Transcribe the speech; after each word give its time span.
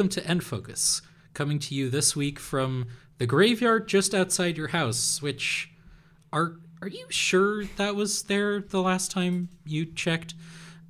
Welcome 0.00 0.22
to 0.22 0.26
N-Focus, 0.26 1.02
coming 1.34 1.58
to 1.58 1.74
you 1.74 1.90
this 1.90 2.16
week 2.16 2.38
from 2.38 2.86
the 3.18 3.26
graveyard 3.26 3.86
just 3.86 4.14
outside 4.14 4.56
your 4.56 4.68
house. 4.68 5.20
Which 5.20 5.70
are 6.32 6.54
are 6.80 6.88
you 6.88 7.04
sure 7.10 7.66
that 7.76 7.94
was 7.94 8.22
there 8.22 8.60
the 8.62 8.80
last 8.80 9.10
time 9.10 9.50
you 9.66 9.84
checked? 9.84 10.32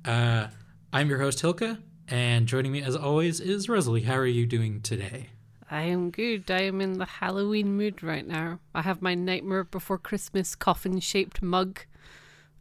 Uh, 0.05 0.47
I'm 0.93 1.09
your 1.09 1.19
host 1.19 1.41
Hilka, 1.41 1.79
and 2.07 2.47
joining 2.47 2.71
me 2.71 2.81
as 2.81 2.95
always 2.95 3.41
is 3.41 3.67
Rosalie. 3.67 4.03
How 4.03 4.15
are 4.15 4.25
you 4.25 4.45
doing 4.45 4.79
today? 4.79 5.27
I 5.69 5.81
am 5.81 6.09
good. 6.09 6.49
I 6.49 6.61
am 6.61 6.79
in 6.79 6.97
the 6.97 7.03
Halloween 7.03 7.75
mood 7.75 8.01
right 8.01 8.25
now. 8.25 8.61
I 8.73 8.81
have 8.81 9.01
my 9.01 9.13
Nightmare 9.13 9.65
Before 9.65 9.97
Christmas 9.97 10.55
coffin 10.55 11.01
shaped 11.01 11.41
mug. 11.41 11.81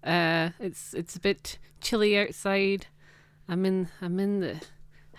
Uh, 0.02 0.50
it's 0.58 0.94
it's 0.94 1.14
a 1.14 1.20
bit 1.20 1.60
chilly 1.80 2.18
outside. 2.18 2.88
I'm 3.48 3.64
in 3.64 3.88
I'm 4.02 4.18
in 4.18 4.40
the 4.40 4.60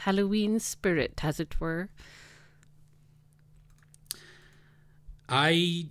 Halloween 0.04 0.60
spirit, 0.60 1.24
as 1.24 1.40
it 1.40 1.60
were. 1.60 1.90
I 5.30 5.90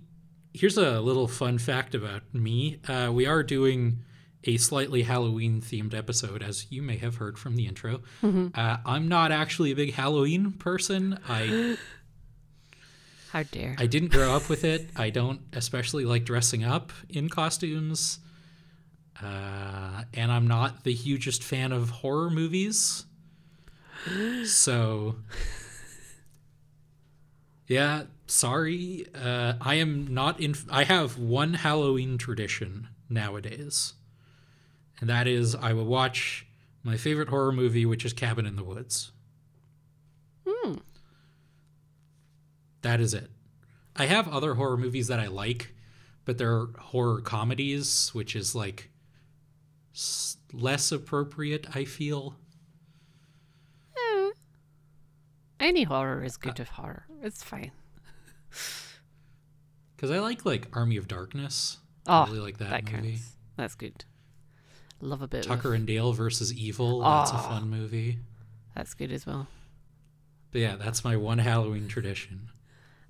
here's 0.53 0.77
a 0.77 0.99
little 0.99 1.27
fun 1.27 1.57
fact 1.57 1.95
about 1.95 2.21
me. 2.33 2.79
Uh, 2.87 3.09
we 3.13 3.25
are 3.25 3.41
doing 3.41 3.99
a 4.43 4.57
slightly 4.57 5.03
Halloween 5.03 5.61
themed 5.61 5.93
episode, 5.93 6.43
as 6.43 6.67
you 6.69 6.81
may 6.81 6.97
have 6.97 7.15
heard 7.15 7.37
from 7.39 7.55
the 7.55 7.67
intro. 7.67 8.01
Uh, 8.23 8.77
I'm 8.85 9.07
not 9.07 9.31
actually 9.31 9.71
a 9.71 9.75
big 9.75 9.93
Halloween 9.93 10.51
person. 10.51 11.17
I 11.27 11.77
How 13.31 13.43
dare. 13.43 13.75
I 13.77 13.85
didn't 13.85 14.11
grow 14.11 14.35
up 14.35 14.49
with 14.49 14.65
it. 14.65 14.89
I 14.97 15.09
don't 15.09 15.39
especially 15.53 16.03
like 16.03 16.25
dressing 16.25 16.65
up 16.65 16.91
in 17.07 17.29
costumes. 17.29 18.19
Uh, 19.23 20.03
and 20.13 20.31
I'm 20.31 20.47
not 20.47 20.83
the 20.83 20.93
hugest 20.93 21.43
fan 21.43 21.71
of 21.71 21.89
horror 21.89 22.29
movies. 22.29 23.05
So, 24.45 25.15
yeah, 27.67 28.03
sorry. 28.25 29.05
Uh, 29.13 29.53
I 29.61 29.75
am 29.75 30.13
not 30.13 30.39
in. 30.39 30.55
I 30.69 30.83
have 30.83 31.17
one 31.17 31.53
Halloween 31.53 32.17
tradition 32.17 32.87
nowadays, 33.09 33.93
and 34.99 35.09
that 35.09 35.27
is 35.27 35.53
I 35.55 35.73
will 35.73 35.85
watch 35.85 36.47
my 36.83 36.97
favorite 36.97 37.29
horror 37.29 37.51
movie, 37.51 37.85
which 37.85 38.03
is 38.03 38.13
Cabin 38.13 38.45
in 38.45 38.55
the 38.55 38.63
Woods. 38.63 39.11
Hmm. 40.47 40.75
That 42.81 42.99
is 42.99 43.13
it. 43.13 43.29
I 43.95 44.07
have 44.07 44.27
other 44.27 44.55
horror 44.55 44.77
movies 44.77 45.07
that 45.07 45.19
I 45.19 45.27
like, 45.27 45.75
but 46.25 46.37
they're 46.37 46.65
horror 46.79 47.21
comedies, 47.21 48.09
which 48.13 48.35
is 48.35 48.55
like 48.55 48.89
s- 49.93 50.37
less 50.51 50.91
appropriate, 50.91 51.67
I 51.75 51.85
feel. 51.85 52.35
Eh. 53.97 54.29
Any 55.61 55.83
horror 55.83 56.23
is 56.23 56.35
good 56.37 56.59
of 56.59 56.69
horror. 56.69 57.05
It's 57.21 57.41
fine. 57.43 57.71
Because 59.95 60.09
I 60.09 60.19
like 60.19 60.45
like 60.47 60.75
Army 60.75 60.97
of 60.97 61.07
Darkness. 61.07 61.77
Oh, 62.07 62.21
I 62.21 62.25
really 62.25 62.39
like 62.39 62.57
that, 62.57 62.69
that 62.71 62.91
movie. 62.91 63.09
counts. 63.11 63.35
That's 63.55 63.75
good. 63.75 64.03
Love 64.99 65.21
a 65.21 65.27
bit 65.27 65.43
Tucker 65.43 65.69
of 65.69 65.75
and 65.75 65.85
Dale 65.85 66.11
versus 66.11 66.51
Evil. 66.51 67.01
That's 67.03 67.29
a 67.31 67.35
Oh. 67.35 67.37
fun 67.37 67.69
movie. 67.69 68.17
That's 68.75 68.95
good 68.95 69.11
as 69.11 69.27
well. 69.27 69.45
But 70.51 70.61
yeah, 70.61 70.75
that's 70.75 71.03
my 71.03 71.15
one 71.17 71.37
Halloween 71.37 71.87
tradition. 71.87 72.49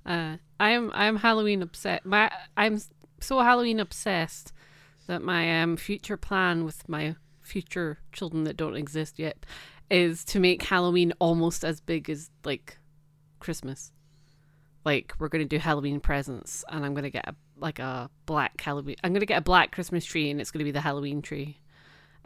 Uh, 0.06 0.36
I 0.60 0.72
am 0.72 0.92
I 0.94 1.06
am 1.06 1.16
Halloween 1.16 1.62
upset. 1.64 2.06
My 2.06 2.30
I'm 2.58 2.80
so 3.22 3.40
Halloween 3.40 3.80
obsessed 3.80 4.52
that 5.08 5.22
my 5.22 5.62
um 5.62 5.78
future 5.78 6.18
plan 6.18 6.66
with 6.66 6.90
my 6.90 7.16
future 7.40 8.00
children 8.12 8.44
that 8.44 8.58
don't 8.58 8.76
exist 8.76 9.18
yet 9.18 9.46
is 9.92 10.24
to 10.26 10.40
make 10.40 10.64
Halloween 10.64 11.14
almost 11.20 11.64
as 11.66 11.82
big 11.82 12.10
as 12.10 12.30
like 12.46 12.78
Christmas. 13.40 13.92
Like 14.86 15.14
we're 15.20 15.28
gonna 15.28 15.46
do 15.46 15.60
Halloween 15.60 16.00
presents, 16.00 16.64
and 16.70 16.86
I'm 16.86 16.94
gonna 16.94 17.10
get 17.10 17.28
a, 17.28 17.36
like 17.58 17.78
a 17.80 18.10
black 18.26 18.60
Halloween. 18.62 18.96
I'm 19.04 19.14
gonna 19.14 19.26
get 19.26 19.38
a 19.38 19.42
black 19.42 19.72
Christmas 19.72 20.06
tree, 20.06 20.32
and 20.32 20.42
it's 20.42 20.50
gonna 20.50 20.66
be 20.66 20.72
the 20.72 20.82
Halloween 20.82 21.22
tree. 21.22 21.60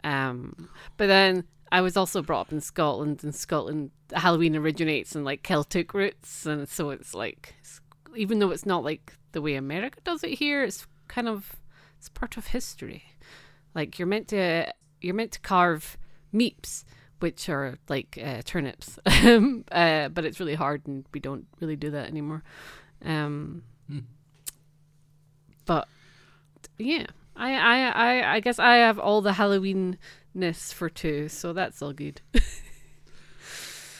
Um, 0.04 0.68
but 0.96 1.08
then 1.08 1.44
I 1.72 1.80
was 1.80 1.96
also 1.96 2.22
brought 2.22 2.42
up 2.42 2.52
in 2.52 2.60
Scotland, 2.60 3.24
and 3.24 3.34
Scotland 3.34 3.90
Halloween 4.12 4.56
originates 4.56 5.16
in 5.16 5.24
like 5.24 5.42
Celtic 5.42 5.92
roots, 5.92 6.46
and 6.46 6.68
so 6.68 6.90
it's 6.90 7.12
like 7.14 7.56
it's, 7.60 7.80
even 8.14 8.38
though 8.38 8.52
it's 8.52 8.64
not 8.64 8.84
like 8.84 9.12
the 9.32 9.42
way 9.42 9.56
America 9.56 9.98
does 10.04 10.22
it 10.22 10.38
here, 10.38 10.62
it's 10.62 10.86
kind 11.08 11.28
of 11.28 11.56
it's 11.98 12.08
part 12.08 12.36
of 12.36 12.46
history. 12.48 13.04
Like 13.74 13.98
you're 13.98 14.08
meant 14.08 14.28
to 14.28 14.72
you're 15.00 15.14
meant 15.14 15.32
to 15.32 15.40
carve 15.40 15.98
neeps, 16.32 16.84
which 17.20 17.48
are 17.48 17.78
like 17.88 18.18
uh, 18.22 18.42
turnips, 18.44 18.98
um, 19.06 19.64
uh, 19.72 20.08
but 20.08 20.24
it's 20.24 20.40
really 20.40 20.54
hard, 20.54 20.86
and 20.86 21.04
we 21.12 21.20
don't 21.20 21.46
really 21.60 21.76
do 21.76 21.90
that 21.90 22.08
anymore. 22.08 22.42
Um, 23.04 23.62
Hmm. 23.88 24.00
But 25.64 25.88
yeah, 26.78 27.06
I, 27.36 27.54
I 27.54 27.88
I 27.88 28.34
I 28.34 28.40
guess 28.40 28.58
I 28.58 28.76
have 28.76 28.98
all 28.98 29.20
the 29.20 29.32
Halloweenness 29.32 30.72
for 30.72 30.88
two, 30.90 31.28
so 31.28 31.52
that's 31.52 31.82
all 31.82 31.92
good. 31.92 32.20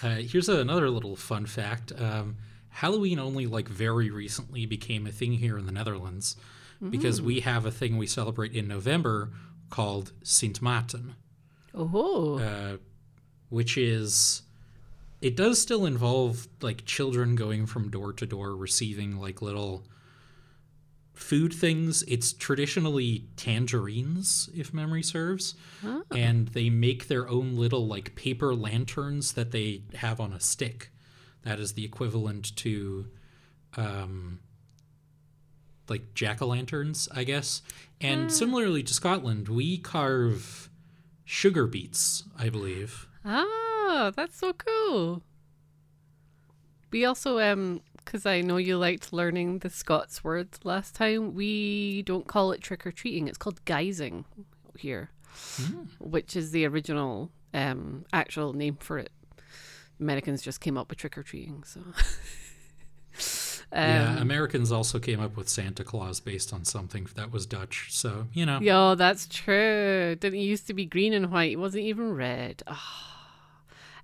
Uh, 0.03 0.16
here's 0.16 0.48
another 0.48 0.91
little 0.91 1.16
fun 1.16 1.47
fact. 1.47 1.91
Um, 1.98 2.37
Halloween 2.69 3.19
only 3.19 3.47
like 3.47 3.66
very 3.66 4.10
recently 4.10 4.66
became 4.66 5.06
a 5.06 5.10
thing 5.10 5.33
here 5.33 5.56
in 5.56 5.65
the 5.65 5.72
Netherlands 5.72 6.37
because 6.91 7.22
we 7.22 7.41
have 7.41 7.65
a 7.65 7.71
thing 7.71 7.97
we 7.97 8.06
celebrate 8.06 8.53
in 8.53 8.69
November 8.69 9.31
called 9.71 10.12
Sint 10.22 10.60
Maarten. 10.60 11.15
Oh, 11.75 12.38
uh, 12.38 12.77
which 13.49 13.77
is 13.79 14.43
it 15.21 15.37
does 15.37 15.61
still 15.61 15.87
involve 15.87 16.47
like 16.61 16.84
children 16.84 17.34
going 17.37 17.67
from 17.67 17.91
door 17.91 18.12
to 18.12 18.27
door 18.27 18.55
receiving 18.55 19.17
like 19.17 19.41
little 19.41 19.84
food 21.15 21.53
things. 21.53 22.03
It's 22.03 22.33
traditionally 22.34 23.25
tangerines 23.37 24.51
if 24.55 24.75
memory 24.75 25.03
serves. 25.03 25.55
Ah. 25.84 26.03
and 26.15 26.49
they 26.49 26.69
make 26.69 27.09
their 27.09 27.29
own 27.29 27.57
little 27.57 27.87
like 27.87 28.15
paper 28.15 28.55
lanterns 28.55 29.33
that 29.33 29.51
they 29.53 29.83
have 29.95 30.21
on 30.21 30.33
a 30.33 30.41
stick. 30.41 30.91
That 31.43 31.59
is 31.59 31.73
the 31.73 31.84
equivalent 31.84 32.55
to 32.57 33.07
um 33.77 34.41
like 35.89 36.15
jack-o'-lanterns 36.15 37.09
i 37.15 37.23
guess. 37.25 37.63
And 38.01 38.31
similarly 38.33 38.83
to 38.83 38.93
scotland 38.93 39.49
we 39.49 39.78
carve 39.78 40.69
sugar 41.25 41.67
beets 41.67 42.25
i 42.39 42.49
believe 42.49 43.07
ah, 43.27 44.13
that's 44.17 44.39
so 44.39 44.53
cool. 44.53 45.23
We 46.93 47.05
also 47.05 47.41
um, 47.41 47.81
because 47.97 48.25
I 48.25 48.41
know 48.41 48.57
you 48.57 48.79
liked 48.79 49.13
learning 49.13 49.59
the 49.59 49.71
Scots 49.71 50.23
word 50.23 50.49
last 50.65 50.95
time. 50.95 51.35
We 51.35 52.03
don't 52.03 52.27
call 52.27 52.53
it 52.53 52.61
trick 52.61 52.87
or 52.87 52.93
treating; 52.93 53.27
it's 53.29 53.37
called 53.39 53.65
guising 53.65 54.25
here, 54.79 55.11
which 55.99 56.37
is 56.37 56.53
the 56.53 56.65
original 56.67 57.31
um 57.53 58.05
actual 58.13 58.53
name 58.53 58.77
for 58.81 58.99
it. 58.99 59.11
Americans 60.01 60.43
just 60.43 60.61
came 60.61 60.79
up 60.79 60.89
with 60.89 60.99
trick 60.99 61.19
or 61.19 61.22
treating, 61.22 61.65
so. 61.65 61.81
yeah 63.72 64.11
Um, 64.13 64.19
americans 64.19 64.71
also 64.71 64.99
came 65.01 65.21
up 65.21 65.37
with 65.37 65.49
santa 65.49 65.83
claus 65.83 66.21
based 66.21 66.53
on 66.53 66.65
something 66.65 67.09
that 67.17 67.33
was 67.33 67.47
dutch 67.47 67.89
so 67.91 68.29
you 68.33 68.47
know 68.47 68.61
Yo, 68.61 68.95
that's 68.95 69.27
true. 69.27 70.15
Didn't 70.21 70.39
it 70.39 70.43
used 70.43 70.67
to 70.69 70.75
be 70.75 70.84
green 70.84 71.13
and 71.13 71.33
white? 71.33 71.53
It 71.53 71.57
wasn't 71.57 71.84
even 71.84 72.13
red. 72.15 72.63
Ah. 72.69 73.16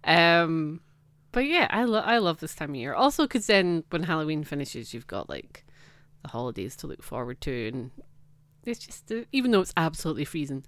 Um, 0.05 0.81
but 1.31 1.47
yeah, 1.47 1.67
I 1.71 1.85
love 1.85 2.05
I 2.07 2.19
love 2.19 2.41
this 2.41 2.55
time 2.55 2.71
of 2.71 2.77
year. 2.77 2.95
Also, 2.95 3.25
because 3.25 3.47
then 3.47 3.85
when 3.91 4.05
Halloween 4.05 4.45
finishes, 4.45 4.93
you've 4.93 5.07
got 5.07 5.29
like 5.29 5.65
the 6.23 6.29
holidays 6.29 6.77
to 6.77 6.87
look 6.87 7.03
forward 7.03 7.41
to, 7.43 7.69
and 7.69 7.91
it's 8.65 8.81
just 8.81 9.11
uh, 9.11 9.23
even 9.33 9.51
though 9.51 9.61
it's 9.61 9.73
absolutely 9.77 10.25
freezing, 10.25 10.65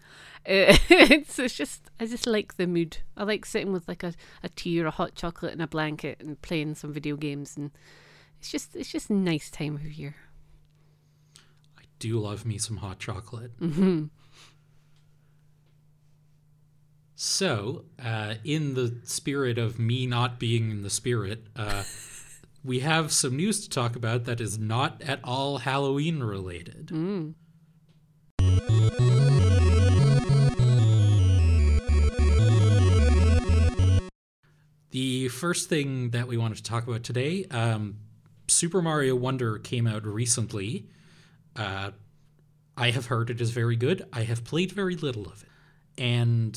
uh, 0.49 0.77
it's 0.89 1.39
it's 1.39 1.55
just 1.55 1.91
I 2.01 2.07
just 2.07 2.27
like 2.27 2.57
the 2.57 2.67
mood. 2.67 2.99
I 3.17 3.25
like 3.25 3.45
sitting 3.45 3.73
with 3.73 3.87
like 3.89 4.03
a, 4.03 4.15
a 4.43 4.49
tea 4.49 4.81
or 4.81 4.87
a 4.87 4.91
hot 4.91 5.15
chocolate 5.15 5.53
and 5.53 5.63
a 5.63 5.67
blanket 5.67 6.19
and 6.21 6.41
playing 6.41 6.75
some 6.77 6.93
video 6.93 7.17
games, 7.17 7.57
and 7.57 7.71
it's 8.39 8.51
just 8.51 8.75
it's 8.75 8.91
just 8.91 9.11
a 9.11 9.15
nice 9.15 9.51
time 9.51 9.75
of 9.77 9.93
year. 9.93 10.17
i 11.79 11.83
do 11.99 12.19
love 12.19 12.45
me 12.45 12.59
some 12.59 12.79
hot 12.79 12.99
chocolate 12.99 13.53
hmm 13.59 14.05
so 17.15 17.85
uh, 18.05 18.35
in 18.45 18.75
the 18.75 18.97
spirit 19.05 19.59
of 19.59 19.79
me 19.79 20.07
not 20.07 20.39
being 20.39 20.71
in 20.71 20.83
the 20.83 20.91
spirit 20.91 21.47
uh, 21.57 21.83
we 22.65 22.81
have 22.81 23.13
some 23.13 23.37
news 23.37 23.61
to 23.61 23.71
talk 23.71 23.97
about 23.97 24.25
that 24.25 24.41
is 24.41 24.59
not 24.59 25.01
at 25.03 25.21
all 25.25 25.59
halloween 25.59 26.21
related 26.21 26.89
Mm. 26.89 27.35
The 34.95 35.27
first 35.27 35.69
thing 35.69 36.11
that 36.11 36.29
we 36.29 36.37
wanted 36.37 36.59
to 36.59 36.63
talk 36.63 36.87
about 36.87 37.03
today, 37.03 37.47
um, 37.51 37.97
Super 38.47 38.81
Mario 38.81 39.17
Wonder 39.17 39.59
came 39.59 39.89
out 39.89 40.07
recently. 40.07 40.87
Uh, 41.57 41.91
I 42.77 42.91
have 42.91 43.07
heard 43.07 43.29
it 43.29 43.41
is 43.41 43.51
very 43.51 43.75
good. 43.75 44.07
I 44.13 44.23
have 44.23 44.45
played 44.45 44.71
very 44.71 44.95
little 44.95 45.27
of 45.27 45.43
it. 45.43 45.49
And 46.01 46.57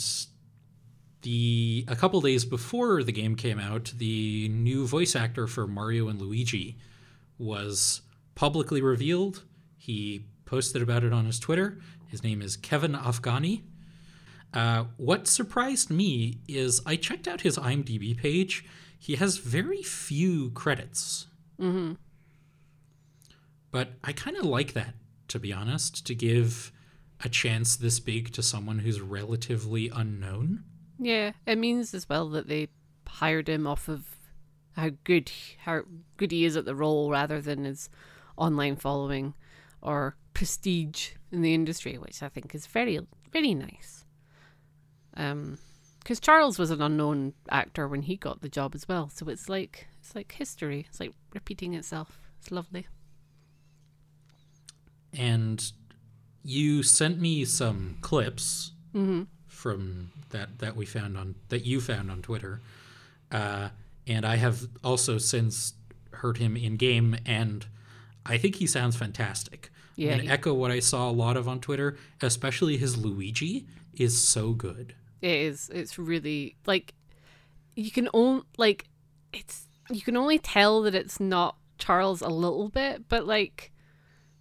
the 1.28 1.84
a 1.90 1.96
couple 1.98 2.22
days 2.22 2.46
before 2.46 3.04
the 3.04 3.12
game 3.12 3.36
came 3.36 3.60
out, 3.60 3.92
the 3.98 4.48
new 4.48 4.88
voice 4.88 5.14
actor 5.14 5.46
for 5.46 5.68
Mario 5.68 6.08
and 6.08 6.22
Luigi 6.22 6.78
was 7.38 8.02
publicly 8.34 8.82
revealed. 8.82 9.44
He 9.76 10.24
posted 10.46 10.82
about 10.82 11.04
it 11.04 11.12
on 11.12 11.26
his 11.26 11.38
Twitter. 11.38 11.80
His 12.08 12.24
name 12.24 12.42
is 12.42 12.56
Kevin 12.56 12.94
Afghani. 12.94 13.64
Uh, 14.54 14.86
what 14.96 15.28
surprised 15.28 15.90
me 15.90 16.40
is 16.48 16.82
I 16.86 16.96
checked 16.96 17.28
out 17.28 17.42
his 17.42 17.58
IMDb 17.58 18.16
page. 18.18 18.64
He 18.98 19.18
has 19.18 19.36
very 19.36 19.84
few 19.84 20.52
credits. 20.52 21.28
Mm-hmm. 21.60 21.96
But 23.72 23.90
I 24.02 24.14
kind 24.14 24.38
of 24.38 24.46
like 24.46 24.72
that, 24.74 24.94
to 25.28 25.40
be 25.40 25.52
honest, 25.52 26.08
to 26.08 26.16
give 26.16 26.72
a 27.20 27.28
chance 27.28 27.76
this 27.76 28.00
big 28.00 28.32
to 28.32 28.42
someone 28.42 28.80
who's 28.80 29.02
relatively 29.02 29.92
unknown. 29.94 30.64
Yeah, 31.00 31.32
it 31.46 31.58
means 31.58 31.94
as 31.94 32.10
well 32.10 32.30
that 32.30 32.48
they 32.48 32.70
hired 33.08 33.50
him 33.50 33.68
off 33.68 33.88
of 33.88 34.16
how 34.76 34.92
good 35.04 35.32
how 35.60 35.82
good 36.18 36.32
he 36.32 36.46
is 36.46 36.56
at 36.56 36.66
the 36.66 36.76
role 36.76 37.10
rather 37.10 37.42
than 37.42 37.66
his 37.66 37.90
online 38.36 38.76
following 38.76 39.34
or 39.82 40.16
prestige 40.34 41.12
in 41.32 41.42
the 41.42 41.54
industry, 41.54 41.98
which 41.98 42.22
I 42.22 42.30
think 42.30 42.54
is 42.54 42.68
very 42.68 43.00
very 43.32 43.54
nice. 43.54 44.06
Um, 45.16 45.58
because 46.00 46.20
Charles 46.22 46.58
was 46.58 46.72
an 46.72 46.82
unknown 46.82 47.34
actor 47.50 47.86
when 47.86 48.04
he 48.04 48.16
got 48.16 48.42
the 48.42 48.48
job 48.48 48.74
as 48.76 48.88
well, 48.88 49.10
so 49.10 49.28
it's 49.28 49.50
like 49.50 49.88
it's 50.00 50.16
like 50.16 50.32
history. 50.32 50.86
It's 50.88 51.00
like 51.00 51.14
repeating 51.34 51.74
itself. 51.74 52.20
It's 52.40 52.52
lovely. 52.52 52.88
And 55.12 55.72
you 56.44 56.84
sent 56.84 57.20
me 57.20 57.44
some 57.46 57.98
clips 58.02 58.72
Mm-hmm. 58.98 59.24
From 59.57 60.12
that 60.30 60.59
that 60.59 60.75
we 60.75 60.86
found 60.86 61.18
on 61.18 61.33
that 61.50 61.65
you 61.65 61.81
found 61.81 62.12
on 62.12 62.21
Twitter, 62.21 62.62
uh, 63.31 63.69
and 64.06 64.24
I 64.25 64.36
have 64.36 64.68
also 64.83 65.18
since 65.18 65.74
heard 66.12 66.38
him 66.38 66.56
in 66.56 66.77
game, 66.77 67.18
and 67.25 67.65
I 68.25 68.38
think 68.38 68.56
he 68.56 68.68
sounds 68.68 68.95
fantastic. 68.95 69.71
Yeah, 69.95 70.12
and 70.13 70.21
he- 70.21 70.30
echo 70.30 70.54
what 70.54 70.69
I 70.69 70.80
saw 70.80 71.09
a 71.09 71.12
lot 71.12 71.36
of 71.38 71.48
on 71.48 71.59
Twitter, 71.59 71.98
especially 72.21 72.77
his 72.77 72.98
Luigi 72.98 73.65
is 73.95 74.21
so 74.21 74.54
good. 74.54 74.94
It 75.21 75.31
is. 75.31 75.69
It's 75.74 75.98
really 75.98 76.56
like 76.68 76.94
you 77.75 77.89
can 77.89 78.07
only 78.13 78.44
like 78.57 78.86
it's 79.33 79.68
you 79.89 80.01
can 80.01 80.15
only 80.15 80.38
tell 80.38 80.83
that 80.83 80.94
it's 80.94 81.19
not 81.19 81.56
Charles 81.80 82.21
a 82.21 82.30
little 82.30 82.69
bit, 82.69 83.09
but 83.09 83.25
like 83.25 83.71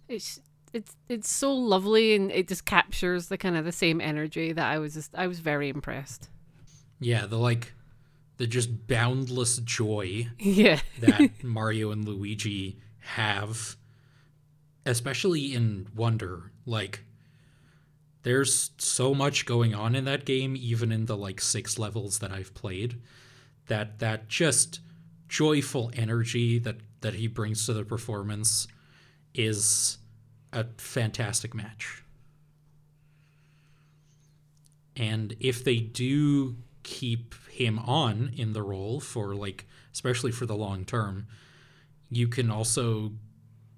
it's 0.07 0.39
it's 0.73 0.95
it's 1.09 1.29
so 1.29 1.53
lovely 1.53 2.15
and 2.15 2.31
it 2.31 2.47
just 2.47 2.65
captures 2.65 3.27
the 3.27 3.37
kind 3.37 3.55
of 3.57 3.65
the 3.65 3.71
same 3.71 4.01
energy 4.01 4.53
that 4.53 4.65
I 4.65 4.79
was 4.79 4.93
just 4.93 5.15
I 5.15 5.27
was 5.27 5.39
very 5.39 5.69
impressed. 5.69 6.29
Yeah, 6.99 7.25
the 7.25 7.37
like 7.37 7.73
the 8.37 8.47
just 8.47 8.87
boundless 8.87 9.57
joy 9.57 10.27
Yeah. 10.39 10.79
that 10.99 11.31
Mario 11.43 11.91
and 11.91 12.05
Luigi 12.07 12.79
have, 12.99 13.75
especially 14.85 15.53
in 15.53 15.87
Wonder. 15.95 16.51
Like, 16.65 17.03
there's 18.23 18.71
so 18.77 19.13
much 19.15 19.45
going 19.45 19.73
on 19.73 19.95
in 19.95 20.05
that 20.05 20.25
game, 20.25 20.55
even 20.57 20.91
in 20.91 21.05
the 21.05 21.17
like 21.17 21.39
six 21.41 21.79
levels 21.79 22.19
that 22.19 22.31
I've 22.31 22.53
played, 22.53 23.01
that 23.67 23.99
that 23.99 24.27
just 24.27 24.81
joyful 25.27 25.91
energy 25.95 26.59
that 26.59 26.77
that 27.01 27.13
he 27.15 27.27
brings 27.27 27.65
to 27.65 27.73
the 27.73 27.83
performance 27.83 28.67
is 29.33 29.97
a 30.57 30.65
fantastic 30.77 31.53
match. 31.53 32.03
And 34.95 35.35
if 35.39 35.63
they 35.63 35.77
do 35.77 36.55
keep 36.81 37.35
him 37.51 37.77
on 37.79 38.31
in 38.35 38.53
the 38.53 38.63
role 38.63 38.99
for 38.99 39.35
like 39.35 39.67
especially 39.93 40.31
for 40.31 40.45
the 40.45 40.55
long 40.55 40.85
term, 40.85 41.27
you 42.09 42.27
can 42.27 42.49
also 42.49 43.11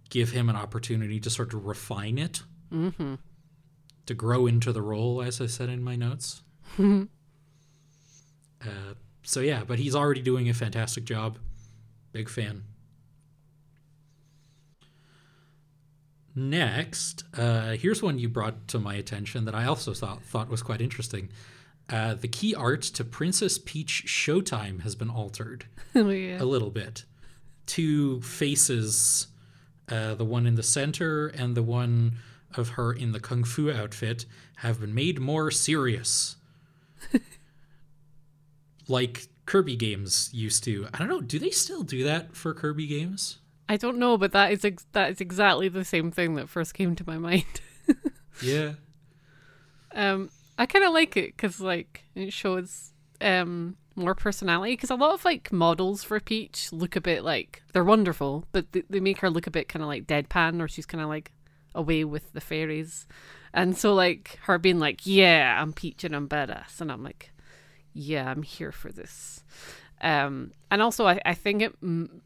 give 0.10 0.31
him 0.31 0.50
an 0.50 0.56
opportunity 0.56 1.20
to 1.20 1.30
sort 1.30 1.54
of 1.54 1.66
refine 1.66 2.18
it, 2.18 2.44
mm-hmm. 2.72 3.16
to 4.06 4.14
grow 4.14 4.48
into 4.48 4.72
the 4.72 4.82
role, 4.82 5.22
as 5.22 5.42
I 5.42 5.46
said 5.48 5.70
in 5.70 5.84
my 5.84 5.96
notes. 5.96 6.42
uh, 8.62 8.94
so 9.24 9.40
yeah, 9.42 9.64
but 9.66 9.80
he's 9.80 9.96
already 9.96 10.22
doing 10.22 10.50
a 10.50 10.54
fantastic 10.54 11.04
job. 11.04 11.38
Big 12.12 12.30
fan. 12.30 12.64
Next, 16.39 17.25
uh, 17.38 17.71
here's 17.71 18.01
one 18.01 18.18
you 18.18 18.30
brought 18.30 18.69
to 18.69 18.80
my 18.80 18.95
attention 18.95 19.44
that 19.44 19.53
I 19.53 19.65
also 19.65 19.94
thought, 19.94 20.24
thought 20.24 20.47
was 20.47 20.63
quite 20.63 20.80
interesting. 20.80 21.27
Uh, 21.89 22.13
the 22.13 22.30
key 22.30 22.56
art 22.56 22.81
to 22.81 23.03
Princess 23.03 23.57
Peach 23.57 24.06
Showtime 24.07 24.83
has 24.83 24.95
been 24.95 25.09
altered 25.09 25.65
oh 25.95 26.09
yeah. 26.09 26.41
a 26.41 26.45
little 26.45 26.69
bit. 26.69 27.03
Two 27.65 28.21
faces, 28.21 29.27
uh, 29.89 30.15
the 30.15 30.24
one 30.24 30.47
in 30.47 30.56
the 30.56 30.63
center 30.63 31.27
and 31.27 31.56
the 31.56 31.63
one 31.63 32.13
of 32.56 32.69
her 32.69 32.94
in 32.94 33.12
the 33.12 33.19
kung 33.19 33.44
fu 33.44 33.69
outfit, 33.69 34.25
have 34.57 34.80
been 34.80 34.94
made 34.94 35.19
more 35.19 35.51
serious. 35.51 36.38
like 38.88 39.27
Kirby 39.45 39.75
games 39.75 40.30
used 40.33 40.63
to. 40.63 40.88
I 40.94 41.00
don't 41.00 41.09
know. 41.09 41.21
Do 41.21 41.38
they 41.38 41.50
still 41.50 41.83
do 41.83 42.06
that 42.06 42.33
for 42.38 42.53
Kirby 42.53 42.88
games? 42.88 43.39
I 43.69 43.77
don't 43.77 43.98
know, 44.00 44.18
but 44.18 44.31
that 44.31 44.51
is 44.51 44.66
ex- 44.66 44.88
that 44.94 45.12
is 45.12 45.21
exactly 45.21 45.69
the 45.69 45.86
same 45.86 46.12
thing 46.12 46.33
that 46.36 46.50
first 46.50 46.74
came 46.74 46.95
to 46.95 47.04
my 47.07 47.18
mind. 47.18 47.45
Yeah. 48.42 48.74
Um, 49.94 50.30
I 50.57 50.66
kind 50.66 50.86
of 50.86 50.94
like 50.94 51.18
it 51.18 51.36
because 51.36 51.60
like 51.60 52.04
it 52.16 52.31
shows 52.31 52.92
um 53.21 53.75
more 53.95 54.16
personality. 54.16 54.74
Because 54.74 54.89
a 54.92 54.95
lot 54.95 55.13
of 55.13 55.25
like 55.25 55.51
models 55.51 56.04
for 56.04 56.19
Peach 56.19 56.71
look 56.71 56.95
a 56.95 57.01
bit 57.01 57.24
like 57.24 57.62
they're 57.74 57.84
wonderful, 57.84 58.46
but 58.51 58.72
th- 58.72 58.86
they 58.89 59.00
make 59.00 59.20
her 59.20 59.29
look 59.29 59.48
a 59.48 59.51
bit 59.51 59.67
kind 59.67 59.84
of 59.84 59.89
like 59.89 60.08
deadpan, 60.08 60.62
or 60.62 60.67
she's 60.67 60.86
kind 60.86 61.03
of 61.03 61.10
like 61.10 61.32
away 61.75 62.03
with 62.03 62.32
the 62.34 62.41
fairies. 62.41 63.08
And 63.53 63.75
so 63.77 63.94
like 63.94 64.39
her 64.44 64.58
being 64.58 64.79
like, 64.79 65.05
"Yeah, 65.05 65.60
I'm 65.62 65.74
Peach 65.74 66.03
and 66.03 66.15
I'm 66.15 66.29
badass," 66.29 66.79
and 66.82 66.91
I'm 66.91 67.03
like, 67.03 67.32
"Yeah, 67.94 68.29
I'm 68.29 68.44
here 68.44 68.72
for 68.72 68.91
this." 68.91 69.44
Um, 70.01 70.53
and 70.72 70.82
also 70.82 71.08
I 71.08 71.20
I 71.25 71.34
think 71.34 71.62
it. 71.62 71.75
M- 71.84 72.22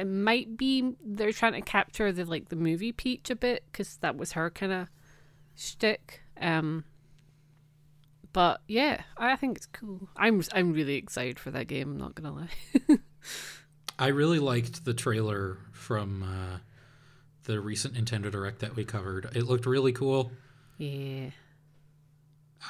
it 0.00 0.06
might 0.06 0.56
be 0.56 0.94
they're 1.04 1.32
trying 1.32 1.52
to 1.54 1.60
capture 1.60 2.10
the 2.12 2.24
like 2.24 2.48
the 2.48 2.56
movie 2.56 2.92
Peach 2.92 3.30
a 3.30 3.36
bit 3.36 3.64
because 3.70 3.96
that 3.98 4.16
was 4.16 4.32
her 4.32 4.50
kind 4.50 4.72
of 4.72 4.88
shtick. 5.54 6.22
Um, 6.40 6.84
but 8.32 8.60
yeah, 8.68 9.02
I 9.16 9.36
think 9.36 9.56
it's 9.58 9.66
cool. 9.66 10.08
I'm 10.16 10.42
I'm 10.54 10.72
really 10.72 10.94
excited 10.96 11.38
for 11.38 11.50
that 11.50 11.66
game. 11.66 11.90
I'm 11.92 11.96
not 11.98 12.14
gonna 12.14 12.32
lie. 12.32 12.98
I 13.98 14.08
really 14.08 14.38
liked 14.38 14.84
the 14.84 14.94
trailer 14.94 15.58
from 15.72 16.22
uh, 16.22 16.58
the 17.44 17.60
recent 17.60 17.94
Nintendo 17.94 18.30
Direct 18.30 18.60
that 18.60 18.76
we 18.76 18.84
covered. 18.84 19.28
It 19.36 19.44
looked 19.44 19.66
really 19.66 19.92
cool. 19.92 20.32
yeah, 20.78 21.30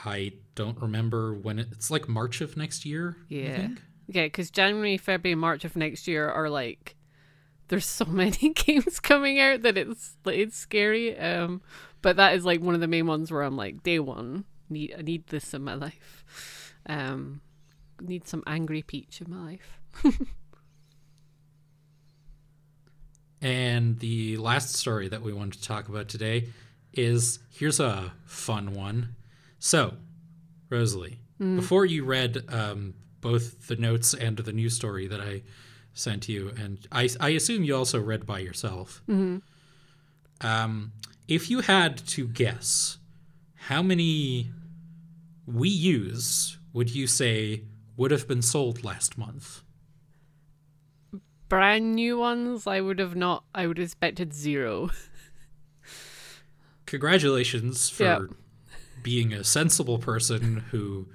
I 0.04 0.32
don't 0.54 0.80
remember 0.80 1.34
when 1.34 1.58
it, 1.58 1.68
it's 1.72 1.90
like 1.90 2.08
March 2.08 2.40
of 2.40 2.56
next 2.56 2.84
year. 2.84 3.16
I 3.20 3.24
Yeah. 3.34 3.56
think. 3.56 3.82
yeah. 4.08 4.24
Because 4.24 4.50
January, 4.50 4.96
February, 4.96 5.34
March 5.36 5.64
of 5.64 5.76
next 5.76 6.08
year 6.08 6.28
are 6.28 6.48
like 6.50 6.96
there's 7.70 7.86
so 7.86 8.04
many 8.08 8.50
games 8.50 9.00
coming 9.00 9.40
out 9.40 9.62
that 9.62 9.78
it's 9.78 10.16
it's 10.26 10.56
scary. 10.56 11.18
Um, 11.18 11.62
but 12.02 12.16
that 12.16 12.34
is 12.34 12.44
like 12.44 12.60
one 12.60 12.74
of 12.74 12.80
the 12.80 12.88
main 12.88 13.06
ones 13.06 13.32
where 13.32 13.42
I'm 13.42 13.56
like 13.56 13.82
day 13.82 13.98
one 13.98 14.44
need 14.68 14.94
I 14.98 15.02
need 15.02 15.26
this 15.28 15.54
in 15.54 15.64
my 15.64 15.74
life. 15.74 16.24
Um, 16.86 17.40
need 18.00 18.28
some 18.28 18.42
angry 18.46 18.82
Peach 18.82 19.20
in 19.20 19.30
my 19.30 19.52
life. 19.52 19.80
And 23.42 23.98
the 24.00 24.36
last 24.36 24.74
story 24.74 25.08
that 25.08 25.22
we 25.22 25.32
wanted 25.32 25.54
to 25.54 25.62
talk 25.62 25.88
about 25.88 26.08
today 26.08 26.48
is 26.92 27.38
here's 27.50 27.80
a 27.80 28.12
fun 28.26 28.74
one. 28.74 29.14
So, 29.58 29.94
Rosalie, 30.68 31.20
before 31.56 31.86
you 31.86 32.04
read 32.04 32.44
um, 32.50 32.94
both 33.20 33.66
the 33.66 33.76
notes 33.76 34.12
and 34.12 34.36
the 34.36 34.52
news 34.52 34.76
story 34.76 35.06
that 35.08 35.20
I 35.20 35.42
sent 36.00 36.28
you, 36.28 36.52
and 36.58 36.78
I, 36.90 37.08
I 37.20 37.28
assume 37.30 37.62
you 37.64 37.76
also 37.76 38.00
read 38.00 38.26
by 38.26 38.38
yourself. 38.40 39.02
Um, 40.40 40.92
if 41.28 41.50
you 41.50 41.60
had 41.60 41.98
to 42.08 42.26
guess, 42.26 42.98
how 43.54 43.82
many 43.82 44.50
Wii 45.48 45.70
U's 45.70 46.58
would 46.72 46.94
you 46.94 47.06
say 47.06 47.64
would 47.96 48.10
have 48.10 48.26
been 48.26 48.42
sold 48.42 48.82
last 48.82 49.18
month? 49.18 49.62
Brand 51.48 51.94
new 51.94 52.18
ones, 52.18 52.66
I 52.66 52.80
would 52.80 52.98
have 52.98 53.14
not. 53.16 53.44
I 53.54 53.66
would 53.66 53.78
have 53.78 53.84
expected 53.84 54.32
zero. 54.32 54.90
congratulations 56.86 57.88
for 57.88 58.02
Yeah. 58.04 58.18
being 59.02 59.32
a 59.32 59.44
sensible 59.44 59.98
person 59.98 60.64
who 60.70 61.08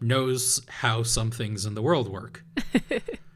knows 0.00 0.60
how 0.68 1.02
some 1.02 1.30
things 1.30 1.64
in 1.64 1.74
the 1.74 1.82
world 1.82 2.08
work. 2.08 2.44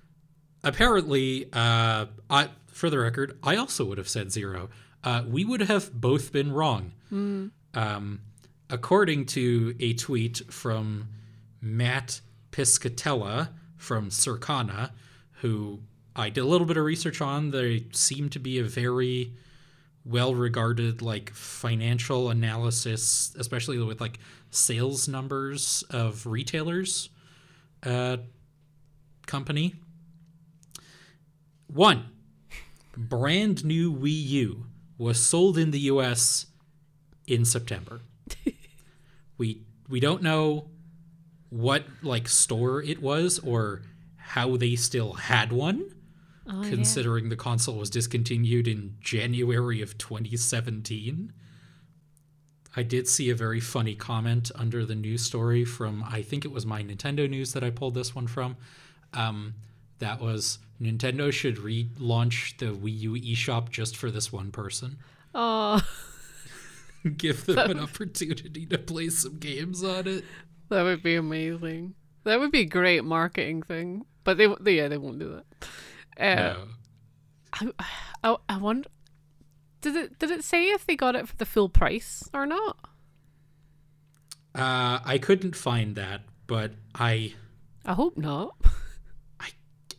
Apparently, 0.67 1.47
uh, 1.53 2.07
I, 2.29 2.49
for 2.67 2.91
the 2.91 2.99
record, 2.99 3.39
I 3.43 3.55
also 3.55 3.85
would 3.85 3.99
have 3.99 4.09
said 4.09 4.33
zero. 4.33 4.69
Uh, 5.05 5.23
we 5.27 5.45
would 5.45 5.61
have 5.63 5.93
both 5.99 6.33
been 6.33 6.53
wrong. 6.53 6.91
Um, 7.75 8.21
according 8.69 9.27
to 9.27 9.77
a 9.79 9.95
tweet 9.95 10.43
from 10.51 11.09
Matt 11.61 12.21
Piscatella 12.51 13.51
from 13.77 14.11
Circana, 14.11 14.91
who 15.41 15.81
I 16.17 16.31
did 16.31 16.41
a 16.41 16.47
little 16.47 16.67
bit 16.67 16.77
of 16.77 16.85
research 16.85 17.21
on. 17.21 17.53
They 17.53 17.87
seem 17.93 18.29
to 18.31 18.41
be 18.41 18.59
a 18.59 18.65
very 18.65 19.35
well 20.05 20.35
regarded 20.35 21.01
like 21.01 21.31
financial 21.33 22.31
analysis, 22.31 23.35
especially 23.39 23.79
with 23.79 24.01
like 24.01 24.19
sales 24.51 25.07
numbers 25.07 25.85
of 25.91 26.27
retailers 26.27 27.11
uh, 27.85 28.17
company. 29.27 29.75
One, 31.67 32.07
brand 32.97 33.65
new 33.65 33.93
Wii 33.93 34.27
U 34.29 34.67
was 34.99 35.23
sold 35.23 35.59
in 35.59 35.71
the 35.71 35.81
US 35.81 36.47
in 37.27 37.45
September. 37.45 38.01
we 39.39 39.63
we 39.89 40.01
don't 40.01 40.23
know 40.23 40.69
what 41.51 41.85
like 42.03 42.29
store 42.29 42.83
it 42.83 43.01
was 43.01 43.39
or 43.41 43.83
how 44.17 44.57
they 44.57 44.75
still 44.77 45.13
had 45.15 45.53
one 45.53 45.91
Oh, 46.49 46.63
yeah. 46.63 46.71
considering 46.71 47.29
the 47.29 47.37
console 47.37 47.75
was 47.77 47.91
discontinued 47.91 48.69
in 48.69 48.97
January 49.01 49.83
of 49.83 49.99
2017. 49.99 51.33
I 52.77 52.83
did 52.85 53.09
see 53.09 53.31
a 53.31 53.35
very 53.35 53.59
funny 53.59 53.97
comment 53.97 54.53
under 54.55 54.85
the 54.85 54.95
news 54.95 55.23
story 55.23 55.65
from, 55.65 56.05
I 56.05 56.23
think 56.23 56.45
it 56.45 56.53
was 56.53 56.65
my 56.65 56.85
Nintendo 56.85 57.29
News 57.29 57.53
that 57.55 57.65
I 57.65 57.71
pulled 57.71 57.95
this 57.95 58.15
one 58.15 58.29
from. 58.29 58.57
Um, 59.13 59.55
that 59.99 60.21
was 60.21 60.59
Nintendo 60.81 61.33
should 61.33 61.57
relaunch 61.57 62.59
the 62.59 62.67
Wii 62.67 62.99
U 63.01 63.13
eShop 63.15 63.71
just 63.71 63.97
for 63.97 64.11
this 64.11 64.33
one 64.33 64.51
person. 64.51 64.99
Oh, 65.35 65.81
Give 67.17 67.45
them 67.47 67.71
an 67.71 67.79
opportunity 67.79 68.67
to 68.67 68.79
play 68.79 69.09
some 69.11 69.39
games 69.39 69.85
on 69.85 70.07
it. 70.09 70.25
that 70.71 70.83
would 70.83 71.03
be 71.03 71.15
amazing. 71.15 71.95
That 72.25 72.41
would 72.41 72.51
be 72.51 72.61
a 72.63 72.65
great 72.67 73.05
marketing 73.05 73.63
thing. 73.63 74.05
But 74.25 74.39
they, 74.39 74.53
they 74.61 74.77
yeah, 74.77 74.89
they 74.89 74.99
won't 74.99 75.21
do 75.21 75.41
that. 75.41 75.69
Uh, 76.19 76.35
No. 76.55 76.65
I, 77.53 77.71
I, 78.25 78.37
I 78.49 78.59
wonder. 78.59 78.89
Did 79.83 79.95
it 79.97 80.19
did 80.19 80.31
it 80.33 80.43
say 80.43 80.71
if 80.71 80.85
they 80.85 80.97
got 80.97 81.15
it 81.15 81.29
for 81.29 81.37
the 81.37 81.47
full 81.47 81.69
price 81.69 82.29
or 82.35 82.45
not? 82.45 82.77
Uh, 84.55 84.99
I 85.05 85.19
couldn't 85.23 85.55
find 85.55 85.95
that, 85.97 86.23
but 86.47 86.73
I 86.95 87.35
I 87.85 87.93
hope 87.93 88.17
not. 88.17 88.57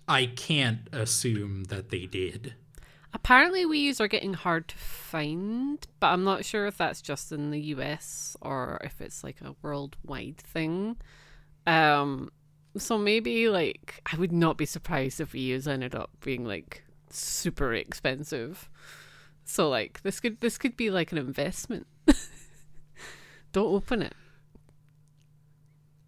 I 0.08 0.28
can't 0.28 0.88
assume 0.92 1.66
that 1.66 1.90
they 1.90 2.06
did. 2.06 2.56
Apparently, 3.14 3.66
Wii's 3.66 4.00
are 4.00 4.08
getting 4.08 4.34
hard 4.34 4.68
to 4.70 4.78
find, 4.78 5.86
but 6.00 6.08
I'm 6.08 6.24
not 6.24 6.46
sure 6.46 6.68
if 6.68 6.78
that's 6.78 7.02
just 7.02 7.32
in 7.32 7.52
the 7.52 7.60
US 7.60 8.38
or 8.42 8.80
if 8.84 9.02
it's 9.02 9.24
like 9.24 9.42
a 9.42 9.56
worldwide 9.62 10.38
thing. 10.38 10.98
Um, 11.66 12.30
so 12.78 12.98
maybe 12.98 13.50
like 13.50 14.02
I 14.12 14.18
would 14.18 14.32
not 14.32 14.58
be 14.58 14.66
surprised 14.66 15.20
if 15.20 15.34
Wii's 15.34 15.68
ended 15.68 15.96
up 15.96 16.12
being 16.22 16.46
like 16.46 16.84
super 17.10 17.74
expensive. 17.74 18.70
So 19.46 19.70
like 19.70 20.02
this 20.04 20.20
could 20.20 20.40
this 20.40 20.58
could 20.58 20.78
be 20.78 20.90
like 20.90 21.12
an 21.12 21.18
investment. 21.18 21.88
Don't 23.52 23.74
open 23.74 24.02
it. 24.02 24.14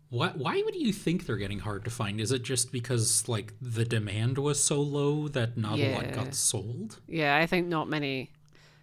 Why, 0.10 0.30
why 0.30 0.62
would 0.66 0.75
you 0.75 0.92
think 0.92 1.25
they're 1.25 1.38
getting 1.38 1.60
hard 1.60 1.84
to 1.86 1.92
find? 1.92 2.20
Is 2.20 2.32
it 2.32 2.44
just 2.44 2.72
because 2.72 3.28
like 3.28 3.54
the 3.62 3.86
demand 3.86 4.38
was 4.38 4.62
so 4.62 4.82
low 4.82 5.28
that 5.30 5.58
not 5.58 5.78
a 5.78 5.96
lot 5.96 6.12
got 6.13 6.34
sold? 6.34 7.00
Yeah, 7.08 7.38
I 7.38 7.46
think 7.46 7.68
not 7.68 7.88
many. 7.88 8.32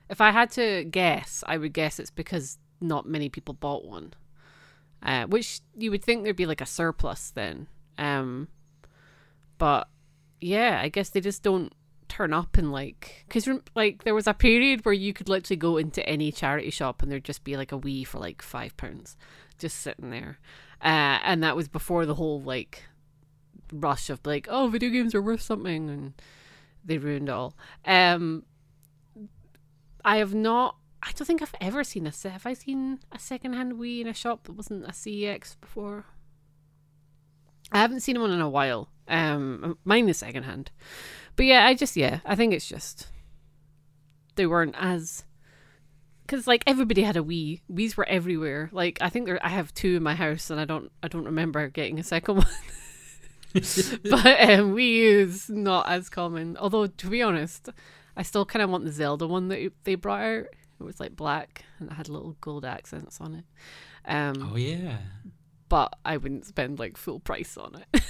If 0.09 0.21
I 0.21 0.31
had 0.31 0.53
to 0.53 0.85
guess, 0.85 1.43
I 1.47 1.57
would 1.57 1.73
guess 1.73 1.99
it's 1.99 2.11
because 2.11 2.59
not 2.81 3.07
many 3.07 3.29
people 3.29 3.55
bought 3.55 3.85
one. 3.85 4.15
Uh, 5.03 5.27
which 5.27 5.61
you 5.77 5.91
would 5.91 6.05
think 6.05 6.23
there'd 6.23 6.37
be 6.37 6.47
like 6.47 6.61
a 6.61 6.67
surplus 6.67 7.31
then. 7.31 7.67
Um, 7.99 8.49
but 9.59 9.89
yeah, 10.41 10.81
I 10.83 10.89
guess 10.89 11.11
they 11.11 11.21
just 11.21 11.43
don't 11.43 11.73
turn 12.09 12.33
up 12.33 12.57
and 12.57 12.71
like 12.71 13.25
because 13.27 13.49
like 13.75 14.05
there 14.05 14.15
was 14.15 14.29
a 14.29 14.35
period 14.35 14.85
where 14.85 14.95
you 14.95 15.13
could 15.13 15.29
literally 15.29 15.57
go 15.57 15.77
into 15.77 16.09
any 16.09 16.31
charity 16.31 16.71
shop 16.71 17.03
and 17.03 17.11
there'd 17.11 17.25
just 17.25 17.43
be 17.43 17.57
like 17.57 17.73
a 17.73 17.79
Wii 17.79 18.07
for 18.07 18.19
like 18.19 18.43
five 18.43 18.77
pounds, 18.77 19.17
just 19.59 19.81
sitting 19.81 20.11
there, 20.11 20.39
uh, 20.83 21.19
and 21.23 21.43
that 21.43 21.57
was 21.57 21.69
before 21.69 22.07
the 22.07 22.15
whole 22.15 22.41
like 22.41 22.85
rush 23.73 24.11
of 24.11 24.21
like 24.25 24.47
oh 24.49 24.69
video 24.69 24.91
games 24.91 25.15
are 25.15 25.23
worth 25.23 25.41
something 25.41 25.91
and 25.91 26.13
they 26.85 26.99
ruined 26.99 27.29
all. 27.29 27.57
Um, 27.85 28.45
I 30.05 30.19
have 30.19 30.35
not. 30.35 30.77
I 31.03 31.13
don't 31.13 31.27
think 31.27 31.43
I've 31.43 31.55
ever 31.61 31.85
seen 31.85 32.07
a. 32.07 32.29
Have 32.29 32.47
I 32.47 32.55
seen 32.55 33.01
a 33.13 33.19
secondhand 33.19 33.75
Wii 33.75 34.01
in 34.01 34.07
a 34.07 34.15
shop 34.15 34.45
that 34.45 34.53
wasn't 34.53 34.85
a 34.85 34.93
CEX 34.93 35.61
before? 35.61 36.07
I 37.73 37.79
haven't 37.79 38.01
seen 38.01 38.21
one 38.21 38.31
in 38.31 38.41
a 38.41 38.49
while. 38.49 38.89
Um, 39.09 39.79
mine 39.85 40.09
is 40.09 40.19
secondhand, 40.19 40.71
but 41.35 41.47
yeah, 41.47 41.67
I 41.67 41.75
just 41.75 41.97
yeah, 41.97 42.21
I 42.25 42.35
think 42.35 42.55
it's 42.55 42.69
just 42.69 43.09
they 44.37 44.47
weren't 44.47 44.75
as 44.79 45.25
because 46.27 46.47
like 46.47 46.65
everybody 46.67 47.03
had 47.03 47.17
a 47.17 47.23
Wii. 47.23 47.61
Wii's 47.73 47.97
were 47.97 48.09
everywhere. 48.09 48.69
Like 48.73 48.99
I 49.01 49.09
think 49.09 49.27
there, 49.27 49.39
I 49.45 49.49
have 49.49 49.73
two 49.75 49.97
in 49.97 50.03
my 50.03 50.15
house, 50.15 50.51
and 50.51 50.61
I 50.61 50.65
don't 50.65 50.91
I 51.03 51.09
don't 51.09 51.25
remember 51.25 51.69
getting 51.69 51.99
a 51.99 52.03
second 52.03 52.37
one. 52.39 52.47
but 53.55 53.63
um, 53.65 54.75
Wii 54.75 55.01
is 55.01 55.49
not 55.49 55.89
as 55.89 56.09
common. 56.09 56.57
Although 56.59 56.87
to 56.89 57.07
be 57.09 57.23
honest, 57.23 57.69
I 58.17 58.23
still 58.23 58.45
kind 58.45 58.63
of 58.63 58.71
want 58.71 58.85
the 58.85 58.93
Zelda 58.93 59.27
one 59.27 59.49
that 59.49 59.73
they 59.85 59.95
brought 59.95 60.21
out. 60.23 60.47
It 60.79 60.85
was 60.85 61.01
like 61.01 61.17
black 61.17 61.65
and 61.79 61.91
it 61.91 61.95
had 61.95 62.09
little 62.09 62.37
gold 62.43 62.65
accents 62.67 63.19
on 63.21 63.35
it. 63.35 63.45
Um, 64.05 64.51
Oh 64.53 64.57
yeah. 64.57 64.99
but 65.71 65.97
I 66.05 66.19
wouldn't 66.19 66.45
spend 66.47 66.79
like 66.79 66.97
full 66.99 67.19
price 67.19 67.57
on 67.57 67.83
it. 67.93 68.03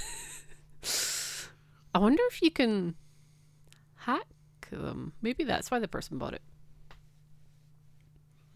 I 1.95 1.99
wonder 1.99 2.21
if 2.29 2.41
you 2.41 2.51
can 2.51 2.95
hack 3.95 4.27
them. 4.69 5.13
Maybe 5.21 5.43
that's 5.45 5.71
why 5.71 5.79
the 5.79 5.87
person 5.87 6.17
bought 6.17 6.33
it. 6.33 6.41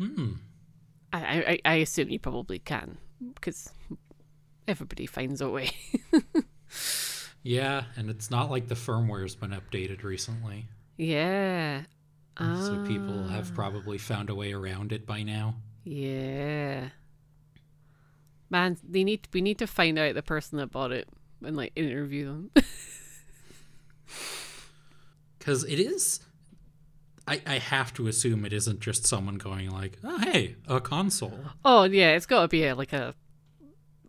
Hmm. 0.02 0.34
I 1.14 1.20
I, 1.20 1.60
I 1.66 1.74
assume 1.76 2.10
you 2.10 2.20
probably 2.20 2.58
can 2.60 2.98
because 3.36 3.70
everybody 4.68 5.06
finds 5.06 5.42
a 5.42 5.50
way. 5.50 5.72
Yeah, 7.44 7.84
and 7.98 8.10
it's 8.10 8.30
not 8.32 8.50
like 8.52 8.68
the 8.68 8.76
firmware's 8.76 9.36
been 9.36 9.50
updated 9.52 10.04
recently, 10.04 10.68
yeah. 10.98 11.84
so 12.38 12.84
people 12.88 13.28
have 13.28 13.50
Ah. 13.52 13.56
probably 13.56 13.98
found 13.98 14.30
a 14.30 14.36
way 14.36 14.54
around 14.54 14.92
it 14.92 15.06
by 15.08 15.24
now. 15.24 15.56
Yeah. 15.84 16.90
Man, 18.52 18.78
they 18.88 19.04
need 19.04 19.28
we 19.34 19.42
need 19.42 19.58
to 19.60 19.68
find 19.68 19.98
out 19.98 20.14
the 20.14 20.22
person 20.22 20.58
that 20.60 20.72
bought 20.72 20.92
it 20.92 21.10
and 21.44 21.58
like 21.58 21.72
interview 21.76 22.26
them. 22.28 22.52
Because 25.40 25.64
it 25.64 25.80
is. 25.80 26.20
I, 27.28 27.42
I 27.46 27.58
have 27.60 27.94
to 27.96 28.08
assume 28.08 28.46
it 28.46 28.54
isn't 28.54 28.80
just 28.80 29.06
someone 29.06 29.36
going 29.36 29.70
like, 29.70 29.98
"Oh, 30.04 30.18
hey, 30.20 30.56
a 30.68 30.82
console." 30.82 31.40
oh 31.64 31.84
yeah, 31.84 32.12
it's 32.12 32.26
got 32.26 32.42
to 32.42 32.48
be 32.48 32.66
a, 32.66 32.76
like 32.76 32.94
a 32.94 33.14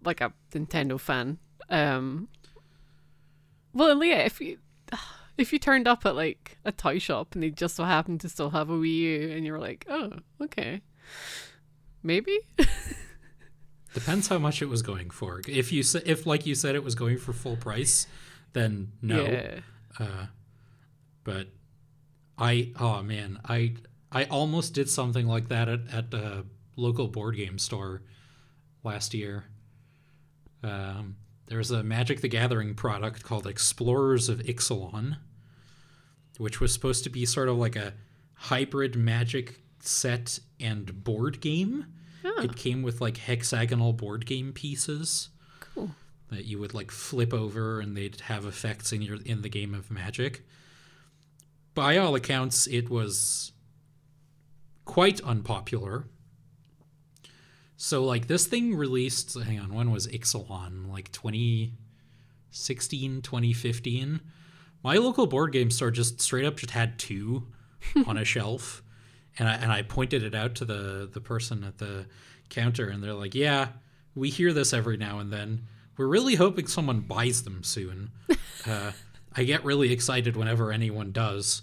like 0.04 0.20
a 0.20 0.32
Nintendo 0.52 0.98
fan. 0.98 1.38
Um. 1.68 2.28
Well, 3.74 3.94
Leah 3.96 4.24
if 4.24 4.40
you 4.40 4.58
if 5.38 5.52
you 5.52 5.58
turned 5.58 5.86
up 5.86 6.04
at 6.06 6.16
like 6.16 6.58
a 6.64 6.72
toy 6.72 6.98
shop 6.98 7.34
and 7.34 7.42
they 7.42 7.50
just 7.50 7.76
so 7.76 7.84
happened 7.84 8.20
to 8.22 8.28
still 8.28 8.50
have 8.50 8.70
a 8.70 8.74
Wii 8.74 8.96
U 8.96 9.32
and 9.32 9.46
you're 9.46 9.58
like, 9.58 9.86
oh, 9.88 10.12
okay, 10.40 10.80
maybe. 12.02 12.38
Depends 13.94 14.28
how 14.28 14.38
much 14.38 14.62
it 14.62 14.66
was 14.66 14.80
going 14.80 15.10
for. 15.10 15.42
If 15.46 15.70
you 15.70 15.82
sa- 15.82 16.00
if 16.06 16.24
like 16.26 16.46
you 16.46 16.54
said 16.54 16.74
it 16.74 16.82
was 16.82 16.94
going 16.94 17.18
for 17.18 17.34
full 17.34 17.56
price, 17.56 18.06
then 18.54 18.92
no. 19.02 19.22
Yeah. 19.22 19.60
Uh, 19.98 20.26
but 21.24 21.48
I 22.38 22.72
oh 22.78 23.02
man, 23.02 23.38
I 23.44 23.74
I 24.10 24.24
almost 24.24 24.74
did 24.74 24.88
something 24.88 25.26
like 25.26 25.48
that 25.48 25.68
at 25.68 25.80
at 25.92 26.14
a 26.14 26.44
local 26.76 27.08
board 27.08 27.36
game 27.36 27.58
store 27.58 28.02
last 28.84 29.14
year. 29.14 29.44
Um, 30.62 31.16
there's 31.46 31.70
a 31.70 31.82
Magic 31.82 32.20
the 32.20 32.28
Gathering 32.28 32.74
product 32.74 33.24
called 33.24 33.46
Explorers 33.46 34.28
of 34.28 34.38
Ixalan, 34.40 35.16
which 36.38 36.60
was 36.60 36.72
supposed 36.72 37.04
to 37.04 37.10
be 37.10 37.26
sort 37.26 37.48
of 37.48 37.56
like 37.56 37.76
a 37.76 37.94
hybrid 38.34 38.96
Magic 38.96 39.60
set 39.80 40.38
and 40.60 41.04
board 41.04 41.40
game. 41.40 41.86
Oh, 42.24 42.42
It 42.42 42.54
came 42.56 42.82
with 42.82 43.00
like 43.00 43.16
hexagonal 43.16 43.92
board 43.92 44.26
game 44.26 44.52
pieces 44.52 45.28
cool. 45.60 45.90
that 46.30 46.44
you 46.44 46.58
would 46.60 46.72
like 46.72 46.92
flip 46.92 47.34
over 47.34 47.80
and 47.80 47.96
they'd 47.96 48.20
have 48.22 48.46
effects 48.46 48.92
in 48.92 49.02
your 49.02 49.16
in 49.22 49.42
the 49.42 49.48
game 49.48 49.74
of 49.74 49.90
magic. 49.90 50.42
By 51.74 51.98
all 51.98 52.14
accounts, 52.14 52.66
it 52.66 52.88
was 52.90 53.52
quite 54.84 55.20
unpopular. 55.22 56.04
So 57.76 58.04
like 58.04 58.28
this 58.28 58.46
thing 58.46 58.76
released 58.76 59.34
hang 59.38 59.58
on, 59.58 59.74
when 59.74 59.90
was 59.90 60.06
Ixalan? 60.06 60.90
Like 60.90 61.10
2016, 61.12 63.22
2015. 63.22 64.20
My 64.84 64.96
local 64.96 65.26
board 65.26 65.52
game 65.52 65.70
store 65.70 65.90
just 65.90 66.20
straight 66.20 66.44
up 66.44 66.56
just 66.56 66.72
had 66.72 66.98
two 66.98 67.46
on 68.06 68.16
a 68.16 68.24
shelf. 68.24 68.82
And 69.38 69.48
I 69.48 69.54
and 69.54 69.72
I 69.72 69.82
pointed 69.82 70.22
it 70.22 70.34
out 70.34 70.54
to 70.56 70.64
the 70.64 71.08
the 71.10 71.20
person 71.20 71.64
at 71.64 71.78
the 71.78 72.06
counter 72.50 72.88
and 72.88 73.02
they're 73.02 73.14
like, 73.14 73.34
"Yeah, 73.34 73.68
we 74.14 74.30
hear 74.30 74.52
this 74.52 74.72
every 74.72 74.96
now 74.96 75.18
and 75.18 75.32
then. 75.32 75.66
we're 75.96 76.06
really 76.06 76.36
hoping 76.36 76.66
someone 76.66 77.00
buys 77.00 77.42
them 77.42 77.62
soon. 77.62 78.10
uh, 78.66 78.92
I 79.36 79.44
get 79.44 79.64
really 79.64 79.92
excited 79.92 80.36
whenever 80.36 80.72
anyone 80.72 81.12
does, 81.12 81.62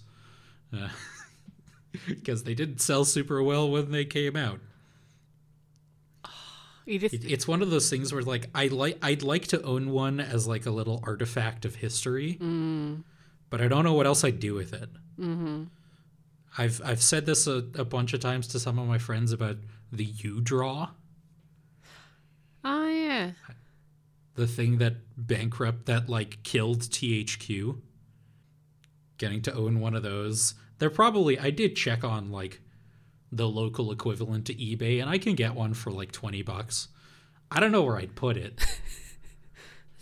uh, 0.75 0.89
because 2.07 2.43
they 2.43 2.53
didn't 2.53 2.79
sell 2.81 3.05
super 3.05 3.43
well 3.43 3.69
when 3.69 3.91
they 3.91 4.05
came 4.05 4.35
out. 4.35 4.59
Just 6.88 7.13
It, 7.13 7.31
it's 7.31 7.47
one 7.47 7.61
of 7.61 7.69
those 7.69 7.89
things 7.89 8.11
where 8.11 8.23
like 8.23 8.49
I 8.55 8.67
like 8.67 8.97
I'd 9.03 9.21
like 9.21 9.47
to 9.47 9.61
own 9.61 9.91
one 9.91 10.19
as 10.19 10.47
like 10.47 10.65
a 10.65 10.71
little 10.71 11.01
artifact 11.03 11.65
of 11.65 11.75
history, 11.75 12.38
mm. 12.41 13.03
but 13.51 13.61
I 13.61 13.67
don't 13.67 13.83
know 13.83 13.93
what 13.93 14.07
else 14.07 14.23
I'd 14.23 14.39
do 14.39 14.55
with 14.55 14.73
it. 14.73 14.89
Mm-hmm. 15.19 15.65
I've 16.57 16.81
I've 16.83 17.01
said 17.01 17.27
this 17.27 17.45
a, 17.45 17.63
a 17.75 17.85
bunch 17.85 18.13
of 18.13 18.21
times 18.21 18.47
to 18.49 18.59
some 18.59 18.79
of 18.79 18.88
my 18.88 18.97
friends 18.97 19.31
about 19.31 19.57
the 19.91 20.07
uDraw, 20.07 20.89
oh 22.63 22.88
yeah. 22.88 23.31
The 24.39 24.48
thing 24.48 24.79
that 24.79 24.96
bankrupt 25.15 25.86
that 25.86 26.10
like 26.10 26.41
killed 26.43 26.81
THQ. 26.81 27.79
Getting 29.17 29.41
to 29.43 29.53
own 29.53 29.79
one 29.81 29.96
of 29.96 30.03
those, 30.03 30.55
they're 30.79 30.89
probably 30.89 31.38
I 31.38 31.50
did 31.50 31.75
check 31.75 32.03
on 32.03 32.31
like 32.31 32.62
the 33.31 33.48
local 33.48 33.91
equivalent 33.91 34.46
to 34.46 34.55
eBay, 34.55 35.01
and 35.01 35.10
I 35.10 35.17
can 35.17 35.36
get 35.36 35.53
one 35.53 35.74
for 35.74 35.91
like 35.91 36.12
twenty 36.12 36.41
bucks. 36.41 36.88
I 37.51 37.60
don't 37.60 37.72
know 37.72 37.84
where 37.84 37.98
I'd 37.98 38.15
put 38.15 38.38
it. 38.38 38.65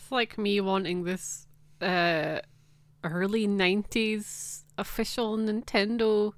It's 0.08 0.12
like 0.14 0.38
me 0.38 0.62
wanting 0.62 1.04
this 1.04 1.48
uh, 1.82 2.40
early 3.04 3.46
90s 3.46 4.64
official 4.78 5.38
Nintendo 5.38 6.32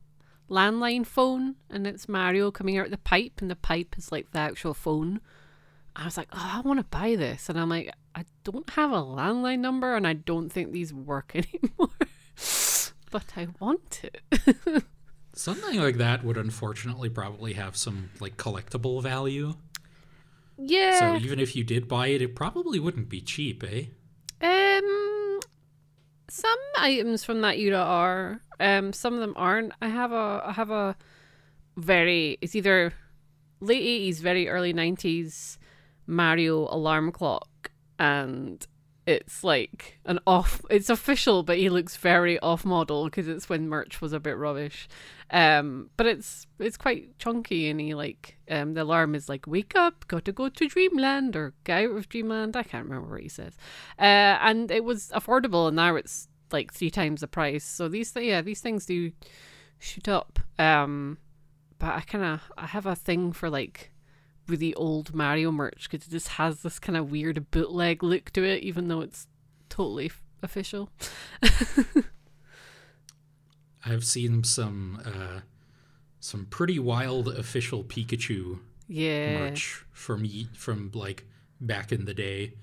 landline 0.50 1.06
phone, 1.06 1.53
and 1.70 1.86
it's 1.86 2.10
Mario 2.10 2.50
coming 2.50 2.79
out 2.79 2.89
the 2.89 2.98
pipe, 2.98 3.34
and 3.41 3.51
the 3.51 3.56
pipe 3.56 3.94
is 3.96 4.12
like 4.12 4.32
the 4.32 4.39
actual 4.39 4.74
phone. 4.74 5.22
I 6.00 6.06
was 6.06 6.15
like, 6.15 6.29
oh, 6.32 6.51
I 6.56 6.62
want 6.62 6.79
to 6.79 6.86
buy 6.86 7.18
this. 7.18 7.50
And 7.50 7.60
I'm 7.60 7.68
like, 7.68 7.94
I 8.15 8.24
don't 8.46 8.70
have 8.72 8.91
a 8.91 9.01
landline 9.01 9.60
number, 9.60 9.96
and 9.98 10.08
I 10.08 10.13
don't 10.13 10.50
think 10.50 10.72
these 10.72 10.94
work 10.94 11.32
anymore. 11.36 11.89
but 13.12 13.25
I 13.36 13.48
want 13.60 14.01
it. 14.03 14.22
Something 15.34 15.79
like 15.79 15.98
that 15.98 16.24
would 16.24 16.38
unfortunately 16.38 17.10
probably 17.10 17.53
have 17.53 17.75
some 17.75 18.12
like 18.22 18.38
collectible 18.38 19.03
value. 19.03 19.56
yeah. 20.58 21.00
So 21.00 21.15
even 21.25 21.38
if 21.39 21.53
you 21.53 21.65
did 21.65 21.89
buy 21.89 22.08
it, 22.08 22.22
it 22.22 22.34
probably 22.34 22.79
wouldn't 22.79 23.10
be 23.10 23.20
cheap, 23.20 23.62
eh? 23.63 23.86
Um, 24.41 25.39
some 26.29 26.58
items 26.77 27.25
from 27.25 27.41
that 27.41 27.58
era 27.58 27.77
are. 27.77 28.41
Um, 28.62 28.94
some 28.94 29.13
of 29.15 29.20
them 29.20 29.34
aren't. 29.36 29.74
I 29.82 29.89
have 29.89 30.13
a. 30.13 30.44
I 30.46 30.53
have 30.53 30.72
a 30.72 30.96
very. 31.75 32.38
It's 32.41 32.56
either 32.56 32.94
late 33.60 33.82
eighties, 33.82 34.22
very 34.22 34.48
early 34.48 34.72
nineties 34.74 35.58
Mario 36.09 36.67
alarm 36.73 37.11
clock, 37.11 37.71
and 37.99 38.65
it's 39.05 39.43
like 39.43 39.99
an 40.05 40.19
off. 40.25 40.61
It's 40.69 40.89
official, 40.89 41.43
but 41.43 41.57
he 41.57 41.69
looks 41.69 41.95
very 41.97 42.39
off 42.39 42.65
model 42.65 43.05
because 43.05 43.27
it's 43.27 43.47
when 43.47 43.69
merch 43.69 44.01
was 44.01 44.11
a 44.11 44.19
bit 44.19 44.37
rubbish. 44.37 44.89
Um, 45.31 45.91
but 45.98 46.07
it's 46.07 46.48
it's 46.57 46.77
quite 46.77 47.17
chunky, 47.19 47.69
and 47.69 47.79
he 47.79 47.93
like 47.93 48.37
um 48.50 48.74
the 48.74 48.83
alarm 48.83 49.15
is 49.15 49.29
like 49.29 49.45
wake 49.48 49.75
up, 49.75 50.07
got 50.07 50.25
to 50.25 50.31
go 50.31 50.50
to 50.50 50.67
Dreamland 50.67 51.35
or 51.35 51.53
get 51.63 51.85
out 51.85 51.95
of 51.95 52.09
Dreamland. 52.09 52.55
I 52.55 52.63
can't 52.63 52.85
remember 52.85 53.11
what 53.11 53.22
he 53.22 53.29
says. 53.29 53.55
Uh, 53.98 54.37
and 54.41 54.72
it 54.72 54.83
was 54.83 55.09
affordable, 55.15 55.67
and 55.67 55.75
now 55.75 55.95
it's 55.95 56.27
like 56.51 56.74
three 56.74 56.89
times 56.89 57.22
the 57.22 57.27
price. 57.27 57.63
So 57.63 57.87
these 57.87 58.11
th- 58.11 58.25
yeah 58.25 58.41
these 58.41 58.61
things 58.61 58.85
do 58.85 59.11
shoot 59.77 60.07
up. 60.07 60.39
Um, 60.57 61.19
but 61.77 61.93
I 61.93 62.01
kind 62.01 62.24
of 62.24 62.51
I 62.57 62.65
have 62.65 62.85
a 62.85 62.95
thing 62.95 63.31
for 63.31 63.50
like 63.50 63.91
really 64.50 64.74
old 64.74 65.14
Mario 65.14 65.51
merch 65.51 65.88
because 65.90 66.07
it 66.07 66.12
just 66.12 66.29
has 66.29 66.62
this 66.62 66.79
kind 66.79 66.98
of 66.98 67.12
weird 67.12 67.50
bootleg 67.51 68.03
look 68.03 68.31
to 68.31 68.44
it, 68.44 68.64
even 68.64 68.88
though 68.88 69.01
it's 69.01 69.27
totally 69.70 70.07
f- 70.07 70.24
official. 70.42 70.90
I've 73.85 74.03
seen 74.03 74.44
some 74.44 75.01
uh, 75.05 75.42
some 76.20 76.46
pretty 76.48 76.79
wild 76.79 77.27
official 77.29 77.83
Pikachu 77.83 78.59
Yeah, 78.88 79.40
merch 79.50 79.85
from 79.92 80.25
ye- 80.25 80.50
from 80.53 80.92
like 80.94 81.25
back 81.62 81.92
in 81.92 82.05
the 82.05 82.14
day. 82.14 82.53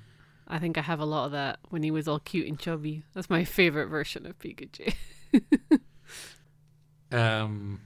I 0.49 0.59
think 0.59 0.79
I 0.79 0.83
have 0.83 1.01
a 1.01 1.05
lot 1.07 1.27
of 1.27 1.33
that 1.33 1.59
when 1.71 1.83
he 1.83 1.91
was 1.91 2.07
all 2.07 2.21
cute 2.21 2.47
and 2.47 2.59
chubby. 2.59 3.03
That's 3.15 3.31
my 3.31 3.45
favorite 3.45 3.89
version 3.89 4.27
of 4.27 4.39
Pikachu. 4.39 4.95
Um, 7.13 7.81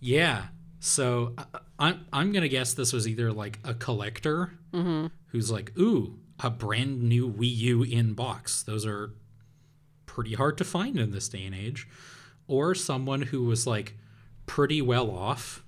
yeah. 0.00 0.46
So 0.80 1.34
I, 1.38 1.44
I'm 1.78 2.06
I'm 2.12 2.32
gonna 2.32 2.48
guess 2.48 2.74
this 2.74 2.92
was 2.92 3.06
either 3.06 3.32
like 3.32 3.58
a 3.64 3.74
collector 3.74 4.52
mm-hmm. 4.72 5.08
who's 5.28 5.50
like, 5.50 5.76
ooh, 5.78 6.18
a 6.40 6.50
brand 6.50 7.02
new 7.02 7.30
Wii 7.30 7.56
U 7.56 7.82
in 7.82 8.14
box. 8.14 8.62
Those 8.62 8.86
are 8.86 9.12
pretty 10.06 10.34
hard 10.34 10.56
to 10.58 10.64
find 10.64 10.98
in 10.98 11.10
this 11.10 11.28
day 11.28 11.44
and 11.44 11.54
age, 11.54 11.86
or 12.48 12.74
someone 12.74 13.22
who 13.22 13.44
was 13.44 13.66
like 13.66 13.94
pretty 14.46 14.80
well 14.80 15.10
off. 15.10 15.62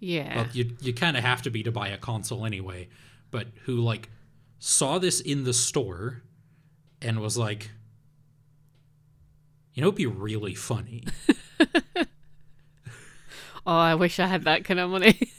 yeah, 0.00 0.36
Well, 0.36 0.46
you 0.52 0.76
you 0.80 0.92
kind 0.92 1.16
of 1.16 1.24
have 1.24 1.42
to 1.42 1.50
be 1.50 1.62
to 1.62 1.72
buy 1.72 1.88
a 1.88 1.98
console 1.98 2.44
anyway, 2.44 2.88
but 3.30 3.48
who 3.64 3.76
like 3.76 4.10
saw 4.58 4.98
this 4.98 5.20
in 5.20 5.44
the 5.44 5.54
store 5.54 6.22
and 7.00 7.20
was 7.20 7.38
like, 7.38 7.70
you 9.72 9.80
know, 9.80 9.88
it'd 9.88 9.96
be 9.96 10.06
really 10.06 10.54
funny. 10.54 11.04
oh, 13.66 13.76
I 13.76 13.94
wish 13.94 14.18
I 14.18 14.26
had 14.26 14.44
that 14.44 14.64
kind 14.64 14.80
of 14.80 14.90
money. 14.90 15.18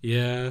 Yeah. 0.00 0.50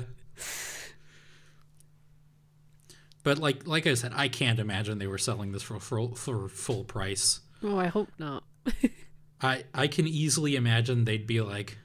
But 3.23 3.39
like 3.39 3.67
like 3.67 3.87
I 3.87 3.93
said, 3.93 4.11
I 4.15 4.27
can't 4.29 4.59
imagine 4.59 4.97
they 4.99 5.07
were 5.07 5.17
selling 5.17 5.51
this 5.51 5.63
for 5.63 5.79
for, 5.79 6.09
for 6.15 6.47
full 6.47 6.83
price. 6.83 7.41
oh, 7.63 7.77
I 7.77 7.87
hope 7.87 8.09
not. 8.17 8.43
I 9.41 9.63
I 9.73 9.87
can 9.87 10.07
easily 10.07 10.55
imagine 10.55 11.03
they'd 11.05 11.27
be 11.27 11.41
like, 11.41 11.77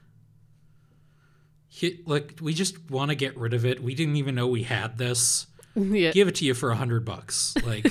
"Hi- 1.80 1.98
"Look, 2.06 2.34
we 2.40 2.54
just 2.54 2.90
want 2.90 3.10
to 3.10 3.14
get 3.14 3.36
rid 3.36 3.54
of 3.54 3.64
it. 3.66 3.82
We 3.82 3.94
didn't 3.94 4.16
even 4.16 4.34
know 4.34 4.46
we 4.46 4.62
had 4.62 4.98
this. 4.98 5.46
yeah, 5.74 6.12
Give 6.12 6.28
it 6.28 6.36
to 6.36 6.44
you 6.44 6.54
for 6.54 6.70
a 6.70 6.76
hundred 6.76 7.04
bucks. 7.04 7.54
Like, 7.64 7.90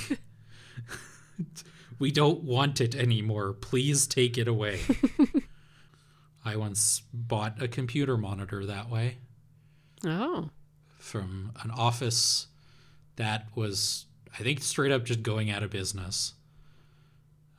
we 2.00 2.12
don't 2.12 2.44
want 2.44 2.80
it 2.82 2.96
anymore. 2.96 3.54
Please 3.54 4.08
take 4.08 4.38
it 4.38 4.48
away." 4.48 4.80
I 6.44 6.56
once 6.56 7.04
bought 7.14 7.62
a 7.62 7.68
computer 7.68 8.18
monitor 8.18 8.66
that 8.66 8.90
way. 8.90 9.18
oh, 10.06 10.50
from 10.98 11.52
an 11.64 11.72
office 11.72 12.48
that 13.16 13.48
was, 13.56 14.06
I 14.34 14.44
think, 14.44 14.62
straight 14.62 14.92
up 14.92 15.04
just 15.04 15.24
going 15.24 15.50
out 15.50 15.64
of 15.64 15.70
business. 15.70 16.34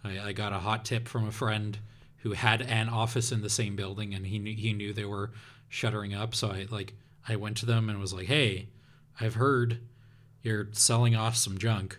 I, 0.04 0.18
I 0.20 0.32
got 0.32 0.52
a 0.52 0.58
hot 0.58 0.84
tip 0.84 1.08
from 1.08 1.26
a 1.26 1.32
friend 1.32 1.78
who 2.18 2.32
had 2.32 2.62
an 2.62 2.88
office 2.88 3.32
in 3.32 3.42
the 3.42 3.50
same 3.50 3.76
building, 3.76 4.14
and 4.14 4.26
he 4.26 4.38
knew, 4.38 4.54
he 4.54 4.72
knew 4.72 4.92
they 4.92 5.04
were 5.04 5.32
shuttering 5.68 6.14
up. 6.14 6.34
So 6.34 6.50
I 6.50 6.66
like 6.70 6.94
I 7.28 7.36
went 7.36 7.56
to 7.58 7.66
them 7.66 7.88
and 7.88 8.00
was 8.00 8.12
like, 8.12 8.26
"Hey, 8.26 8.68
I've 9.20 9.34
heard 9.34 9.78
you're 10.42 10.68
selling 10.72 11.14
off 11.16 11.36
some 11.36 11.58
junk," 11.58 11.98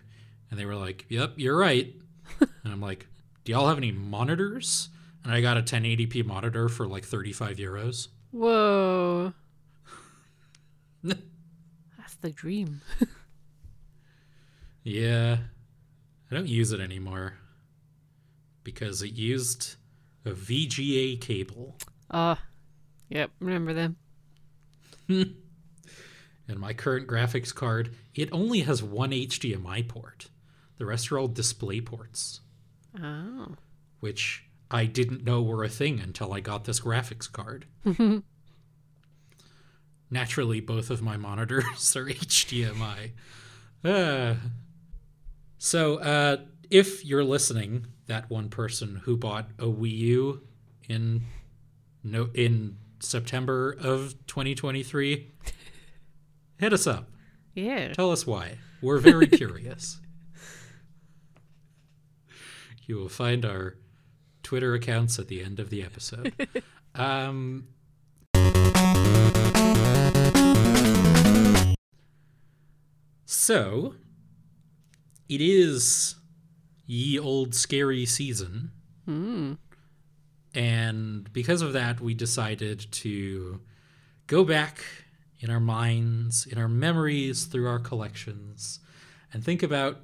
and 0.50 0.58
they 0.58 0.64
were 0.66 0.76
like, 0.76 1.06
"Yep, 1.08 1.34
you're 1.36 1.56
right." 1.56 1.94
and 2.40 2.50
I'm 2.72 2.80
like, 2.80 3.06
"Do 3.44 3.52
y'all 3.52 3.68
have 3.68 3.78
any 3.78 3.92
monitors?" 3.92 4.88
And 5.24 5.32
I 5.32 5.40
got 5.40 5.56
a 5.56 5.62
1080p 5.62 6.24
monitor 6.26 6.68
for 6.68 6.86
like 6.86 7.04
35 7.04 7.56
euros. 7.56 8.08
whoa, 8.30 9.32
that's 11.02 12.14
the 12.20 12.30
dream. 12.30 12.80
Yeah. 14.86 15.38
I 16.30 16.34
don't 16.34 16.46
use 16.46 16.72
it 16.72 16.80
anymore 16.80 17.38
because 18.64 19.00
it 19.00 19.12
used 19.12 19.76
a 20.26 20.32
VGA 20.32 21.18
cable. 21.22 21.76
Oh, 22.10 22.36
yep, 23.08 23.30
remember 23.40 23.72
them. 23.72 23.96
And 26.46 26.58
my 26.58 26.74
current 26.74 27.08
graphics 27.08 27.54
card, 27.54 27.94
it 28.14 28.28
only 28.30 28.60
has 28.60 28.82
one 28.82 29.12
HDMI 29.12 29.88
port. 29.88 30.26
The 30.76 30.84
rest 30.84 31.10
are 31.10 31.18
all 31.18 31.28
display 31.28 31.80
ports, 31.80 32.40
Oh, 33.02 33.54
which 34.00 34.43
I 34.70 34.86
didn't 34.86 35.24
know 35.24 35.42
were 35.42 35.64
a 35.64 35.68
thing 35.68 36.00
until 36.00 36.32
I 36.32 36.40
got 36.40 36.64
this 36.64 36.80
graphics 36.80 37.30
card. 37.30 37.66
Naturally, 40.10 40.60
both 40.60 40.90
of 40.90 41.02
my 41.02 41.16
monitors 41.16 41.64
are 41.96 42.06
HDMI. 42.06 43.10
Uh, 43.84 44.34
so, 45.58 45.96
uh, 45.98 46.38
if 46.70 47.04
you're 47.04 47.24
listening, 47.24 47.86
that 48.06 48.28
one 48.30 48.48
person 48.48 49.02
who 49.04 49.16
bought 49.16 49.48
a 49.58 49.64
Wii 49.64 49.90
U 49.98 50.42
in 50.88 51.22
no 52.02 52.28
in 52.34 52.76
September 53.00 53.72
of 53.72 54.14
2023, 54.26 55.30
hit 56.58 56.72
us 56.72 56.86
up. 56.86 57.10
yeah. 57.54 57.92
Tell 57.92 58.10
us 58.10 58.26
why. 58.26 58.58
We're 58.82 58.98
very 58.98 59.26
curious. 59.26 60.00
You 62.86 62.96
will 62.96 63.08
find 63.08 63.44
our 63.44 63.76
Twitter 64.44 64.74
accounts 64.74 65.18
at 65.18 65.26
the 65.26 65.42
end 65.42 65.58
of 65.58 65.70
the 65.70 65.82
episode. 65.82 66.32
Um, 66.96 67.66
So, 73.26 73.96
it 75.28 75.40
is 75.40 76.14
ye 76.86 77.18
old 77.18 77.54
scary 77.54 78.06
season. 78.06 78.70
Hmm. 79.04 79.54
And 80.54 81.30
because 81.32 81.60
of 81.60 81.72
that, 81.72 82.00
we 82.00 82.14
decided 82.14 82.86
to 82.92 83.60
go 84.28 84.44
back 84.44 84.84
in 85.40 85.50
our 85.50 85.60
minds, 85.60 86.46
in 86.46 86.58
our 86.58 86.68
memories, 86.68 87.44
through 87.44 87.68
our 87.68 87.80
collections, 87.80 88.80
and 89.32 89.44
think 89.44 89.62
about 89.62 90.00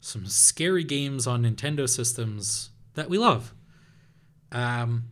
some 0.00 0.26
scary 0.26 0.84
games 0.84 1.26
on 1.26 1.42
Nintendo 1.42 1.88
systems 1.88 2.70
that 2.94 3.10
we 3.10 3.18
love. 3.18 3.54
Um, 4.52 5.10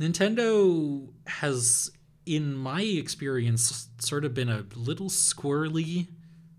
Nintendo 0.00 1.08
has, 1.26 1.90
in 2.26 2.54
my 2.54 2.82
experience, 2.82 3.88
sort 3.98 4.24
of 4.24 4.34
been 4.34 4.48
a 4.48 4.64
little 4.74 5.08
squirrely 5.08 6.08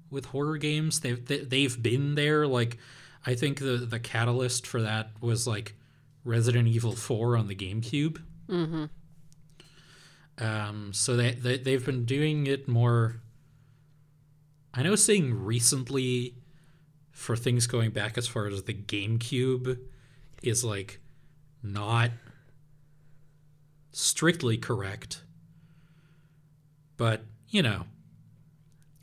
with 0.10 0.26
horror 0.26 0.58
games. 0.58 1.02
They've 1.02 1.24
they, 1.26 1.40
they've 1.40 1.82
been 1.82 2.16
there. 2.16 2.48
Like, 2.48 2.78
I 3.26 3.36
think 3.36 3.60
the 3.60 3.78
the 3.78 4.00
catalyst 4.00 4.66
for 4.68 4.82
that 4.82 5.12
was 5.22 5.48
like 5.48 5.76
Resident 6.24 6.68
Evil 6.68 6.94
Four 6.94 7.38
on 7.38 7.48
the 7.48 7.56
GameCube. 7.56 8.22
Mm-hmm. 8.48 8.86
Um, 10.38 10.92
so 10.94 11.16
they, 11.16 11.32
they 11.32 11.58
they've 11.58 11.86
been 11.86 12.06
doing 12.06 12.48
it 12.48 12.68
more. 12.68 13.22
I 14.74 14.84
know 14.84 14.96
saying 14.96 15.44
recently 15.44 16.36
for 17.12 17.38
things 17.38 17.66
going 17.66 17.92
back 17.92 18.18
as 18.18 18.28
far 18.28 18.48
as 18.48 18.64
the 18.64 18.74
GameCube 18.74 19.80
is 20.44 20.66
like 20.66 21.00
not 21.74 22.12
strictly 23.92 24.58
correct. 24.58 25.24
But, 26.98 27.24
you 27.50 27.62
know, 27.62 27.86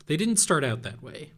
they 0.07 0.17
didn't 0.17 0.37
start 0.37 0.63
out 0.63 0.83
that 0.83 1.01
way. 1.01 1.31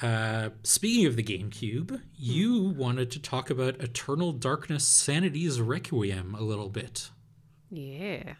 Uh, 0.00 0.50
speaking 0.62 1.06
of 1.06 1.16
the 1.16 1.22
GameCube, 1.22 2.00
you 2.16 2.60
wanted 2.60 3.10
to 3.12 3.20
talk 3.20 3.50
about 3.50 3.80
Eternal 3.80 4.32
Darkness 4.32 4.86
Sanity's 4.86 5.60
Requiem 5.60 6.34
a 6.34 6.42
little 6.42 6.68
bit. 6.68 7.10
Yeah. 7.70 8.34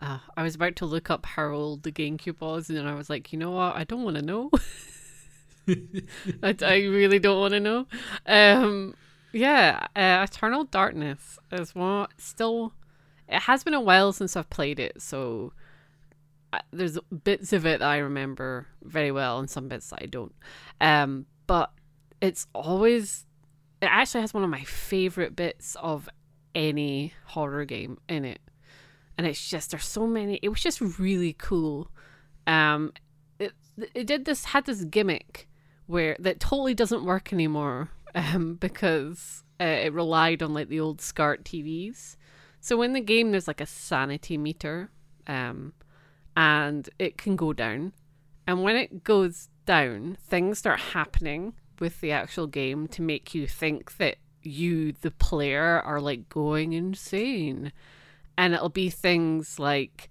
Uh, 0.00 0.18
I 0.36 0.42
was 0.42 0.54
about 0.54 0.76
to 0.76 0.86
look 0.86 1.10
up 1.10 1.24
how 1.24 1.48
old 1.48 1.82
the 1.82 1.92
GameCube 1.92 2.40
was, 2.40 2.68
and 2.68 2.76
then 2.78 2.86
I 2.86 2.94
was 2.94 3.08
like, 3.08 3.32
you 3.32 3.38
know 3.38 3.52
what? 3.52 3.74
I 3.76 3.84
don't 3.84 4.02
want 4.02 4.16
to 4.16 4.22
know. 4.22 4.50
I, 6.42 6.54
I 6.62 6.76
really 6.84 7.18
don't 7.18 7.40
want 7.40 7.52
to 7.54 7.60
know. 7.60 7.86
Um, 8.26 8.94
yeah, 9.32 9.86
uh, 9.96 10.26
Eternal 10.28 10.64
Darkness 10.64 11.38
is 11.52 11.74
one. 11.74 12.08
Still, 12.18 12.72
it 13.28 13.40
has 13.42 13.64
been 13.64 13.74
a 13.74 13.80
while 13.80 14.12
since 14.12 14.36
I've 14.36 14.50
played 14.50 14.78
it, 14.80 15.00
so 15.02 15.52
uh, 16.52 16.60
there's 16.72 16.98
bits 17.24 17.52
of 17.52 17.66
it 17.66 17.82
I 17.82 17.98
remember 17.98 18.66
very 18.82 19.12
well, 19.12 19.38
and 19.38 19.50
some 19.50 19.68
bits 19.68 19.92
I 19.92 20.06
don't. 20.06 20.34
Um, 20.80 21.26
but 21.46 21.72
it's 22.20 22.46
always. 22.54 23.26
It 23.82 23.86
actually 23.86 24.22
has 24.22 24.32
one 24.32 24.42
of 24.42 24.50
my 24.50 24.64
favorite 24.64 25.36
bits 25.36 25.76
of 25.76 26.08
any 26.54 27.12
horror 27.26 27.66
game 27.66 27.98
in 28.08 28.24
it 28.24 28.40
and 29.18 29.26
it's 29.26 29.48
just 29.48 29.70
there's 29.70 29.84
so 29.84 30.06
many 30.06 30.38
it 30.42 30.48
was 30.48 30.62
just 30.62 30.80
really 30.80 31.34
cool 31.38 31.90
um 32.46 32.92
it 33.38 33.52
it 33.94 34.06
did 34.06 34.24
this 34.24 34.46
had 34.46 34.64
this 34.66 34.84
gimmick 34.84 35.48
where 35.86 36.16
that 36.18 36.40
totally 36.40 36.74
doesn't 36.74 37.04
work 37.04 37.32
anymore 37.32 37.90
um 38.14 38.54
because 38.54 39.42
uh, 39.60 39.64
it 39.64 39.92
relied 39.92 40.42
on 40.42 40.52
like 40.52 40.68
the 40.68 40.80
old 40.80 41.00
SCART 41.00 41.44
TVs 41.44 42.16
so 42.60 42.82
in 42.82 42.92
the 42.92 43.00
game 43.00 43.30
there's 43.30 43.48
like 43.48 43.60
a 43.60 43.66
sanity 43.66 44.36
meter 44.36 44.90
um 45.26 45.72
and 46.36 46.90
it 46.98 47.16
can 47.16 47.34
go 47.34 47.52
down. 47.54 47.92
And 48.46 48.62
when 48.62 48.76
it 48.76 49.02
goes 49.02 49.48
down 49.64 50.18
things 50.22 50.58
start 50.58 50.78
happening 50.78 51.54
with 51.80 52.00
the 52.00 52.12
actual 52.12 52.46
game 52.46 52.86
to 52.88 53.02
make 53.02 53.34
you 53.34 53.46
think 53.46 53.96
that 53.96 54.16
you 54.42 54.92
the 54.92 55.10
player 55.10 55.80
are 55.84 56.00
like 56.00 56.28
going 56.28 56.72
insane. 56.72 57.72
And 58.38 58.54
it'll 58.54 58.68
be 58.68 58.90
things 58.90 59.58
like 59.58 60.10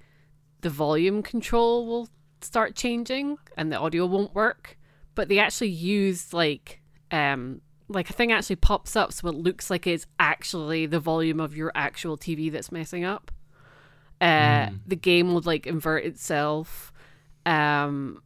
the 0.62 0.70
volume 0.70 1.22
control 1.22 1.86
will 1.86 2.10
start 2.42 2.76
changing 2.76 3.38
and 3.56 3.72
the 3.72 3.80
audio 3.80 4.06
won't 4.06 4.36
work 4.36 4.78
but 5.16 5.28
they 5.30 5.40
actually 5.40 5.70
use 5.70 6.34
like 6.34 6.82
um 7.12 7.62
like 7.88 8.10
a 8.10 8.14
thing 8.14 8.32
actually 8.32 8.56
pops 8.56 8.96
up 8.96 9.14
so 9.14 9.28
it 9.28 9.36
looks 9.36 9.70
like 9.70 9.86
it's 9.88 10.08
actually 10.20 10.86
the 10.86 11.00
volume 11.00 11.40
of 11.40 11.56
your 11.56 11.72
actual 11.76 12.18
TV 12.18 12.52
that's 12.52 12.72
messing 12.72 13.04
up. 13.04 13.32
Uh 14.22 14.26
Mm. 14.68 14.80
the 14.88 14.96
game 14.96 15.34
would 15.34 15.46
like 15.46 15.68
invert 15.68 16.06
itself. 16.06 16.92
Um 17.46 18.22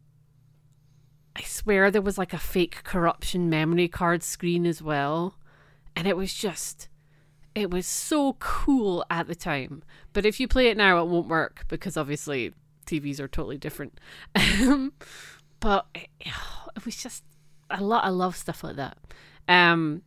I 1.35 1.41
swear 1.43 1.89
there 1.91 2.01
was 2.01 2.17
like 2.17 2.33
a 2.33 2.37
fake 2.37 2.83
corruption 2.83 3.49
memory 3.49 3.87
card 3.87 4.23
screen 4.23 4.65
as 4.65 4.81
well 4.81 5.35
and 5.95 6.07
it 6.07 6.17
was 6.17 6.33
just 6.33 6.89
it 7.55 7.71
was 7.71 7.85
so 7.85 8.33
cool 8.39 9.03
at 9.09 9.27
the 9.27 9.35
time. 9.35 9.83
But 10.13 10.25
if 10.25 10.39
you 10.39 10.47
play 10.47 10.67
it 10.67 10.77
now 10.77 11.01
it 11.01 11.07
won't 11.07 11.27
work 11.27 11.65
because 11.67 11.97
obviously 11.97 12.53
tvs 12.85 13.19
are 13.19 13.27
totally 13.27 13.57
different. 13.57 13.99
Um, 14.61 14.93
but 15.59 15.85
it, 15.93 16.09
it 16.75 16.85
was 16.85 16.95
just 16.95 17.23
a 17.69 17.81
lot 17.83 18.03
i 18.03 18.09
love 18.09 18.35
stuff 18.35 18.63
like 18.63 18.75
that. 18.77 18.97
Um 19.47 20.03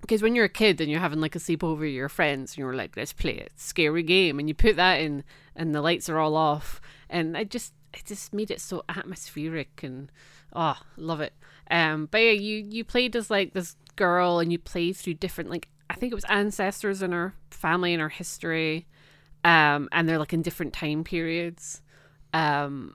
because 0.00 0.22
when 0.22 0.34
you're 0.34 0.46
a 0.46 0.50
kid 0.50 0.80
and 0.80 0.90
you're 0.90 1.00
having 1.00 1.20
like 1.20 1.36
a 1.36 1.38
sleepover 1.38 1.80
with 1.80 1.90
your 1.90 2.08
friends 2.08 2.52
and 2.52 2.58
you're 2.58 2.74
like 2.74 2.96
let's 2.96 3.12
play 3.12 3.38
a 3.38 3.48
scary 3.56 4.02
game 4.02 4.38
and 4.38 4.48
you 4.48 4.54
put 4.54 4.76
that 4.76 5.00
in 5.00 5.24
and 5.54 5.74
the 5.74 5.82
lights 5.82 6.08
are 6.08 6.18
all 6.18 6.36
off 6.36 6.80
and 7.08 7.36
i 7.36 7.44
just 7.44 7.74
it 7.92 8.04
just 8.06 8.32
made 8.32 8.50
it 8.50 8.60
so 8.60 8.82
atmospheric 8.88 9.82
and 9.82 10.10
oh 10.54 10.78
love 10.96 11.20
it. 11.20 11.34
Um 11.70 12.08
but 12.10 12.18
yeah 12.18 12.32
you 12.32 12.64
you 12.68 12.84
played 12.84 13.14
as 13.16 13.30
like 13.30 13.52
this 13.52 13.76
girl 13.96 14.38
and 14.38 14.50
you 14.50 14.58
played 14.58 14.96
through 14.96 15.14
different 15.14 15.50
like 15.50 15.68
i 15.90 15.94
think 15.94 16.12
it 16.12 16.14
was 16.14 16.24
ancestors 16.24 17.02
in 17.02 17.12
her 17.12 17.34
family 17.50 17.92
and 17.92 18.00
her 18.00 18.08
history 18.08 18.86
um 19.44 19.88
and 19.92 20.08
they're 20.08 20.18
like 20.18 20.32
in 20.32 20.42
different 20.42 20.72
time 20.72 21.04
periods. 21.04 21.82
Um 22.32 22.94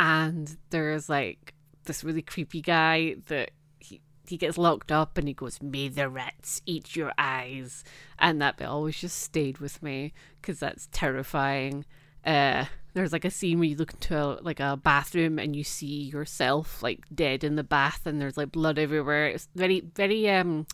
and 0.00 0.56
there's 0.70 1.08
like 1.10 1.52
this 1.84 2.02
really 2.02 2.22
creepy 2.22 2.62
guy 2.62 3.16
that 3.26 3.50
he 3.78 4.00
he 4.26 4.36
gets 4.38 4.56
locked 4.56 4.90
up 4.90 5.18
and 5.18 5.28
he 5.28 5.34
goes 5.34 5.60
may 5.60 5.88
the 5.88 6.08
rats 6.08 6.62
eat 6.64 6.96
your 6.96 7.12
eyes. 7.18 7.84
And 8.18 8.40
that 8.40 8.56
bit 8.56 8.66
always 8.68 8.98
just 8.98 9.18
stayed 9.18 9.58
with 9.58 9.82
me 9.82 10.12
because 10.40 10.58
that's 10.58 10.88
terrifying. 10.90 11.84
Uh 12.24 12.64
there's 12.94 13.12
like 13.12 13.24
a 13.24 13.30
scene 13.30 13.58
where 13.58 13.68
you 13.68 13.76
look 13.76 13.92
into 13.92 14.18
a, 14.18 14.40
like 14.42 14.58
a 14.58 14.76
bathroom 14.76 15.38
and 15.38 15.54
you 15.54 15.62
see 15.62 16.02
yourself 16.02 16.82
like 16.82 17.04
dead 17.14 17.44
in 17.44 17.54
the 17.56 17.62
bath 17.62 18.00
and 18.06 18.20
there's 18.20 18.36
like 18.36 18.50
blood 18.50 18.78
everywhere. 18.78 19.26
It's 19.26 19.48
very 19.54 19.80
very 19.94 20.28
um 20.30 20.66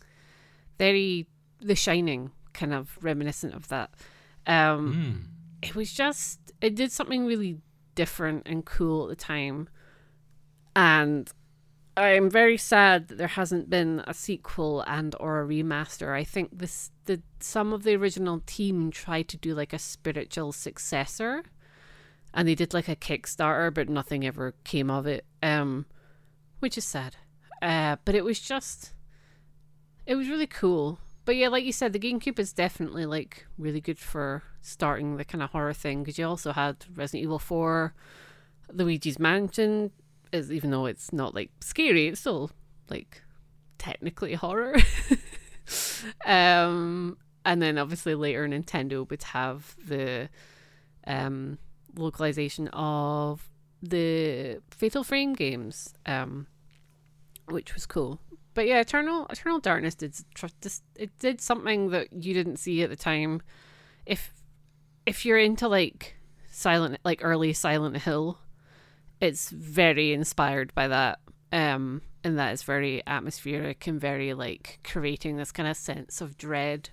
very 0.77 1.27
the 1.59 1.75
shining 1.75 2.31
kind 2.53 2.73
of 2.73 2.97
reminiscent 3.01 3.53
of 3.53 3.67
that. 3.67 3.89
Um 4.45 4.93
Mm. 5.61 5.67
it 5.69 5.75
was 5.75 5.91
just 5.93 6.39
it 6.61 6.75
did 6.75 6.91
something 6.91 7.25
really 7.25 7.57
different 7.97 8.43
and 8.45 8.63
cool 8.63 9.03
at 9.03 9.09
the 9.09 9.15
time. 9.21 9.67
And 10.75 11.29
i'm 11.97 12.29
very 12.29 12.57
sad 12.57 13.07
that 13.07 13.17
there 13.17 13.27
hasn't 13.27 13.71
been 13.71 14.03
a 14.05 14.13
sequel 14.13 14.81
and 14.81 15.15
or 15.19 15.41
a 15.41 15.47
remaster. 15.47 16.13
I 16.15 16.23
think 16.23 16.59
this 16.59 16.91
the 17.05 17.21
some 17.39 17.73
of 17.73 17.81
the 17.83 17.95
original 17.95 18.43
team 18.45 18.91
tried 18.91 19.27
to 19.29 19.37
do 19.37 19.55
like 19.55 19.73
a 19.73 19.79
spiritual 19.79 20.51
successor 20.51 21.43
and 22.35 22.47
they 22.47 22.53
did 22.53 22.71
like 22.71 22.87
a 22.87 22.95
kickstarter 22.95 23.73
but 23.73 23.89
nothing 23.89 24.23
ever 24.27 24.53
came 24.63 24.91
of 24.91 25.07
it 25.07 25.25
um 25.41 25.87
which 26.59 26.77
is 26.77 26.85
sad. 26.85 27.15
Uh 27.63 27.95
but 28.05 28.13
it 28.13 28.23
was 28.23 28.39
just 28.39 28.93
it 30.05 30.15
was 30.15 30.29
really 30.29 30.47
cool 30.47 30.99
but 31.27 31.35
yeah, 31.35 31.49
like 31.49 31.65
you 31.65 31.73
said, 31.73 31.91
the 31.91 31.99
GameCube 31.99 32.39
is 32.39 32.53
definitely 32.53 33.05
like 33.05 33.45
really 33.57 33.81
good 33.81 33.99
for 33.99 34.43
starting 34.61 35.17
the 35.17 35.25
kind 35.25 35.43
of 35.43 35.49
horror 35.49 35.73
thing 35.73 36.01
because 36.01 36.17
you 36.17 36.25
also 36.25 36.53
had 36.53 36.85
Resident 36.95 37.21
Evil 37.21 37.37
Four, 37.37 37.93
Luigi's 38.71 39.19
Mansion, 39.19 39.91
is 40.31 40.53
even 40.53 40.71
though 40.71 40.85
it's 40.85 41.11
not 41.11 41.35
like 41.35 41.51
scary, 41.59 42.07
it's 42.07 42.21
still 42.21 42.49
like 42.89 43.23
technically 43.77 44.35
horror. 44.35 44.77
um, 46.25 47.17
and 47.43 47.61
then 47.61 47.77
obviously 47.77 48.15
later 48.15 48.47
Nintendo 48.47 49.07
would 49.09 49.23
have 49.23 49.75
the 49.85 50.29
um 51.05 51.57
localization 51.97 52.69
of 52.69 53.49
the 53.83 54.61
Fatal 54.71 55.03
Frame 55.03 55.33
games, 55.33 55.93
um, 56.05 56.47
which 57.49 57.73
was 57.73 57.85
cool 57.85 58.21
but 58.57 58.65
yeah, 58.65 58.79
Eternal 58.79 59.27
Eternal 59.29 59.59
Darkness 59.59 59.93
did 59.93 60.15
just 60.33 60.83
it 60.95 61.11
did 61.19 61.39
something 61.39 61.91
that 61.91 62.11
you 62.11 62.33
didn't 62.33 62.57
see 62.57 62.81
at 62.81 62.89
the 62.89 62.95
time. 62.95 63.43
If 64.03 64.33
if 65.05 65.27
you're 65.27 65.37
into 65.37 65.67
like 65.67 66.15
silent 66.49 66.97
like 67.05 67.19
early 67.23 67.53
Silent 67.53 67.97
Hill, 67.97 68.39
it's 69.21 69.51
very 69.51 70.11
inspired 70.11 70.73
by 70.73 70.87
that. 70.87 71.19
Um, 71.51 72.01
and 72.23 72.39
that 72.39 72.51
is 72.51 72.63
very 72.63 73.03
atmospheric 73.05 73.85
and 73.85 74.01
very 74.01 74.33
like 74.33 74.79
creating 74.83 75.37
this 75.37 75.51
kind 75.51 75.69
of 75.69 75.77
sense 75.77 76.19
of 76.19 76.35
dread. 76.35 76.89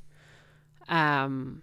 Um, 0.87 1.63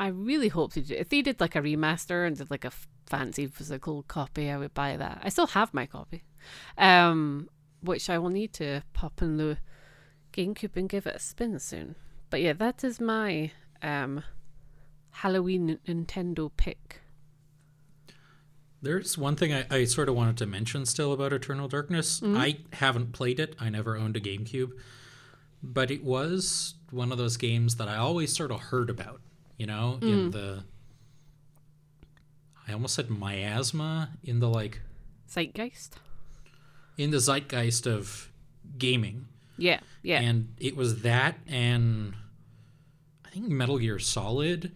I 0.00 0.06
really 0.06 0.48
hope 0.48 0.72
they 0.72 0.80
did. 0.80 0.98
If 0.98 1.10
they 1.10 1.20
did 1.20 1.38
like 1.38 1.54
a 1.54 1.60
remaster 1.60 2.26
and 2.26 2.34
did 2.34 2.50
like 2.50 2.64
a 2.64 2.72
fancy 3.04 3.46
physical 3.46 4.04
copy, 4.04 4.50
I 4.50 4.56
would 4.56 4.72
buy 4.72 4.96
that. 4.96 5.20
I 5.22 5.28
still 5.28 5.48
have 5.48 5.74
my 5.74 5.84
copy, 5.84 6.24
um, 6.78 7.50
which 7.80 8.10
I 8.10 8.18
will 8.18 8.30
need 8.30 8.52
to 8.54 8.82
pop 8.92 9.22
in 9.22 9.36
the 9.36 9.58
GameCube 10.32 10.76
and 10.76 10.88
give 10.88 11.06
it 11.06 11.16
a 11.16 11.18
spin 11.18 11.58
soon. 11.58 11.96
But 12.30 12.40
yeah, 12.40 12.52
that 12.54 12.82
is 12.84 13.00
my 13.00 13.52
um, 13.82 14.22
Halloween 15.10 15.78
Nintendo 15.86 16.50
pick. 16.56 17.00
There's 18.82 19.16
one 19.16 19.36
thing 19.36 19.52
I, 19.52 19.66
I 19.70 19.84
sort 19.84 20.08
of 20.08 20.14
wanted 20.14 20.36
to 20.38 20.46
mention 20.46 20.84
still 20.86 21.12
about 21.12 21.32
Eternal 21.32 21.66
Darkness. 21.66 22.20
I 22.24 22.58
haven't 22.72 23.12
played 23.12 23.40
it. 23.40 23.56
I 23.58 23.70
never 23.70 23.96
owned 23.96 24.16
a 24.16 24.20
GameCube, 24.20 24.72
but 25.62 25.90
it 25.90 26.04
was 26.04 26.74
one 26.90 27.10
of 27.10 27.18
those 27.18 27.36
games 27.36 27.76
that 27.76 27.88
I 27.88 27.96
always 27.96 28.34
sort 28.34 28.50
of 28.50 28.60
heard 28.60 28.90
about. 28.90 29.20
You 29.56 29.66
know, 29.66 29.98
in 30.02 30.30
the 30.32 30.64
I 32.68 32.72
almost 32.72 32.94
said 32.94 33.10
miasma 33.10 34.10
in 34.22 34.40
the 34.40 34.48
like 34.48 34.82
Zeitgeist. 35.30 35.92
In 36.96 37.10
the 37.10 37.20
zeitgeist 37.20 37.86
of 37.86 38.30
gaming. 38.78 39.26
Yeah, 39.58 39.80
yeah. 40.02 40.20
And 40.20 40.54
it 40.58 40.76
was 40.76 41.02
that 41.02 41.36
and 41.46 42.14
I 43.24 43.30
think 43.30 43.48
Metal 43.48 43.78
Gear 43.78 43.98
Solid, 43.98 44.72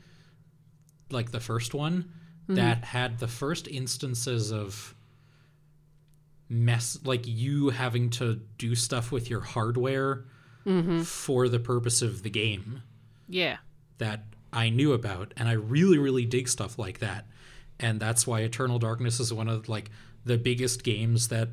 like 1.11 1.33
the 1.33 1.41
first 1.41 1.75
one, 1.75 2.13
mm-hmm. 2.45 2.55
that 2.55 2.85
had 2.85 3.19
the 3.19 3.29
first 3.29 3.69
instances 3.69 4.53
of 4.53 4.95
mess 6.49 6.99
like 7.05 7.27
you 7.27 7.71
having 7.71 8.11
to 8.11 8.41
do 8.59 8.75
stuff 8.75 9.13
with 9.13 9.31
your 9.31 9.41
hardware 9.41 10.25
mm-hmm. 10.67 11.03
for 11.03 11.49
the 11.49 11.61
purpose 11.61 12.03
of 12.03 12.25
the 12.25 12.31
game 12.31 12.83
yeah. 13.29 13.59
that 13.99 14.25
I 14.53 14.69
knew 14.69 14.93
about 14.93 15.33
and 15.37 15.49
I 15.49 15.53
really 15.53 15.99
really 15.99 16.25
dig 16.27 16.49
stuff 16.49 16.79
like 16.79 16.99
that. 16.99 17.27
And 17.79 18.01
that's 18.01 18.27
why 18.27 18.41
Eternal 18.41 18.79
Darkness 18.79 19.21
is 19.21 19.33
one 19.33 19.49
of 19.49 19.69
like 19.69 19.91
the 20.25 20.37
biggest 20.37 20.83
games 20.83 21.29
that 21.29 21.49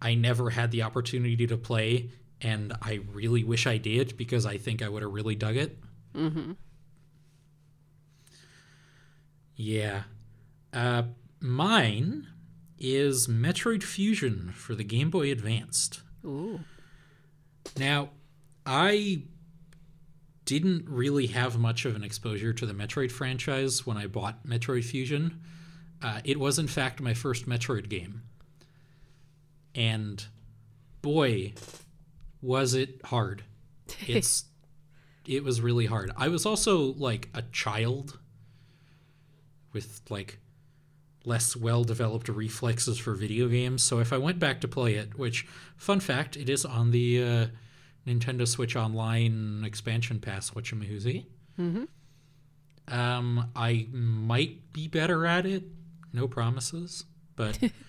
I 0.00 0.14
never 0.14 0.50
had 0.50 0.70
the 0.70 0.82
opportunity 0.82 1.46
to 1.46 1.56
play 1.56 2.10
and 2.40 2.72
I 2.80 3.00
really 3.12 3.42
wish 3.42 3.66
I 3.66 3.78
did 3.78 4.16
because 4.16 4.46
I 4.46 4.58
think 4.58 4.80
I 4.82 4.88
would 4.88 5.02
have 5.02 5.12
really 5.12 5.34
dug 5.34 5.56
it. 5.56 5.78
Mhm. 6.14 6.56
Yeah. 9.56 10.04
Uh 10.72 11.04
mine 11.40 12.26
is 12.78 13.26
Metroid 13.26 13.82
Fusion 13.82 14.52
for 14.54 14.74
the 14.74 14.84
Game 14.84 15.10
Boy 15.10 15.32
Advanced. 15.32 16.00
Ooh. 16.24 16.60
Now, 17.76 18.10
I 18.64 19.22
didn't 20.44 20.88
really 20.88 21.26
have 21.28 21.58
much 21.58 21.84
of 21.84 21.96
an 21.96 22.04
exposure 22.04 22.52
to 22.52 22.66
the 22.66 22.72
Metroid 22.72 23.10
franchise 23.10 23.84
when 23.86 23.96
I 23.96 24.06
bought 24.06 24.46
Metroid 24.46 24.84
Fusion. 24.84 25.40
Uh, 26.00 26.20
it 26.24 26.38
was, 26.38 26.58
in 26.58 26.68
fact, 26.68 27.00
my 27.00 27.14
first 27.14 27.46
Metroid 27.48 27.88
game. 27.88 28.22
And 29.78 30.26
boy, 31.02 31.54
was 32.42 32.74
it 32.74 33.00
hard. 33.04 33.44
It's 34.06 34.44
it 35.26 35.44
was 35.44 35.60
really 35.60 35.86
hard. 35.86 36.10
I 36.16 36.28
was 36.28 36.44
also 36.44 36.94
like 36.94 37.28
a 37.34 37.42
child 37.52 38.18
with 39.72 40.00
like 40.08 40.38
less 41.24 41.54
well 41.54 41.84
developed 41.84 42.28
reflexes 42.28 42.98
for 42.98 43.14
video 43.14 43.48
games. 43.48 43.82
So 43.82 44.00
if 44.00 44.12
I 44.12 44.18
went 44.18 44.38
back 44.38 44.60
to 44.62 44.68
play 44.68 44.94
it, 44.94 45.18
which 45.18 45.46
fun 45.76 46.00
fact, 46.00 46.36
it 46.36 46.48
is 46.48 46.64
on 46.64 46.90
the 46.90 47.22
uh, 47.22 47.46
Nintendo 48.06 48.48
Switch 48.48 48.74
Online 48.74 49.62
expansion 49.64 50.18
pass, 50.18 50.50
whatchamahoozy. 50.50 51.26
Mm-hmm. 51.58 52.94
Um, 52.94 53.50
I 53.54 53.86
might 53.92 54.72
be 54.72 54.88
better 54.88 55.26
at 55.26 55.44
it. 55.46 55.64
No 56.12 56.26
promises. 56.26 57.04
But 57.36 57.58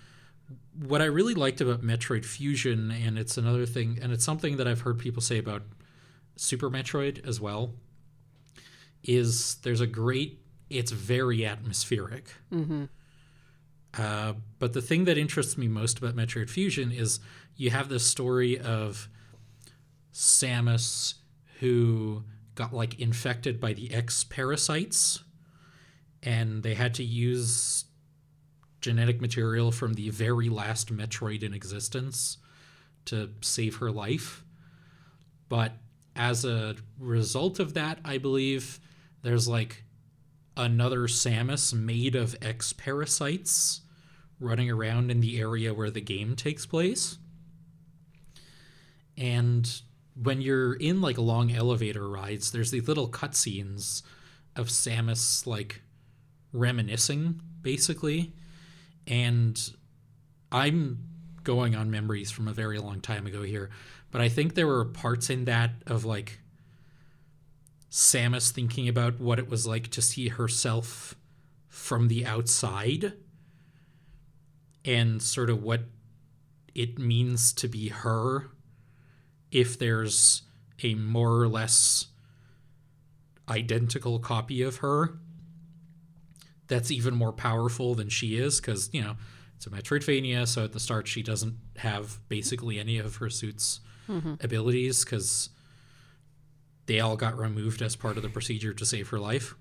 what 0.81 1.01
I 1.01 1.05
really 1.05 1.33
liked 1.33 1.61
about 1.61 1.81
Metroid 1.81 2.25
Fusion, 2.25 2.91
and 2.91 3.17
it's 3.17 3.37
another 3.37 3.65
thing, 3.65 3.99
and 4.01 4.11
it's 4.11 4.23
something 4.23 4.57
that 4.57 4.67
I've 4.67 4.81
heard 4.81 4.99
people 4.99 5.21
say 5.21 5.37
about 5.37 5.63
Super 6.35 6.69
Metroid 6.69 7.27
as 7.27 7.41
well, 7.41 7.73
is 9.03 9.55
there's 9.63 9.81
a 9.81 9.87
great, 9.87 10.39
it's 10.69 10.91
very 10.91 11.45
atmospheric. 11.45 12.33
Mm-hmm. 12.51 12.85
Uh, 13.97 14.33
but 14.59 14.73
the 14.73 14.81
thing 14.81 15.05
that 15.05 15.17
interests 15.17 15.57
me 15.57 15.67
most 15.67 15.97
about 15.97 16.15
Metroid 16.15 16.49
Fusion 16.49 16.91
is 16.91 17.19
you 17.55 17.71
have 17.71 17.89
this 17.89 18.05
story 18.05 18.59
of 18.59 19.09
Samus 20.13 21.15
who 21.59 22.23
got 22.55 22.73
like 22.73 22.99
infected 22.99 23.59
by 23.59 23.73
the 23.73 23.93
X 23.93 24.23
parasites, 24.23 25.23
and 26.21 26.63
they 26.63 26.75
had 26.75 26.93
to 26.95 27.03
use 27.03 27.85
genetic 28.81 29.21
material 29.21 29.71
from 29.71 29.93
the 29.93 30.09
very 30.09 30.49
last 30.49 30.93
Metroid 30.93 31.43
in 31.43 31.53
existence 31.53 32.37
to 33.05 33.29
save 33.41 33.77
her 33.77 33.91
life. 33.91 34.43
But 35.47 35.73
as 36.15 36.45
a 36.45 36.75
result 36.99 37.59
of 37.59 37.73
that, 37.73 37.99
I 38.05 38.17
believe 38.17 38.79
there's 39.21 39.47
like 39.47 39.83
another 40.55 41.07
Samus 41.07 41.73
made 41.73 42.15
of 42.15 42.35
X 42.41 42.73
parasites 42.73 43.81
running 44.39 44.69
around 44.69 45.11
in 45.11 45.21
the 45.21 45.39
area 45.39 45.73
where 45.73 45.89
the 45.89 46.01
game 46.01 46.35
takes 46.35 46.65
place. 46.65 47.17
And 49.17 49.69
when 50.21 50.41
you're 50.41 50.75
in 50.75 51.01
like 51.01 51.17
long 51.17 51.51
elevator 51.51 52.07
rides, 52.07 52.51
there's 52.51 52.71
these 52.71 52.87
little 52.87 53.09
cutscenes 53.09 54.01
of 54.55 54.67
Samus 54.67 55.45
like 55.45 55.81
reminiscing, 56.53 57.41
basically. 57.61 58.33
And 59.07 59.59
I'm 60.51 60.99
going 61.43 61.75
on 61.75 61.89
memories 61.89 62.31
from 62.31 62.47
a 62.47 62.53
very 62.53 62.79
long 62.79 63.01
time 63.01 63.25
ago 63.25 63.43
here, 63.43 63.69
but 64.11 64.21
I 64.21 64.29
think 64.29 64.53
there 64.53 64.67
were 64.67 64.85
parts 64.85 65.29
in 65.29 65.45
that 65.45 65.71
of 65.87 66.05
like 66.05 66.39
Samus 67.91 68.51
thinking 68.51 68.87
about 68.87 69.19
what 69.19 69.39
it 69.39 69.49
was 69.49 69.65
like 69.65 69.87
to 69.89 70.01
see 70.01 70.27
herself 70.29 71.15
from 71.67 72.07
the 72.07 72.25
outside 72.25 73.13
and 74.85 75.21
sort 75.21 75.49
of 75.49 75.63
what 75.63 75.81
it 76.75 76.99
means 76.99 77.51
to 77.53 77.67
be 77.67 77.89
her 77.89 78.49
if 79.51 79.77
there's 79.77 80.43
a 80.83 80.95
more 80.95 81.41
or 81.41 81.47
less 81.47 82.07
identical 83.49 84.19
copy 84.19 84.61
of 84.61 84.77
her 84.77 85.17
that's 86.69 86.91
even 86.91 87.13
more 87.13 87.33
powerful 87.33 87.95
than 87.95 88.07
she 88.07 88.37
is 88.37 88.61
because 88.61 88.89
you 88.93 89.01
know 89.01 89.17
it's 89.57 89.67
a 89.67 89.69
metroidvania 89.69 90.47
so 90.47 90.63
at 90.63 90.71
the 90.71 90.79
start 90.79 91.07
she 91.07 91.21
doesn't 91.21 91.57
have 91.77 92.19
basically 92.29 92.79
any 92.79 92.97
of 92.97 93.17
her 93.17 93.29
suit's 93.29 93.81
mm-hmm. 94.07 94.35
abilities 94.41 95.03
because 95.03 95.49
they 96.85 96.99
all 96.99 97.17
got 97.17 97.37
removed 97.37 97.81
as 97.81 97.95
part 97.95 98.15
of 98.17 98.23
the 98.23 98.29
procedure 98.29 98.73
to 98.73 98.83
save 98.83 99.09
her 99.09 99.19
life. 99.19 99.53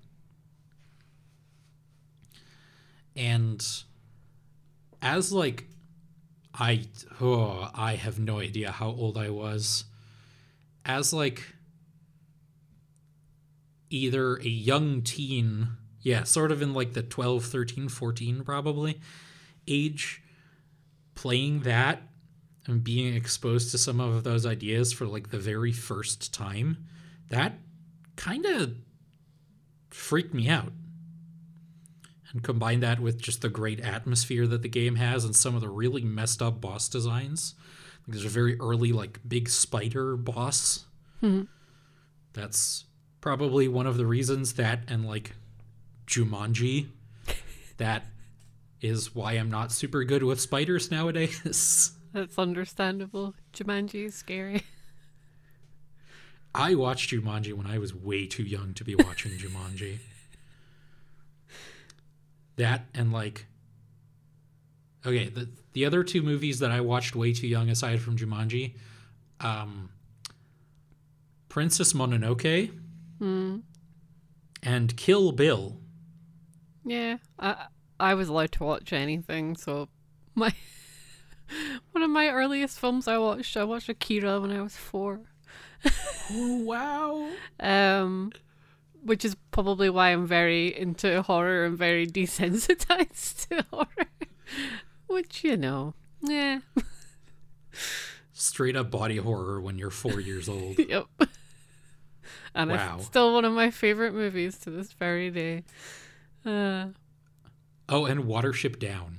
And 3.15 3.63
as 5.01 5.31
like 5.31 5.65
i 6.53 6.81
oh 7.21 7.69
i 7.73 7.95
have 7.95 8.19
no 8.19 8.39
idea 8.39 8.71
how 8.71 8.87
old 8.87 9.17
i 9.17 9.29
was 9.29 9.85
as 10.85 11.13
like 11.13 11.55
either 13.89 14.35
a 14.37 14.47
young 14.47 15.01
teen 15.01 15.69
yeah 16.01 16.23
sort 16.23 16.51
of 16.51 16.61
in 16.61 16.73
like 16.73 16.93
the 16.93 17.03
12 17.03 17.45
13 17.45 17.89
14 17.89 18.43
probably 18.43 18.99
age 19.67 20.21
playing 21.15 21.61
that 21.61 22.01
and 22.65 22.83
being 22.83 23.15
exposed 23.15 23.71
to 23.71 23.77
some 23.77 23.99
of 23.99 24.23
those 24.23 24.45
ideas 24.45 24.93
for 24.93 25.05
like 25.05 25.31
the 25.31 25.39
very 25.39 25.71
first 25.71 26.33
time 26.33 26.85
that 27.29 27.53
kind 28.15 28.45
of 28.45 28.73
freaked 29.89 30.33
me 30.33 30.49
out. 30.49 30.71
And 32.31 32.43
combine 32.43 32.81
that 32.81 32.99
with 32.99 33.19
just 33.19 33.41
the 33.41 33.49
great 33.49 33.79
atmosphere 33.79 34.45
that 34.45 34.61
the 34.61 34.69
game 34.69 34.95
has 34.97 35.25
and 35.25 35.35
some 35.35 35.55
of 35.55 35.61
the 35.61 35.69
really 35.69 36.03
messed 36.03 36.43
up 36.43 36.61
boss 36.61 36.87
designs. 36.87 37.55
Like 38.01 38.13
there's 38.13 38.25
a 38.25 38.29
very 38.29 38.59
early 38.59 38.91
like 38.91 39.19
big 39.27 39.49
spider 39.49 40.15
boss. 40.15 40.85
Hmm. 41.21 41.43
That's 42.33 42.85
probably 43.19 43.67
one 43.67 43.87
of 43.87 43.97
the 43.97 44.05
reasons 44.05 44.53
that 44.53 44.83
and 44.87 45.07
like 45.07 45.33
Jumanji 46.09 46.87
that 47.77 48.05
is 48.81 49.13
why 49.15 49.33
I'm 49.33 49.49
not 49.49 49.71
super 49.71 50.03
good 50.03 50.23
with 50.23 50.39
spiders 50.41 50.89
nowadays. 50.91 51.91
That's 52.13 52.37
understandable. 52.39 53.35
Jumanji 53.53 54.05
is 54.05 54.15
scary. 54.15 54.63
I 56.55 56.73
watched 56.75 57.11
Jumanji 57.11 57.53
when 57.53 57.67
I 57.67 57.77
was 57.77 57.93
way 57.93 58.25
too 58.25 58.43
young 58.43 58.73
to 58.73 58.83
be 58.83 58.95
watching 58.95 59.31
Jumanji. 59.33 59.99
That 62.55 62.85
and 62.93 63.13
like 63.13 63.45
Okay, 65.05 65.29
the 65.29 65.47
the 65.73 65.85
other 65.85 66.03
two 66.03 66.21
movies 66.21 66.59
that 66.59 66.71
I 66.71 66.81
watched 66.81 67.15
way 67.15 67.31
too 67.33 67.47
young 67.47 67.69
aside 67.69 68.01
from 68.01 68.17
Jumanji, 68.17 68.73
um 69.39 69.89
Princess 71.47 71.93
Mononoke 71.93 72.71
Hmm. 73.19 73.57
and 74.63 74.95
Kill 74.97 75.31
Bill. 75.31 75.77
Yeah. 76.89 77.17
I 77.37 77.65
I 77.99 78.13
was 78.15 78.29
allowed 78.29 78.51
to 78.53 78.63
watch 78.63 78.93
anything, 78.93 79.55
so 79.55 79.89
my 80.35 80.53
one 81.91 82.03
of 82.03 82.09
my 82.09 82.29
earliest 82.29 82.79
films 82.79 83.07
I 83.07 83.17
watched, 83.17 83.55
I 83.57 83.63
watched 83.63 83.89
Akira 83.89 84.39
when 84.39 84.51
I 84.51 84.61
was 84.61 84.75
four. 84.75 85.21
Oh 86.31 86.63
wow! 86.63 87.29
Um, 87.59 88.31
which 89.03 89.23
is 89.25 89.35
probably 89.51 89.89
why 89.89 90.09
I'm 90.09 90.25
very 90.27 90.75
into 90.77 91.21
horror 91.21 91.65
and 91.65 91.77
very 91.77 92.05
desensitized 92.19 93.47
to 93.49 93.65
horror. 93.71 94.09
Which 95.07 95.43
you 95.43 95.57
know, 95.57 95.93
yeah, 96.21 96.59
Straight 98.33 98.75
up 98.75 98.89
body 98.91 99.17
horror 99.17 99.59
when 99.61 99.77
you're 99.77 99.89
four 99.89 100.19
years 100.19 100.47
old. 100.49 100.77
yep. 100.79 101.05
And 102.55 102.71
Wow. 102.71 102.95
it's 102.97 103.05
still 103.05 103.33
one 103.33 103.45
of 103.45 103.53
my 103.53 103.69
favorite 103.71 104.13
movies 104.13 104.57
to 104.59 104.69
this 104.69 104.91
very 104.93 105.29
day. 105.29 105.63
Uh, 106.45 106.87
Oh, 107.91 108.05
and 108.05 108.25
Watership 108.25 108.77
Down 108.79 109.17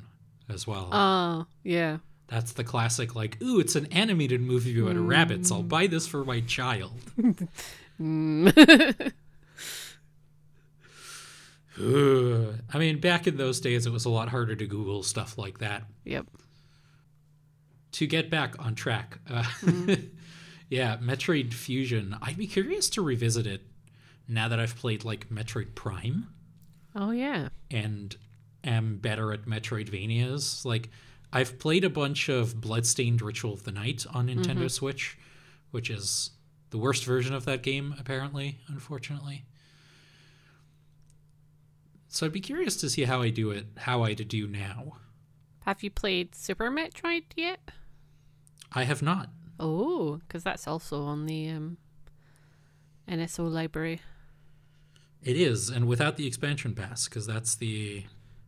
as 0.49 0.67
well. 0.67 0.89
oh, 0.93 1.47
yeah. 1.65 1.99
That's 2.29 2.53
the 2.53 2.63
classic, 2.63 3.17
like, 3.17 3.43
ooh, 3.43 3.59
it's 3.59 3.75
an 3.75 3.87
animated 3.87 4.41
movie 4.41 4.79
about 4.81 4.95
rabbits. 4.97 5.51
I'll 5.51 5.65
buy 5.65 5.89
this 5.89 6.07
for 6.07 6.25
my 6.25 6.41
child. 6.43 6.93
Mm. 8.01 9.13
I 12.73 12.79
mean, 12.79 13.01
back 13.01 13.27
in 13.27 13.37
those 13.37 13.61
days, 13.61 13.87
it 13.87 13.93
was 13.93 14.05
a 14.05 14.11
lot 14.11 14.29
harder 14.29 14.55
to 14.55 14.67
Google 14.67 15.03
stuff 15.03 15.39
like 15.39 15.59
that. 15.59 15.85
yep. 16.05 16.27
To 17.93 18.07
get 18.07 18.31
back 18.31 18.55
on 18.65 18.77
track, 18.77 19.19
uh, 19.29 19.45
yeah, 20.69 20.97
Metroid 20.99 21.53
Fusion. 21.53 22.17
I'd 22.23 22.37
be 22.39 22.47
curious 22.47 22.89
to 22.91 23.03
revisit 23.03 23.47
it 23.49 23.63
now 24.29 24.47
that 24.47 24.61
I've 24.61 24.77
played 24.77 25.05
like 25.05 25.29
Metroid 25.29 25.75
Prime 25.75 26.29
Oh, 26.95 27.11
yeah. 27.11 27.49
and 27.71 28.17
am 28.65 28.97
better 28.99 29.33
at 29.33 29.47
Metroidvanias. 29.47 30.65
Like, 30.65 30.91
I've 31.33 31.59
played 31.59 31.85
a 31.85 31.91
bunch 31.91 32.29
of 32.29 32.61
Bloodstained 32.61 33.23
Ritual 33.23 33.53
of 33.53 33.65
the 33.65 33.73
Night 33.73 34.05
on 34.13 34.29
Nintendo 34.29 34.71
Switch, 34.71 35.17
which 35.71 35.89
is 35.89 36.31
the 36.71 36.79
worst 36.79 37.05
version 37.05 37.35
of 37.35 37.45
that 37.45 37.63
game, 37.63 37.95
apparently, 37.99 38.59
unfortunately. 38.69 39.45
So 42.09 42.27
I'd 42.27 42.33
be 42.33 42.41
curious 42.41 42.77
to 42.77 42.91
see 42.91 43.05
how 43.05 43.23
I 43.23 43.31
do 43.31 43.51
it, 43.51 43.67
how 43.77 44.03
I 44.03 44.15
do 44.15 44.47
now. 44.49 44.97
Have 45.65 45.83
you 45.83 45.91
played 45.91 46.35
Super 46.35 46.71
Metroid 46.71 47.25
yet? 47.37 47.61
I 48.73 48.83
have 48.85 49.03
not. 49.03 49.31
Oh, 49.61 50.17
because 50.27 50.43
that's 50.43 50.67
also 50.67 51.03
on 51.05 51.27
the 51.27 51.49
um, 51.51 51.77
NSO 53.09 53.51
library. 53.51 54.01
It 55.23 55.37
is, 55.37 55.69
and 55.69 55.87
without 55.87 56.17
the 56.17 56.27
expansion 56.27 56.75
pass, 56.75 57.07
because 57.09 57.27
that's 57.27 57.55
the 57.55 58.05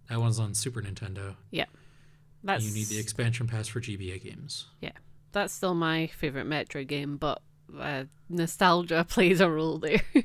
that 0.08 0.18
one's 0.20 0.38
on 0.38 0.54
Super 0.54 0.80
Nintendo. 0.82 1.37
Yeah. 1.50 1.66
That's 2.44 2.64
You 2.64 2.72
need 2.74 2.87
the 2.87 2.98
expansion 2.98 3.46
pass 3.46 3.68
for 3.68 3.80
GBA 3.80 4.22
games. 4.22 4.66
yeah. 4.80 4.90
That's 5.32 5.54
still 5.54 5.74
my 5.74 6.08
favorite 6.08 6.44
Metro 6.46 6.85
game, 6.85 7.16
but 7.16 7.40
uh, 7.78 8.04
nostalgia 8.28 9.04
plays 9.08 9.40
a 9.40 9.48
role 9.50 9.78
there. 9.78 10.02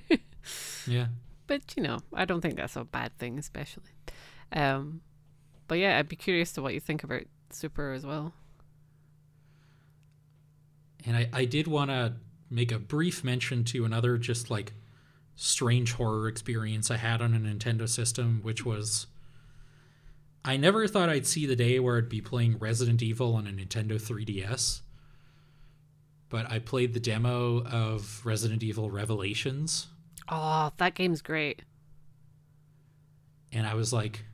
Yeah. 0.88 1.08
but 1.48 1.62
you 1.76 1.84
know, 1.84 2.00
I 2.14 2.24
don't 2.24 2.40
think 2.40 2.56
that's 2.56 2.78
a 2.78 2.86
bad 2.86 3.18
thing, 3.18 3.38
especially. 3.38 3.92
Um, 4.54 5.02
but 5.68 5.78
yeah, 5.78 5.98
I'd 6.00 6.08
be 6.08 6.16
curious 6.16 6.54
to 6.54 6.62
what 6.62 6.74
you 6.74 6.80
think 6.80 7.04
about 7.04 7.24
Super 7.52 7.92
as 7.92 8.06
well. 8.06 8.34
And 11.06 11.16
I, 11.18 11.30
I 11.34 11.46
did 11.46 11.68
want 11.68 11.90
to 11.92 12.14
make 12.50 12.72
a 12.72 12.80
brief 12.80 13.24
mention 13.24 13.64
to 13.66 13.84
another 13.86 14.18
just 14.18 14.50
like 14.50 14.74
strange 15.40 15.94
horror 15.94 16.28
experience 16.28 16.90
I 16.92 16.98
had 16.98 17.22
on 17.22 17.34
a 17.34 17.40
Nintendo 17.40 17.88
system, 17.88 18.40
which 18.44 18.66
was 18.66 19.08
I 20.44 20.58
never 20.58 20.88
thought 20.88 21.10
I'd 21.10 21.26
see 21.28 21.46
the 21.46 21.56
day 21.56 21.80
where 21.80 21.98
I'd 21.98 22.10
be 22.10 22.22
playing 22.22 22.58
Resident 22.58 23.02
Evil 23.04 23.36
on 23.36 23.48
a 23.48 23.52
Nintendo 23.52 23.94
3DS. 24.02 24.82
But 26.30 26.52
I 26.52 26.60
played 26.60 26.94
the 26.94 27.00
demo 27.00 27.64
of 27.64 28.26
Resident 28.26 28.62
Evil 28.64 28.90
Revelations, 28.92 29.88
Oh, 30.30 30.72
that 30.78 30.94
game's 30.96 31.22
great. 31.22 31.62
and 33.54 33.66
I 33.66 33.76
was 33.76 33.94
like, 33.94 34.26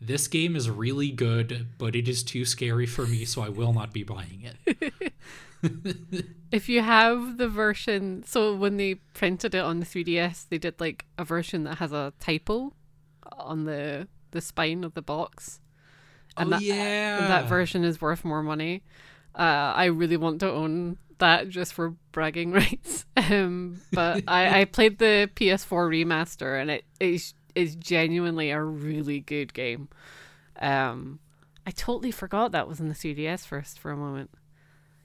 this 0.00 0.26
game 0.26 0.56
is 0.56 0.68
really 0.68 1.10
good, 1.12 1.68
but 1.78 1.94
it 1.94 2.08
is 2.08 2.24
too 2.24 2.44
scary 2.44 2.86
for 2.86 3.06
me, 3.06 3.24
so 3.24 3.42
I 3.42 3.48
will 3.48 3.72
not 3.72 3.92
be 3.92 4.02
buying 4.02 4.42
it. 4.66 5.12
If 6.50 6.68
you 6.68 6.82
have 6.82 7.38
the 7.38 7.48
version, 7.48 8.24
so 8.26 8.54
when 8.54 8.76
they 8.76 8.96
printed 9.14 9.54
it 9.54 9.60
on 9.60 9.80
the 9.80 9.86
3DS, 9.86 10.48
they 10.50 10.58
did 10.58 10.80
like 10.80 11.06
a 11.16 11.24
version 11.24 11.64
that 11.64 11.78
has 11.78 11.92
a 11.92 12.12
typo 12.20 12.74
on 13.38 13.64
the 13.64 14.08
the 14.32 14.40
spine 14.40 14.84
of 14.84 14.94
the 14.94 15.02
box. 15.02 15.60
oh, 16.36 16.44
that, 16.48 16.62
yeah. 16.62 17.18
and 17.18 17.26
that 17.26 17.46
version 17.46 17.84
is 17.84 18.00
worth 18.00 18.24
more 18.24 18.42
money. 18.42 18.82
Uh, 19.34 19.72
I 19.74 19.86
really 19.86 20.16
want 20.16 20.40
to 20.40 20.50
own 20.50 20.98
that 21.18 21.48
just 21.48 21.72
for 21.72 21.94
bragging 22.10 22.52
rights. 22.60 23.06
Um, 23.16 23.80
but 23.92 24.24
I, 24.28 24.60
I 24.60 24.64
played 24.76 24.98
the 24.98 25.30
PS4 25.34 26.04
remaster, 26.04 26.60
and 26.60 26.70
it 26.70 26.84
is 27.00 27.34
is 27.54 27.76
genuinely 27.76 28.50
a 28.50 28.62
really 28.62 29.20
good 29.20 29.54
game. 29.54 29.88
Um, 30.60 31.18
I 31.66 31.70
totally 31.70 32.10
forgot 32.10 32.52
that 32.52 32.66
was 32.66 32.80
in 32.80 32.88
the 32.88 32.94
3DS 32.94 33.46
first 33.46 33.78
for 33.78 33.90
a 33.90 33.96
moment, 33.96 34.30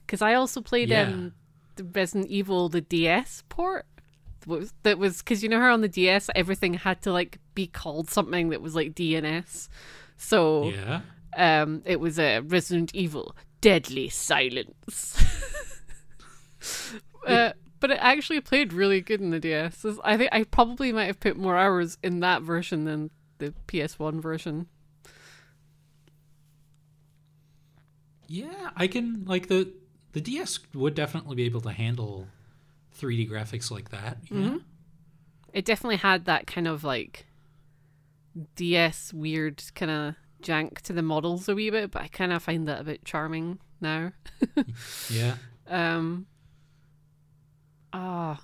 because 0.08 0.22
I 0.22 0.34
also 0.34 0.60
played 0.62 0.88
Yeah. 0.88 1.02
um, 1.02 1.32
the 1.76 1.84
Resident 1.84 2.30
Evil 2.30 2.68
the 2.70 2.80
DS 2.80 3.44
port. 3.50 3.84
That 4.82 4.98
was 4.98 5.18
because 5.18 5.42
you 5.42 5.50
know 5.50 5.60
how 5.60 5.74
on 5.74 5.82
the 5.82 5.88
DS 5.88 6.30
everything 6.34 6.72
had 6.74 7.02
to 7.02 7.12
like 7.12 7.38
be 7.54 7.66
called 7.66 8.08
something 8.08 8.48
that 8.48 8.62
was 8.62 8.74
like 8.74 8.94
DNS. 8.94 9.68
So 10.16 10.70
Yeah. 10.70 11.00
um, 11.36 11.82
it 11.84 12.00
was 12.00 12.18
a 12.18 12.40
Resident 12.40 12.94
Evil 12.94 13.36
Deadly 13.60 14.08
Silence. 14.08 15.22
uh, 17.26 17.52
but 17.80 17.90
it 17.90 17.98
actually 18.00 18.40
played 18.40 18.72
really 18.72 19.02
good 19.02 19.20
in 19.20 19.30
the 19.30 19.38
DS. 19.40 19.84
I 20.02 20.16
think 20.16 20.30
I 20.32 20.44
probably 20.44 20.92
might 20.92 21.04
have 21.06 21.20
put 21.20 21.36
more 21.36 21.56
hours 21.58 21.98
in 22.02 22.20
that 22.20 22.40
version 22.42 22.84
than 22.84 23.10
the 23.38 23.52
PS1 23.66 24.20
version. 24.20 24.66
Yeah, 28.26 28.70
I 28.76 28.86
can 28.88 29.24
like 29.26 29.48
the 29.48 29.72
the 30.18 30.32
DS 30.32 30.58
would 30.74 30.94
definitely 30.96 31.36
be 31.36 31.44
able 31.44 31.60
to 31.60 31.70
handle 31.70 32.26
3D 33.00 33.30
graphics 33.30 33.70
like 33.70 33.90
that. 33.90 34.18
Yeah. 34.24 34.36
Mm-hmm. 34.36 34.56
It 35.52 35.64
definitely 35.64 35.96
had 35.96 36.24
that 36.24 36.46
kind 36.48 36.66
of 36.66 36.82
like 36.82 37.26
DS 38.56 39.12
weird 39.12 39.62
kind 39.76 39.90
of 39.90 40.14
jank 40.42 40.80
to 40.82 40.92
the 40.92 41.02
models 41.02 41.48
a 41.48 41.54
wee 41.54 41.70
bit, 41.70 41.90
but 41.92 42.02
I 42.02 42.08
kind 42.08 42.32
of 42.32 42.42
find 42.42 42.66
that 42.66 42.80
a 42.80 42.84
bit 42.84 43.04
charming 43.04 43.58
now. 43.80 44.12
Yeah. 45.10 45.36
Um. 45.68 46.26
Ah, 47.92 48.40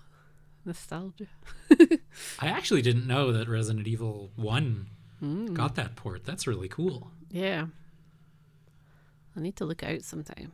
nostalgia. 0.64 1.26
I 2.40 2.46
actually 2.48 2.82
didn't 2.82 3.07
know 3.07 3.32
that 3.32 3.49
Resident 3.49 3.86
Evil 3.88 4.30
1 4.36 4.86
Mm. 5.22 5.55
got 5.55 5.74
that 5.76 5.96
port. 5.96 6.24
That's 6.24 6.46
really 6.46 6.68
cool. 6.68 7.11
Yeah. 7.30 7.66
I 9.36 9.40
need 9.40 9.57
to 9.57 9.64
look 9.64 9.82
out 9.82 10.03
sometime. 10.03 10.53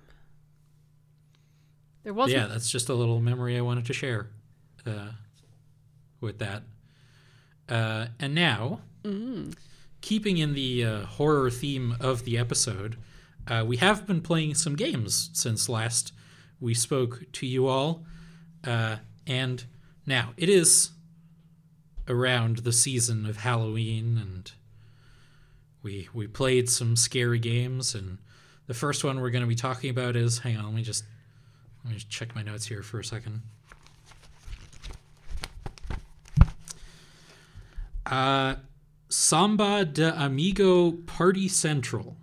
There 2.02 2.14
wasn't. 2.14 2.40
Yeah, 2.40 2.46
that's 2.46 2.70
just 2.70 2.88
a 2.88 2.94
little 2.94 3.20
memory 3.20 3.56
I 3.56 3.60
wanted 3.60 3.86
to 3.86 3.92
share 3.92 4.28
uh, 4.86 5.08
with 6.20 6.38
that. 6.38 6.62
Uh, 7.68 8.06
and 8.18 8.34
now, 8.34 8.80
Mm. 9.04 9.54
keeping 10.02 10.36
in 10.38 10.52
the 10.54 10.84
uh, 10.84 11.04
horror 11.06 11.50
theme 11.50 11.96
of 12.00 12.24
the 12.24 12.36
episode, 12.36 12.96
uh, 13.46 13.64
we 13.66 13.78
have 13.78 14.06
been 14.06 14.20
playing 14.20 14.54
some 14.54 14.76
games 14.76 15.30
since 15.32 15.68
last 15.70 16.12
we 16.60 16.74
spoke 16.74 17.24
to 17.32 17.46
you 17.46 17.66
all. 17.66 18.04
Uh, 18.62 18.96
and 19.26 19.64
now 20.04 20.34
it 20.36 20.48
is 20.50 20.90
around 22.08 22.58
the 22.58 22.72
season 22.72 23.24
of 23.24 23.38
Halloween, 23.38 24.18
and 24.18 24.52
we 25.82 26.08
we 26.12 26.26
played 26.26 26.68
some 26.68 26.94
scary 26.96 27.38
games. 27.38 27.94
And 27.94 28.18
the 28.66 28.74
first 28.74 29.02
one 29.04 29.20
we're 29.20 29.30
going 29.30 29.44
to 29.44 29.48
be 29.48 29.54
talking 29.54 29.88
about 29.90 30.14
is 30.16 30.40
hang 30.40 30.56
on, 30.58 30.64
let 30.66 30.74
me 30.74 30.82
just 30.82 31.04
let 31.84 31.90
me 31.90 31.94
just 31.94 32.10
check 32.10 32.34
my 32.34 32.42
notes 32.42 32.66
here 32.66 32.82
for 32.82 33.00
a 33.00 33.04
second. 33.04 33.42
Uh, 38.06 38.56
Samba 39.08 39.84
de 39.84 40.12
Amigo 40.20 40.92
Party 40.92 41.48
Central. 41.48 42.16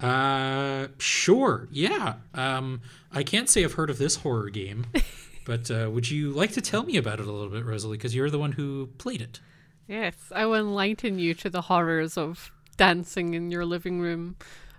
Uh, 0.00 0.88
sure. 0.98 1.68
Yeah. 1.70 2.14
Um, 2.34 2.82
I 3.12 3.22
can't 3.22 3.48
say 3.48 3.64
I've 3.64 3.74
heard 3.74 3.88
of 3.90 3.98
this 3.98 4.16
horror 4.16 4.50
game, 4.50 4.86
but 5.46 5.70
uh, 5.70 5.88
would 5.90 6.10
you 6.10 6.30
like 6.32 6.52
to 6.52 6.60
tell 6.60 6.82
me 6.82 6.96
about 6.96 7.20
it 7.20 7.26
a 7.26 7.32
little 7.32 7.48
bit, 7.50 7.64
Rosalie? 7.64 7.96
Because 7.96 8.14
you're 8.14 8.30
the 8.30 8.38
one 8.38 8.52
who 8.52 8.88
played 8.98 9.22
it. 9.22 9.40
Yes, 9.88 10.14
I 10.34 10.44
will 10.46 10.56
enlighten 10.56 11.18
you 11.18 11.32
to 11.34 11.48
the 11.48 11.62
horrors 11.62 12.18
of 12.18 12.50
dancing 12.76 13.34
in 13.34 13.50
your 13.50 13.64
living 13.64 14.00
room. 14.00 14.36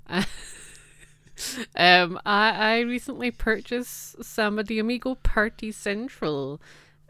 um, 1.75 2.19
I, 2.25 2.51
I 2.51 2.79
recently 2.79 3.31
purchased 3.31 4.23
Samba 4.23 4.63
de 4.63 4.79
Amigo 4.79 5.15
Party 5.15 5.71
Central. 5.71 6.61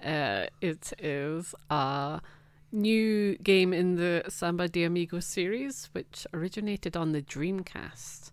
Uh, 0.04 0.48
it 0.62 0.94
is 1.00 1.56
a 1.70 2.22
new 2.72 3.38
game 3.38 3.74
in 3.74 3.96
the 3.96 4.24
Samba 4.30 4.68
de 4.68 4.84
Amigo 4.84 5.20
series, 5.20 5.90
which 5.94 6.28
originated 6.34 6.96
on 6.98 7.12
the 7.12 7.22
Dreamcast. 7.22 8.32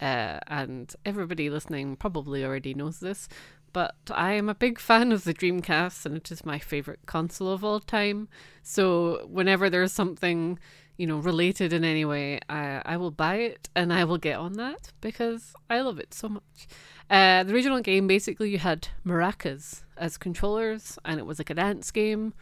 Uh, 0.00 0.38
and 0.46 0.94
everybody 1.04 1.50
listening 1.50 1.96
probably 1.96 2.44
already 2.44 2.72
knows 2.72 3.00
this, 3.00 3.28
but 3.72 3.96
I 4.10 4.32
am 4.32 4.48
a 4.48 4.54
big 4.54 4.78
fan 4.78 5.10
of 5.10 5.24
the 5.24 5.34
Dreamcast 5.34 6.06
and 6.06 6.16
it 6.16 6.30
is 6.30 6.46
my 6.46 6.58
favorite 6.58 7.00
console 7.06 7.50
of 7.50 7.64
all 7.64 7.80
time. 7.80 8.28
So 8.62 9.26
whenever 9.28 9.68
there's 9.68 9.92
something, 9.92 10.58
you 10.98 11.06
know, 11.06 11.18
related 11.18 11.72
in 11.72 11.84
any 11.84 12.04
way, 12.04 12.40
I, 12.48 12.82
I 12.84 12.96
will 12.96 13.12
buy 13.12 13.36
it 13.36 13.68
and 13.74 13.92
I 13.92 14.04
will 14.04 14.18
get 14.18 14.36
on 14.36 14.54
that 14.54 14.92
because 15.00 15.54
I 15.70 15.80
love 15.80 15.98
it 15.98 16.12
so 16.12 16.28
much. 16.28 16.68
Uh, 17.08 17.44
the 17.44 17.54
original 17.54 17.80
game 17.80 18.06
basically 18.06 18.50
you 18.50 18.58
had 18.58 18.88
maracas 19.06 19.84
as 19.96 20.18
controllers 20.18 20.98
and 21.04 21.18
it 21.18 21.24
was 21.24 21.38
like 21.38 21.50
a 21.50 21.54
dance 21.54 21.90
game 21.90 22.34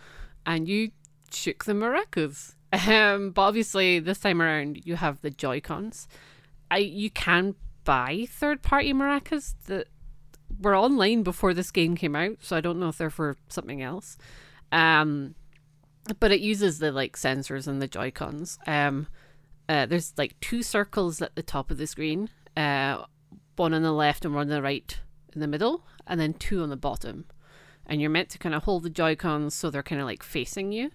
and 0.45 0.67
you 0.69 0.91
shook 1.31 1.65
the 1.65 1.73
maracas. 1.73 2.55
Um, 2.89 3.31
but 3.31 3.43
obviously 3.43 4.01
this 4.01 4.19
time 4.19 4.43
around 4.43 4.85
you 4.85 4.97
have 4.97 5.23
the 5.23 5.31
Joy 5.31 5.61
Cons. 5.61 6.09
I 6.69 6.79
you 6.79 7.11
can 7.11 7.55
buy 7.85 8.27
third 8.29 8.61
party 8.61 8.93
maracas 8.93 9.55
that 9.67 9.87
were 10.61 10.77
online 10.77 11.23
before 11.23 11.55
this 11.55 11.71
game 11.71 11.97
came 11.97 12.17
out, 12.17 12.39
so 12.41 12.57
I 12.57 12.61
don't 12.61 12.79
know 12.79 12.89
if 12.89 12.99
they're 12.99 13.09
for 13.09 13.37
something 13.49 13.81
else. 13.83 14.19
Um, 14.73 15.37
but 16.13 16.33
it 16.33 16.41
uses 16.41 16.79
the 16.79 16.93
like 16.93 17.17
sensors 17.17 17.67
and 17.67 17.81
the 17.81 17.89
Joy 17.89 18.11
Cons. 18.11 18.59
Um, 18.67 19.07
uh, 19.69 19.87
there's 19.87 20.13
like 20.17 20.39
two 20.41 20.63
circles 20.63 21.21
at 21.21 21.35
the 21.35 21.43
top 21.43 21.71
of 21.71 21.79
the 21.79 21.87
screen, 21.87 22.29
uh, 22.57 23.05
one 23.57 23.75
on 23.75 23.83
the 23.83 23.93
left 23.93 24.25
and 24.25 24.35
one 24.35 24.43
on 24.43 24.49
the 24.49 24.63
right 24.63 24.99
in 25.35 25.41
the 25.41 25.47
middle, 25.47 25.85
and 26.07 26.21
then 26.21 26.35
two 26.35 26.63
on 26.63 26.71
the 26.71 26.77
bottom. 26.77 27.27
And 27.87 28.01
you're 28.01 28.11
meant 28.11 28.31
to 28.31 28.39
kind 28.39 28.55
of 28.55 28.65
hold 28.65 28.83
the 28.83 28.91
Joy 28.91 29.17
Cons 29.17 29.55
so 29.55 29.71
they're 29.71 29.83
kind 29.83 30.01
of 30.01 30.07
like 30.07 30.23
facing 30.23 30.73
you. 30.73 30.91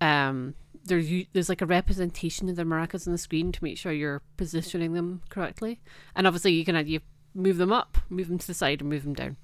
Um, 0.00 0.54
there's 0.84 1.08
there's 1.32 1.48
like 1.48 1.62
a 1.62 1.66
representation 1.66 2.48
of 2.48 2.56
the 2.56 2.64
maracas 2.64 3.06
on 3.06 3.12
the 3.12 3.18
screen 3.18 3.52
to 3.52 3.62
make 3.62 3.78
sure 3.78 3.92
you're 3.92 4.22
positioning 4.36 4.94
them 4.94 5.22
correctly, 5.28 5.80
and 6.16 6.26
obviously 6.26 6.52
you 6.52 6.64
can 6.64 6.86
you 6.86 7.00
move 7.34 7.56
them 7.56 7.72
up, 7.72 7.98
move 8.08 8.28
them 8.28 8.38
to 8.38 8.46
the 8.46 8.54
side, 8.54 8.80
and 8.80 8.90
move 8.90 9.04
them 9.04 9.14
down. 9.14 9.36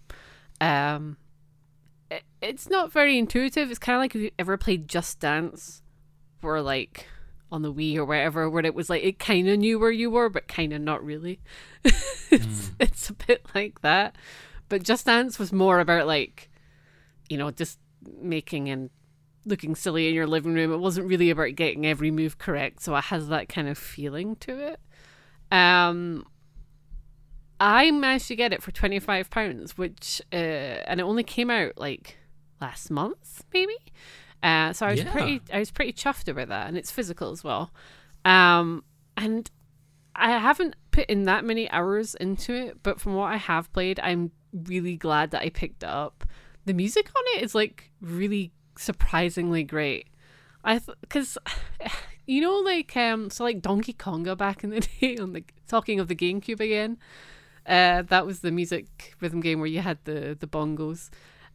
Um, 0.60 1.16
it, 2.10 2.24
it's 2.40 2.68
not 2.68 2.92
very 2.92 3.18
intuitive. 3.18 3.70
It's 3.70 3.78
kind 3.78 3.96
of 3.96 4.00
like 4.00 4.14
if 4.14 4.20
you 4.22 4.30
ever 4.38 4.56
played 4.56 4.88
Just 4.88 5.20
Dance, 5.20 5.82
or 6.42 6.60
like 6.60 7.06
on 7.50 7.62
the 7.62 7.72
Wii 7.72 7.96
or 7.96 8.04
wherever, 8.04 8.48
where 8.48 8.64
it 8.64 8.74
was 8.74 8.90
like 8.90 9.02
it 9.02 9.18
kind 9.18 9.48
of 9.48 9.58
knew 9.58 9.78
where 9.78 9.90
you 9.90 10.10
were, 10.10 10.28
but 10.28 10.48
kind 10.48 10.72
of 10.72 10.80
not 10.80 11.04
really. 11.04 11.40
it's 11.84 12.30
mm. 12.30 12.70
it's 12.80 13.10
a 13.10 13.14
bit 13.14 13.46
like 13.54 13.80
that. 13.82 14.16
But 14.68 14.82
Just 14.82 15.06
Dance 15.06 15.38
was 15.38 15.52
more 15.52 15.80
about 15.80 16.06
like, 16.06 16.50
you 17.28 17.38
know, 17.38 17.50
just 17.50 17.78
making 18.20 18.68
and 18.68 18.90
looking 19.44 19.74
silly 19.74 20.08
in 20.08 20.14
your 20.14 20.26
living 20.26 20.54
room. 20.54 20.72
It 20.72 20.78
wasn't 20.78 21.08
really 21.08 21.30
about 21.30 21.54
getting 21.54 21.86
every 21.86 22.10
move 22.10 22.38
correct, 22.38 22.82
so 22.82 22.94
it 22.96 23.04
has 23.04 23.28
that 23.28 23.48
kind 23.48 23.68
of 23.68 23.78
feeling 23.78 24.36
to 24.36 24.58
it. 24.58 24.80
Um, 25.50 26.26
I 27.60 27.90
managed 27.90 28.28
to 28.28 28.36
get 28.36 28.52
it 28.52 28.62
for 28.62 28.70
twenty 28.70 28.98
five 28.98 29.30
pounds, 29.30 29.76
which 29.76 30.22
uh, 30.32 30.36
and 30.36 31.00
it 31.00 31.02
only 31.02 31.24
came 31.24 31.50
out 31.50 31.72
like 31.76 32.16
last 32.60 32.90
month, 32.90 33.44
maybe. 33.52 33.76
Uh, 34.42 34.72
so 34.72 34.86
I 34.86 34.92
was 34.92 35.00
yeah. 35.00 35.10
pretty, 35.10 35.40
I 35.52 35.58
was 35.58 35.70
pretty 35.70 35.92
chuffed 35.92 36.28
about 36.28 36.48
that, 36.48 36.68
and 36.68 36.76
it's 36.76 36.90
physical 36.90 37.30
as 37.32 37.42
well. 37.42 37.72
Um, 38.24 38.84
and 39.16 39.50
I 40.14 40.30
haven't 40.38 40.76
put 40.90 41.06
in 41.06 41.24
that 41.24 41.44
many 41.44 41.70
hours 41.70 42.14
into 42.14 42.52
it, 42.52 42.82
but 42.82 43.00
from 43.00 43.14
what 43.14 43.32
I 43.32 43.36
have 43.36 43.72
played, 43.72 43.98
I'm 44.00 44.30
really 44.52 44.96
glad 44.96 45.30
that 45.32 45.42
I 45.42 45.48
picked 45.48 45.82
it 45.82 45.88
up. 45.88 46.24
The 46.64 46.74
music 46.74 47.08
on 47.16 47.22
it 47.36 47.42
is 47.42 47.54
like 47.54 47.90
really 48.00 48.52
surprisingly 48.76 49.64
great. 49.64 50.08
I 50.64 50.80
because 51.00 51.38
th- 51.80 51.92
you 52.26 52.40
know 52.40 52.56
like 52.58 52.96
um 52.96 53.30
so 53.30 53.42
like 53.44 53.62
Donkey 53.62 53.94
Konga 53.94 54.36
back 54.36 54.62
in 54.62 54.70
the 54.70 54.80
day 55.00 55.16
on 55.16 55.32
the 55.32 55.44
talking 55.66 55.98
of 56.00 56.08
the 56.08 56.16
GameCube 56.16 56.60
again. 56.60 56.98
Uh, 57.68 58.02
that 58.02 58.24
was 58.24 58.40
the 58.40 58.50
music 58.50 59.14
rhythm 59.20 59.40
game 59.40 59.58
where 59.58 59.68
you 59.68 59.80
had 59.80 59.98
the 60.04 60.36
the 60.38 60.46
bongos. 60.46 61.10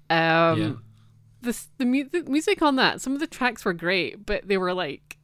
Um, 0.09 0.61
yeah. 0.61 0.73
The 1.41 1.59
the, 1.79 1.85
mu- 1.85 2.09
the 2.09 2.23
music 2.23 2.61
on 2.61 2.75
that, 2.77 3.01
some 3.01 3.13
of 3.13 3.19
the 3.19 3.27
tracks 3.27 3.65
were 3.65 3.73
great, 3.73 4.25
but 4.25 4.47
they 4.47 4.57
were 4.57 4.73
like 4.73 5.17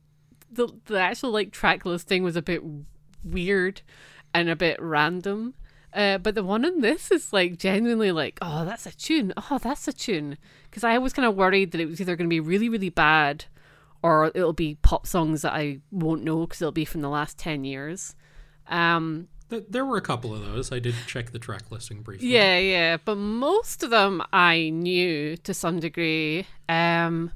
the 0.51 0.67
the 0.85 0.99
actual 0.99 1.31
like 1.31 1.51
track 1.51 1.85
listing 1.85 2.23
was 2.23 2.35
a 2.35 2.41
bit 2.41 2.63
weird 3.23 3.81
and 4.33 4.49
a 4.49 4.55
bit 4.55 4.81
random. 4.81 5.53
Uh, 5.93 6.17
but 6.19 6.35
the 6.35 6.43
one 6.43 6.65
in 6.65 6.81
this 6.81 7.11
is 7.11 7.33
like 7.33 7.57
genuinely 7.57 8.11
like, 8.11 8.37
oh, 8.41 8.65
that's 8.65 8.85
a 8.85 8.95
tune. 8.95 9.33
Oh, 9.49 9.57
that's 9.57 9.87
a 9.87 9.93
tune. 9.93 10.37
Because 10.69 10.83
I 10.83 10.97
was 10.97 11.13
kind 11.13 11.27
of 11.27 11.35
worried 11.35 11.71
that 11.71 11.81
it 11.81 11.87
was 11.87 11.99
either 11.99 12.15
going 12.15 12.29
to 12.29 12.33
be 12.33 12.39
really, 12.39 12.69
really 12.69 12.89
bad 12.89 13.45
or 14.01 14.27
it'll 14.27 14.53
be 14.53 14.75
pop 14.75 15.07
songs 15.07 15.41
that 15.41 15.53
I 15.53 15.79
won't 15.91 16.23
know 16.23 16.41
because 16.41 16.61
it'll 16.61 16.71
be 16.71 16.85
from 16.85 17.01
the 17.01 17.09
last 17.09 17.37
10 17.37 17.63
years. 17.63 18.15
Um, 18.67 19.27
there 19.49 19.85
were 19.85 19.97
a 19.97 20.01
couple 20.01 20.33
of 20.33 20.41
those. 20.41 20.71
I 20.71 20.79
did 20.79 20.95
check 21.07 21.31
the 21.31 21.39
track 21.39 21.71
listing 21.71 22.01
briefly. 22.01 22.27
Yeah, 22.27 22.57
yeah, 22.57 22.97
but 23.03 23.15
most 23.15 23.83
of 23.83 23.89
them 23.89 24.21
I 24.31 24.69
knew 24.69 25.37
to 25.37 25.53
some 25.53 25.79
degree. 25.79 26.45
Um, 26.67 27.31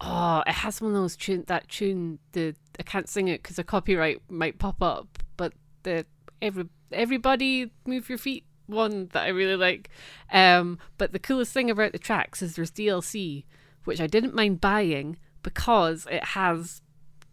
oh, 0.00 0.42
it 0.46 0.52
has 0.52 0.80
one 0.80 0.92
of 0.92 0.96
those 0.96 1.16
tune 1.16 1.44
that 1.48 1.68
tune. 1.68 2.18
The 2.32 2.54
I 2.78 2.82
can't 2.84 3.08
sing 3.08 3.28
it 3.28 3.42
because 3.42 3.56
the 3.56 3.64
copyright 3.64 4.22
might 4.28 4.58
pop 4.58 4.82
up. 4.82 5.18
But 5.36 5.52
the 5.82 6.06
every 6.40 6.68
everybody 6.92 7.72
move 7.86 8.08
your 8.08 8.18
feet 8.18 8.44
one 8.66 9.08
that 9.12 9.24
I 9.24 9.28
really 9.28 9.56
like. 9.56 9.90
Um, 10.32 10.78
but 10.98 11.12
the 11.12 11.18
coolest 11.18 11.52
thing 11.52 11.70
about 11.70 11.92
the 11.92 11.98
tracks 11.98 12.42
is 12.42 12.54
there's 12.54 12.70
DLC, 12.70 13.44
which 13.84 14.00
I 14.00 14.06
didn't 14.06 14.34
mind 14.34 14.60
buying 14.60 15.18
because 15.42 16.06
it 16.10 16.24
has 16.24 16.80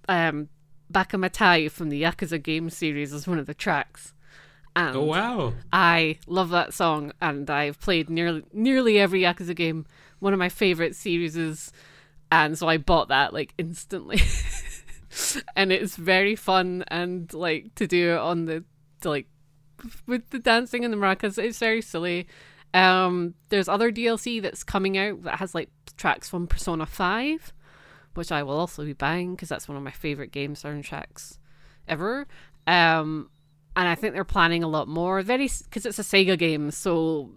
um 0.08 0.50
Baka 0.90 1.18
Mitai 1.18 1.70
from 1.72 1.90
the 1.90 2.02
Yakuza 2.02 2.42
game 2.42 2.70
series 2.70 3.14
as 3.14 3.28
one 3.28 3.40
of 3.40 3.46
the 3.46 3.54
tracks. 3.54 4.14
And 4.76 4.96
oh 4.96 5.04
wow! 5.04 5.54
I 5.74 6.20
love 6.28 6.50
that 6.50 6.74
song, 6.74 7.12
and 7.22 7.50
I've 7.50 7.80
played 7.80 8.10
nearly 8.10 8.44
nearly 8.54 9.00
every 9.00 9.22
Yakuza 9.22 9.56
game. 9.56 9.86
One 10.20 10.34
of 10.34 10.40
my 10.40 10.50
favorite 10.50 10.96
series 10.96 11.36
is, 11.36 11.72
and 12.32 12.58
so 12.58 12.68
I 12.68 12.78
bought 12.78 13.10
that 13.10 13.34
like 13.34 13.54
instantly. 13.58 14.22
and 15.56 15.72
it's 15.72 15.96
very 15.96 16.36
fun 16.36 16.84
and 16.88 17.34
like 17.34 17.74
to 17.76 17.88
do 17.88 18.14
it 18.14 18.20
on 18.20 18.46
the 18.46 18.64
to, 19.02 19.10
like 19.10 19.28
with 20.06 20.30
the 20.30 20.40
dancing 20.40 20.86
and 20.86 20.94
the 20.94 20.98
maracas. 20.98 21.38
It's 21.38 21.60
very 21.60 21.82
silly. 21.82 22.28
Um, 22.74 23.34
there's 23.50 23.68
other 23.68 23.92
DLC 23.92 24.42
that's 24.42 24.64
coming 24.64 24.98
out 24.98 25.24
that 25.24 25.40
has 25.40 25.56
like 25.56 25.70
tracks 25.98 26.30
from 26.30 26.46
Persona 26.48 26.86
Five 26.86 27.54
which 28.14 28.32
I 28.32 28.44
will 28.44 28.58
also 28.58 28.86
be 28.86 28.94
buying 28.94 29.36
because 29.36 29.50
that's 29.50 29.68
one 29.68 29.78
of 29.78 29.84
my 29.84 29.92
favorite 29.92 30.32
game 30.32 30.56
soundtracks 30.56 31.38
ever. 31.88 32.28
Um, 32.68 33.30
and 33.76 33.88
I 33.88 33.96
think 33.96 34.14
they're 34.14 34.24
planning 34.24 34.64
a 34.64 34.68
lot 34.68 34.88
more. 34.88 35.22
Very 35.22 35.50
because 35.64 35.86
it's 35.86 36.00
a 36.00 36.04
Sega 36.04 36.38
game, 36.38 36.72
so 36.72 37.32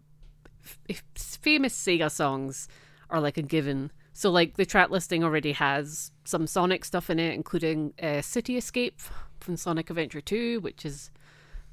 f- 0.88 1.02
famous 1.14 1.74
Sega 1.74 2.10
songs 2.10 2.68
are 3.10 3.20
like 3.20 3.36
a 3.36 3.42
given. 3.42 3.90
So 4.12 4.30
like 4.30 4.56
the 4.56 4.66
track 4.66 4.90
listing 4.90 5.24
already 5.24 5.52
has 5.52 6.12
some 6.24 6.46
Sonic 6.46 6.84
stuff 6.84 7.10
in 7.10 7.18
it, 7.18 7.34
including 7.34 7.94
uh, 8.02 8.22
City 8.22 8.56
Escape 8.56 9.00
from 9.40 9.56
Sonic 9.56 9.90
Adventure 9.90 10.20
2, 10.20 10.60
which 10.60 10.84
is 10.84 11.10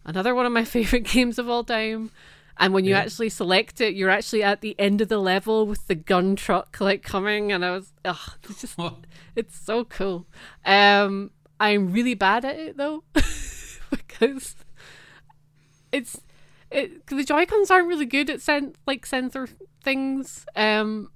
another 0.06 0.34
one 0.34 0.46
of 0.46 0.52
my 0.52 0.64
favorite 0.66 1.04
games 1.04 1.40
of 1.40 1.50
all 1.50 1.64
time. 1.64 2.12
And 2.60 2.74
when 2.74 2.84
you 2.84 2.92
yeah. 2.92 3.00
actually 3.00 3.30
select 3.30 3.80
it, 3.80 3.96
you're 3.96 4.10
actually 4.10 4.44
at 4.44 4.60
the 4.60 4.76
end 4.78 5.00
of 5.00 5.08
the 5.08 5.18
level 5.18 5.66
with 5.66 5.88
the 5.88 5.96
gun 5.96 6.36
truck 6.36 6.78
like 6.82 7.04
coming, 7.04 7.54
and 7.54 7.64
I 7.64 7.72
was, 7.72 7.94
ugh, 8.04 8.34
it's 8.50 8.62
just, 8.62 8.80
it's 9.36 9.58
so 9.58 9.86
cool. 9.86 10.28
Um, 10.66 11.32
I'm 11.60 11.92
really 11.94 12.16
bad 12.16 12.44
at 12.44 12.60
it 12.60 12.78
though, 12.78 13.04
because 13.90 14.56
it's 15.92 16.20
it 16.70 17.08
the 17.08 17.24
Joy 17.24 17.46
Cons 17.46 17.72
aren't 17.72 17.88
really 17.88 18.06
good 18.06 18.30
at 18.30 18.42
sen- 18.42 18.76
like 18.86 19.06
sensor 19.06 19.48
things. 19.82 20.46
Um, 20.56 21.12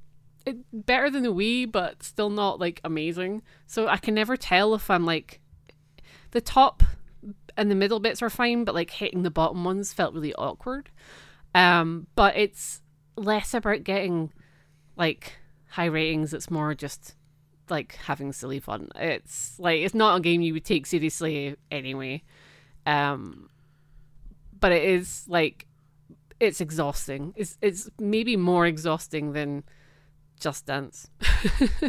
it 0.45 0.57
better 0.71 1.09
than 1.09 1.23
the 1.23 1.33
Wii, 1.33 1.71
but 1.71 2.03
still 2.03 2.29
not 2.29 2.59
like 2.59 2.79
amazing. 2.83 3.43
So 3.67 3.87
I 3.87 3.97
can 3.97 4.13
never 4.13 4.37
tell 4.37 4.73
if 4.75 4.89
I'm 4.89 5.05
like 5.05 5.41
the 6.31 6.41
top 6.41 6.83
and 7.55 7.69
the 7.69 7.75
middle 7.75 7.99
bits 7.99 8.21
are 8.21 8.29
fine, 8.29 8.63
but 8.63 8.75
like 8.75 8.91
hitting 8.91 9.23
the 9.23 9.31
bottom 9.31 9.63
ones 9.63 9.93
felt 9.93 10.13
really 10.13 10.33
awkward. 10.35 10.89
Um, 11.55 12.07
but 12.15 12.35
it's 12.35 12.81
less 13.15 13.53
about 13.53 13.83
getting 13.83 14.31
like 14.95 15.37
high 15.69 15.85
ratings. 15.85 16.33
It's 16.33 16.49
more 16.49 16.73
just 16.73 17.15
like 17.69 17.95
having 17.95 18.33
silly 18.33 18.59
fun. 18.59 18.89
It's 18.95 19.59
like 19.59 19.81
it's 19.81 19.95
not 19.95 20.17
a 20.17 20.21
game 20.21 20.41
you 20.41 20.53
would 20.53 20.65
take 20.65 20.85
seriously 20.85 21.55
anyway. 21.71 22.23
Um, 22.85 23.49
but 24.59 24.71
it 24.71 24.83
is 24.83 25.25
like 25.27 25.67
it's 26.39 26.61
exhausting. 26.61 27.33
It's 27.35 27.57
it's 27.61 27.89
maybe 27.99 28.35
more 28.35 28.65
exhausting 28.65 29.33
than 29.33 29.63
Just 30.39 30.65
Dance. 30.65 31.09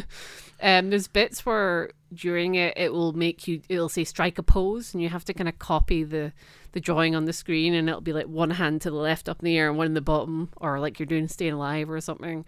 um, 0.62 0.90
there's 0.90 1.08
bits 1.08 1.44
where 1.44 1.90
during 2.14 2.54
it 2.54 2.72
it 2.76 2.92
will 2.92 3.12
make 3.12 3.46
you 3.48 3.60
it'll 3.68 3.88
say 3.88 4.04
strike 4.04 4.38
a 4.38 4.42
pose 4.42 4.94
and 4.94 5.02
you 5.02 5.08
have 5.08 5.24
to 5.24 5.34
kind 5.34 5.48
of 5.48 5.58
copy 5.58 6.04
the 6.04 6.32
the 6.72 6.80
drawing 6.80 7.14
on 7.14 7.24
the 7.24 7.32
screen 7.32 7.74
and 7.74 7.88
it'll 7.88 8.00
be 8.00 8.12
like 8.12 8.26
one 8.26 8.50
hand 8.50 8.80
to 8.80 8.90
the 8.90 8.96
left 8.96 9.28
up 9.28 9.40
in 9.40 9.44
the 9.44 9.58
air 9.58 9.68
and 9.68 9.78
one 9.78 9.86
in 9.86 9.94
the 9.94 10.00
bottom 10.00 10.50
or 10.58 10.80
like 10.80 10.98
you're 10.98 11.06
doing 11.06 11.28
staying 11.28 11.52
alive 11.52 11.90
or 11.90 12.00
something 12.00 12.44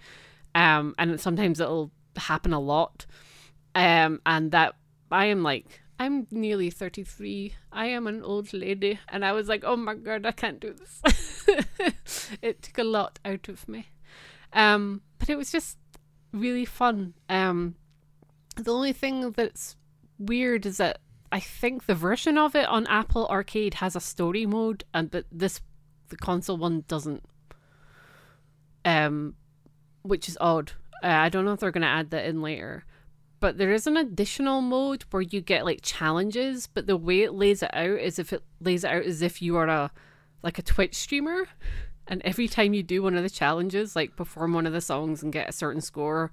um 0.54 0.94
and 0.98 1.20
sometimes 1.20 1.60
it'll 1.60 1.90
happen 2.18 2.52
a 2.52 2.60
lot. 2.60 3.06
Um, 3.74 4.20
and 4.24 4.50
that 4.52 4.74
I 5.10 5.26
am 5.26 5.42
like, 5.42 5.80
I'm 5.98 6.26
nearly 6.30 6.70
33. 6.70 7.54
I 7.72 7.86
am 7.86 8.06
an 8.06 8.22
old 8.22 8.52
lady. 8.52 8.98
And 9.08 9.24
I 9.24 9.32
was 9.32 9.48
like, 9.48 9.64
oh 9.64 9.76
my 9.76 9.94
God, 9.94 10.26
I 10.26 10.32
can't 10.32 10.60
do 10.60 10.74
this. 10.74 11.46
it 12.42 12.62
took 12.62 12.78
a 12.78 12.84
lot 12.84 13.18
out 13.24 13.48
of 13.48 13.68
me. 13.68 13.88
Um, 14.52 15.02
but 15.18 15.28
it 15.28 15.36
was 15.36 15.52
just 15.52 15.78
really 16.32 16.64
fun. 16.64 17.14
Um, 17.28 17.76
the 18.56 18.72
only 18.72 18.92
thing 18.92 19.30
that's 19.32 19.76
weird 20.18 20.66
is 20.66 20.78
that 20.78 20.98
I 21.30 21.40
think 21.40 21.86
the 21.86 21.94
version 21.94 22.38
of 22.38 22.54
it 22.54 22.66
on 22.68 22.86
Apple 22.86 23.26
Arcade 23.28 23.74
has 23.74 23.96
a 23.96 24.00
story 24.00 24.46
mode, 24.46 24.84
and 24.94 25.10
but 25.10 25.26
this 25.30 25.60
the 26.08 26.16
console 26.16 26.56
one 26.56 26.84
doesn't. 26.88 27.24
Um, 28.84 29.34
which 30.02 30.28
is 30.28 30.38
odd. 30.40 30.72
Uh, 31.02 31.08
I 31.08 31.28
don't 31.28 31.44
know 31.44 31.52
if 31.52 31.60
they're 31.60 31.72
going 31.72 31.82
to 31.82 31.88
add 31.88 32.10
that 32.10 32.26
in 32.26 32.40
later, 32.40 32.84
but 33.40 33.58
there 33.58 33.72
is 33.72 33.86
an 33.86 33.96
additional 33.96 34.60
mode 34.60 35.04
where 35.10 35.22
you 35.22 35.40
get 35.40 35.64
like 35.64 35.80
challenges, 35.82 36.68
but 36.68 36.86
the 36.86 36.96
way 36.96 37.22
it 37.22 37.34
lays 37.34 37.62
it 37.62 37.74
out 37.74 37.98
is 37.98 38.18
if 38.18 38.32
it 38.32 38.42
lays 38.60 38.84
it 38.84 38.90
out 38.90 39.04
as 39.04 39.22
if 39.22 39.42
you 39.42 39.56
are 39.56 39.66
a 39.66 39.90
like 40.42 40.58
a 40.58 40.62
Twitch 40.62 40.94
streamer, 40.94 41.48
and 42.06 42.22
every 42.24 42.46
time 42.46 42.72
you 42.72 42.82
do 42.82 43.02
one 43.02 43.16
of 43.16 43.24
the 43.24 43.30
challenges, 43.30 43.96
like 43.96 44.16
perform 44.16 44.52
one 44.52 44.66
of 44.66 44.72
the 44.72 44.80
songs 44.80 45.22
and 45.22 45.32
get 45.32 45.48
a 45.48 45.52
certain 45.52 45.80
score, 45.80 46.30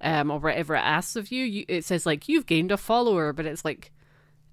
um, 0.00 0.30
or 0.30 0.38
whatever 0.38 0.74
it 0.74 0.80
asks 0.80 1.16
of 1.16 1.30
you, 1.30 1.44
you 1.44 1.64
it 1.68 1.84
says 1.84 2.06
like 2.06 2.28
you've 2.28 2.46
gained 2.46 2.72
a 2.72 2.76
follower, 2.76 3.32
but 3.32 3.46
it's 3.46 3.64
like 3.64 3.92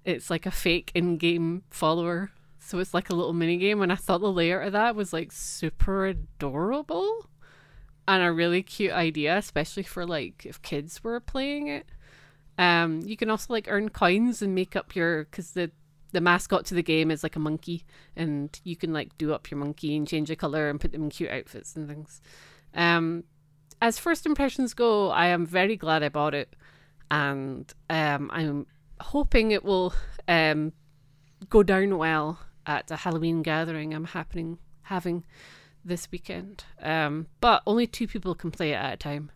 it's 0.04 0.30
like 0.30 0.46
a 0.46 0.50
fake 0.50 0.90
in-game 0.94 1.62
follower. 1.70 2.30
So 2.58 2.78
it's 2.78 2.94
like 2.94 3.10
a 3.10 3.14
little 3.14 3.34
mini 3.34 3.58
game, 3.58 3.82
and 3.82 3.92
I 3.92 3.96
thought 3.96 4.22
the 4.22 4.32
layout 4.32 4.66
of 4.66 4.72
that 4.72 4.96
was 4.96 5.12
like 5.12 5.32
super 5.32 6.06
adorable 6.06 7.28
and 8.08 8.22
a 8.22 8.32
really 8.32 8.62
cute 8.62 8.92
idea, 8.92 9.36
especially 9.36 9.82
for 9.82 10.06
like 10.06 10.46
if 10.46 10.62
kids 10.62 11.04
were 11.04 11.20
playing 11.20 11.68
it. 11.68 11.86
Um, 12.56 13.00
you 13.04 13.16
can 13.16 13.30
also 13.30 13.52
like 13.52 13.66
earn 13.68 13.88
coins 13.90 14.40
and 14.40 14.54
make 14.54 14.76
up 14.76 14.94
your 14.94 15.24
because 15.24 15.52
the 15.52 15.70
the 16.12 16.20
mascot 16.20 16.64
to 16.66 16.74
the 16.74 16.82
game 16.82 17.10
is 17.10 17.22
like 17.22 17.36
a 17.36 17.40
monkey, 17.40 17.84
and 18.16 18.58
you 18.64 18.76
can 18.76 18.92
like 18.92 19.16
do 19.18 19.34
up 19.34 19.50
your 19.50 19.58
monkey 19.58 19.96
and 19.96 20.08
change 20.08 20.28
the 20.28 20.36
color 20.36 20.70
and 20.70 20.80
put 20.80 20.92
them 20.92 21.04
in 21.04 21.10
cute 21.10 21.30
outfits 21.30 21.76
and 21.76 21.88
things. 21.88 22.22
Um, 22.74 23.24
as 23.80 23.98
first 23.98 24.26
impressions 24.26 24.74
go, 24.74 25.10
I 25.10 25.26
am 25.26 25.46
very 25.46 25.76
glad 25.76 26.02
I 26.02 26.08
bought 26.08 26.34
it, 26.34 26.54
and 27.10 27.72
um, 27.90 28.30
I'm 28.32 28.66
hoping 29.00 29.50
it 29.50 29.64
will 29.64 29.92
um 30.28 30.72
go 31.48 31.62
down 31.62 31.98
well 31.98 32.38
at 32.66 32.90
a 32.90 32.96
Halloween 32.96 33.42
gathering 33.42 33.92
I'm 33.92 34.06
happening 34.06 34.58
having 34.82 35.24
this 35.84 36.10
weekend. 36.10 36.64
Um, 36.80 37.26
but 37.40 37.62
only 37.66 37.86
two 37.86 38.06
people 38.06 38.34
can 38.34 38.50
play 38.50 38.72
it 38.72 38.76
at 38.76 38.94
a 38.94 38.96
time, 38.96 39.30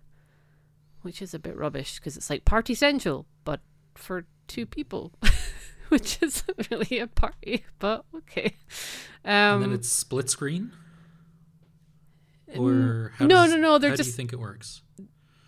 which 1.03 1.21
is 1.21 1.35
a 1.35 1.39
bit 1.39 1.57
rubbish 1.57 1.97
because 1.97 2.17
it's 2.17 2.31
like 2.31 2.45
party 2.45 2.75
central, 2.75 3.27
but 3.45 3.61
for 3.95 4.25
two 4.47 4.67
people, 4.67 5.13
which 5.89 6.19
isn't 6.23 6.71
really 6.71 6.99
a 6.99 7.07
party. 7.07 7.65
But 7.79 8.05
okay. 8.15 8.57
Um, 9.25 9.33
and 9.55 9.63
then 9.65 9.73
it's 9.73 9.89
split 9.89 10.31
screen. 10.31 10.73
Or 12.57 13.13
how 13.17 13.27
no, 13.27 13.35
does- 13.45 13.51
no, 13.53 13.57
no. 13.59 13.79
They're 13.79 13.91
how 13.91 13.97
do 13.97 14.03
just 14.03 14.11
you 14.11 14.17
think 14.17 14.33
it 14.33 14.39
works? 14.39 14.83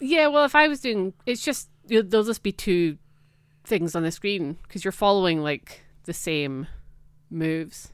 Yeah, 0.01 0.27
well, 0.29 0.45
if 0.45 0.55
I 0.55 0.69
was 0.69 0.81
doing, 0.81 1.13
it's 1.27 1.43
just 1.45 1.69
there'll 1.87 2.25
just 2.25 2.43
be 2.43 2.53
two 2.53 2.99
things 3.65 3.95
on 3.95 4.03
the 4.03 4.11
screen 4.11 4.57
because 4.63 4.85
you're 4.85 4.93
following 4.93 5.43
like 5.43 5.83
the 6.05 6.13
same 6.13 6.67
moves. 7.31 7.93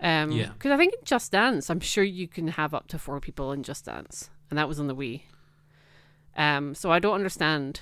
Um, 0.00 0.30
Yeah. 0.32 0.50
Because 0.52 0.70
I 0.70 0.76
think 0.76 0.94
in 0.94 1.00
Just 1.04 1.32
Dance, 1.32 1.70
I'm 1.70 1.80
sure 1.80 2.04
you 2.04 2.28
can 2.28 2.48
have 2.48 2.72
up 2.74 2.86
to 2.88 2.98
four 2.98 3.18
people 3.20 3.52
in 3.52 3.62
Just 3.62 3.84
Dance, 3.86 4.30
and 4.50 4.58
that 4.58 4.68
was 4.68 4.78
on 4.78 4.86
the 4.86 4.94
Wii. 4.94 5.22
Um, 6.36 6.74
so 6.74 6.92
I 6.92 6.98
don't 7.00 7.14
understand 7.14 7.80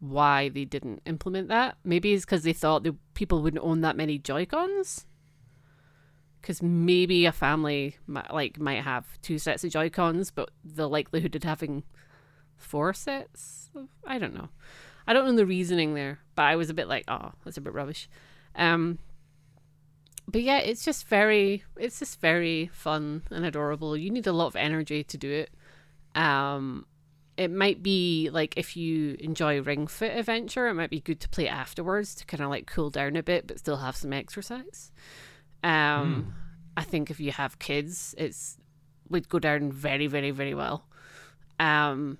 why 0.00 0.48
they 0.48 0.64
didn't 0.64 1.02
implement 1.06 1.48
that. 1.48 1.76
Maybe 1.84 2.12
it's 2.14 2.24
because 2.24 2.42
they 2.42 2.52
thought 2.52 2.82
the 2.84 2.96
people 3.14 3.42
wouldn't 3.42 3.62
own 3.62 3.82
that 3.82 3.96
many 3.96 4.18
Joy 4.18 4.46
Cons. 4.46 5.04
Because 6.46 6.62
maybe 6.62 7.26
a 7.26 7.32
family 7.32 7.96
like 8.06 8.60
might 8.60 8.84
have 8.84 9.20
two 9.20 9.36
sets 9.36 9.64
of 9.64 9.72
Joy 9.72 9.90
Cons, 9.90 10.30
but 10.30 10.52
the 10.64 10.88
likelihood 10.88 11.34
of 11.34 11.42
having 11.42 11.82
four 12.56 12.92
sets, 12.94 13.68
of- 13.74 13.88
I 14.06 14.20
don't 14.20 14.32
know. 14.32 14.50
I 15.08 15.12
don't 15.12 15.26
know 15.26 15.34
the 15.34 15.44
reasoning 15.44 15.94
there, 15.94 16.20
but 16.36 16.42
I 16.42 16.54
was 16.54 16.70
a 16.70 16.74
bit 16.74 16.86
like, 16.86 17.04
oh, 17.08 17.32
that's 17.44 17.56
a 17.56 17.60
bit 17.60 17.72
rubbish. 17.72 18.08
Um, 18.54 19.00
but 20.28 20.40
yeah, 20.40 20.58
it's 20.58 20.84
just 20.84 21.08
very, 21.08 21.64
it's 21.76 21.98
just 21.98 22.20
very 22.20 22.70
fun 22.72 23.22
and 23.32 23.44
adorable. 23.44 23.96
You 23.96 24.10
need 24.10 24.28
a 24.28 24.32
lot 24.32 24.46
of 24.46 24.54
energy 24.54 25.02
to 25.02 25.18
do 25.18 25.28
it. 25.32 25.50
Um, 26.14 26.86
it 27.36 27.50
might 27.50 27.82
be 27.82 28.30
like 28.32 28.54
if 28.56 28.76
you 28.76 29.16
enjoy 29.18 29.60
Ring 29.60 29.88
Fit 29.88 30.16
Adventure, 30.16 30.68
it 30.68 30.74
might 30.74 30.90
be 30.90 31.00
good 31.00 31.18
to 31.22 31.28
play 31.28 31.48
afterwards 31.48 32.14
to 32.14 32.24
kind 32.24 32.44
of 32.44 32.50
like 32.50 32.68
cool 32.68 32.90
down 32.90 33.16
a 33.16 33.22
bit, 33.24 33.48
but 33.48 33.58
still 33.58 33.78
have 33.78 33.96
some 33.96 34.12
exercise. 34.12 34.92
Um, 35.62 36.34
I 36.76 36.82
think 36.82 37.10
if 37.10 37.20
you 37.20 37.32
have 37.32 37.58
kids, 37.58 38.14
it's 38.18 38.58
would 39.08 39.28
go 39.28 39.38
down 39.38 39.72
very, 39.72 40.06
very, 40.06 40.30
very 40.30 40.54
well. 40.54 40.86
Um, 41.58 42.18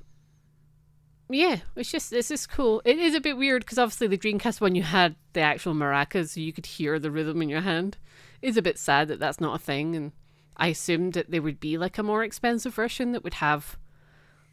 yeah, 1.29 1.59
it's 1.75 1.91
just 1.91 2.13
it's 2.13 2.29
just 2.29 2.51
cool. 2.51 2.81
It 2.85 2.99
is 2.99 3.15
a 3.15 3.21
bit 3.21 3.37
weird 3.37 3.63
because 3.65 3.79
obviously 3.79 4.07
the 4.07 4.19
Dreamcast 4.19 4.61
one 4.61 4.75
you 4.75 4.83
had 4.83 5.17
the 5.33 5.41
actual 5.41 5.75
maracas, 5.75 6.31
so 6.31 6.41
you 6.41 6.53
could 6.53 6.67
hear 6.67 6.99
the 6.99 7.11
rhythm 7.11 7.43
in 7.43 7.49
your 7.49 7.63
hand. 7.63 7.99
It's 8.43 8.57
a 8.57 8.63
bit 8.63 8.79
sad 8.79 9.09
that 9.09 9.19
that's 9.19 9.41
not 9.41 9.57
a 9.57 9.63
thing, 9.63 9.97
and 9.97 10.13
I 10.57 10.69
assumed 10.69 11.15
that 11.15 11.31
there 11.31 11.43
would 11.43 11.59
be 11.59 11.79
like 11.79 11.99
a 11.99 12.03
more 12.03 12.23
expensive 12.23 12.75
version 12.75 13.13
that 13.13 13.25
would 13.25 13.35
have 13.35 13.77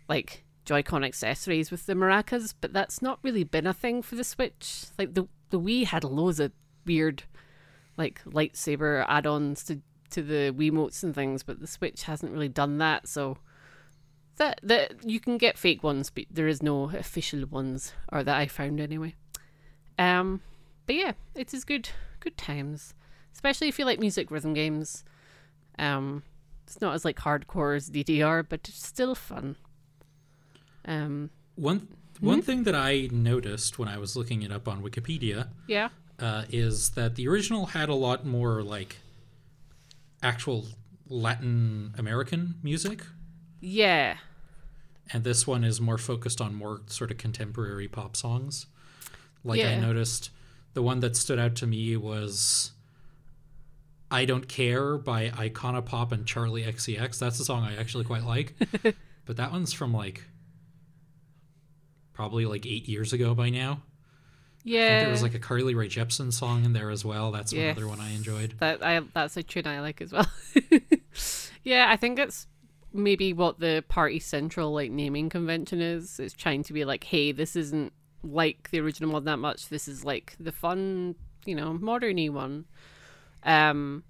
like 0.10 0.44
Joy-Con 0.66 1.04
accessories 1.04 1.70
with 1.70 1.86
the 1.86 1.94
maracas, 1.94 2.54
but 2.60 2.74
that's 2.74 3.02
not 3.02 3.20
really 3.22 3.44
been 3.44 3.68
a 3.68 3.74
thing 3.74 4.02
for 4.02 4.16
the 4.16 4.24
Switch. 4.24 4.86
Like 4.98 5.14
the 5.14 5.28
the 5.52 5.60
Wii 5.60 5.86
had 5.86 6.04
loads 6.04 6.40
of 6.40 6.52
weird 6.86 7.24
like 7.98 8.24
lightsaber 8.26 9.06
add-ons 9.08 9.64
to 9.66 9.82
to 10.12 10.22
the 10.22 10.54
Wiimotes 10.56 11.04
and 11.04 11.16
things, 11.16 11.42
but 11.44 11.60
the 11.60 11.68
Switch 11.68 12.04
hasn't 12.04 12.32
really 12.32 12.50
done 12.50 12.78
that, 12.78 13.08
so 13.08 13.38
that 14.38 14.60
that 14.64 15.04
you 15.04 15.20
can 15.20 15.38
get 15.38 15.58
fake 15.58 15.84
ones, 15.84 16.10
but 16.10 16.26
there 16.30 16.48
is 16.48 16.62
no 16.62 16.90
official 16.90 17.46
ones, 17.46 17.94
or 18.12 18.24
that 18.24 18.38
I 18.38 18.48
found 18.48 18.80
anyway. 18.80 19.16
Um, 19.98 20.42
but 20.86 20.96
yeah, 20.96 21.14
it 21.36 21.54
is 21.54 21.64
good 21.64 21.90
good 22.20 22.38
times, 22.38 22.94
especially 23.34 23.68
if 23.68 23.80
you 23.80 23.86
like 23.86 24.00
music 24.00 24.32
rhythm 24.32 24.54
games. 24.54 25.04
Um, 25.80 26.24
it's 26.66 26.80
not 26.80 26.94
as 26.94 27.04
like 27.04 27.18
hardcore 27.18 27.76
as 27.76 27.90
DDR, 27.90 28.46
but 28.48 28.68
it's 28.70 28.86
still 28.86 29.16
fun. 29.16 29.56
Um, 30.86 31.30
One 31.56 31.88
one 32.20 32.42
thing 32.42 32.64
that 32.64 32.76
I 32.76 33.10
noticed 33.12 33.80
when 33.80 33.88
I 33.88 33.98
was 33.98 34.16
looking 34.16 34.44
it 34.44 34.52
up 34.52 34.68
on 34.68 34.82
Wikipedia 34.84 35.50
yeah, 35.68 35.90
uh, 36.24 36.46
is 36.50 36.92
that 36.92 37.16
the 37.16 37.28
original 37.28 37.66
had 37.66 37.90
a 37.90 37.94
lot 37.94 38.26
more 38.26 38.64
like 38.64 38.96
actual 40.22 40.66
Latin 41.10 41.94
American 41.98 42.56
music, 42.64 43.04
yeah, 43.60 44.16
and 45.12 45.26
this 45.26 45.46
one 45.46 45.66
is 45.66 45.82
more 45.82 45.98
focused 45.98 46.40
on 46.40 46.56
more 46.56 46.82
sort 46.88 47.12
of 47.12 47.18
contemporary 47.18 47.90
pop 47.90 48.16
songs. 48.16 48.68
Like 49.44 49.60
I 49.60 49.76
noticed, 49.76 50.30
the 50.74 50.82
one 50.82 51.02
that 51.02 51.18
stood 51.18 51.40
out 51.40 51.58
to 51.58 51.68
me 51.68 51.98
was 51.98 52.72
"I 54.10 54.24
Don't 54.24 54.48
Care" 54.48 54.98
by 54.98 55.28
Icona 55.28 55.86
Pop 55.86 56.14
and 56.14 56.26
Charli 56.26 56.66
XCX. 56.66 57.20
That's 57.20 57.42
a 57.42 57.44
song 57.44 57.64
I 57.64 57.76
actually 57.76 58.06
quite 58.06 58.24
like, 58.24 58.54
but 59.26 59.36
that 59.36 59.52
one's 59.52 59.74
from 59.74 59.94
like 59.94 60.24
probably 62.14 62.46
like 62.46 62.66
eight 62.66 62.88
years 62.88 63.12
ago 63.12 63.36
by 63.36 63.50
now. 63.50 63.82
I 64.66 64.70
think 64.70 64.76
yeah. 64.76 65.00
there 65.02 65.12
was 65.12 65.24
like 65.24 65.34
a 65.36 65.40
Carly 65.40 65.76
Rae 65.76 65.90
Jepsen 65.90 66.32
song 66.32 66.64
in 66.64 66.72
there 66.72 66.90
as 66.90 67.04
well. 67.04 67.32
That's 67.32 67.52
Yes. 67.52 67.76
another 67.76 67.90
one 67.90 68.00
I 68.00 68.12
enjoyed. 68.14 68.56
That 68.60 68.82
I 68.84 69.02
that's 69.14 69.36
a 69.36 69.44
tune 69.44 69.68
I 69.68 69.82
like 69.82 70.02
as 70.02 70.14
well. 70.14 70.30
yeah, 71.64 71.88
I 71.90 71.98
think 71.98 72.18
it's 72.20 72.48
maybe 72.94 73.34
what 73.34 73.60
the 73.60 73.84
party 73.90 74.20
central 74.20 74.74
like 74.74 74.92
naming 74.92 75.30
convention 75.30 75.82
is. 75.82 76.20
It's 76.20 76.34
trying 76.34 76.64
to 76.64 76.74
be 76.74 76.86
like, 76.86 77.04
hey, 77.04 77.32
this 77.32 77.56
isn't 77.56 77.92
like 78.24 78.70
the 78.72 78.80
original 78.80 79.12
one 79.12 79.26
that 79.26 79.40
much. 79.40 79.68
This 79.70 79.88
is 79.88 80.06
like 80.06 80.36
the 80.40 80.52
fun, 80.52 81.16
you 81.46 81.56
know, 81.56 81.74
moderny 81.74 82.30
one. 82.30 82.66
Um, 83.44 84.04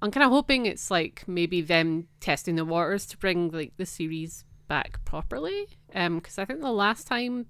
I'm 0.00 0.10
kind 0.10 0.24
of 0.24 0.30
hoping 0.30 0.66
it's 0.66 0.90
like 0.90 1.24
maybe 1.26 1.62
them 1.62 2.06
testing 2.20 2.56
the 2.56 2.64
waters 2.64 3.06
to 3.06 3.18
bring 3.18 3.50
like 3.50 3.72
the 3.76 3.86
series 3.86 4.44
back 4.68 5.04
properly. 5.04 5.66
Um, 5.94 6.16
because 6.16 6.38
I 6.38 6.44
think 6.44 6.60
the 6.60 6.70
last 6.70 7.06
time 7.06 7.46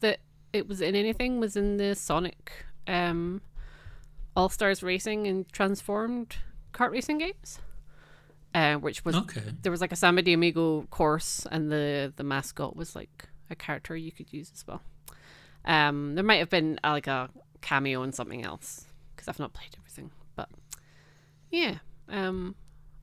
that 0.00 0.18
it 0.52 0.66
was 0.68 0.80
in 0.80 0.94
anything 0.94 1.40
was 1.40 1.56
in 1.56 1.76
the 1.76 1.94
Sonic 1.94 2.64
um 2.86 3.40
all 4.36 4.48
Stars 4.48 4.82
Racing 4.82 5.26
and 5.26 5.48
Transformed 5.52 6.36
kart 6.72 6.90
racing 6.92 7.18
games, 7.18 7.58
uh, 8.54 8.76
which 8.76 9.04
was 9.04 9.16
Okay. 9.16 9.42
there 9.62 9.72
was 9.72 9.80
like 9.80 9.90
a 9.92 9.96
Samba 9.96 10.22
de 10.22 10.32
Amigo 10.32 10.82
course, 10.90 11.46
and 11.50 11.72
the 11.72 12.12
the 12.16 12.22
mascot 12.24 12.76
was 12.76 12.94
like 12.94 13.28
a 13.50 13.56
character 13.56 13.96
you 13.96 14.12
could 14.12 14.32
use 14.32 14.50
as 14.54 14.64
well. 14.66 14.80
Um, 15.64 16.14
there 16.14 16.24
might 16.24 16.36
have 16.36 16.50
been 16.50 16.78
uh, 16.84 16.90
like 16.90 17.08
a 17.08 17.30
cameo 17.60 18.02
in 18.04 18.12
something 18.12 18.44
else 18.44 18.86
because 19.14 19.26
I've 19.28 19.38
not 19.40 19.52
played 19.54 19.70
everything, 19.76 20.10
but 20.36 20.48
yeah, 21.50 21.78
um, 22.08 22.54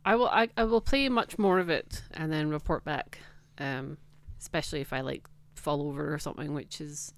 I 0.05 0.15
will 0.15 0.29
I, 0.29 0.47
I 0.55 0.63
will 0.63 0.81
play 0.81 1.09
much 1.09 1.37
more 1.37 1.59
of 1.59 1.69
it 1.69 2.01
and 2.11 2.31
then 2.31 2.49
report 2.49 2.85
back, 2.85 3.19
um, 3.57 3.97
especially 4.39 4.79
if 4.81 4.93
I 4.93 5.01
like 5.01 5.27
fall 5.55 5.81
over 5.81 6.13
or 6.13 6.17
something, 6.19 6.53
which 6.53 6.79
is 6.79 7.13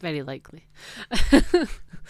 very 0.00 0.22
likely. 0.22 0.66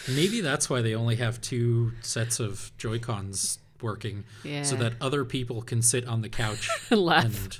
Maybe 0.08 0.40
that's 0.40 0.68
why 0.70 0.80
they 0.82 0.94
only 0.94 1.16
have 1.16 1.40
two 1.40 1.92
sets 2.00 2.40
of 2.40 2.72
Joy 2.78 2.98
Cons 2.98 3.58
working, 3.80 4.24
Yeah. 4.44 4.62
so 4.62 4.76
that 4.76 4.94
other 5.00 5.24
people 5.24 5.60
can 5.62 5.82
sit 5.82 6.06
on 6.06 6.22
the 6.22 6.28
couch 6.28 6.68
Laugh. 6.90 7.24
and 7.24 7.58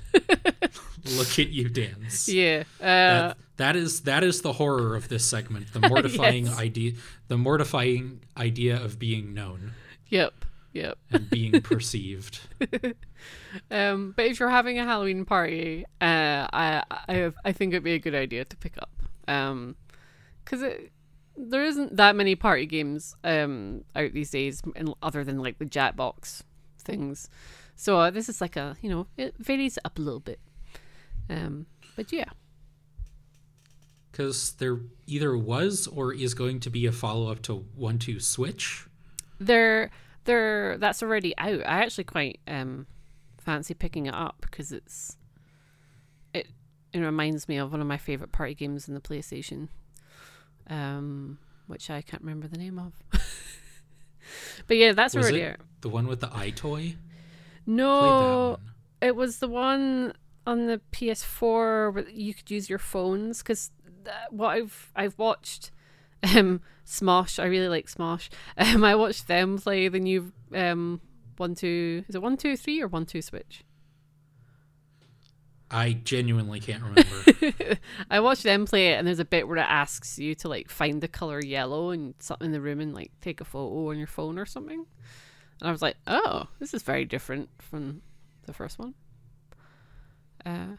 look 1.17 1.39
at 1.39 1.49
you 1.51 1.69
dance. 1.69 2.29
Yeah. 2.29 2.63
Uh, 2.81 2.85
That, 2.85 3.37
that 3.57 3.77
is 3.77 4.01
that 4.03 4.25
is 4.25 4.41
the 4.43 4.55
horror 4.55 4.95
of 4.97 5.09
this 5.09 5.25
segment. 5.25 5.73
The 5.73 5.81
mortifying 5.89 6.47
Yes. 6.47 6.59
idea, 6.59 6.93
the 7.29 7.37
mortifying 7.39 8.21
idea 8.37 8.83
of 8.83 8.99
being 8.99 9.35
known 9.35 9.73
yep. 10.09 10.33
Yep. 10.73 10.97
and 11.11 11.29
being 11.29 11.61
perceived. 11.63 12.41
Um, 13.71 14.15
but 14.17 14.27
if 14.27 14.41
you're 14.41 14.49
having 14.51 14.79
a 14.79 14.85
Halloween 14.85 15.25
party, 15.25 15.85
uh, 16.01 16.47
I 16.53 16.83
I 17.09 17.33
I 17.45 17.53
think 17.53 17.73
it'd 17.75 17.85
be 17.85 17.93
a 17.95 17.99
good 17.99 18.15
idea 18.15 18.45
to 18.45 18.57
pick 18.57 18.75
up. 18.79 18.91
Um, 19.29 19.77
because 20.45 20.63
it 20.63 20.93
there 21.37 21.65
isn't 21.65 21.97
that 21.97 22.15
many 22.15 22.35
party 22.35 22.67
games 22.67 23.17
um 23.25 23.85
out 23.97 24.13
these 24.13 24.31
days, 24.31 24.63
in, 24.77 24.93
other 25.03 25.25
than 25.25 25.39
like 25.39 25.59
the 25.59 25.65
Jackbox 25.65 26.43
things. 26.79 27.29
So 27.75 27.99
uh, 27.99 28.11
this 28.11 28.29
is 28.29 28.41
like 28.41 28.57
a 28.57 28.77
you 28.83 28.91
know 28.91 29.07
it 29.17 29.35
varies 29.39 29.79
up 29.85 29.99
a 29.99 30.03
little 30.03 30.21
bit. 30.21 30.41
Um, 31.31 31.67
but 31.97 32.13
yeah, 32.13 32.31
Because 34.11 34.53
there 34.53 34.81
either 35.07 35.37
was 35.37 35.87
or 35.87 36.13
is 36.13 36.35
going 36.35 36.61
to 36.61 36.71
be 36.71 36.85
a 36.87 36.93
follow 36.93 37.31
up 37.31 37.41
to 37.43 37.65
One 37.75 37.99
Two 37.99 38.21
Switch. 38.21 38.87
they're 39.41 39.91
they're 40.25 40.77
that's 40.79 41.03
already 41.03 41.37
out. 41.39 41.61
I 41.61 41.83
actually 41.83 42.05
quite 42.05 42.41
um 42.47 42.87
fancy 43.39 43.75
picking 43.75 44.07
it 44.07 44.15
up 44.15 44.37
because 44.43 44.71
it's 44.71 45.17
it 46.35 46.49
it 46.93 47.01
reminds 47.01 47.49
me 47.49 47.57
of 47.57 47.73
one 47.73 47.81
of 47.81 47.87
my 47.87 47.97
favorite 47.97 48.33
party 48.33 48.55
games 48.55 48.87
in 48.87 48.95
the 48.95 49.01
PlayStation, 49.01 49.69
um, 50.69 51.39
which 51.67 51.91
I 51.91 52.03
can't 52.03 52.23
remember 52.23 52.49
the 52.49 52.59
name 52.59 52.79
of. 52.79 52.93
but 54.67 54.77
yeah, 54.77 54.93
that's 54.93 55.15
Was 55.15 55.27
already 55.27 55.43
it 55.43 55.61
the 55.81 55.89
one 55.89 56.07
with 56.07 56.21
the 56.21 56.29
EyeToy? 56.29 56.97
No, 57.67 58.59
it 59.01 59.15
was 59.15 59.39
the 59.39 59.49
one 59.49 60.15
on 60.47 60.67
the 60.67 60.81
PS4 60.93 61.95
where 61.95 62.09
you 62.09 62.35
could 62.35 62.51
use 62.51 62.69
your 62.69 62.79
phones 62.79 63.39
because 63.39 63.71
what 64.31 64.49
I've 64.49 64.91
I've 64.97 65.19
watched 65.19 65.71
um 66.23 66.61
Smosh 66.85 67.41
I 67.41 67.47
really 67.47 67.69
like 67.69 67.87
Smosh 67.87 68.29
um 68.57 68.83
I 68.85 68.95
watched 68.95 69.29
them 69.29 69.59
play 69.59 69.89
the 69.89 70.01
new 70.01 70.33
um 70.55 71.01
one 71.37 71.55
two 71.55 72.05
is 72.09 72.15
it 72.15 72.23
one 72.23 72.37
two 72.37 72.57
three 72.57 72.81
or 72.83 72.89
one 72.89 73.07
two 73.07 73.23
switch 73.23 73.65
I 75.73 75.95
genuinely 75.95 76.61
can't 76.61 76.83
remember. 76.83 77.79
I 78.11 78.21
watched 78.21 78.43
them 78.43 78.67
play 78.67 78.89
it 78.89 78.99
and 78.99 79.07
there's 79.07 79.19
a 79.19 79.25
bit 79.25 79.49
where 79.49 79.57
it 79.57 79.67
asks 79.69 80.19
you 80.19 80.35
to 80.37 80.49
like 80.49 80.69
find 80.71 81.01
the 81.01 81.09
color 81.09 81.41
yellow 81.43 81.91
and 81.91 82.15
something 82.19 82.47
in 82.47 82.53
the 82.53 82.61
room 82.61 82.81
and 82.81 82.95
like 82.95 83.11
take 83.21 83.41
a 83.41 83.45
photo 83.45 83.91
on 83.91 83.99
your 83.99 84.07
phone 84.07 84.39
or 84.39 84.45
something 84.47 84.85
and 85.61 85.69
I 85.69 85.73
was 85.73 85.83
like 85.83 85.97
oh 86.07 86.49
this 86.59 86.75
is 86.75 86.83
very 86.83 87.05
different 87.05 87.49
from 87.59 88.03
the 88.47 88.53
first 88.53 88.79
one 88.79 88.95
uh 90.45 90.77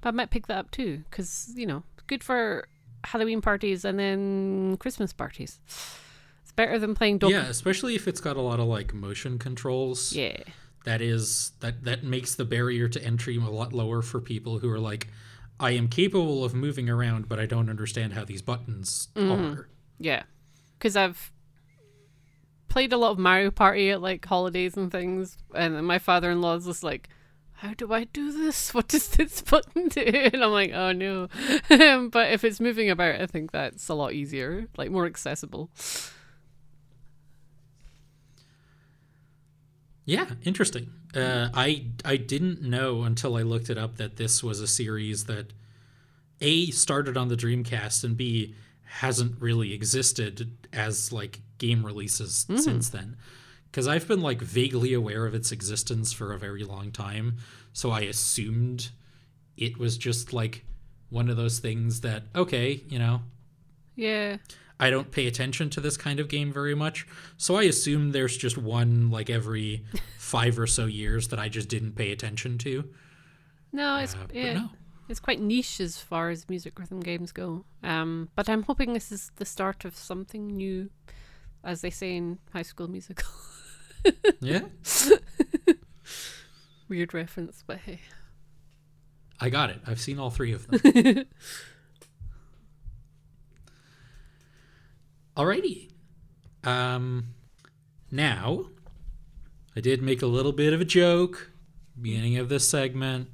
but 0.00 0.08
I 0.10 0.12
might 0.12 0.30
pick 0.30 0.46
that 0.48 0.58
up 0.58 0.70
too 0.70 1.02
because 1.08 1.52
you 1.56 1.66
know 1.66 1.84
good 2.06 2.22
for 2.22 2.68
Halloween 3.04 3.40
parties 3.40 3.84
and 3.84 3.98
then 3.98 4.76
Christmas 4.78 5.12
parties 5.12 5.60
it's 6.42 6.52
better 6.54 6.78
than 6.78 6.94
playing 6.94 7.18
Donkey 7.18 7.34
yeah, 7.36 7.44
especially 7.44 7.94
if 7.94 8.06
it's 8.06 8.20
got 8.20 8.36
a 8.36 8.40
lot 8.40 8.60
of 8.60 8.66
like 8.66 8.92
motion 8.92 9.38
controls. 9.38 10.12
yeah 10.12 10.36
That 10.84 11.00
is 11.00 11.52
that 11.60 11.84
that 11.84 12.02
makes 12.02 12.34
the 12.34 12.44
barrier 12.44 12.88
to 12.88 13.04
entry 13.04 13.36
a 13.36 13.40
lot 13.40 13.72
lower 13.72 14.02
for 14.02 14.20
people 14.20 14.58
who 14.58 14.70
are 14.70 14.80
like, 14.80 15.08
I 15.60 15.72
am 15.72 15.88
capable 15.88 16.44
of 16.44 16.54
moving 16.54 16.90
around, 16.90 17.28
but 17.28 17.38
I 17.38 17.46
don't 17.46 17.70
understand 17.70 18.14
how 18.14 18.24
these 18.24 18.42
buttons 18.42 19.08
mm-hmm. 19.14 19.58
are. 19.58 19.68
Yeah, 19.98 20.24
because 20.76 20.96
I've 20.96 21.30
played 22.68 22.92
a 22.92 22.96
lot 22.96 23.12
of 23.12 23.18
Mario 23.18 23.50
Party 23.50 23.90
at 23.90 24.02
like 24.02 24.24
holidays 24.24 24.76
and 24.76 24.90
things, 24.90 25.36
and 25.54 25.86
my 25.86 25.98
father-in-law's 25.98 26.66
just 26.66 26.82
like, 26.82 27.08
"How 27.52 27.74
do 27.74 27.92
I 27.92 28.04
do 28.04 28.32
this? 28.32 28.74
What 28.74 28.88
does 28.88 29.08
this 29.08 29.40
button 29.50 29.88
do?" 29.88 30.00
And 30.00 30.42
I'm 30.42 30.50
like, 30.50 30.72
"Oh 30.72 30.90
no!" 30.90 31.28
but 32.10 32.32
if 32.32 32.42
it's 32.42 32.60
moving 32.60 32.90
about, 32.90 33.20
I 33.20 33.26
think 33.26 33.52
that's 33.52 33.88
a 33.88 33.94
lot 33.94 34.14
easier, 34.14 34.68
like 34.76 34.90
more 34.90 35.06
accessible. 35.06 35.70
Yeah, 40.04 40.26
interesting. 40.44 40.90
Uh, 41.14 41.48
I 41.54 41.86
I 42.04 42.16
didn't 42.16 42.62
know 42.62 43.02
until 43.02 43.36
I 43.36 43.42
looked 43.42 43.70
it 43.70 43.78
up 43.78 43.96
that 43.98 44.16
this 44.16 44.42
was 44.42 44.60
a 44.60 44.66
series 44.66 45.24
that 45.26 45.52
a 46.40 46.70
started 46.70 47.16
on 47.16 47.28
the 47.28 47.36
Dreamcast 47.36 48.02
and 48.02 48.16
b 48.16 48.54
hasn't 48.84 49.40
really 49.40 49.72
existed 49.72 50.50
as 50.72 51.12
like 51.12 51.40
game 51.58 51.84
releases 51.84 52.46
since 52.56 52.88
then. 52.90 53.16
Because 53.70 53.88
I've 53.88 54.06
been 54.06 54.20
like 54.20 54.42
vaguely 54.42 54.92
aware 54.92 55.24
of 55.24 55.34
its 55.34 55.50
existence 55.52 56.12
for 56.12 56.32
a 56.32 56.38
very 56.38 56.64
long 56.64 56.90
time, 56.90 57.36
so 57.72 57.90
I 57.90 58.00
assumed 58.00 58.90
it 59.56 59.78
was 59.78 59.96
just 59.96 60.32
like 60.32 60.64
one 61.10 61.28
of 61.30 61.36
those 61.36 61.58
things 61.58 62.00
that 62.00 62.24
okay, 62.34 62.82
you 62.88 62.98
know, 62.98 63.22
Yeah, 63.96 64.38
I 64.80 64.90
don't 64.90 65.10
pay 65.10 65.26
attention 65.26 65.70
to 65.70 65.80
this 65.80 65.96
kind 65.96 66.18
of 66.20 66.28
game 66.28 66.52
very 66.52 66.74
much, 66.74 67.06
so 67.36 67.56
I 67.56 67.64
assume 67.64 68.10
there's 68.12 68.36
just 68.36 68.58
one 68.58 69.10
like 69.10 69.30
every 69.30 69.84
five 70.18 70.58
or 70.58 70.66
so 70.66 70.86
years 70.86 71.28
that 71.28 71.38
I 71.38 71.48
just 71.48 71.68
didn't 71.68 71.92
pay 71.92 72.10
attention 72.12 72.58
to. 72.58 72.88
no, 73.72 73.96
it's 73.98 74.14
Uh, 74.14 74.26
yeah, 74.32 74.54
no. 74.54 74.70
it's 75.08 75.20
quite 75.20 75.40
niche 75.40 75.80
as 75.80 75.98
far 75.98 76.30
as 76.30 76.48
music 76.48 76.78
rhythm 76.78 77.00
games 77.00 77.30
go. 77.32 77.64
Um, 77.82 78.28
but 78.34 78.48
I'm 78.48 78.62
hoping 78.64 78.92
this 78.92 79.12
is 79.12 79.30
the 79.36 79.44
start 79.44 79.84
of 79.84 79.96
something 79.96 80.48
new, 80.48 80.90
as 81.62 81.80
they 81.80 81.90
say 81.90 82.16
in 82.16 82.38
High 82.52 82.62
School 82.62 82.88
Musical. 82.88 83.28
Yeah, 84.40 84.62
Weird 86.88 87.14
reference, 87.14 87.62
but 87.66 87.78
hey. 87.78 88.00
I 89.40 89.48
got 89.48 89.70
it. 89.70 89.80
I've 89.86 90.00
seen 90.00 90.18
all 90.18 90.30
three 90.30 90.52
of 90.52 90.66
them. 90.66 91.24
Alrighty. 95.36 95.90
Um, 96.64 97.28
now, 98.10 98.66
I 99.74 99.80
did 99.80 100.02
make 100.02 100.22
a 100.22 100.26
little 100.26 100.52
bit 100.52 100.72
of 100.72 100.80
a 100.80 100.84
joke 100.84 101.50
beginning 102.00 102.38
of 102.38 102.48
this 102.48 102.68
segment. 102.68 103.28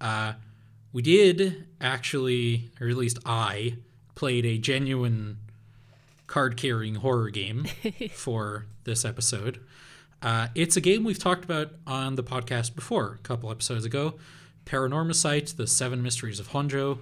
Uh, 0.00 0.34
we 0.92 1.02
did 1.02 1.66
actually, 1.80 2.70
or 2.80 2.88
at 2.88 2.96
least 2.96 3.18
I, 3.24 3.76
played 4.14 4.46
a 4.46 4.58
genuine 4.58 5.38
card 6.26 6.56
carrying 6.56 6.96
horror 6.96 7.30
game 7.30 7.66
for 8.12 8.66
this 8.84 9.04
episode. 9.04 9.60
Uh, 10.22 10.48
it's 10.54 10.76
a 10.76 10.80
game 10.80 11.04
we've 11.04 11.18
talked 11.18 11.44
about 11.44 11.72
on 11.86 12.14
the 12.14 12.22
podcast 12.22 12.74
before, 12.74 13.18
a 13.20 13.22
couple 13.22 13.50
episodes 13.50 13.84
ago. 13.84 14.14
Paranormasight, 14.64 15.56
The 15.56 15.66
Seven 15.66 16.02
Mysteries 16.02 16.40
of 16.40 16.48
Honjo. 16.48 17.00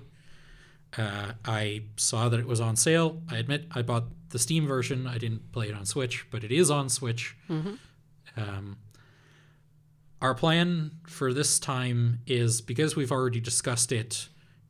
Uh, 0.96 1.32
I 1.44 1.82
saw 1.96 2.28
that 2.28 2.38
it 2.38 2.46
was 2.46 2.60
on 2.60 2.76
sale. 2.76 3.20
I 3.30 3.38
admit 3.38 3.66
I 3.72 3.82
bought 3.82 4.04
the 4.30 4.38
Steam 4.38 4.66
version. 4.66 5.06
I 5.06 5.18
didn't 5.18 5.50
play 5.52 5.68
it 5.68 5.74
on 5.74 5.86
Switch, 5.86 6.26
but 6.30 6.44
it 6.44 6.52
is 6.52 6.70
on 6.70 6.88
Switch. 6.88 7.36
Um, 8.36 8.78
our 10.22 10.34
plan 10.34 10.92
for 11.06 11.32
this 11.32 11.58
time 11.58 12.20
is 12.26 12.60
because 12.60 12.96
we've 12.96 13.12
already 13.12 13.40
discussed 13.40 13.92
it 13.92 14.28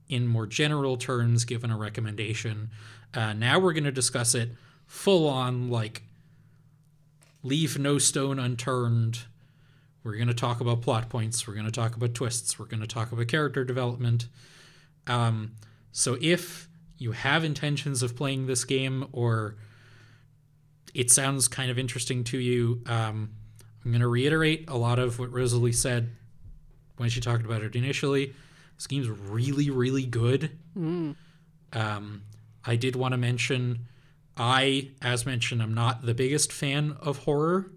in 0.08 0.26
more 0.26 0.46
general 0.46 0.96
terms, 0.96 1.44
given 1.44 1.70
a 1.70 1.76
recommendation. 1.76 2.70
Uh, 3.14 3.32
now 3.32 3.58
we're 3.58 3.72
going 3.72 3.84
to 3.84 3.92
discuss 3.92 4.34
it 4.34 4.50
full 4.86 5.28
on, 5.28 5.70
like 5.70 6.02
leave 7.42 7.78
no 7.78 7.98
stone 7.98 8.38
unturned. 8.38 9.20
We're 10.02 10.16
going 10.16 10.28
to 10.28 10.34
talk 10.34 10.60
about 10.60 10.82
plot 10.82 11.08
points. 11.08 11.46
We're 11.46 11.54
going 11.54 11.66
to 11.66 11.72
talk 11.72 11.96
about 11.96 12.14
twists. 12.14 12.58
We're 12.58 12.66
going 12.66 12.80
to 12.82 12.86
talk 12.86 13.12
about 13.12 13.28
character 13.28 13.64
development. 13.64 14.26
Um, 15.06 15.52
so 15.96 16.18
if 16.20 16.68
you 16.98 17.12
have 17.12 17.44
intentions 17.44 18.02
of 18.02 18.16
playing 18.16 18.46
this 18.46 18.64
game 18.64 19.06
or 19.12 19.54
it 20.92 21.08
sounds 21.10 21.46
kind 21.46 21.70
of 21.70 21.78
interesting 21.78 22.24
to 22.24 22.38
you, 22.38 22.82
um, 22.86 23.30
I'm 23.84 23.92
going 23.92 24.00
to 24.00 24.08
reiterate 24.08 24.68
a 24.68 24.76
lot 24.76 24.98
of 24.98 25.20
what 25.20 25.32
Rosalie 25.32 25.70
said 25.70 26.10
when 26.96 27.10
she 27.10 27.20
talked 27.20 27.44
about 27.44 27.62
it 27.62 27.76
initially. 27.76 28.34
This 28.76 28.88
game's 28.88 29.08
really, 29.08 29.70
really 29.70 30.04
good. 30.04 30.50
Um, 31.72 32.22
I 32.64 32.74
did 32.74 32.96
want 32.96 33.12
to 33.12 33.18
mention, 33.18 33.86
I, 34.36 34.90
as 35.00 35.24
mentioned, 35.24 35.62
I'm 35.62 35.74
not 35.74 36.04
the 36.04 36.14
biggest 36.14 36.52
fan 36.52 36.96
of 37.00 37.18
horror. 37.18 37.70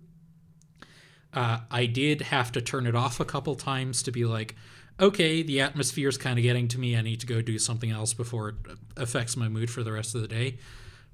Uh, 1.34 1.60
I 1.70 1.86
did 1.86 2.22
have 2.22 2.52
to 2.54 2.62
turn 2.62 2.88
it 2.88 2.96
off 2.96 3.20
a 3.20 3.26
couple 3.26 3.54
times 3.54 4.02
to 4.04 4.12
be 4.12 4.26
like, 4.26 4.56
okay, 5.00 5.44
the 5.44 5.62
atmosphere's 5.62 6.18
kind 6.18 6.40
of 6.40 6.44
getting 6.44 6.68
to 6.70 6.80
me. 6.80 6.96
I 6.98 7.02
need 7.02 7.20
to 7.22 7.28
go 7.28 7.42
do 7.42 7.60
something 7.60 7.92
else 7.92 8.14
before 8.14 8.50
it 8.50 8.56
affects 8.96 9.38
my 9.38 9.48
mood 9.48 9.70
for 9.70 9.84
the 9.84 9.92
rest 9.92 10.16
of 10.16 10.22
the 10.22 10.28
day. 10.28 10.58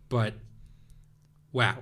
But 0.10 0.36
wow, 1.52 1.80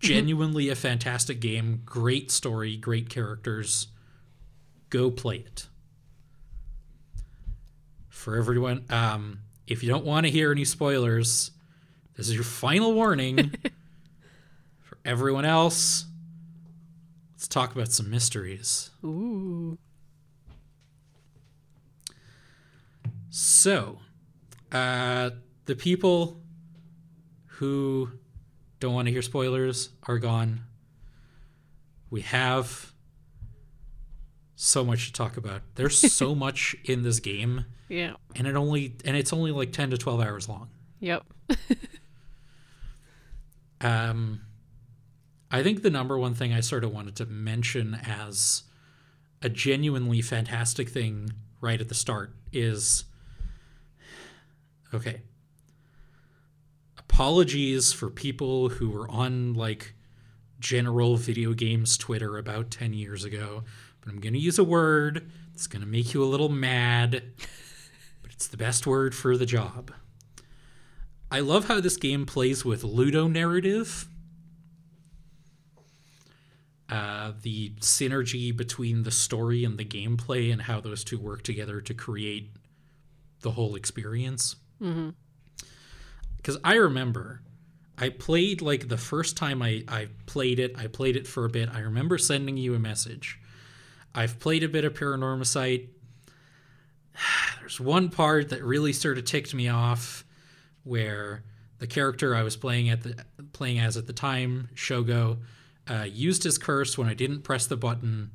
genuinely 0.00 0.68
a 0.68 0.74
fantastic 0.74 1.40
game. 1.40 1.82
Great 1.84 2.30
story, 2.30 2.76
great 2.76 3.08
characters. 3.08 3.88
Go 4.90 5.10
play 5.10 5.36
it. 5.38 5.66
for 8.08 8.36
everyone, 8.36 8.84
um, 8.88 9.40
if 9.66 9.82
you 9.82 9.88
don't 9.90 10.04
want 10.04 10.24
to 10.24 10.30
hear 10.30 10.50
any 10.52 10.64
spoilers, 10.64 11.50
this 12.16 12.28
is 12.28 12.34
your 12.34 12.44
final 12.44 12.94
warning. 12.94 13.52
for 14.82 14.98
everyone 15.04 15.44
else, 15.44 16.06
let's 17.32 17.48
talk 17.48 17.74
about 17.74 17.92
some 17.92 18.08
mysteries. 18.10 18.90
Ooh. 19.04 19.78
So, 23.36 23.98
uh, 24.70 25.30
the 25.64 25.74
people 25.74 26.40
who 27.46 28.12
don't 28.78 28.94
want 28.94 29.06
to 29.08 29.12
hear 29.12 29.22
spoilers 29.22 29.88
are 30.04 30.20
gone. 30.20 30.60
We 32.10 32.20
have 32.20 32.92
so 34.54 34.84
much 34.84 35.06
to 35.08 35.12
talk 35.12 35.36
about. 35.36 35.62
There's 35.74 35.98
so 36.12 36.36
much 36.36 36.76
in 36.84 37.02
this 37.02 37.18
game, 37.18 37.64
Yeah. 37.88 38.12
and 38.36 38.46
it 38.46 38.54
only 38.54 38.94
and 39.04 39.16
it's 39.16 39.32
only 39.32 39.50
like 39.50 39.72
10 39.72 39.90
to 39.90 39.98
12 39.98 40.20
hours 40.20 40.48
long. 40.48 40.68
Yep. 41.00 41.24
Um, 43.80 44.40
I 45.50 45.62
think 45.62 45.82
the 45.82 45.90
number 45.90 46.16
one 46.16 46.32
thing 46.34 46.54
I 46.54 46.60
sort 46.60 46.84
of 46.84 46.92
wanted 46.94 47.16
to 47.16 47.26
mention 47.26 47.94
as 48.02 48.62
a 49.42 49.50
genuinely 49.50 50.22
fantastic 50.22 50.88
thing 50.88 51.32
right 51.60 51.78
at 51.78 51.88
the 51.90 51.94
start 51.94 52.32
is 52.50 53.04
okay. 54.92 55.22
Apologies 56.98 57.92
for 57.92 58.10
people 58.10 58.68
who 58.68 58.90
were 58.90 59.08
on 59.08 59.54
like 59.54 59.94
general 60.58 61.16
video 61.16 61.52
games 61.52 61.96
Twitter 61.96 62.38
about 62.38 62.70
10 62.70 62.92
years 62.92 63.24
ago, 63.24 63.64
but 64.00 64.10
I'm 64.10 64.20
going 64.20 64.32
to 64.32 64.38
use 64.38 64.58
a 64.58 64.64
word 64.64 65.30
that's 65.52 65.66
going 65.66 65.82
to 65.82 65.88
make 65.88 66.12
you 66.12 66.22
a 66.22 66.26
little 66.26 66.48
mad, 66.48 67.22
but 68.22 68.32
it's 68.32 68.48
the 68.48 68.56
best 68.56 68.86
word 68.86 69.14
for 69.14 69.36
the 69.36 69.46
job. 69.46 69.92
I 71.30 71.40
love 71.40 71.66
how 71.66 71.80
this 71.80 71.96
game 71.96 72.26
plays 72.26 72.64
with 72.64 72.82
ludonarrative. 72.82 74.06
Uh, 76.88 77.32
the 77.42 77.70
synergy 77.80 78.54
between 78.54 79.02
the 79.02 79.10
story 79.10 79.64
and 79.64 79.78
the 79.78 79.84
gameplay 79.84 80.52
and 80.52 80.62
how 80.62 80.80
those 80.80 81.02
two 81.02 81.18
work 81.18 81.42
together 81.42 81.80
to 81.80 81.94
create 81.94 82.50
the 83.40 83.52
whole 83.52 83.74
experience. 83.74 84.56
Because 86.36 86.58
I 86.64 86.74
remember 86.74 87.40
I 87.96 88.08
played 88.08 88.60
like 88.60 88.88
the 88.88 88.96
first 88.96 89.36
time 89.36 89.62
I, 89.62 89.84
I 89.88 90.08
played 90.26 90.58
it, 90.58 90.76
I 90.76 90.88
played 90.88 91.16
it 91.16 91.26
for 91.26 91.44
a 91.44 91.48
bit. 91.48 91.68
I 91.72 91.80
remember 91.80 92.18
sending 92.18 92.56
you 92.56 92.74
a 92.74 92.78
message. 92.78 93.38
I've 94.14 94.38
played 94.40 94.62
a 94.62 94.68
bit 94.68 94.84
of 94.84 94.94
Paranormasight. 94.94 95.88
There's 97.60 97.80
one 97.80 98.10
part 98.10 98.50
that 98.50 98.62
really 98.62 98.92
sort 98.92 99.18
of 99.18 99.24
ticked 99.24 99.54
me 99.54 99.68
off 99.68 100.24
where 100.82 101.44
the 101.78 101.86
character 101.86 102.34
I 102.34 102.42
was 102.42 102.56
playing 102.56 102.90
at 102.90 103.02
the 103.02 103.24
playing 103.52 103.78
as 103.78 103.96
at 103.96 104.06
the 104.06 104.12
time, 104.12 104.68
Shogo, 104.74 105.38
uh, 105.88 106.06
used 106.08 106.44
his 106.44 106.58
curse 106.58 106.98
when 106.98 107.08
I 107.08 107.14
didn't 107.14 107.42
press 107.42 107.66
the 107.66 107.76
button 107.76 108.30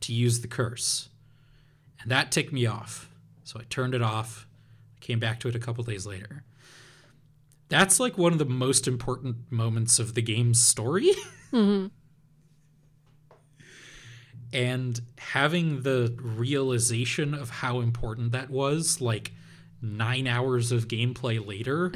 to 0.00 0.12
use 0.12 0.40
the 0.40 0.48
curse, 0.48 1.08
and 2.00 2.10
that 2.10 2.32
ticked 2.32 2.52
me 2.52 2.66
off. 2.66 3.10
So 3.44 3.60
I 3.60 3.64
turned 3.64 3.94
it 3.94 4.02
off. 4.02 4.46
Came 5.00 5.18
back 5.18 5.40
to 5.40 5.48
it 5.48 5.54
a 5.56 5.58
couple 5.58 5.82
days 5.84 6.06
later. 6.06 6.44
That's 7.68 8.00
like 8.00 8.18
one 8.18 8.32
of 8.32 8.38
the 8.38 8.44
most 8.44 8.86
important 8.88 9.50
moments 9.50 9.98
of 9.98 10.14
the 10.14 10.22
game's 10.22 10.60
story. 10.62 11.12
Mm-hmm. 11.52 11.88
and 14.52 15.00
having 15.18 15.82
the 15.82 16.16
realization 16.20 17.34
of 17.34 17.50
how 17.50 17.80
important 17.80 18.30
that 18.32 18.50
was, 18.50 19.00
like 19.00 19.32
nine 19.82 20.26
hours 20.28 20.70
of 20.72 20.86
gameplay 20.88 21.44
later, 21.44 21.92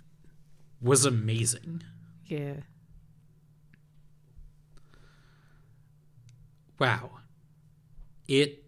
was 0.80 1.04
amazing. 1.04 1.82
Yeah. 2.26 2.54
Wow. 6.78 7.10
It 8.28 8.64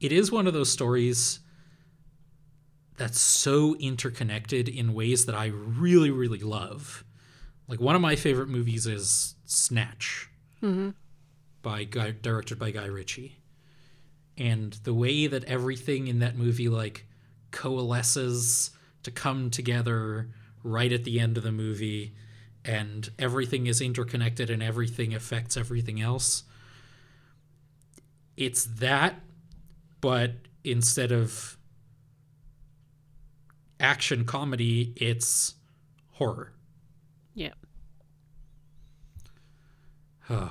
it 0.00 0.12
is 0.12 0.30
one 0.30 0.46
of 0.46 0.52
those 0.52 0.70
stories 0.70 1.40
that's 2.96 3.20
so 3.20 3.74
interconnected 3.76 4.68
in 4.68 4.94
ways 4.94 5.26
that 5.26 5.34
I 5.34 5.46
really, 5.46 6.10
really 6.10 6.38
love. 6.38 7.04
Like 7.66 7.80
one 7.80 7.96
of 7.96 8.02
my 8.02 8.14
favorite 8.16 8.48
movies 8.48 8.86
is 8.86 9.34
Snatch, 9.44 10.28
mm-hmm. 10.62 10.90
by 11.62 11.84
Guy, 11.84 12.12
directed 12.12 12.58
by 12.58 12.70
Guy 12.70 12.86
Ritchie, 12.86 13.36
and 14.36 14.74
the 14.84 14.94
way 14.94 15.26
that 15.26 15.44
everything 15.44 16.06
in 16.06 16.18
that 16.20 16.36
movie 16.36 16.68
like 16.68 17.06
coalesces 17.50 18.70
to 19.02 19.10
come 19.10 19.50
together 19.50 20.28
right 20.62 20.92
at 20.92 21.04
the 21.04 21.20
end 21.20 21.36
of 21.36 21.42
the 21.42 21.52
movie, 21.52 22.14
and 22.64 23.10
everything 23.18 23.66
is 23.66 23.80
interconnected 23.80 24.50
and 24.50 24.62
everything 24.62 25.14
affects 25.14 25.56
everything 25.56 26.00
else. 26.00 26.44
It's 28.36 28.64
that, 28.64 29.20
but 30.00 30.32
instead 30.64 31.12
of 31.12 31.58
action 33.84 34.24
comedy, 34.24 34.92
it's 34.96 35.54
horror. 36.12 36.52
Yeah. 37.34 37.54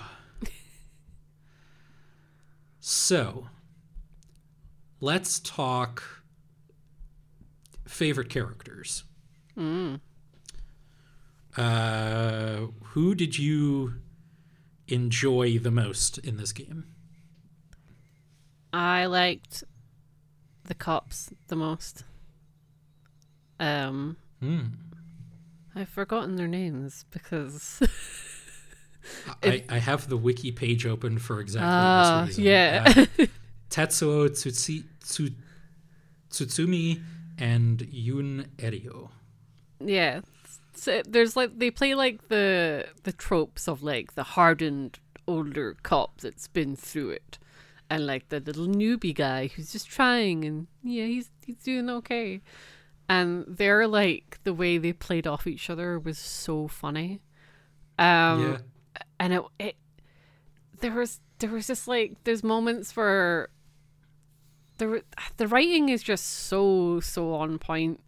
So, 2.85 3.47
let's 4.99 5.39
talk 5.39 6.03
favorite 7.87 8.29
characters. 8.29 9.05
Uh, 11.55 12.67
who 12.87 13.15
did 13.15 13.37
you 13.37 13.93
enjoy 14.89 15.57
the 15.59 15.71
most 15.71 16.17
in 16.17 16.35
this 16.35 16.51
game? 16.51 16.83
I 18.73 19.05
liked 19.05 19.63
the 20.65 20.75
cops 20.75 21.29
the 21.47 21.55
most. 21.55 22.03
Um, 23.63 24.17
Hmm. 24.41 24.61
I've 25.75 25.89
forgotten 25.89 26.35
their 26.35 26.47
names 26.47 27.05
because. 27.11 27.81
I, 29.43 29.63
I 29.69 29.77
have 29.79 30.07
the 30.07 30.17
wiki 30.17 30.51
page 30.51 30.85
open 30.85 31.17
for 31.19 31.39
exactly 31.39 31.67
Ah, 31.69 32.23
this 32.25 32.37
reason. 32.37 32.43
yeah. 32.43 32.83
Uh, 33.19 33.25
Tetsuo 33.69 34.29
Tsutsi, 34.29 34.83
Tsu, 35.01 35.29
Tsutsumi 36.29 37.01
and 37.37 37.79
Jun 37.91 38.47
Erio. 38.57 39.09
yeah. 39.79 40.21
So 40.75 41.01
there's 41.07 41.35
like 41.35 41.57
they 41.59 41.69
play 41.71 41.95
like 41.95 42.29
the 42.29 42.85
the 43.03 43.11
tropes 43.13 43.67
of 43.67 43.83
like 43.83 44.15
the 44.15 44.23
hardened 44.23 44.99
older 45.27 45.75
cop 45.83 46.19
that's 46.21 46.47
been 46.47 46.75
through 46.75 47.11
it, 47.11 47.37
and 47.89 48.05
like 48.07 48.29
the 48.29 48.39
little 48.39 48.67
newbie 48.67 49.13
guy 49.15 49.47
who's 49.47 49.71
just 49.71 49.87
trying 49.87 50.43
and 50.45 50.67
yeah 50.83 51.05
he's 51.05 51.29
he's 51.45 51.57
doing 51.57 51.89
okay, 51.89 52.41
and 53.09 53.45
they're 53.47 53.87
like 53.87 54.39
the 54.43 54.53
way 54.53 54.77
they 54.77 54.93
played 54.93 55.27
off 55.27 55.47
each 55.47 55.69
other 55.69 55.99
was 55.99 56.17
so 56.17 56.67
funny. 56.67 57.21
Um, 57.99 58.41
yeah. 58.41 58.57
and 59.19 59.33
it, 59.33 59.41
it 59.59 59.75
there 60.79 60.91
was 60.91 61.19
there 61.39 61.49
was 61.49 61.67
just 61.67 61.87
like 61.87 62.15
there's 62.23 62.43
moments 62.43 62.95
where 62.95 63.49
the 64.77 65.03
the 65.37 65.47
writing 65.47 65.89
is 65.89 66.03
just 66.03 66.25
so 66.25 66.99
so 66.99 67.33
on 67.33 67.59
point. 67.59 67.99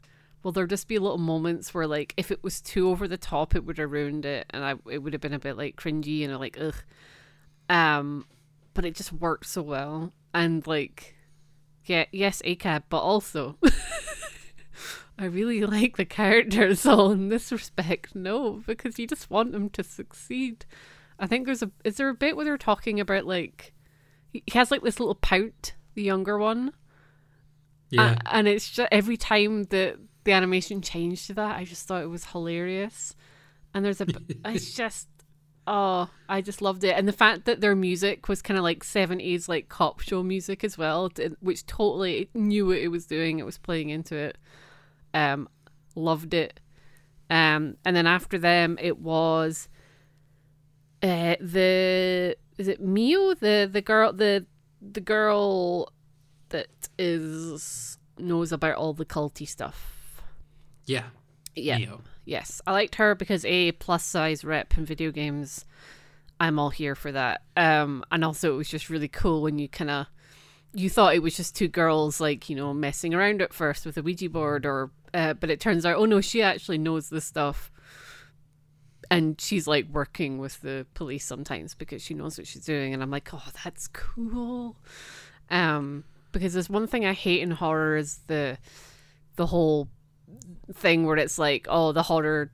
Will 0.44 0.52
there 0.52 0.68
just 0.68 0.88
be 0.88 1.00
little 1.00 1.18
moments 1.18 1.74
where 1.74 1.88
like 1.88 2.14
if 2.18 2.32
it 2.32 2.44
was 2.44 2.62
too 2.62 2.90
over 2.90 3.08
the 3.08 3.18
top, 3.18 3.56
it 3.56 3.66
would 3.66 3.78
have 3.78 3.92
ruined 3.92 4.26
it, 4.26 4.46
and 4.52 4.64
I 4.64 4.76
it 4.90 5.00
would 5.00 5.14
have 5.14 5.22
been 5.22 5.34
a 5.34 5.40
bit 5.40 5.58
like 5.58 5.76
cringy 5.76 6.24
and 6.24 6.38
like 6.40 6.58
ugh. 6.60 6.76
Um, 7.68 8.26
but 8.74 8.86
it 8.86 8.96
just 8.96 9.12
worked 9.12 9.48
so 9.48 9.64
well, 9.64 10.14
and 10.34 10.66
like, 10.68 11.16
yeah, 11.86 12.06
yes, 12.12 12.42
ACAB, 12.46 12.84
but 12.90 13.00
also. 13.00 13.58
I 15.18 15.26
really 15.26 15.62
like 15.66 15.98
the 15.98 16.06
characters, 16.06 16.80
so 16.82 17.12
in 17.12 17.30
this 17.30 17.52
respect, 17.52 18.16
no, 18.16 18.64
because 18.66 19.00
you 19.00 19.08
just 19.08 19.30
want 19.30 19.52
them 19.52 19.70
to 19.72 19.84
succeed. 19.84 20.66
I 21.20 21.28
think 21.28 21.46
there's 21.46 21.64
a 21.64 21.72
is 21.84 21.96
there 21.98 22.10
a 22.10 22.14
bit 22.14 22.36
where 22.36 22.46
they're 22.46 22.58
talking 22.58 23.00
about 23.00 23.26
like 23.26 23.74
he 24.34 24.44
has 24.54 24.72
like 24.72 24.82
this 24.82 25.00
little 25.00 25.16
pout, 25.16 25.74
the 25.94 26.04
younger 26.04 26.38
one, 26.38 26.74
Yeah. 27.90 28.18
a- 28.26 28.36
and 28.36 28.48
it's 28.48 28.70
just 28.70 28.90
every 28.92 29.18
time 29.18 29.64
that 29.66 29.98
the 30.26 30.34
animation 30.34 30.82
changed 30.82 31.28
to 31.28 31.34
that, 31.36 31.56
I 31.58 31.64
just 31.64 31.88
thought 31.88 32.04
it 32.04 32.08
was 32.10 32.26
hilarious. 32.26 33.16
And 33.74 33.86
there's 33.86 34.02
a, 34.02 34.08
it's 34.46 34.74
just, 34.74 35.08
oh, 35.68 36.10
I 36.28 36.42
just 36.42 36.62
loved 36.62 36.84
it, 36.84 36.98
and 36.98 37.08
the 37.08 37.14
fact 37.14 37.46
that 37.46 37.62
their 37.62 37.76
music 37.76 38.28
was 38.28 38.42
kind 38.42 38.58
of 38.58 38.64
like 38.64 38.84
seventies 38.84 39.48
like 39.48 39.70
cop 39.70 40.00
show 40.02 40.24
music 40.24 40.64
as 40.66 40.78
well, 40.78 41.10
which 41.40 41.66
totally 41.66 42.30
knew 42.34 42.66
what 42.68 42.78
it 42.78 42.90
was 42.90 43.06
doing. 43.06 43.40
It 43.40 43.46
was 43.46 43.58
playing 43.58 43.90
into 43.90 44.16
it. 44.16 44.38
Um, 45.16 45.50
loved 45.96 46.36
it. 46.36 46.60
Um, 47.30 47.78
and 47.84 47.96
then 47.96 48.06
after 48.06 48.38
them, 48.38 48.78
it 48.80 49.00
was, 49.00 49.68
uh, 51.02 51.36
the 51.40 52.36
is 52.58 52.68
it 52.68 52.82
Mio 52.82 53.34
the 53.34 53.68
the 53.72 53.82
girl 53.82 54.14
the 54.14 54.46
the 54.82 55.02
girl 55.02 55.92
that 56.50 56.68
is 56.98 57.98
knows 58.18 58.52
about 58.52 58.76
all 58.76 58.94
the 58.94 59.06
culty 59.06 59.48
stuff. 59.48 60.22
Yeah. 60.86 61.06
Yeah. 61.56 61.78
Neo. 61.78 62.02
Yes, 62.26 62.62
I 62.66 62.72
liked 62.72 62.96
her 62.96 63.16
because 63.16 63.46
a 63.46 63.72
plus 63.74 64.04
size 64.04 64.44
rep 64.44 64.78
in 64.78 64.86
video 64.86 65.12
games. 65.12 65.66
I'm 66.40 66.60
all 66.60 66.70
here 66.70 66.96
for 66.96 67.12
that. 67.12 67.44
Um, 67.56 68.04
and 68.12 68.26
also 68.26 68.54
it 68.54 68.58
was 68.58 68.70
just 68.70 68.90
really 68.90 69.08
cool 69.08 69.42
when 69.42 69.58
you 69.58 69.70
kind 69.70 69.90
of 69.90 70.08
you 70.76 70.90
thought 70.90 71.16
it 71.16 71.24
was 71.24 71.36
just 71.36 71.56
two 71.56 71.68
girls 71.68 72.20
like 72.20 72.50
you 72.50 72.56
know 72.56 72.74
messing 72.74 73.14
around 73.14 73.42
at 73.42 73.54
first 73.54 73.86
with 73.86 73.98
a 73.98 74.04
Ouija 74.04 74.30
board, 74.30 74.66
or 74.66 74.92
uh, 75.14 75.34
but 75.34 75.50
it 75.50 75.60
turns 75.60 75.86
out 75.86 75.98
oh 75.98 76.06
no, 76.06 76.22
she 76.22 76.42
actually 76.42 76.78
knows 76.78 77.10
this 77.10 77.26
stuff, 77.26 77.72
and 79.10 79.40
she's 79.40 79.68
like 79.68 79.88
working 79.90 80.38
with 80.38 80.62
the 80.62 80.86
police 80.94 81.26
sometimes 81.26 81.74
because 81.74 82.02
she 82.02 82.14
knows 82.14 82.38
what 82.38 82.48
she's 82.48 82.66
doing, 82.66 82.94
and 82.94 83.02
I'm 83.02 83.12
like 83.12 83.34
oh 83.34 83.44
that's 83.64 83.88
cool. 83.88 84.76
Um, 85.50 86.04
because 86.32 86.54
there's 86.54 86.70
one 86.70 86.88
thing 86.88 87.06
I 87.06 87.14
hate 87.14 87.42
in 87.42 87.52
horror 87.52 87.96
is 87.96 88.20
the 88.28 88.58
the 89.38 89.48
whole 89.48 89.90
thing 90.74 91.06
where 91.06 91.18
it's 91.18 91.38
like, 91.38 91.68
oh, 91.70 91.92
the 91.92 92.04
horror, 92.04 92.52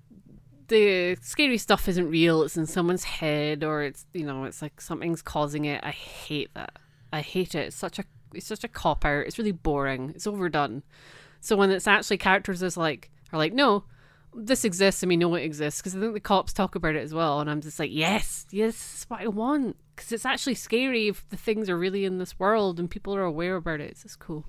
the 0.68 1.18
scary 1.22 1.58
stuff 1.58 1.88
isn't 1.88 2.10
real. 2.10 2.44
It's 2.44 2.58
in 2.58 2.68
someone's 2.68 3.04
head, 3.04 3.64
or 3.64 3.84
it's 3.84 4.06
you 4.14 4.26
know, 4.26 4.44
it's 4.46 4.62
like 4.62 4.80
something's 4.80 5.22
causing 5.22 5.66
it. 5.66 5.84
I 5.84 5.92
hate 5.92 6.54
that. 6.54 6.78
I 7.12 7.22
hate 7.22 7.56
it. 7.56 7.68
It's 7.68 7.76
such 7.76 8.00
a 8.00 8.04
it's 8.34 8.48
such 8.48 8.64
a 8.64 8.70
cop 8.70 9.06
out. 9.06 9.26
It's 9.26 9.38
really 9.38 9.52
boring. 9.52 10.12
It's 10.16 10.28
overdone. 10.28 10.84
So 11.42 11.56
when 11.56 11.72
it's 11.72 11.88
actually 11.88 12.18
characters 12.18 12.62
is 12.62 12.78
like 12.78 13.10
are 13.34 13.40
like, 13.40 13.54
no, 13.54 13.84
this 14.34 14.64
exists 14.64 15.04
and 15.04 15.10
we 15.10 15.18
know 15.18 15.36
it 15.36 15.44
exists 15.44 15.82
because 15.82 15.96
I 15.96 16.00
think 16.00 16.14
the 16.14 16.20
cops 16.20 16.54
talk 16.54 16.76
about 16.76 16.96
it 16.96 17.04
as 17.04 17.14
well, 17.14 17.40
and 17.40 17.50
I'm 17.50 17.62
just 17.62 17.80
like, 17.80 17.92
yes, 17.92 18.46
yes, 18.52 18.76
this 18.76 19.00
is 19.00 19.06
what 19.10 19.22
I 19.22 19.28
want 19.28 19.76
because 19.96 20.12
it's 20.12 20.26
actually 20.26 20.56
scary 20.56 21.08
if 21.08 21.28
the 21.30 21.38
things 21.38 21.70
are 21.70 21.78
really 21.78 22.06
in 22.06 22.18
this 22.18 22.40
world 22.40 22.80
and 22.80 22.90
people 22.90 23.16
are 23.16 23.24
aware 23.24 23.56
about 23.56 23.82
it. 23.82 23.92
It's 23.92 24.04
just 24.04 24.20
cool. 24.20 24.46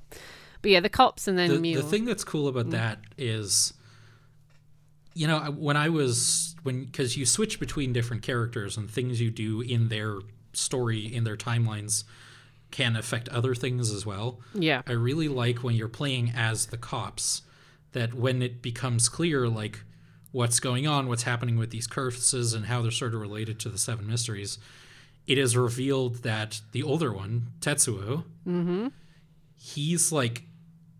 But 0.61 0.71
yeah, 0.71 0.81
the 0.81 0.89
cops 0.89 1.27
and 1.27 1.37
then 1.37 1.51
The, 1.51 1.59
Mio. 1.59 1.83
the 1.83 1.89
thing 1.89 2.05
that's 2.05 2.25
cool 2.25 2.47
about 2.47 2.67
mm. 2.67 2.71
that 2.73 3.01
is, 3.19 3.75
you 5.15 5.27
know, 5.27 5.41
when 5.51 5.77
I 5.77 5.89
was 5.89 6.55
when 6.63 6.85
because 6.85 7.17
you 7.17 7.27
switch 7.27 7.59
between 7.59 7.93
different 7.93 8.23
characters 8.23 8.77
and 8.77 8.89
things 8.89 9.21
you 9.21 9.31
do 9.31 9.61
in 9.61 9.89
their 9.89 10.21
story 10.53 11.13
in 11.13 11.25
their 11.25 11.37
timelines 11.37 12.05
can 12.73 12.97
affect 12.97 13.29
other 13.29 13.55
things 13.55 13.93
as 13.93 14.05
well. 14.05 14.41
yeah. 14.55 14.83
I 14.87 14.93
really 14.93 15.29
like 15.29 15.59
when 15.59 15.77
you're 15.77 15.89
playing 15.89 16.33
as 16.35 16.67
the 16.67 16.77
cops 16.77 17.43
that 17.93 18.15
when 18.15 18.43
it 18.43 18.63
becomes 18.63 19.09
clear 19.09 19.47
like 19.47 19.85
what's 20.33 20.59
going 20.59 20.87
on, 20.87 21.09
what's 21.09 21.23
happening 21.23 21.59
with 21.59 21.71
these 21.71 21.87
curses 21.87 22.55
and 22.55 22.67
how 22.67 22.83
they're 22.83 22.91
sort 22.91 23.15
of 23.15 23.21
related 23.21 23.61
to 23.61 23.69
the 23.69 23.79
seven 23.79 24.09
mysteries, 24.09 24.59
it 25.27 25.39
is 25.39 25.57
revealed 25.57 26.23
that 26.23 26.61
the 26.73 26.83
older 26.83 27.13
one, 27.13 27.49
Tetsuo, 27.61 28.25
mm-hmm. 28.47 28.89
he's 29.57 30.11
like 30.11 30.45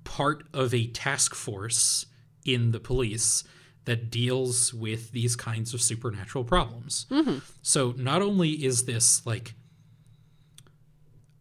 part 0.05 0.45
of 0.53 0.73
a 0.73 0.87
task 0.89 1.35
force 1.35 2.07
in 2.45 2.73
the 2.73 2.81
police 2.81 3.43
that 3.85 4.11
deals 4.11 4.73
with 4.73 5.11
these 5.11 5.35
kinds 5.35 5.75
of 5.75 5.83
supernatural 5.83 6.45
problems. 6.45 7.07
Mm-hmm. 7.11 7.39
So 7.63 7.95
not 7.97 8.23
only 8.23 8.51
is 8.51 8.85
this 8.85 9.27
like 9.27 9.55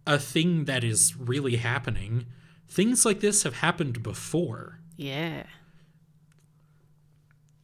a 0.05 0.17
thing 0.17 0.65
that 0.65 0.83
is 0.83 1.15
really 1.17 1.57
happening, 1.57 2.25
things 2.67 3.05
like 3.05 3.19
this 3.19 3.43
have 3.43 3.55
happened 3.55 4.03
before. 4.03 4.79
Yeah. 4.97 5.43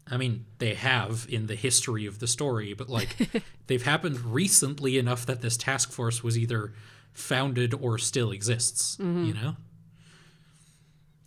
I 0.09 0.17
mean, 0.17 0.45
they 0.59 0.73
have 0.73 1.27
in 1.29 1.47
the 1.47 1.55
history 1.55 2.05
of 2.05 2.19
the 2.19 2.27
story, 2.27 2.73
but 2.73 2.89
like 2.89 3.15
they've 3.67 3.83
happened 3.83 4.19
recently 4.21 4.97
enough 4.97 5.25
that 5.25 5.41
this 5.41 5.57
task 5.57 5.91
force 5.91 6.23
was 6.23 6.37
either 6.37 6.73
founded 7.11 7.73
or 7.73 7.97
still 7.97 8.31
exists, 8.31 8.95
mm-hmm. 8.97 9.25
you 9.25 9.33
know? 9.33 9.55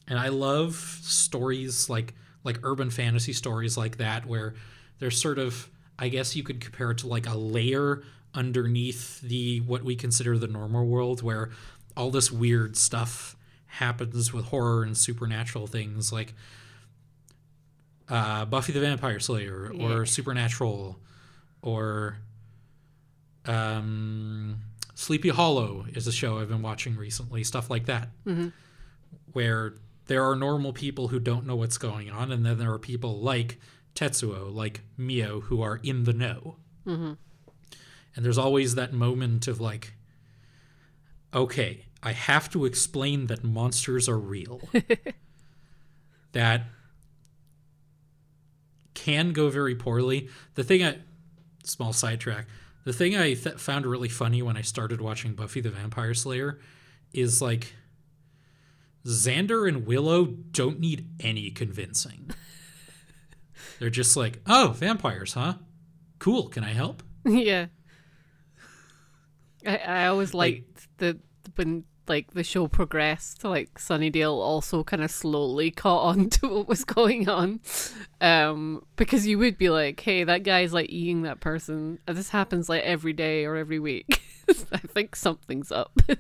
And 0.09 0.19
I 0.19 0.29
love 0.29 0.75
stories 0.75 1.89
like 1.89 2.15
like 2.43 2.59
urban 2.63 2.91
fantasy 2.91 3.35
stories 3.35 3.77
like 3.77 3.99
that 3.99 4.25
where 4.27 4.55
there's 4.99 5.21
sort 5.21 5.39
of 5.39 5.69
I 5.99 6.09
guess 6.09 6.35
you 6.35 6.43
could 6.43 6.61
compare 6.61 6.91
it 6.93 6.99
to 6.99 7.07
like 7.07 7.29
a 7.29 7.37
layer 7.37 8.03
underneath 8.35 9.21
the 9.21 9.61
what 9.61 9.83
we 9.83 9.97
consider 9.97 10.39
the 10.39 10.47
normal 10.47 10.87
world 10.87 11.23
where 11.23 11.51
all 11.97 12.11
this 12.11 12.31
weird 12.31 12.77
stuff 12.77 13.37
happens 13.67 14.33
with 14.33 14.47
horror 14.47 14.83
and 14.85 14.97
supernatural 14.97 15.67
things 15.67 16.13
like 16.13 16.35
uh, 18.09 18.45
Buffy 18.45 18.73
the 18.73 18.81
Vampire 18.81 19.21
Slayer 19.21 19.73
Yeah. 19.73 19.87
or 19.87 20.07
Supernatural 20.07 20.99
or 21.63 22.17
um, 23.47 24.59
Sleepy 24.95 25.29
Hollow 25.31 25.87
is 25.93 26.07
a 26.07 26.13
show 26.13 26.39
I've 26.39 26.49
been 26.49 26.63
watching 26.63 26.97
recently, 26.97 27.43
stuff 27.45 27.71
like 27.71 27.87
that, 27.87 28.09
where 29.33 29.75
there 30.07 30.29
are 30.29 30.35
normal 30.37 30.73
people 30.73 31.09
who 31.09 31.19
don't 31.21 31.47
know 31.47 31.57
what's 31.57 31.79
going 31.79 32.11
on, 32.11 32.33
and 32.33 32.45
then 32.45 32.59
there 32.59 32.73
are 32.73 32.79
people 32.79 33.21
like 33.21 33.59
Tetsuo, 33.95 34.53
like 34.53 34.81
Mio, 34.97 35.41
who 35.43 35.63
are 35.63 35.81
in 35.83 36.05
the 36.05 36.13
know. 36.13 36.57
And 38.15 38.25
there's 38.25 38.39
always 38.39 38.75
that 38.75 38.93
moment 38.93 39.47
of 39.49 39.61
like, 39.61 39.95
okay, 41.33 41.87
I 42.03 42.13
have 42.13 42.51
to 42.51 42.65
explain 42.65 43.27
that 43.27 43.45
monsters 43.45 44.09
are 44.09 44.19
real. 44.19 44.61
that 46.33 46.65
can 48.95 49.33
go 49.33 49.49
very 49.49 49.75
poorly. 49.75 50.29
The 50.55 50.65
thing 50.65 50.83
I, 50.83 50.99
small 51.65 51.93
sidetrack, 51.93 52.47
the 52.85 52.93
thing 52.93 53.17
I 53.17 53.35
th- 53.35 53.57
found 53.57 53.87
really 53.87 54.09
funny 54.09 54.43
when 54.43 54.57
I 54.57 54.63
started 54.63 55.01
watching 55.01 55.35
Buffy 55.35 55.61
the 55.61 55.71
Vampire 55.71 56.15
Slayer 56.15 56.59
is 57.13 57.41
like, 57.41 57.75
Xander 59.05 59.67
and 59.67 59.87
Willow 59.87 60.27
don't 60.27 60.79
need 60.79 61.09
any 61.21 61.51
convincing. 61.51 62.31
They're 63.79 63.91
just 63.91 64.17
like, 64.17 64.41
oh, 64.47 64.75
vampires, 64.77 65.33
huh? 65.35 65.55
Cool. 66.19 66.49
Can 66.49 66.65
I 66.65 66.73
help? 66.73 67.03
yeah. 67.25 67.67
I 69.67 69.77
I 69.77 70.07
always 70.07 70.35
liked 70.35 70.89
the 70.99 71.19
when 71.57 71.85
like 72.09 72.33
the 72.33 72.43
show 72.43 72.67
progressed, 72.67 73.45
like 73.45 73.75
Sunnydale 73.79 74.33
also 74.33 74.83
kind 74.83 75.03
of 75.03 75.11
slowly 75.11 75.71
caught 75.71 76.03
on 76.07 76.29
to 76.41 76.49
what 76.49 76.69
was 76.69 76.85
going 76.85 77.29
on, 77.29 77.61
um, 78.21 78.85
because 78.97 79.27
you 79.27 79.39
would 79.39 79.57
be 79.59 79.71
like, 79.71 80.01
"Hey, 80.01 80.25
that 80.25 80.43
guy's 80.43 80.73
like 80.73 80.91
eating 80.91 81.23
that 81.23 81.41
person. 81.41 81.99
and 82.07 82.17
This 82.17 82.31
happens 82.31 82.69
like 82.69 82.83
every 82.83 83.13
day 83.13 83.45
or 83.45 83.57
every 83.57 83.79
week. 83.79 84.23
I 84.73 84.79
think 84.79 85.15
something's 85.17 85.71
up." 85.71 86.01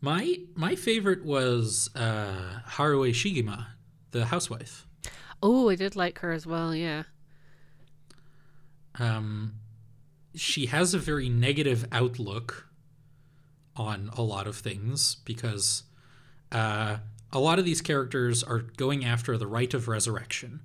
My 0.00 0.36
my 0.54 0.76
favorite 0.76 1.24
was 1.24 1.90
uh, 1.94 2.60
Harue 2.66 3.10
Shigima, 3.12 3.66
the 4.12 4.26
housewife. 4.26 4.86
oh, 5.42 5.68
I 5.68 5.74
did 5.74 5.96
like 5.96 6.18
her 6.20 6.30
as 6.32 6.46
well. 6.46 6.74
Yeah. 6.74 7.04
Um, 8.98 9.54
she 10.34 10.66
has 10.66 10.94
a 10.94 10.98
very 10.98 11.28
negative 11.28 11.86
outlook 11.92 12.68
on 13.76 14.10
a 14.16 14.22
lot 14.22 14.46
of 14.46 14.56
things 14.56 15.16
because 15.24 15.84
uh, 16.52 16.98
a 17.32 17.38
lot 17.38 17.58
of 17.58 17.64
these 17.64 17.80
characters 17.80 18.42
are 18.42 18.58
going 18.58 19.04
after 19.04 19.36
the 19.36 19.46
rite 19.46 19.74
of 19.74 19.88
resurrection. 19.88 20.60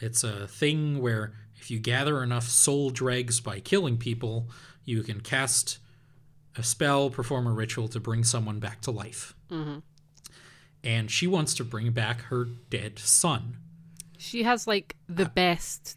It's 0.00 0.24
a 0.24 0.46
thing 0.46 1.00
where 1.00 1.34
if 1.56 1.70
you 1.70 1.78
gather 1.78 2.22
enough 2.22 2.48
soul 2.48 2.90
dregs 2.90 3.40
by 3.40 3.60
killing 3.60 3.98
people, 3.98 4.48
you 4.84 5.02
can 5.02 5.20
cast 5.20 5.78
a 6.56 6.62
spell, 6.62 7.10
perform 7.10 7.46
a 7.46 7.52
ritual 7.52 7.88
to 7.88 8.00
bring 8.00 8.24
someone 8.24 8.58
back 8.58 8.80
to 8.82 8.90
life. 8.90 9.34
Mm-hmm. 9.50 9.78
And 10.84 11.10
she 11.10 11.26
wants 11.26 11.54
to 11.54 11.64
bring 11.64 11.92
back 11.92 12.22
her 12.22 12.44
dead 12.44 12.98
son. 12.98 13.58
She 14.18 14.42
has 14.42 14.66
like 14.66 14.96
the 15.08 15.26
best 15.26 15.96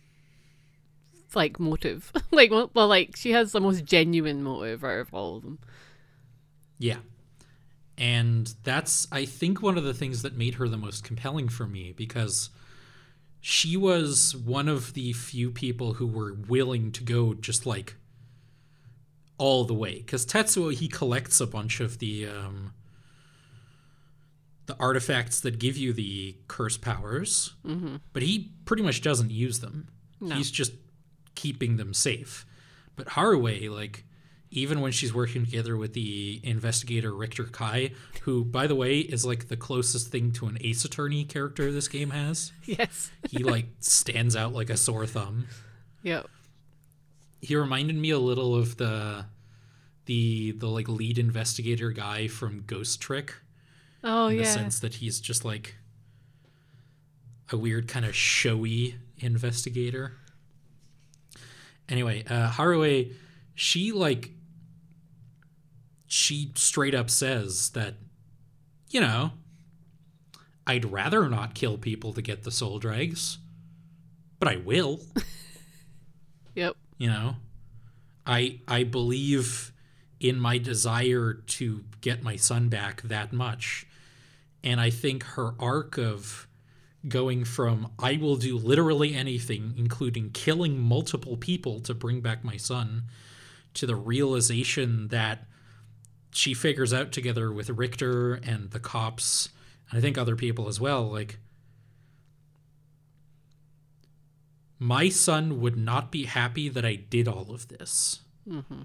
like 1.34 1.60
motive. 1.60 2.12
like 2.32 2.52
well, 2.52 2.88
like 2.88 3.16
she 3.16 3.32
has 3.32 3.52
the 3.52 3.62
most 3.62 3.86
genuine 3.86 4.44
motive 4.44 4.84
out 4.84 5.00
of 5.00 5.14
all 5.14 5.38
of 5.38 5.44
them. 5.44 5.60
Yeah. 6.78 6.98
And 7.98 8.54
that's, 8.64 9.08
I 9.12 9.24
think, 9.24 9.62
one 9.62 9.78
of 9.78 9.86
the 9.86 9.94
things 9.94 10.22
that 10.24 10.36
made 10.36 10.56
her 10.56 10.68
the 10.68 10.78
most 10.78 11.06
compelling 11.06 11.48
for 11.48 11.66
me 11.66 11.94
because 11.96 12.50
she 13.40 13.78
was 13.78 14.36
one 14.36 14.68
of 14.68 14.94
the 14.94 15.14
few 15.14 15.50
people 15.50 15.94
who 15.94 16.06
were 16.06 16.34
willing 16.34 16.92
to 16.92 17.04
go 17.04 17.34
just 17.34 17.66
like 17.66 17.96
all 19.38 19.64
the 19.64 19.74
way. 19.74 20.00
Because 20.00 20.26
Tetsuo, 20.26 20.74
he 20.74 20.88
collects 20.88 21.40
a 21.40 21.48
bunch 21.48 21.80
of 21.80 22.00
the. 22.00 22.28
Um, 22.28 22.74
the 24.68 24.76
artifacts 24.80 25.42
that 25.42 25.60
give 25.60 25.78
you 25.78 25.94
the 25.94 26.36
curse 26.48 26.76
powers, 26.76 27.54
but 28.14 28.24
he 28.24 28.52
pretty 28.66 28.82
much 28.82 29.02
doesn't 29.02 29.30
use 29.30 29.60
them. 29.60 29.88
No. 30.20 30.36
He's 30.36 30.50
just 30.50 30.72
keeping 31.36 31.78
them 31.78 31.94
safe. 31.94 32.46
But 32.96 33.08
Harue, 33.10 33.70
like, 33.70 34.06
even 34.52 34.80
when 34.80 34.92
she's 34.94 35.14
working 35.14 35.44
together 35.46 35.76
with 35.76 35.94
the 35.94 36.40
investigator 36.44 37.14
Richter 37.14 37.44
Kai, 37.44 37.92
who, 38.22 38.46
by 38.46 38.68
the 38.68 38.76
way, 38.76 39.00
is 39.00 39.26
like 39.26 39.50
the 39.50 39.58
closest 39.58 40.08
thing 40.10 40.32
to 40.34 40.46
an 40.48 40.58
Ace 40.62 40.86
Attorney 40.86 41.26
character 41.26 41.72
this 41.72 41.88
game 41.90 42.12
has, 42.12 42.54
Yes. 42.66 43.12
he 43.30 43.44
like 43.44 43.66
stands 43.82 44.36
out 44.36 44.54
like 44.54 44.70
a 44.70 44.78
sore 44.78 45.06
thumb. 45.06 45.48
Yep. 46.04 46.28
he 47.42 47.56
reminded 47.56 47.96
me 47.98 48.12
a 48.12 48.20
little 48.20 48.56
of 48.56 48.78
the 48.78 49.26
the 50.06 50.52
the 50.52 50.68
like 50.68 50.88
lead 50.88 51.18
investigator 51.18 51.90
guy 51.92 52.28
from 52.28 52.64
Ghost 52.68 53.02
Trick 53.02 53.34
Oh 54.04 54.28
in 54.28 54.38
yeah. 54.38 54.44
the 54.44 54.50
sense 54.50 54.80
that 54.82 54.94
he's 54.96 55.20
just 55.20 55.44
like 55.44 55.76
a 57.52 57.58
weird 57.58 57.88
kind 57.88 58.06
of 58.06 58.16
showy 58.16 58.96
investigator. 59.18 60.14
Anyway, 61.88 62.24
uh, 62.30 62.50
Harue, 62.50 63.14
she 63.54 63.92
like 63.92 64.32
she 66.08 66.52
straight 66.56 66.96
up 66.96 67.10
says 67.10 67.72
that, 67.72 67.96
you 68.90 69.02
know, 69.02 69.32
I'd 70.68 70.86
rather 70.86 71.30
not 71.30 71.54
kill 71.54 71.78
people 71.78 72.14
to 72.14 72.22
get 72.22 72.44
the 72.44 72.52
Soul 72.52 72.80
Dregs, 72.80 73.38
but 74.40 74.48
I 74.48 74.58
will. 74.58 75.00
Yep. 76.56 76.78
you 76.98 77.10
know, 77.10 77.36
I 78.26 78.62
I 78.66 78.84
believe 78.84 79.74
in 80.22 80.40
my 80.40 80.58
desire 80.58 81.34
to 81.34 81.84
get 82.00 82.24
my 82.24 82.38
son 82.38 82.70
back 82.70 83.02
that 83.02 83.34
much, 83.34 83.86
and 84.64 84.80
I 84.80 84.90
think 84.90 85.24
her 85.24 85.54
arc 85.60 85.98
of 85.98 86.48
going 87.08 87.44
from 87.44 87.92
I 88.00 88.18
will 88.18 88.36
do 88.36 88.58
literally 88.58 89.16
anything, 89.16 89.74
including 89.78 90.32
killing 90.32 90.80
multiple 90.80 91.38
people 91.38 91.80
to 91.82 91.94
bring 91.94 92.22
back 92.22 92.44
my 92.44 92.58
son, 92.58 93.04
to 93.76 93.86
the 93.86 93.96
realization 93.96 95.10
that 95.10 95.46
she 96.32 96.54
figures 96.54 96.94
out 96.94 97.12
together 97.12 97.52
with 97.52 97.70
Richter 97.70 98.34
and 98.34 98.72
the 98.72 98.80
cops, 98.80 99.50
and 99.90 99.98
I 99.98 100.02
think 100.02 100.18
other 100.18 100.36
people 100.36 100.68
as 100.68 100.80
well, 100.80 101.10
like 101.10 101.38
my 104.80 105.10
son 105.10 105.62
would 105.62 105.78
not 105.78 106.12
be 106.12 106.26
happy 106.26 106.70
that 106.70 106.86
I 106.86 106.96
did 106.96 107.28
all 107.28 107.52
of 107.52 107.68
this. 107.70 108.20
Mm-hmm. 108.48 108.82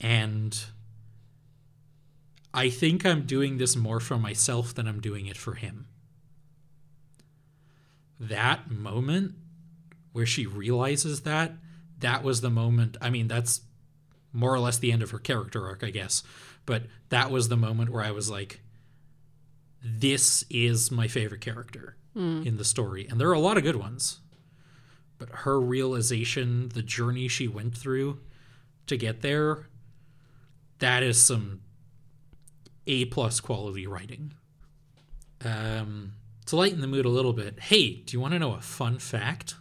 And 0.00 0.64
I 2.52 2.70
think 2.70 3.04
I'm 3.04 3.22
doing 3.22 3.58
this 3.58 3.76
more 3.76 4.00
for 4.00 4.18
myself 4.18 4.74
than 4.74 4.88
I'm 4.88 5.00
doing 5.00 5.26
it 5.26 5.36
for 5.36 5.54
him. 5.54 5.86
That 8.20 8.70
moment 8.70 9.34
where 10.12 10.26
she 10.26 10.46
realizes 10.46 11.20
that, 11.22 11.52
that 12.00 12.22
was 12.22 12.40
the 12.40 12.50
moment. 12.50 12.96
I 13.00 13.10
mean, 13.10 13.28
that's 13.28 13.60
more 14.32 14.52
or 14.52 14.58
less 14.58 14.78
the 14.78 14.92
end 14.92 15.02
of 15.02 15.10
her 15.10 15.18
character 15.18 15.66
arc, 15.66 15.84
I 15.84 15.90
guess. 15.90 16.22
But 16.66 16.84
that 17.08 17.30
was 17.30 17.48
the 17.48 17.56
moment 17.56 17.90
where 17.90 18.02
I 18.02 18.10
was 18.10 18.30
like, 18.30 18.60
this 19.82 20.44
is 20.50 20.90
my 20.90 21.08
favorite 21.08 21.40
character 21.40 21.96
in 22.44 22.56
the 22.56 22.64
story. 22.64 23.06
And 23.08 23.20
there 23.20 23.28
are 23.28 23.34
a 23.34 23.38
lot 23.38 23.56
of 23.56 23.62
good 23.62 23.76
ones. 23.76 24.18
But 25.18 25.28
her 25.30 25.60
realization, 25.60 26.70
the 26.70 26.82
journey 26.82 27.28
she 27.28 27.46
went 27.46 27.76
through 27.76 28.18
to 28.88 28.96
get 28.96 29.20
there, 29.20 29.68
that 30.80 31.02
is 31.04 31.24
some 31.24 31.60
A 32.88 33.04
plus 33.04 33.38
quality 33.38 33.86
writing. 33.86 34.34
Um, 35.44 36.14
to 36.48 36.56
lighten 36.56 36.80
the 36.80 36.86
mood 36.86 37.06
a 37.06 37.10
little 37.10 37.32
bit, 37.32 37.58
hey, 37.60 37.94
do 37.94 38.14
you 38.16 38.20
want 38.20 38.32
to 38.34 38.38
know 38.38 38.54
a 38.54 38.60
fun 38.60 38.98
fact? 38.98 39.54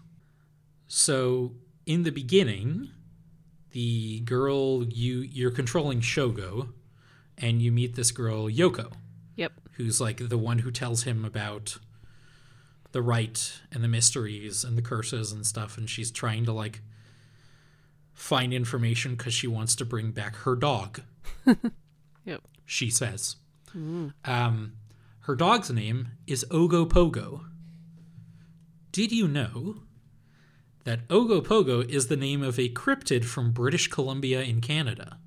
So 0.87 1.53
in 1.85 2.03
the 2.03 2.11
beginning, 2.11 2.89
the 3.71 4.21
girl 4.21 4.83
you 4.85 5.19
you're 5.19 5.51
controlling 5.51 6.01
Shogo, 6.01 6.69
and 7.37 7.61
you 7.61 7.71
meet 7.71 7.95
this 7.95 8.11
girl 8.11 8.49
Yoko, 8.49 8.91
Yep. 9.35 9.53
who's 9.73 10.01
like 10.01 10.29
the 10.29 10.37
one 10.37 10.59
who 10.59 10.71
tells 10.71 11.03
him 11.03 11.23
about 11.25 11.77
the 12.93 13.01
rite 13.01 13.59
and 13.71 13.83
the 13.83 13.87
mysteries 13.87 14.63
and 14.63 14.77
the 14.77 14.81
curses 14.81 15.31
and 15.33 15.45
stuff 15.45 15.77
and 15.77 15.89
she's 15.89 16.09
trying 16.09 16.45
to 16.45 16.53
like 16.53 16.81
find 18.13 18.53
information 18.53 19.13
because 19.15 19.33
she 19.33 19.45
wants 19.45 19.75
to 19.75 19.85
bring 19.85 20.11
back 20.11 20.35
her 20.37 20.55
dog 20.55 21.01
Yep. 22.25 22.41
she 22.65 22.89
says 22.89 23.35
um, 24.25 24.73
her 25.27 25.35
dog's 25.35 25.69
name 25.69 26.09
is 26.25 26.43
Ogopogo 26.49 27.45
did 28.91 29.11
you 29.11 29.27
know 29.27 29.83
that 30.83 31.07
Ogopogo 31.09 31.87
is 31.87 32.07
the 32.07 32.17
name 32.17 32.41
of 32.41 32.57
a 32.57 32.69
cryptid 32.69 33.23
from 33.23 33.51
british 33.51 33.87
columbia 33.87 34.41
in 34.41 34.59
canada 34.61 35.19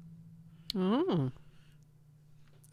Oh. 0.76 1.30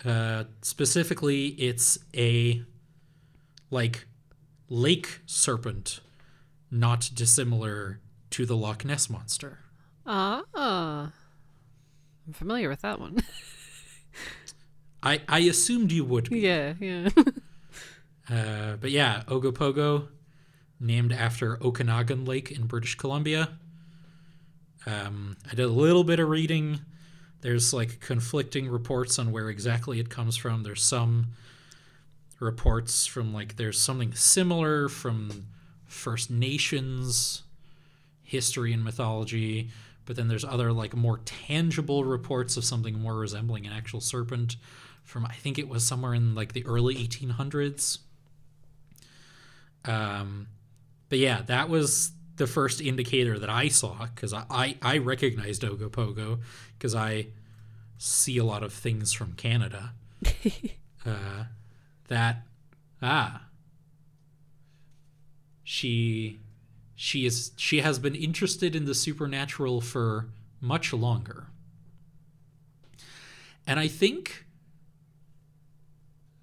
Uh, 0.06 0.44
specifically, 0.62 1.48
it's 1.48 1.98
a 2.16 2.64
like 3.72 4.06
lake 4.70 5.22
serpent, 5.26 6.00
not 6.70 7.10
dissimilar 7.14 8.00
to 8.32 8.46
the 8.46 8.56
Loch 8.56 8.86
Ness 8.86 9.10
monster. 9.10 9.60
Ah. 10.06 11.12
I'm 12.28 12.34
familiar 12.34 12.70
with 12.70 12.82
that 12.82 13.00
one. 13.00 13.24
I 15.04 15.22
I 15.28 15.40
assumed 15.40 15.92
you 15.92 16.06
would 16.06 16.30
be. 16.30 16.40
yeah, 16.40 16.74
yeah. 16.80 17.10
Uh, 18.30 18.76
but 18.76 18.92
yeah, 18.92 19.24
Ogopogo, 19.28 20.10
named 20.82 21.14
after 21.14 21.64
Okanagan 21.64 22.26
Lake 22.26 22.52
in 22.52 22.66
British 22.68 22.96
Columbia. 22.96 23.58
Um, 24.86 25.38
I 25.46 25.56
did 25.56 25.64
a 25.66 25.70
little 25.70 26.04
bit 26.04 26.20
of 26.20 26.28
reading. 26.28 26.82
There's 27.40 27.74
like 27.74 28.00
conflicting 28.00 28.68
reports 28.68 29.18
on 29.18 29.32
where 29.32 29.50
exactly 29.50 30.00
it 30.00 30.10
comes 30.10 30.36
from. 30.36 30.64
There's 30.64 30.84
some 30.84 31.28
reports 32.40 33.06
from 33.06 33.34
like 33.34 33.56
there's 33.56 33.80
something 33.80 34.14
similar 34.14 34.90
from 34.90 35.48
First 35.86 36.30
Nations 36.30 37.44
history 38.24 38.74
and 38.74 38.84
mythology, 38.84 39.70
but 40.06 40.16
then 40.18 40.28
there's 40.28 40.44
other 40.44 40.74
like 40.74 40.96
more 40.96 41.20
tangible 41.20 42.04
reports 42.04 42.58
of 42.58 42.66
something 42.66 43.00
more 43.00 43.18
resembling 43.18 43.66
an 43.66 43.72
actual 43.72 44.02
serpent 44.02 44.58
from 45.08 45.26
I 45.26 45.34
think 45.34 45.58
it 45.58 45.70
was 45.70 45.88
somewhere 45.88 46.14
in 46.14 46.36
like 46.36 46.52
the 46.52 46.66
early 46.66 46.96
1800s. 46.96 48.00
Um, 49.86 50.48
but 51.08 51.18
yeah, 51.18 51.44
that 51.44 51.70
was 51.70 52.12
the 52.36 52.46
first 52.46 52.82
indicator 52.82 53.40
that 53.40 53.50
I 53.50 53.70
saw 53.70 54.06
because 54.14 54.34
I, 54.34 54.44
I, 54.50 54.78
I 54.82 54.98
recognized 54.98 55.62
Ogopogo 55.64 56.40
because 56.78 56.94
I 56.94 57.28
see 57.98 58.38
a 58.38 58.44
lot 58.44 58.64
of 58.64 58.74
things 58.74 59.14
from 59.14 59.32
Canada. 59.34 59.94
uh, 61.06 61.46
that 62.10 62.42
ah, 63.02 63.44
she 65.64 66.42
she 66.96 67.26
is 67.26 67.52
she 67.56 67.80
has 67.80 67.98
been 67.98 68.16
interested 68.16 68.76
in 68.76 68.84
the 68.84 68.96
supernatural 68.96 69.80
for 69.80 70.28
much 70.60 70.92
longer, 70.92 71.48
and 73.66 73.80
I 73.80 73.88
think 73.88 74.47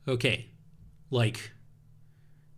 okay, 0.07 0.47
like 1.11 1.53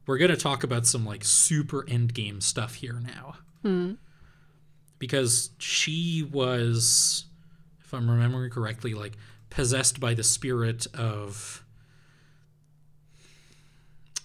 we're 0.07 0.19
gonna 0.19 0.37
talk 0.37 0.63
about 0.63 0.87
some 0.87 1.05
like 1.05 1.25
super 1.25 1.83
endgame 1.85 2.43
stuff 2.43 2.75
here 2.75 3.01
now. 3.01 3.37
Hmm. 3.63 3.93
Because 4.99 5.51
she 5.59 6.27
was, 6.33 7.27
if 7.85 7.93
I'm 7.93 8.11
remembering 8.11 8.51
correctly, 8.51 8.95
like 8.95 9.17
possessed 9.51 10.01
by 10.01 10.15
the 10.15 10.23
spirit 10.23 10.87
of 10.95 11.65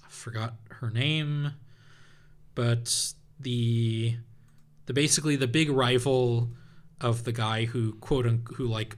I 0.05 0.09
forgot 0.09 0.53
her 0.69 0.89
name, 0.89 1.53
but 2.55 3.13
the 3.39 4.15
the 4.85 4.93
basically 4.93 5.35
the 5.35 5.47
big 5.47 5.69
rival 5.69 6.49
of 6.99 7.23
the 7.23 7.31
guy 7.31 7.65
who 7.65 7.93
quote 7.93 8.25
unquote 8.25 8.57
who 8.57 8.67
like 8.67 8.97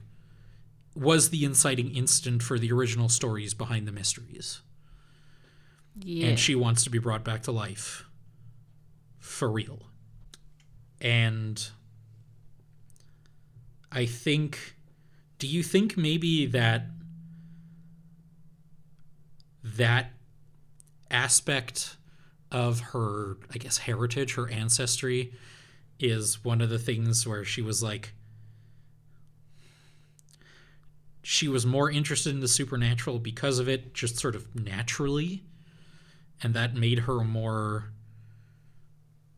was 0.94 1.30
the 1.30 1.44
inciting 1.44 1.94
incident 1.94 2.42
for 2.42 2.58
the 2.58 2.70
original 2.70 3.08
stories 3.08 3.54
behind 3.54 3.86
the 3.86 3.92
mysteries 3.92 4.62
yeah. 5.98 6.28
and 6.28 6.38
she 6.38 6.54
wants 6.54 6.84
to 6.84 6.90
be 6.90 6.98
brought 6.98 7.24
back 7.24 7.42
to 7.42 7.52
life 7.52 8.04
for 9.18 9.50
real. 9.50 9.82
And 11.00 11.66
I 13.92 14.06
think 14.06 14.76
do 15.38 15.46
you 15.46 15.62
think 15.62 15.96
maybe 15.96 16.46
that 16.46 16.86
that 19.62 20.12
aspect 21.10 21.96
of 22.50 22.80
her 22.80 23.36
I 23.52 23.58
guess 23.58 23.78
heritage, 23.78 24.34
her 24.34 24.48
ancestry 24.50 25.32
is 25.98 26.44
one 26.44 26.60
of 26.60 26.70
the 26.70 26.78
things 26.78 27.26
where 27.26 27.44
she 27.44 27.62
was 27.62 27.82
like 27.82 28.14
she 31.24 31.48
was 31.48 31.64
more 31.64 31.90
interested 31.90 32.34
in 32.34 32.40
the 32.40 32.48
supernatural 32.48 33.18
because 33.18 33.58
of 33.58 33.68
it 33.68 33.94
just 33.94 34.18
sort 34.18 34.36
of 34.36 34.54
naturally 34.54 35.42
and 36.42 36.52
that 36.54 36.74
made 36.74 37.00
her 37.00 37.24
more 37.24 37.90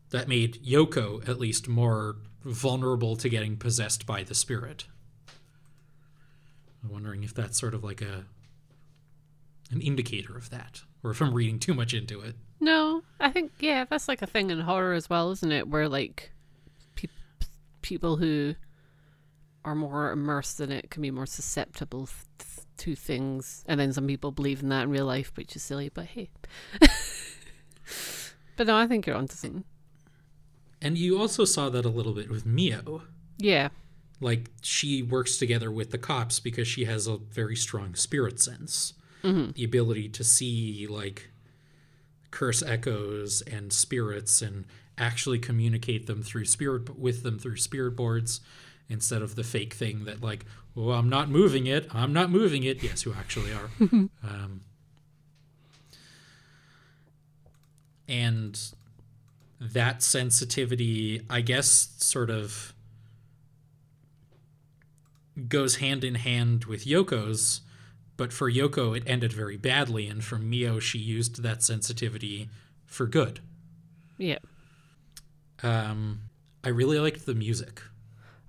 that 0.09 0.27
made 0.27 0.63
Yoko 0.63 1.27
at 1.27 1.39
least 1.39 1.67
more 1.67 2.17
vulnerable 2.43 3.15
to 3.17 3.27
getting 3.27 3.57
possessed 3.57 4.05
by 4.05 4.23
the 4.23 4.33
spirit. 4.33 4.85
I'm 6.81 6.89
wondering 6.89 7.23
if 7.23 7.33
that's 7.33 7.59
sort 7.59 7.73
of 7.73 7.83
like 7.83 8.01
a 8.01 8.25
an 9.71 9.81
indicator 9.81 10.37
of 10.37 10.49
that 10.49 10.81
or 11.03 11.11
if 11.11 11.21
I'm 11.21 11.33
reading 11.33 11.59
too 11.59 11.73
much 11.73 11.93
into 11.93 12.21
it. 12.21 12.35
No, 12.59 13.03
I 13.19 13.31
think 13.31 13.51
yeah, 13.59 13.85
that's 13.89 14.07
like 14.07 14.21
a 14.21 14.27
thing 14.27 14.49
in 14.49 14.59
horror 14.59 14.93
as 14.93 15.09
well, 15.09 15.31
isn't 15.31 15.51
it? 15.51 15.67
Where 15.67 15.87
like 15.87 16.31
pe- 16.95 17.07
people 17.81 18.17
who 18.17 18.55
are 19.67 19.75
more 19.75 20.11
immersed 20.11 20.61
in 20.61 20.71
it 20.71 20.89
can 20.89 21.01
be 21.01 21.11
more 21.11 21.25
susceptible 21.25 22.07
th- 22.39 22.65
to 22.77 22.95
things, 22.95 23.65
and 23.67 23.77
then 23.79 23.91
some 23.91 24.07
people 24.07 24.31
believe 24.31 24.63
in 24.63 24.69
that 24.69 24.83
in 24.83 24.89
real 24.89 25.05
life, 25.05 25.33
which 25.35 25.55
is 25.57 25.61
silly. 25.61 25.89
But 25.89 26.05
hey, 26.05 26.29
but 28.55 28.67
no, 28.67 28.77
I 28.77 28.87
think 28.87 29.05
you're 29.05 29.15
onto 29.15 29.35
something. 29.35 29.65
And 30.81 30.97
you 30.97 31.19
also 31.19 31.43
saw 31.43 31.69
that 31.69 31.85
a 31.85 31.89
little 31.89 32.13
bit 32.13 32.29
with 32.29 32.45
Mio. 32.45 33.01
Yeah, 33.37 33.69
Like 34.21 34.49
she 34.61 35.03
works 35.03 35.37
together 35.37 35.69
with 35.69 35.91
the 35.91 35.97
cops 35.97 36.39
because 36.39 36.67
she 36.67 36.85
has 36.85 37.05
a 37.05 37.17
very 37.17 37.55
strong 37.55 37.93
spirit 37.95 38.39
sense. 38.39 38.93
Mm-hmm. 39.23 39.51
The 39.51 39.63
ability 39.65 40.09
to 40.09 40.23
see 40.23 40.87
like 40.87 41.29
curse 42.31 42.63
echoes 42.63 43.41
and 43.41 43.73
spirits 43.73 44.41
and 44.41 44.65
actually 44.97 45.39
communicate 45.39 46.07
them 46.07 46.23
through 46.23 46.45
spirit 46.45 46.97
with 46.97 47.23
them 47.23 47.37
through 47.37 47.57
spirit 47.57 47.95
boards 47.95 48.39
instead 48.89 49.21
of 49.21 49.35
the 49.35 49.43
fake 49.43 49.73
thing 49.73 50.05
that 50.05 50.21
like, 50.21 50.45
well, 50.75 50.91
I'm 50.91 51.09
not 51.09 51.29
moving 51.29 51.67
it. 51.67 51.87
I'm 51.93 52.13
not 52.13 52.29
moving 52.29 52.63
it. 52.63 52.83
Yes, 52.83 53.05
you 53.05 53.13
actually 53.17 53.51
are. 53.51 53.69
um, 54.23 54.61
and 58.07 58.59
that 59.59 60.03
sensitivity, 60.03 61.21
I 61.29 61.41
guess, 61.41 61.89
sort 61.97 62.29
of 62.29 62.73
goes 65.47 65.77
hand 65.77 66.03
in 66.03 66.15
hand 66.15 66.65
with 66.65 66.85
Yoko's, 66.85 67.61
but 68.15 68.33
for 68.33 68.51
Yoko 68.51 68.95
it 68.97 69.03
ended 69.05 69.33
very 69.33 69.57
badly, 69.57 70.07
and 70.07 70.23
for 70.23 70.37
Mio 70.37 70.79
she 70.79 70.97
used 70.97 71.43
that 71.43 71.63
sensitivity 71.63 72.49
for 72.85 73.05
good. 73.05 73.39
yeah. 74.17 74.39
Um, 75.63 76.21
I 76.63 76.69
really 76.69 76.99
liked 76.99 77.25
the 77.25 77.33
music. 77.33 77.81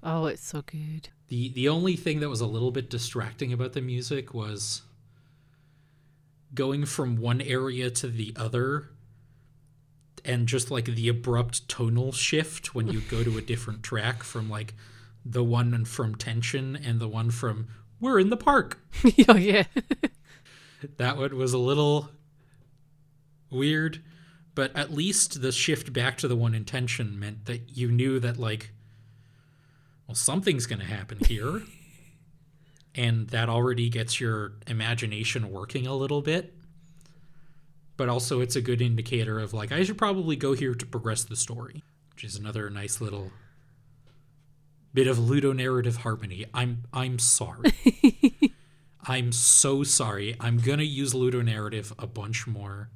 Oh, 0.02 0.26
it's 0.26 0.46
so 0.46 0.62
good. 0.62 1.08
the 1.28 1.48
The 1.50 1.68
only 1.68 1.96
thing 1.96 2.20
that 2.20 2.28
was 2.28 2.40
a 2.40 2.46
little 2.46 2.70
bit 2.70 2.88
distracting 2.90 3.52
about 3.52 3.72
the 3.72 3.80
music 3.80 4.32
was 4.32 4.82
going 6.54 6.86
from 6.86 7.16
one 7.16 7.40
area 7.40 7.90
to 7.90 8.08
the 8.08 8.32
other 8.36 8.90
and 10.24 10.48
just 10.48 10.70
like 10.70 10.86
the 10.86 11.08
abrupt 11.08 11.68
tonal 11.68 12.12
shift 12.12 12.74
when 12.74 12.88
you 12.88 13.00
go 13.00 13.22
to 13.22 13.38
a 13.38 13.42
different 13.42 13.82
track 13.82 14.22
from 14.22 14.48
like 14.48 14.74
the 15.24 15.44
one 15.44 15.84
from 15.84 16.14
tension 16.14 16.76
and 16.76 17.00
the 17.00 17.08
one 17.08 17.30
from 17.30 17.68
we're 18.00 18.18
in 18.18 18.30
the 18.30 18.36
park 18.36 18.78
oh 19.28 19.36
yeah. 19.36 19.64
that 20.96 21.16
one 21.16 21.36
was 21.36 21.52
a 21.52 21.58
little 21.58 22.08
weird 23.50 24.02
but 24.54 24.74
at 24.76 24.92
least 24.92 25.40
the 25.40 25.52
shift 25.52 25.92
back 25.92 26.16
to 26.18 26.26
the 26.26 26.36
one 26.36 26.54
in 26.54 26.64
tension 26.64 27.18
meant 27.18 27.44
that 27.44 27.76
you 27.76 27.90
knew 27.90 28.18
that 28.18 28.36
like 28.36 28.70
well 30.08 30.14
something's 30.14 30.66
going 30.66 30.80
to 30.80 30.84
happen 30.84 31.18
here 31.24 31.62
and 32.94 33.28
that 33.28 33.48
already 33.48 33.88
gets 33.88 34.20
your 34.20 34.54
imagination 34.66 35.52
working 35.52 35.86
a 35.86 35.94
little 35.94 36.22
bit 36.22 36.54
but 37.96 38.08
also 38.08 38.40
it's 38.40 38.56
a 38.56 38.60
good 38.60 38.82
indicator 38.82 39.38
of 39.38 39.54
like 39.54 39.70
i 39.70 39.84
should 39.84 39.98
probably 39.98 40.34
go 40.34 40.54
here 40.54 40.74
to 40.74 40.84
progress 40.86 41.22
the 41.22 41.36
story 41.36 41.84
which 42.12 42.24
is 42.24 42.34
another 42.34 42.68
nice 42.68 43.00
little 43.00 43.30
bit 44.92 45.06
of 45.06 45.18
ludonarrative 45.18 45.98
harmony 45.98 46.44
i'm 46.52 46.82
i'm 46.92 47.18
sorry 47.18 47.72
I'm 49.08 49.32
so 49.32 49.84
sorry. 49.84 50.36
I'm 50.38 50.58
gonna 50.58 50.82
use 50.82 51.14
ludonarrative 51.14 51.92
a 51.98 52.06
bunch 52.06 52.46
more. 52.46 52.90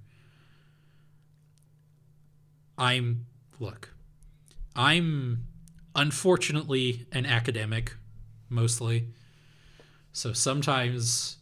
I'm 2.76 3.26
look. 3.58 3.94
I'm 4.76 5.46
unfortunately 5.94 7.06
an 7.12 7.26
academic, 7.26 7.96
mostly. 8.48 9.08
So 10.12 10.32
sometimes 10.32 11.38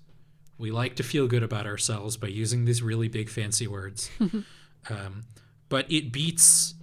we 0.59 0.71
like 0.71 0.97
to 0.97 1.03
feel 1.03 1.27
good 1.27 1.43
about 1.43 1.67
ourselves 1.67 2.17
by 2.17 2.29
using 2.29 2.65
these 2.65 2.83
really 2.83 3.09
big 3.09 3.29
fancy 3.29 3.67
words. 3.67 4.11
um, 4.91 5.25
but 5.69 5.91
it 5.91 6.13
beats 6.13 6.75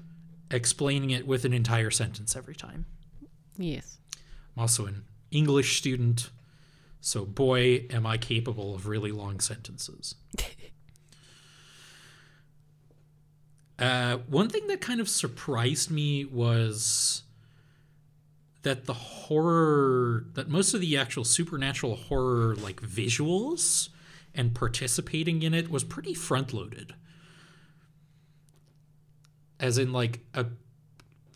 explaining 0.49 1.11
it 1.11 1.28
with 1.28 1.45
an 1.45 1.53
entire 1.53 1.91
sentence 1.91 2.36
every 2.36 2.55
time. 2.55 2.86
yes. 3.57 3.97
I'm 4.55 4.61
also 4.61 4.88
an 4.88 5.03
English 5.30 5.78
student, 5.78 6.30
so 6.99 7.26
boy, 7.26 7.86
am 7.91 8.07
I 8.07 8.18
capable 8.18 8.74
of 8.74 8.88
really 8.88 9.11
long 9.11 9.39
sentences. 9.39 10.15
uh, 13.80 14.18
one 14.28 14.49
thing 14.49 14.65
that 14.68 14.82
kind 14.82 14.99
of 14.99 15.07
surprised 15.07 15.91
me 15.91 16.26
was 16.26 17.22
that 18.68 18.84
the 18.84 18.93
horror, 18.93 20.26
that 20.34 20.49
most 20.49 20.74
of 20.74 20.82
the 20.82 20.97
actual 20.97 21.24
supernatural 21.24 21.95
horror, 21.95 22.53
like 22.57 22.82
visuals 22.82 23.88
and 24.36 24.53
participating 24.53 25.41
in 25.41 25.53
it, 25.53 25.72
was 25.72 25.86
pretty 25.86 26.13
front 26.13 26.51
loaded. 26.51 26.93
As 29.57 29.78
in, 29.78 29.93
like, 29.93 30.20
a 30.34 30.47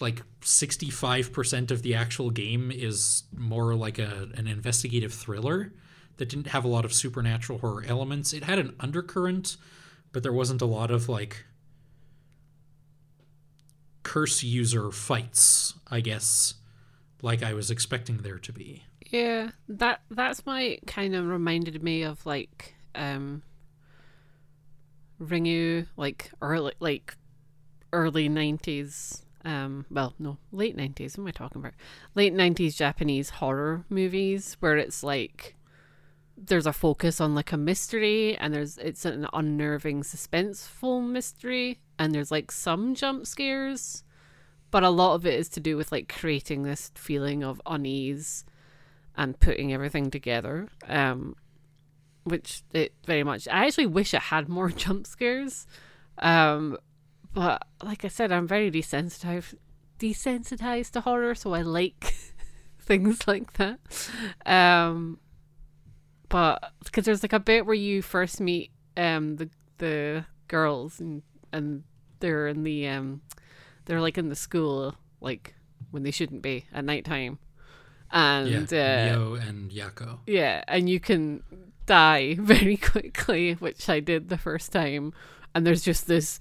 like 0.01 0.23
65% 0.41 1.71
of 1.71 1.83
the 1.83 1.95
actual 1.95 2.31
game 2.31 2.69
is 2.69 3.23
more 3.33 3.75
like 3.75 3.97
a 3.97 4.27
an 4.35 4.47
investigative 4.47 5.13
thriller 5.13 5.71
that 6.17 6.27
didn't 6.27 6.47
have 6.47 6.65
a 6.65 6.67
lot 6.67 6.83
of 6.83 6.91
supernatural 6.91 7.59
horror 7.59 7.85
elements. 7.87 8.33
It 8.33 8.43
had 8.43 8.59
an 8.59 8.75
undercurrent, 8.77 9.55
but 10.11 10.21
there 10.21 10.33
wasn't 10.33 10.61
a 10.61 10.65
lot 10.65 10.91
of 10.91 11.07
like 11.07 11.45
curse 14.03 14.43
user 14.43 14.91
fights, 14.91 15.75
I 15.89 16.01
guess, 16.01 16.55
like 17.21 17.43
I 17.43 17.53
was 17.53 17.71
expecting 17.71 18.17
there 18.17 18.39
to 18.39 18.53
be. 18.53 18.83
Yeah, 19.09 19.51
that 19.67 20.01
that's 20.09 20.45
my 20.45 20.79
kind 20.87 21.15
of 21.15 21.27
reminded 21.27 21.81
me 21.83 22.03
of 22.03 22.25
like 22.25 22.75
um 22.95 23.43
Ringu, 25.21 25.87
like 25.97 26.31
early 26.41 26.73
like 26.79 27.15
early 27.93 28.29
nineties 28.29 29.25
um 29.43 29.85
well 29.89 30.13
no 30.19 30.37
late 30.51 30.77
90s 30.77 31.17
what 31.17 31.23
am 31.23 31.27
i 31.27 31.31
talking 31.31 31.59
about 31.61 31.73
late 32.15 32.33
90s 32.33 32.75
japanese 32.75 33.31
horror 33.31 33.83
movies 33.89 34.55
where 34.59 34.77
it's 34.77 35.03
like 35.03 35.55
there's 36.37 36.65
a 36.65 36.73
focus 36.73 37.19
on 37.19 37.35
like 37.35 37.51
a 37.51 37.57
mystery 37.57 38.37
and 38.37 38.53
there's 38.53 38.77
it's 38.77 39.05
an 39.05 39.27
unnerving 39.33 40.01
suspenseful 40.01 41.07
mystery 41.07 41.79
and 41.99 42.13
there's 42.13 42.31
like 42.31 42.51
some 42.51 42.95
jump 42.95 43.25
scares 43.25 44.03
but 44.71 44.83
a 44.83 44.89
lot 44.89 45.15
of 45.15 45.25
it 45.25 45.39
is 45.39 45.49
to 45.49 45.59
do 45.59 45.77
with 45.77 45.91
like 45.91 46.11
creating 46.11 46.63
this 46.63 46.91
feeling 46.95 47.43
of 47.43 47.61
unease 47.65 48.45
and 49.15 49.39
putting 49.39 49.73
everything 49.73 50.09
together 50.09 50.67
um 50.87 51.35
which 52.23 52.63
it 52.71 52.93
very 53.05 53.23
much 53.23 53.47
i 53.49 53.65
actually 53.65 53.85
wish 53.85 54.13
it 54.13 54.21
had 54.21 54.47
more 54.49 54.69
jump 54.83 55.05
scares 55.05 55.67
um 56.19 56.77
but 57.33 57.65
like 57.83 58.03
I 58.03 58.09
said, 58.09 58.31
I'm 58.31 58.47
very 58.47 58.71
desensitized 58.71 59.55
desensitized 59.99 60.91
to 60.91 61.01
horror, 61.01 61.35
so 61.35 61.53
I 61.53 61.61
like 61.61 62.15
things 62.79 63.27
like 63.27 63.53
that. 63.53 63.79
Um, 64.45 65.19
but 66.27 66.73
because 66.83 67.05
there's 67.05 67.23
like 67.23 67.33
a 67.33 67.39
bit 67.39 67.65
where 67.65 67.75
you 67.75 68.01
first 68.01 68.39
meet 68.39 68.71
um 68.97 69.37
the 69.37 69.49
the 69.77 70.25
girls 70.47 70.99
and 70.99 71.23
and 71.53 71.83
they're 72.19 72.47
in 72.47 72.63
the 72.63 72.87
um 72.87 73.21
they're 73.91 73.99
like 73.99 74.17
in 74.17 74.29
the 74.29 74.35
school 74.37 74.95
like 75.19 75.53
when 75.91 76.03
they 76.03 76.11
shouldn't 76.11 76.41
be 76.41 76.63
at 76.73 76.85
nighttime, 76.85 77.37
and 78.09 78.71
yeah, 78.71 79.09
uh, 79.11 79.17
Mio 79.17 79.33
and 79.35 79.69
Yakko. 79.69 80.19
yeah, 80.25 80.63
and 80.69 80.89
you 80.89 81.01
can 81.01 81.43
die 81.85 82.35
very 82.39 82.77
quickly, 82.77 83.53
which 83.53 83.89
I 83.89 83.99
did 83.99 84.29
the 84.29 84.37
first 84.37 84.71
time. 84.71 85.11
And 85.53 85.67
there's 85.67 85.81
just 85.83 86.07
this 86.07 86.39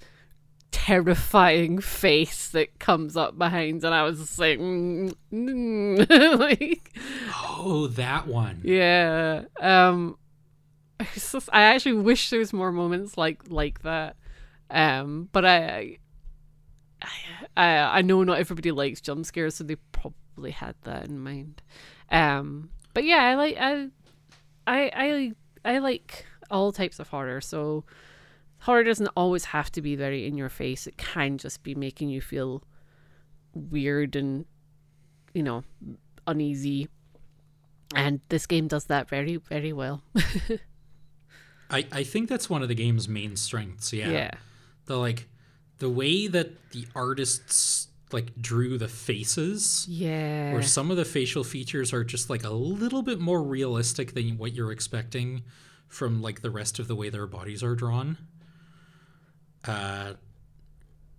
terrifying 0.71 1.79
face 1.79 2.47
that 2.51 2.79
comes 2.79 3.17
up 3.17 3.37
behind, 3.37 3.83
and 3.83 3.93
I 3.93 4.03
was 4.03 4.19
just 4.19 4.39
like, 4.39 4.57
mm, 4.57 5.13
mm. 5.33 6.39
like, 6.39 6.97
Oh, 7.35 7.87
that 7.87 8.27
one. 8.27 8.61
yeah. 8.63 9.43
Um, 9.59 10.17
I 11.51 11.63
actually 11.63 11.95
wish 11.95 12.29
there 12.29 12.39
was 12.39 12.53
more 12.53 12.71
moments 12.71 13.17
like 13.17 13.41
like 13.49 13.81
that. 13.81 14.15
Um, 14.69 15.27
but 15.33 15.43
I, 15.45 15.97
I, 17.57 17.99
I, 17.99 18.01
know 18.01 18.23
not 18.23 18.39
everybody 18.39 18.71
likes 18.71 19.01
jump 19.01 19.25
scares, 19.25 19.55
so 19.55 19.63
they 19.63 19.75
probably 19.91 20.51
had 20.51 20.75
that 20.83 21.05
in 21.05 21.19
mind. 21.19 21.61
Um, 22.11 22.69
but 22.93 23.03
yeah, 23.03 23.23
I 23.23 23.35
like 23.35 23.57
I, 23.59 23.87
I, 24.67 24.91
I, 24.93 25.31
I 25.65 25.77
like 25.79 26.25
all 26.49 26.71
types 26.71 26.99
of 26.99 27.09
horror. 27.09 27.41
So 27.41 27.83
horror 28.59 28.83
doesn't 28.83 29.09
always 29.15 29.45
have 29.45 29.71
to 29.73 29.81
be 29.81 29.95
very 29.95 30.27
in 30.27 30.37
your 30.37 30.49
face. 30.49 30.87
It 30.87 30.97
can 30.97 31.37
just 31.37 31.63
be 31.63 31.75
making 31.75 32.09
you 32.09 32.21
feel 32.21 32.63
weird 33.53 34.15
and, 34.15 34.45
you 35.33 35.43
know, 35.43 35.63
uneasy. 36.27 36.87
And 37.95 38.21
this 38.29 38.45
game 38.45 38.67
does 38.67 38.85
that 38.85 39.09
very, 39.09 39.37
very 39.37 39.73
well. 39.73 40.03
I, 41.69 41.85
I 41.91 42.03
think 42.03 42.29
that's 42.29 42.49
one 42.49 42.61
of 42.61 42.67
the 42.67 42.75
game's 42.75 43.07
main 43.07 43.35
strengths. 43.35 43.91
Yeah. 43.93 44.09
yeah. 44.09 44.31
The 44.85 44.97
like 44.97 45.27
the 45.81 45.89
way 45.89 46.27
that 46.27 46.69
the 46.71 46.85
artists 46.95 47.87
like 48.13 48.35
drew 48.39 48.77
the 48.77 48.87
faces 48.87 49.85
Yeah. 49.89 50.53
where 50.53 50.61
some 50.61 50.91
of 50.91 50.97
the 50.97 51.05
facial 51.05 51.43
features 51.43 51.91
are 51.91 52.03
just 52.03 52.29
like 52.29 52.43
a 52.43 52.49
little 52.51 53.01
bit 53.01 53.19
more 53.19 53.41
realistic 53.41 54.13
than 54.13 54.37
what 54.37 54.53
you're 54.53 54.71
expecting 54.71 55.43
from 55.87 56.21
like 56.21 56.41
the 56.41 56.49
rest 56.51 56.77
of 56.79 56.87
the 56.87 56.95
way 56.95 57.09
their 57.09 57.25
bodies 57.27 57.63
are 57.63 57.73
drawn. 57.75 58.17
Uh, 59.65 60.13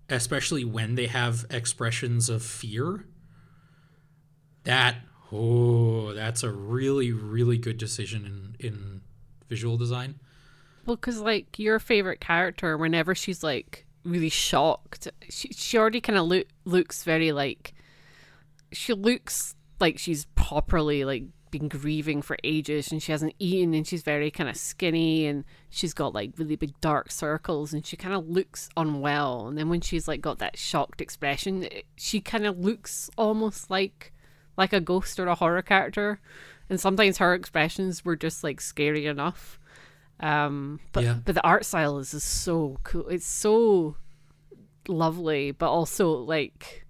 especially 0.08 0.64
when 0.64 0.94
they 0.94 1.06
have 1.06 1.44
expressions 1.50 2.28
of 2.28 2.42
fear. 2.42 3.04
That 4.64 4.96
oh, 5.32 6.12
that's 6.14 6.42
a 6.42 6.50
really 6.50 7.10
really 7.12 7.58
good 7.58 7.78
decision 7.78 8.54
in 8.60 8.66
in 8.68 9.00
visual 9.48 9.76
design. 9.76 10.20
Well, 10.86 10.96
because 10.96 11.20
like 11.20 11.58
your 11.58 11.78
favorite 11.78 12.20
character, 12.20 12.76
whenever 12.76 13.14
she's 13.14 13.42
like 13.42 13.86
really 14.04 14.28
shocked, 14.28 15.08
she 15.28 15.48
she 15.48 15.78
already 15.78 16.00
kind 16.00 16.18
of 16.18 16.26
loo- 16.26 16.44
looks 16.64 17.04
very 17.04 17.32
like 17.32 17.74
she 18.72 18.92
looks 18.94 19.54
like 19.80 19.98
she's 19.98 20.26
properly 20.34 21.04
like 21.04 21.24
been 21.50 21.68
grieving 21.68 22.22
for 22.22 22.36
ages 22.42 22.90
and 22.90 23.02
she 23.02 23.12
hasn't 23.12 23.34
eaten 23.38 23.74
and 23.74 23.86
she's 23.86 24.02
very 24.02 24.30
kind 24.30 24.48
of 24.48 24.56
skinny 24.56 25.26
and 25.26 25.44
she's 25.68 25.92
got 25.92 26.14
like 26.14 26.32
really 26.38 26.56
big 26.56 26.72
dark 26.80 27.10
circles 27.10 27.74
and 27.74 27.84
she 27.84 27.96
kind 27.96 28.14
of 28.14 28.26
looks 28.26 28.70
unwell. 28.76 29.46
And 29.48 29.58
then 29.58 29.68
when 29.68 29.82
she's 29.82 30.08
like 30.08 30.22
got 30.22 30.38
that 30.38 30.56
shocked 30.58 31.00
expression 31.00 31.64
it- 31.64 31.84
she 31.96 32.20
kind 32.20 32.46
of 32.46 32.58
looks 32.58 33.10
almost 33.18 33.70
like 33.70 34.12
like 34.56 34.72
a 34.72 34.80
ghost 34.80 35.20
or 35.20 35.26
a 35.28 35.34
horror 35.34 35.62
character. 35.62 36.20
And 36.70 36.80
sometimes 36.80 37.18
her 37.18 37.34
expressions 37.34 38.04
were 38.04 38.16
just 38.16 38.42
like 38.42 38.60
scary 38.60 39.04
enough 39.06 39.58
um 40.22 40.80
but 40.92 41.02
Yeah. 41.04 41.18
but 41.24 41.34
the 41.34 41.44
art 41.44 41.64
style 41.64 41.98
is 41.98 42.12
just 42.12 42.42
so 42.44 42.78
cool 42.84 43.08
it's 43.08 43.26
so 43.26 43.96
lovely 44.88 45.50
but 45.50 45.70
also 45.70 46.12
like 46.12 46.86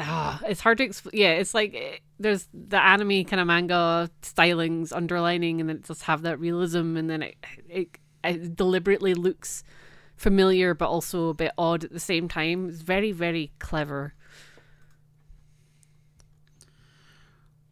ah 0.00 0.40
it's 0.46 0.60
hard 0.60 0.78
to 0.78 0.84
explain. 0.84 1.12
yeah 1.14 1.32
it's 1.32 1.52
like 1.54 1.74
eh, 1.74 1.96
there's 2.18 2.48
the 2.54 2.80
anime 2.82 3.24
kind 3.24 3.40
of 3.40 3.46
manga 3.46 4.10
stylings 4.22 4.92
underlining 4.94 5.60
and 5.60 5.68
then 5.68 5.76
it 5.76 5.86
does 5.86 6.02
have 6.02 6.22
that 6.22 6.38
realism 6.38 6.96
and 6.96 7.10
then 7.10 7.22
it, 7.22 7.36
it 7.68 7.98
it 8.24 8.56
deliberately 8.56 9.14
looks 9.14 9.62
familiar 10.16 10.74
but 10.74 10.88
also 10.88 11.28
a 11.28 11.34
bit 11.34 11.52
odd 11.58 11.84
at 11.84 11.92
the 11.92 12.00
same 12.00 12.28
time 12.28 12.68
it's 12.68 12.82
very 12.82 13.12
very 13.12 13.52
clever 13.58 14.14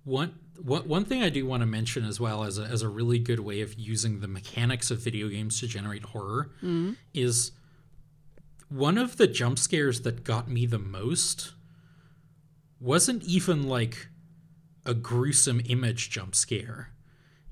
One, 0.04 0.34
one, 0.62 0.88
one 0.88 1.04
thing 1.04 1.22
I 1.22 1.28
do 1.28 1.46
want 1.46 1.62
to 1.62 1.66
mention 1.66 2.04
as 2.04 2.20
well 2.20 2.44
as 2.44 2.58
a, 2.58 2.62
as 2.62 2.82
a 2.82 2.88
really 2.88 3.18
good 3.18 3.40
way 3.40 3.60
of 3.60 3.78
using 3.78 4.20
the 4.20 4.28
mechanics 4.28 4.90
of 4.90 4.98
video 4.98 5.28
games 5.28 5.60
to 5.60 5.66
generate 5.66 6.04
horror 6.04 6.50
mm-hmm. 6.58 6.92
is 7.12 7.52
one 8.68 8.98
of 8.98 9.16
the 9.16 9.26
jump 9.26 9.58
scares 9.58 10.02
that 10.02 10.24
got 10.24 10.48
me 10.48 10.66
the 10.66 10.78
most 10.78 11.52
wasn't 12.80 13.22
even 13.24 13.68
like 13.68 14.08
a 14.86 14.94
gruesome 14.94 15.60
image 15.66 16.10
jump 16.10 16.34
scare. 16.34 16.90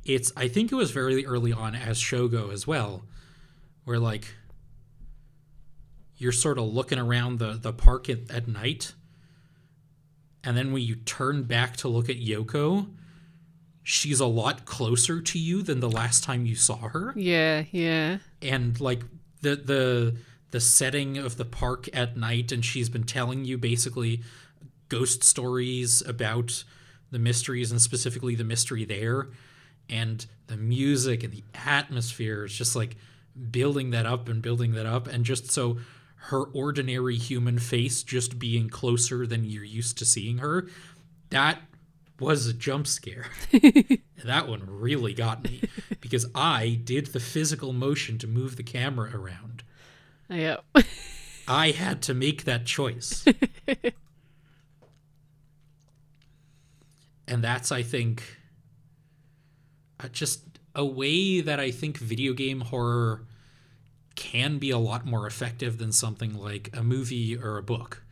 It's 0.04 0.32
I 0.36 0.48
think 0.48 0.72
it 0.72 0.74
was 0.74 0.90
very 0.90 1.24
early 1.24 1.52
on 1.52 1.74
as 1.74 1.98
Shogo 1.98 2.52
as 2.52 2.66
well, 2.66 3.04
where 3.84 3.98
like 3.98 4.34
you're 6.16 6.32
sort 6.32 6.58
of 6.58 6.64
looking 6.64 6.98
around 6.98 7.38
the, 7.38 7.54
the 7.54 7.72
park 7.72 8.08
at, 8.08 8.30
at 8.30 8.46
night 8.46 8.92
and 10.44 10.56
then 10.56 10.72
when 10.72 10.82
you 10.82 10.96
turn 10.96 11.44
back 11.44 11.76
to 11.78 11.88
look 11.88 12.08
at 12.08 12.16
Yoko, 12.16 12.88
she's 13.82 14.20
a 14.20 14.26
lot 14.26 14.64
closer 14.64 15.20
to 15.20 15.38
you 15.38 15.62
than 15.62 15.80
the 15.80 15.90
last 15.90 16.24
time 16.24 16.46
you 16.46 16.54
saw 16.54 16.88
her. 16.88 17.12
yeah 17.16 17.64
yeah. 17.70 18.18
And 18.40 18.80
like 18.80 19.02
the 19.40 19.56
the 19.56 20.16
the 20.50 20.60
setting 20.60 21.16
of 21.18 21.36
the 21.36 21.44
park 21.44 21.88
at 21.94 22.16
night 22.16 22.52
and 22.52 22.64
she's 22.64 22.88
been 22.88 23.04
telling 23.04 23.44
you 23.44 23.56
basically 23.56 24.22
ghost 24.88 25.24
stories 25.24 26.02
about 26.06 26.64
the 27.10 27.18
mysteries 27.18 27.70
and 27.70 27.80
specifically 27.80 28.34
the 28.34 28.44
mystery 28.44 28.84
there. 28.84 29.28
And 29.88 30.24
the 30.46 30.56
music 30.56 31.24
and 31.24 31.32
the 31.32 31.42
atmosphere 31.54 32.44
is 32.44 32.52
just 32.52 32.76
like 32.76 32.96
building 33.50 33.90
that 33.90 34.06
up 34.06 34.28
and 34.28 34.42
building 34.42 34.72
that 34.72 34.86
up. 34.86 35.06
And 35.06 35.24
just 35.24 35.50
so 35.50 35.78
her 36.26 36.42
ordinary 36.44 37.16
human 37.16 37.58
face 37.58 38.02
just 38.02 38.38
being 38.38 38.68
closer 38.68 39.26
than 39.26 39.44
you're 39.44 39.64
used 39.64 39.98
to 39.98 40.04
seeing 40.04 40.38
her 40.38 40.68
that 41.30 41.60
was 42.20 42.46
a 42.46 42.52
jump 42.52 42.86
scare. 42.86 43.26
That 44.24 44.46
one 44.46 44.62
really 44.68 45.14
got 45.14 45.42
me 45.42 45.62
because 46.00 46.26
i 46.32 46.80
did 46.84 47.06
the 47.06 47.18
physical 47.18 47.72
motion 47.72 48.18
to 48.18 48.28
move 48.28 48.54
the 48.54 48.62
camera 48.62 49.10
around. 49.12 49.64
Yeah 50.28 50.58
i 51.48 51.70
had 51.72 52.02
to 52.02 52.14
make 52.14 52.44
that 52.44 52.64
choice. 52.64 53.24
And 57.28 57.42
that's 57.42 57.72
i 57.72 57.82
think 57.82 58.22
just 60.12 60.42
a 60.74 60.84
way 60.84 61.40
that 61.40 61.58
i 61.58 61.70
think 61.70 61.96
video 61.96 62.34
game 62.34 62.60
horror 62.60 63.24
can 64.14 64.58
be 64.58 64.70
a 64.70 64.78
lot 64.78 65.06
more 65.06 65.26
effective 65.26 65.78
than 65.78 65.92
something 65.92 66.34
like 66.34 66.70
a 66.72 66.82
movie 66.82 67.36
or 67.36 67.58
a 67.58 67.62
book. 67.62 68.02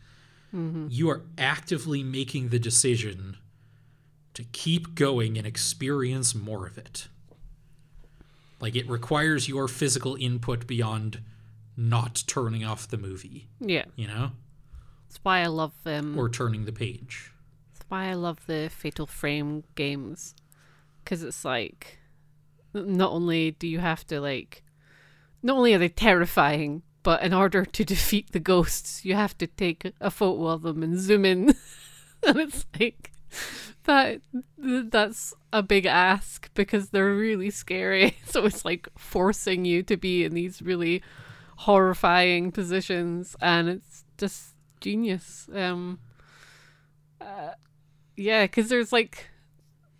You 0.53 1.09
are 1.11 1.23
actively 1.39 2.03
making 2.03 2.49
the 2.49 2.59
decision 2.59 3.37
to 4.35 4.43
keep 4.43 4.97
going 4.97 5.39
and 5.39 5.47
experience 5.47 6.35
more 6.35 6.67
of 6.67 6.77
it. 6.77 7.07
Like 8.61 8.75
it 8.75 8.89
requires 8.89 9.49
your 9.49 9.69
physical 9.69 10.17
input 10.17 10.67
beyond 10.67 11.21
not 11.77 12.25
turning 12.27 12.65
off 12.65 12.89
the 12.89 12.99
movie 12.99 13.49
yeah. 13.61 13.85
you 13.95 14.07
know? 14.09 14.33
That's 15.09 15.21
why 15.23 15.41
i 15.41 15.47
love 15.47 15.73
um 15.87 16.19
or 16.19 16.29
turning 16.29 16.65
the 16.65 16.73
page. 16.73 17.33
That's 17.73 17.85
why 17.89 18.09
I 18.09 18.15
love 18.15 18.47
the 18.47 18.71
Fatal 18.73 19.07
Frame 19.07 19.65
games, 19.75 20.35
because 21.03 21.23
it's 21.23 21.45
like, 21.45 21.99
not 22.73 23.11
only 23.11 23.53
do 23.53 23.67
you 23.67 23.79
have 23.79 24.07
to 24.09 24.21
like, 24.21 24.63
not 25.43 25.57
only 25.57 25.75
are 25.75 25.79
they 25.79 25.89
terrifying, 25.89 26.83
but 27.03 27.23
in 27.23 27.33
order 27.33 27.65
to 27.65 27.85
defeat 27.85 28.33
the 28.33 28.41
ghosts, 28.41 29.05
you 29.05 29.15
have 29.15 29.37
to 29.39 29.47
take 29.47 29.93
a 30.01 30.11
photo 30.11 30.49
of 30.49 30.63
them 30.63 30.83
and 30.83 30.99
zoom 30.99 31.25
in, 31.25 31.55
and 32.27 32.37
it's 32.39 32.67
like 32.79 33.11
that 33.85 34.21
that's 34.59 35.35
a 35.53 35.63
big 35.63 35.87
ask 35.87 36.53
because 36.55 36.91
they're 36.91 37.15
really 37.15 37.51
scary. 37.51 38.17
So 38.27 38.45
it's 38.45 38.65
like 38.65 38.89
forcing 38.97 39.65
you 39.65 39.83
to 39.85 39.97
be 39.97 40.25
in 40.25 40.35
these 40.35 40.63
really 40.63 41.03
horrifying 41.57 42.53
positions, 42.53 43.35
and 43.41 43.69
it's 43.69 44.05
just 44.19 44.55
genius. 44.81 45.49
Um, 45.53 45.99
yeah, 48.17 48.45
because 48.45 48.69
there's 48.69 48.93
like, 48.93 49.29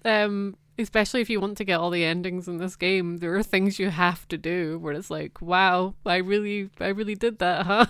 um, 0.05 0.57
especially 0.81 1.21
if 1.21 1.31
you 1.31 1.41
want 1.41 1.57
to 1.59 1.65
get 1.65 1.79
all 1.81 1.91
the 1.91 2.05
endings 2.05 2.49
in 2.49 2.59
this 2.59 2.77
game, 2.77 3.19
there 3.19 3.35
are 3.35 3.43
things 3.43 3.79
you 3.79 3.91
have 3.91 4.27
to 4.29 4.39
do 4.39 4.79
where 4.79 4.93
it's 4.95 5.11
like, 5.11 5.41
wow, 5.41 5.95
I 6.05 6.17
really, 6.17 6.71
I 6.81 6.89
really 6.89 7.15
did 7.15 7.39
that, 7.39 7.67
huh? 7.67 7.87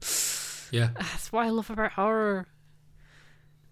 yeah 0.70 0.90
That's 0.96 1.32
what 1.32 1.46
I 1.46 1.50
love 1.50 1.70
about 1.70 1.92
horror. 1.92 2.46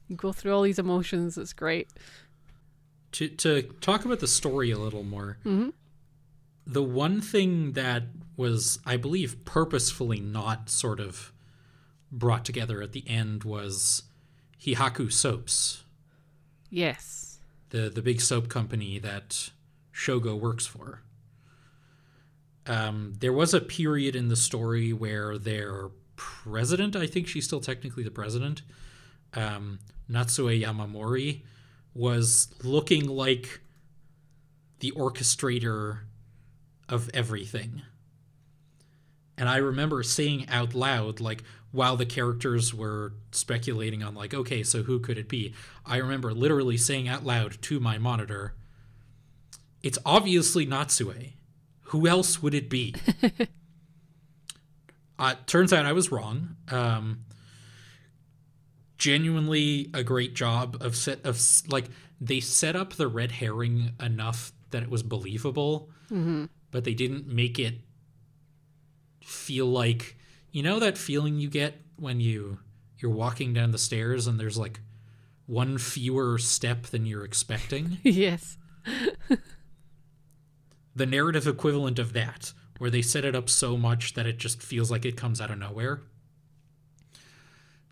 You 0.08 0.16
go 0.16 0.32
through 0.32 0.54
all 0.54 0.62
these 0.62 0.78
emotions. 0.78 1.36
It's 1.36 1.52
great. 1.52 1.88
to 3.12 3.28
to 3.28 3.62
talk 3.80 4.04
about 4.04 4.20
the 4.20 4.26
story 4.26 4.70
a 4.70 4.78
little 4.78 5.02
more 5.04 5.38
Mhm. 5.44 5.72
the 6.66 6.82
one 6.82 7.20
thing 7.20 7.72
that 7.72 8.02
was 8.36 8.78
i 8.84 8.96
believe 8.96 9.44
purposefully 9.44 10.20
not 10.20 10.68
sort 10.68 11.00
of 11.00 11.32
brought 12.12 12.44
together 12.44 12.82
at 12.82 12.92
the 12.92 13.04
end 13.08 13.44
was 13.44 14.02
hihaku 14.64 15.10
soaps 15.10 15.84
Yes. 16.68 17.25
The 17.70 17.90
the 17.90 18.02
big 18.02 18.20
soap 18.20 18.48
company 18.48 18.98
that 18.98 19.50
Shogo 19.92 20.38
works 20.38 20.66
for. 20.66 21.02
Um, 22.66 23.14
there 23.20 23.32
was 23.32 23.54
a 23.54 23.60
period 23.60 24.16
in 24.16 24.28
the 24.28 24.36
story 24.36 24.92
where 24.92 25.38
their 25.38 25.90
president, 26.16 26.96
I 26.96 27.06
think 27.06 27.28
she's 27.28 27.44
still 27.44 27.60
technically 27.60 28.02
the 28.02 28.10
president, 28.10 28.62
um, 29.34 29.78
Natsue 30.10 30.62
Yamamori, 30.62 31.42
was 31.94 32.48
looking 32.64 33.08
like 33.08 33.60
the 34.80 34.92
orchestrator 34.92 36.00
of 36.88 37.08
everything. 37.14 37.82
And 39.38 39.48
I 39.48 39.58
remember 39.58 40.02
saying 40.02 40.48
out 40.48 40.74
loud, 40.74 41.20
like, 41.20 41.42
while 41.76 41.96
the 41.96 42.06
characters 42.06 42.74
were 42.74 43.12
speculating 43.30 44.02
on, 44.02 44.14
like, 44.14 44.34
okay, 44.34 44.62
so 44.62 44.82
who 44.82 44.98
could 44.98 45.18
it 45.18 45.28
be? 45.28 45.54
I 45.84 45.98
remember 45.98 46.32
literally 46.32 46.76
saying 46.76 47.06
out 47.06 47.24
loud 47.24 47.60
to 47.62 47.78
my 47.78 47.98
monitor, 47.98 48.54
it's 49.82 49.98
obviously 50.04 50.66
Natsue. 50.66 51.34
Who 51.90 52.08
else 52.08 52.42
would 52.42 52.54
it 52.54 52.68
be? 52.68 52.94
uh, 55.18 55.34
turns 55.46 55.72
out 55.72 55.86
I 55.86 55.92
was 55.92 56.10
wrong. 56.10 56.56
Um, 56.68 57.24
genuinely 58.98 59.90
a 59.94 60.02
great 60.02 60.34
job 60.34 60.78
of 60.80 60.96
set 60.96 61.24
of 61.24 61.40
like 61.68 61.90
they 62.20 62.40
set 62.40 62.74
up 62.74 62.94
the 62.94 63.06
red 63.06 63.30
herring 63.30 63.92
enough 64.00 64.52
that 64.70 64.82
it 64.82 64.88
was 64.90 65.02
believable, 65.02 65.90
but 66.70 66.84
they 66.84 66.94
didn't 66.94 67.26
make 67.28 67.58
it 67.58 67.74
feel 69.22 69.66
like 69.66 70.15
you 70.56 70.62
know 70.62 70.78
that 70.80 70.96
feeling 70.96 71.38
you 71.38 71.50
get 71.50 71.74
when 71.96 72.18
you 72.18 72.56
you're 72.96 73.10
walking 73.10 73.52
down 73.52 73.72
the 73.72 73.78
stairs 73.78 74.26
and 74.26 74.40
there's 74.40 74.56
like 74.56 74.80
one 75.44 75.76
fewer 75.76 76.38
step 76.38 76.84
than 76.84 77.04
you're 77.04 77.26
expecting. 77.26 77.98
yes. 78.02 78.56
the 80.94 81.04
narrative 81.04 81.46
equivalent 81.46 81.98
of 81.98 82.14
that, 82.14 82.54
where 82.78 82.88
they 82.88 83.02
set 83.02 83.22
it 83.26 83.36
up 83.36 83.50
so 83.50 83.76
much 83.76 84.14
that 84.14 84.24
it 84.26 84.38
just 84.38 84.62
feels 84.62 84.90
like 84.90 85.04
it 85.04 85.14
comes 85.14 85.42
out 85.42 85.50
of 85.50 85.58
nowhere. 85.58 86.00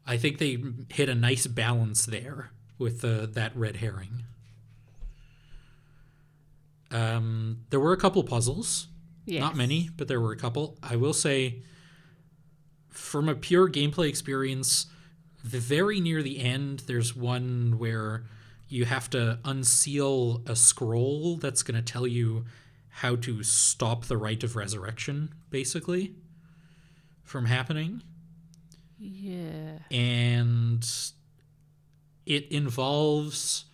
I 0.06 0.16
think 0.16 0.38
they 0.38 0.56
hit 0.88 1.10
a 1.10 1.14
nice 1.14 1.46
balance 1.46 2.06
there 2.06 2.50
with 2.78 3.02
the, 3.02 3.28
that 3.34 3.54
red 3.54 3.76
herring. 3.76 4.22
Um, 6.90 7.58
there 7.68 7.80
were 7.80 7.92
a 7.92 7.98
couple 7.98 8.24
puzzles, 8.24 8.88
Yes. 9.26 9.40
not 9.40 9.54
many, 9.54 9.90
but 9.94 10.08
there 10.08 10.20
were 10.20 10.32
a 10.32 10.36
couple. 10.38 10.78
I 10.82 10.96
will 10.96 11.12
say, 11.12 11.62
from 12.94 13.28
a 13.28 13.34
pure 13.34 13.68
gameplay 13.68 14.08
experience, 14.08 14.86
the 15.44 15.58
very 15.58 16.00
near 16.00 16.22
the 16.22 16.40
end, 16.40 16.84
there's 16.86 17.14
one 17.14 17.74
where 17.78 18.24
you 18.68 18.84
have 18.84 19.10
to 19.10 19.38
unseal 19.44 20.42
a 20.46 20.56
scroll 20.56 21.36
that's 21.36 21.62
going 21.62 21.76
to 21.76 21.82
tell 21.82 22.06
you 22.06 22.44
how 22.88 23.16
to 23.16 23.42
stop 23.42 24.04
the 24.04 24.16
rite 24.16 24.44
of 24.44 24.56
resurrection, 24.56 25.34
basically, 25.50 26.14
from 27.24 27.46
happening. 27.46 28.02
Yeah. 28.98 29.78
And 29.90 30.88
it 32.24 32.50
involves 32.50 33.64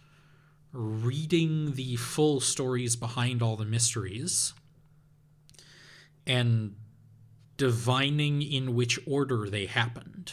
reading 0.72 1.74
the 1.74 1.96
full 1.96 2.40
stories 2.40 2.96
behind 2.96 3.42
all 3.42 3.56
the 3.56 3.64
mysteries 3.64 4.54
and 6.26 6.74
divining 7.60 8.40
in 8.40 8.74
which 8.74 8.98
order 9.06 9.46
they 9.46 9.66
happened 9.66 10.32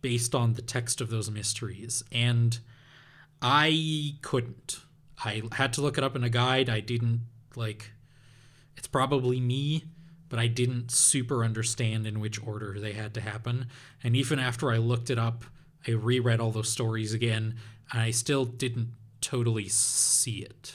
based 0.00 0.34
on 0.34 0.54
the 0.54 0.62
text 0.62 1.00
of 1.00 1.10
those 1.10 1.30
mysteries. 1.30 2.02
And 2.10 2.58
I 3.40 4.16
couldn't. 4.20 4.80
I 5.24 5.42
had 5.52 5.72
to 5.74 5.80
look 5.80 5.96
it 5.96 6.02
up 6.02 6.16
in 6.16 6.24
a 6.24 6.28
guide. 6.28 6.68
I 6.68 6.80
didn't 6.80 7.20
like 7.54 7.92
it's 8.76 8.88
probably 8.88 9.38
me, 9.38 9.84
but 10.28 10.40
I 10.40 10.48
didn't 10.48 10.90
super 10.90 11.44
understand 11.44 12.04
in 12.04 12.18
which 12.18 12.44
order 12.44 12.80
they 12.80 12.94
had 12.94 13.14
to 13.14 13.20
happen. 13.20 13.68
And 14.02 14.16
even 14.16 14.40
after 14.40 14.72
I 14.72 14.78
looked 14.78 15.08
it 15.08 15.20
up, 15.20 15.44
I 15.86 15.92
reread 15.92 16.40
all 16.40 16.50
those 16.50 16.68
stories 16.68 17.14
again, 17.14 17.54
and 17.92 18.02
I 18.02 18.10
still 18.10 18.44
didn't 18.44 18.88
totally 19.20 19.68
see 19.68 20.38
it, 20.38 20.74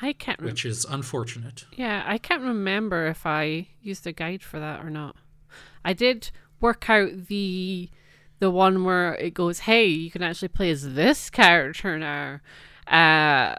I 0.00 0.12
can't. 0.12 0.40
Re- 0.40 0.46
which 0.50 0.64
is 0.64 0.84
unfortunate. 0.84 1.64
yeah, 1.72 2.04
I 2.06 2.18
can't 2.18 2.42
remember 2.42 3.06
if 3.06 3.26
I 3.26 3.68
used 3.82 4.06
a 4.06 4.12
guide 4.12 4.42
for 4.42 4.60
that 4.60 4.84
or 4.84 4.90
not. 4.90 5.16
I 5.84 5.92
did 5.92 6.30
work 6.60 6.88
out 6.90 7.26
the 7.26 7.90
the 8.40 8.50
one 8.50 8.84
where 8.84 9.14
it 9.14 9.34
goes, 9.34 9.60
"Hey, 9.60 9.86
you 9.86 10.10
can 10.10 10.22
actually 10.22 10.48
play 10.48 10.70
as 10.70 10.94
this 10.94 11.30
character 11.30 11.98
now." 11.98 12.40
Uh, 12.86 13.56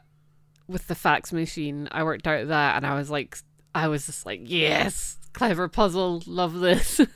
with 0.67 0.87
the 0.87 0.95
fax 0.95 1.33
machine, 1.33 1.87
I 1.91 2.03
worked 2.03 2.27
out 2.27 2.47
that, 2.47 2.75
and 2.77 2.85
I 2.85 2.95
was 2.95 3.09
like, 3.09 3.37
I 3.75 3.87
was 3.87 4.05
just 4.05 4.25
like, 4.25 4.41
"Yes, 4.43 5.17
clever 5.33 5.67
puzzle, 5.67 6.23
love 6.25 6.59
this." 6.59 7.01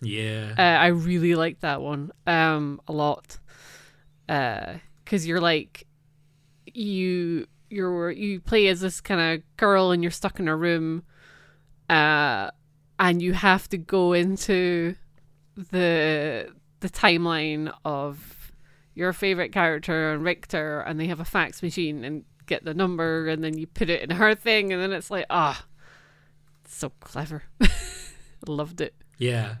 Yeah. 0.00 0.54
Uh, 0.56 0.62
I 0.62 0.86
really 0.88 1.34
like 1.34 1.60
that 1.60 1.80
one 1.82 2.12
um 2.26 2.80
a 2.86 2.92
lot. 2.92 3.38
Uh, 4.28 4.74
cuz 5.04 5.26
you're 5.26 5.40
like 5.40 5.86
you 6.72 7.46
you're 7.70 8.10
you 8.10 8.40
play 8.40 8.66
as 8.68 8.80
this 8.80 9.00
kind 9.00 9.20
of 9.20 9.42
girl 9.56 9.90
and 9.90 10.02
you're 10.02 10.10
stuck 10.10 10.40
in 10.40 10.48
a 10.48 10.56
room 10.56 11.02
uh 11.90 12.50
and 12.98 13.22
you 13.22 13.32
have 13.32 13.68
to 13.68 13.76
go 13.78 14.12
into 14.12 14.94
the 15.56 16.48
the 16.80 16.88
timeline 16.88 17.72
of 17.84 18.52
your 18.94 19.12
favorite 19.12 19.52
character 19.52 20.12
and 20.12 20.24
Richter 20.24 20.80
and 20.80 20.98
they 20.98 21.06
have 21.06 21.20
a 21.20 21.24
fax 21.24 21.62
machine 21.62 22.04
and 22.04 22.24
get 22.46 22.64
the 22.64 22.74
number 22.74 23.28
and 23.28 23.44
then 23.44 23.56
you 23.58 23.66
put 23.66 23.90
it 23.90 24.02
in 24.02 24.10
her 24.10 24.34
thing 24.34 24.72
and 24.72 24.82
then 24.82 24.92
it's 24.92 25.10
like 25.10 25.26
ah 25.30 25.64
so 26.66 26.90
clever. 27.00 27.44
Loved 28.46 28.80
it. 28.80 28.94
yeah. 29.18 29.56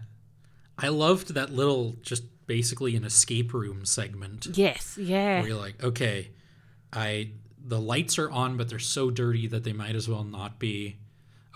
I 0.80 0.88
loved 0.88 1.34
that 1.34 1.50
little, 1.50 1.96
just 2.02 2.22
basically 2.46 2.94
an 2.94 3.02
escape 3.02 3.52
room 3.52 3.84
segment 3.84 4.46
Yes, 4.56 4.96
yeah. 4.96 5.40
where 5.40 5.48
you're 5.48 5.58
like, 5.58 5.82
okay, 5.82 6.30
I 6.92 7.32
the 7.64 7.80
lights 7.80 8.18
are 8.18 8.30
on, 8.30 8.56
but 8.56 8.68
they're 8.68 8.78
so 8.78 9.10
dirty 9.10 9.46
that 9.48 9.64
they 9.64 9.72
might 9.72 9.94
as 9.94 10.08
well 10.08 10.24
not 10.24 10.58
be. 10.58 10.96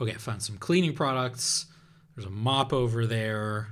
Okay, 0.00 0.12
I 0.12 0.16
found 0.16 0.42
some 0.42 0.58
cleaning 0.58 0.94
products. 0.94 1.66
There's 2.14 2.26
a 2.26 2.30
mop 2.30 2.72
over 2.72 3.06
there. 3.06 3.68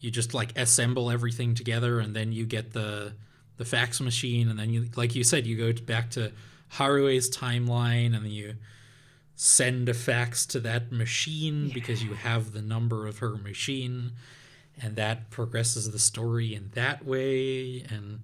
You 0.00 0.10
just 0.10 0.34
like 0.34 0.56
assemble 0.58 1.10
everything 1.10 1.54
together, 1.54 1.98
and 1.98 2.14
then 2.14 2.32
you 2.32 2.46
get 2.46 2.72
the 2.72 3.14
the 3.56 3.64
fax 3.64 4.00
machine, 4.00 4.48
and 4.48 4.58
then 4.58 4.70
you, 4.70 4.88
like 4.96 5.14
you 5.14 5.24
said, 5.24 5.46
you 5.46 5.56
go 5.56 5.72
back 5.84 6.10
to 6.10 6.32
Harue's 6.72 7.30
timeline, 7.30 8.14
and 8.14 8.24
then 8.24 8.30
you 8.30 8.56
send 9.36 9.88
a 9.88 9.94
fax 9.94 10.46
to 10.46 10.60
that 10.60 10.92
machine 10.92 11.70
because 11.72 12.02
you 12.02 12.14
have 12.14 12.52
the 12.52 12.62
number 12.62 13.06
of 13.06 13.18
her 13.18 13.36
machine, 13.36 14.12
and 14.80 14.96
that 14.96 15.30
progresses 15.30 15.90
the 15.90 15.98
story 15.98 16.54
in 16.54 16.70
that 16.74 17.04
way, 17.04 17.84
and 17.88 18.20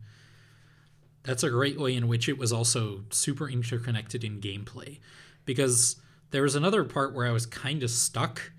that's 1.22 1.42
a 1.42 1.50
great 1.50 1.78
way 1.78 1.94
in 1.94 2.08
which 2.08 2.28
it 2.28 2.38
was 2.38 2.52
also 2.52 3.04
super 3.10 3.48
interconnected 3.48 4.24
in 4.24 4.40
gameplay. 4.40 4.98
Because 5.44 5.96
there 6.30 6.42
was 6.42 6.54
another 6.54 6.84
part 6.84 7.14
where 7.14 7.26
I 7.26 7.32
was 7.32 7.46
kind 7.46 7.82
of 7.82 7.90
stuck 7.90 8.52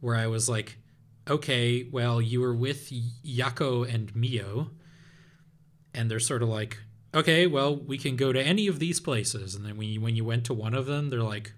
where 0.00 0.16
I 0.16 0.26
was 0.26 0.48
like 0.48 0.78
okay 1.28 1.88
well 1.90 2.20
you 2.20 2.40
were 2.40 2.54
with 2.54 2.92
Yakko 3.24 3.92
and 3.92 4.14
Mio 4.14 4.70
and 5.92 6.08
they're 6.10 6.20
sort 6.20 6.42
of 6.42 6.48
like 6.48 6.78
okay 7.12 7.46
well 7.46 7.74
we 7.74 7.98
can 7.98 8.14
go 8.14 8.32
to 8.32 8.40
any 8.40 8.68
of 8.68 8.78
these 8.78 9.00
places 9.00 9.54
and 9.54 9.64
then 9.64 9.76
when 9.76 9.88
you 9.88 10.00
when 10.00 10.14
you 10.14 10.24
went 10.24 10.44
to 10.44 10.54
one 10.54 10.74
of 10.74 10.86
them 10.86 11.10
they're 11.10 11.22
like 11.22 11.52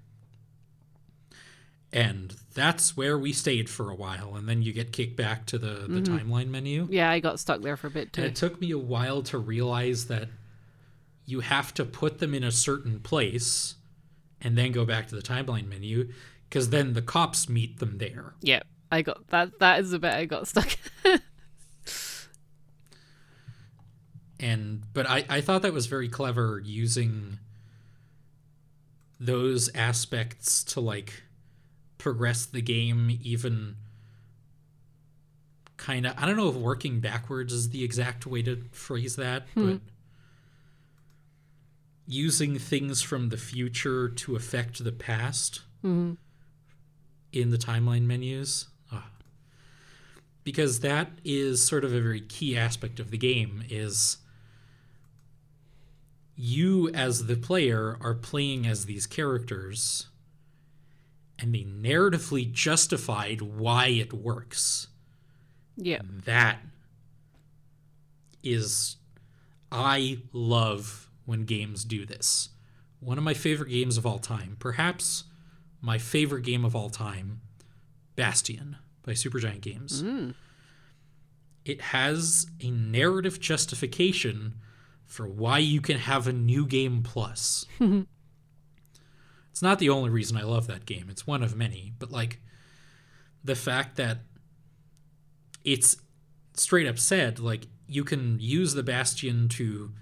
and 1.93 2.35
that's 2.55 2.97
where 2.97 3.19
we 3.19 3.33
stayed 3.33 3.71
for 3.71 3.91
a 3.91 3.95
while. 3.95 4.35
And 4.37 4.49
then 4.49 4.63
you 4.63 4.73
get 4.73 4.93
kicked 4.93 5.17
back 5.17 5.47
to 5.47 5.59
the 5.59 5.87
the 5.89 6.01
mm-hmm. 6.01 6.17
timeline 6.17 6.49
menu. 6.49 6.87
Yeah, 6.91 7.11
I 7.11 7.21
got 7.21 7.41
stuck 7.41 7.63
there 7.63 7.77
for 7.77 7.87
a 7.87 7.91
bit 7.91 8.03
and 8.03 8.13
too. 8.13 8.23
it 8.25 8.37
took 8.37 8.61
me 8.61 8.71
a 8.73 8.79
while 8.79 9.23
to 9.23 9.39
realize 9.39 10.07
that 10.07 10.29
you 11.29 11.41
have 11.41 11.75
to 11.75 11.85
put 11.85 12.19
them 12.19 12.33
in 12.35 12.43
a 12.43 12.51
certain 12.51 13.01
place 13.01 13.75
and 14.41 14.57
then 14.57 14.73
go 14.73 14.85
back 14.85 15.09
to 15.09 15.15
the 15.15 15.23
timeline 15.23 15.69
menu 15.69 16.09
because 16.49 16.71
then 16.71 16.95
the 16.95 17.03
cops 17.03 17.49
meet 17.49 17.79
them 17.79 17.99
there. 17.99 18.35
Yeah, 18.41 18.63
I 18.91 19.03
got 19.03 19.27
that. 19.29 19.59
That 19.59 19.81
is 19.81 19.91
the 19.91 19.99
bit 19.99 20.15
I 20.15 20.25
got 20.25 20.49
stuck. 20.49 20.77
And 24.41 24.83
but 24.93 25.09
I, 25.09 25.25
I 25.29 25.41
thought 25.41 25.63
that 25.63 25.73
was 25.73 25.87
very 25.87 26.09
clever 26.09 26.63
using 26.65 27.39
those 29.19 29.69
aspects 29.75 30.63
to 30.63 30.81
like 30.81 31.25
progress 31.99 32.47
the 32.47 32.63
game 32.63 33.19
even 33.21 33.75
kind 35.77 36.07
of 36.07 36.15
I 36.17 36.27
don't 36.27 36.37
know 36.37 36.49
if 36.49 36.55
working 36.55 37.01
backwards 37.01 37.53
is 37.53 37.71
the 37.71 37.83
exact 37.83 38.27
way 38.27 38.43
to 38.43 38.63
phrase 38.71 39.17
that, 39.17 39.47
but 39.55 39.63
hmm. 39.63 39.77
Using 42.11 42.59
things 42.59 43.03
from 43.03 43.29
the 43.29 43.37
future 43.37 44.09
to 44.09 44.35
affect 44.35 44.83
the 44.83 44.93
past 44.93 45.61
hmm 45.83 46.15
in 47.31 47.51
the 47.51 47.59
timeline 47.59 48.07
menus. 48.07 48.69
Ah. 48.91 49.11
Because 50.45 50.81
that 50.81 51.11
is 51.23 51.63
sort 51.65 51.85
of 51.85 51.93
a 51.93 52.01
very 52.01 52.23
key 52.23 52.57
aspect 52.57 52.99
of 52.99 53.11
the 53.11 53.19
game 53.19 53.63
is 53.69 54.17
you 56.35 56.89
as 56.89 57.27
the 57.27 57.37
player 57.37 57.99
are 58.01 58.15
playing 58.15 58.67
as 58.67 58.87
these 58.87 59.07
characters 59.07 60.07
and 61.39 61.55
they 61.55 61.65
narratively 61.65 62.51
justified 62.51 63.43
why 63.43 63.89
it 63.89 64.15
works. 64.15 64.89
Yeah, 65.77 66.01
That 66.25 66.61
is 68.43 68.97
I 69.71 70.19
love 70.33 71.08
when 71.29 71.45
games 71.45 71.85
do 71.85 72.07
this. 72.07 72.49
One 73.01 73.19
of 73.19 73.25
my 73.25 73.35
favorite 73.35 73.69
games 73.69 73.99
of 73.99 74.07
all 74.07 74.19
time, 74.19 74.57
perhaps 74.59 75.25
my 75.83 75.99
favorite 75.99 76.43
game 76.43 76.65
of 76.65 76.75
all 76.75 76.89
time, 76.89 77.43
Bastion 78.17 78.77
by 79.03 79.13
Supergiant 79.13 79.61
Games. 79.61 80.03
Mm. 80.03 80.35
It 81.67 81.83
has 81.83 82.47
a 82.63 82.71
narrative 82.71 83.41
justification 83.41 84.55
for 85.05 85.29
why 85.29 85.59
you 85.59 85.83
can 85.83 85.99
have 85.99 86.27
a 86.27 86.33
new 86.33 86.67
game 86.67 87.03
plus. 87.03 87.67
it's 89.51 89.61
not 89.61 89.79
the 89.79 89.91
only 89.91 90.09
reason 90.09 90.39
I 90.39 90.45
love 90.45 90.67
that 90.69 90.87
game. 90.87 91.09
It's 91.11 91.27
one 91.27 91.43
of 91.43 91.55
many, 91.55 91.93
but 91.99 92.11
like 92.11 92.41
the 93.45 93.55
fact 93.55 93.97
that 93.97 94.21
it's 95.63 95.99
straight 96.55 96.87
up 96.87 96.99
said 96.99 97.39
like 97.39 97.67
you 97.87 98.03
can 98.03 98.39
use 98.41 98.73
the 98.73 98.83
bastion 98.83 99.47
to 99.51 99.93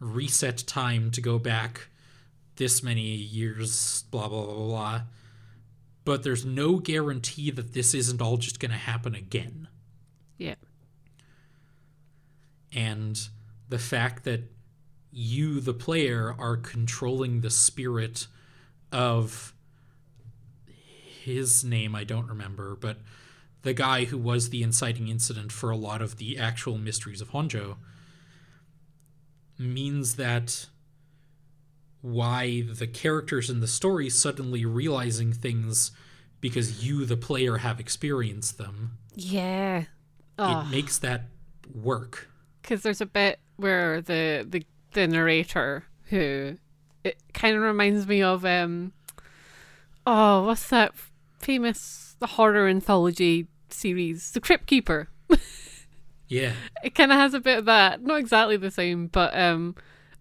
reset 0.00 0.58
time 0.66 1.10
to 1.10 1.20
go 1.20 1.38
back 1.38 1.88
this 2.56 2.82
many 2.82 3.02
years 3.02 4.04
blah 4.10 4.28
blah 4.28 4.44
blah 4.44 4.54
blah 4.54 5.00
but 6.04 6.22
there's 6.22 6.44
no 6.44 6.76
guarantee 6.76 7.50
that 7.50 7.72
this 7.72 7.94
isn't 7.94 8.20
all 8.20 8.36
just 8.36 8.58
going 8.58 8.70
to 8.70 8.76
happen 8.76 9.14
again. 9.14 9.68
Yeah. 10.38 10.54
And 12.72 13.28
the 13.68 13.78
fact 13.78 14.24
that 14.24 14.50
you, 15.12 15.60
the 15.60 15.74
player, 15.74 16.34
are 16.38 16.56
controlling 16.56 17.40
the 17.40 17.50
spirit 17.50 18.26
of 18.90 19.54
his 21.22 21.62
name, 21.64 21.94
I 21.94 22.04
don't 22.04 22.26
remember, 22.28 22.76
but 22.76 22.98
the 23.62 23.74
guy 23.74 24.04
who 24.04 24.16
was 24.16 24.50
the 24.50 24.62
inciting 24.62 25.08
incident 25.08 25.52
for 25.52 25.70
a 25.70 25.76
lot 25.76 26.00
of 26.00 26.16
the 26.16 26.38
actual 26.38 26.78
mysteries 26.78 27.20
of 27.20 27.30
Honjo 27.30 27.76
means 29.60 30.16
that 30.16 30.66
why 32.02 32.62
the 32.62 32.86
characters 32.86 33.50
in 33.50 33.60
the 33.60 33.66
story 33.68 34.08
suddenly 34.08 34.64
realizing 34.64 35.32
things 35.32 35.90
because 36.40 36.84
you 36.84 37.04
the 37.04 37.16
player 37.16 37.58
have 37.58 37.78
experienced 37.78 38.56
them 38.58 38.96
Yeah. 39.14 39.84
Oh. 40.38 40.62
it 40.62 40.70
makes 40.70 40.96
that 40.98 41.24
work 41.74 42.28
because 42.62 42.82
there's 42.82 43.02
a 43.02 43.06
bit 43.06 43.38
where 43.56 44.00
the 44.00 44.46
the 44.48 44.64
the 44.92 45.06
narrator 45.06 45.84
who 46.04 46.56
it 47.04 47.18
kind 47.34 47.54
of 47.56 47.62
reminds 47.62 48.06
me 48.06 48.22
of 48.22 48.44
um 48.46 48.92
oh 50.06 50.46
what's 50.46 50.68
that 50.70 50.94
famous 51.38 52.16
horror 52.22 52.66
anthology 52.66 53.46
series 53.68 54.32
the 54.32 54.40
crypt 54.40 54.66
keeper 54.66 55.08
yeah. 56.30 56.52
It 56.82 56.94
kind 56.94 57.12
of 57.12 57.18
has 57.18 57.34
a 57.34 57.40
bit 57.40 57.58
of 57.58 57.64
that 57.66 58.02
not 58.02 58.18
exactly 58.18 58.56
the 58.56 58.70
same 58.70 59.08
but 59.08 59.36
um 59.36 59.74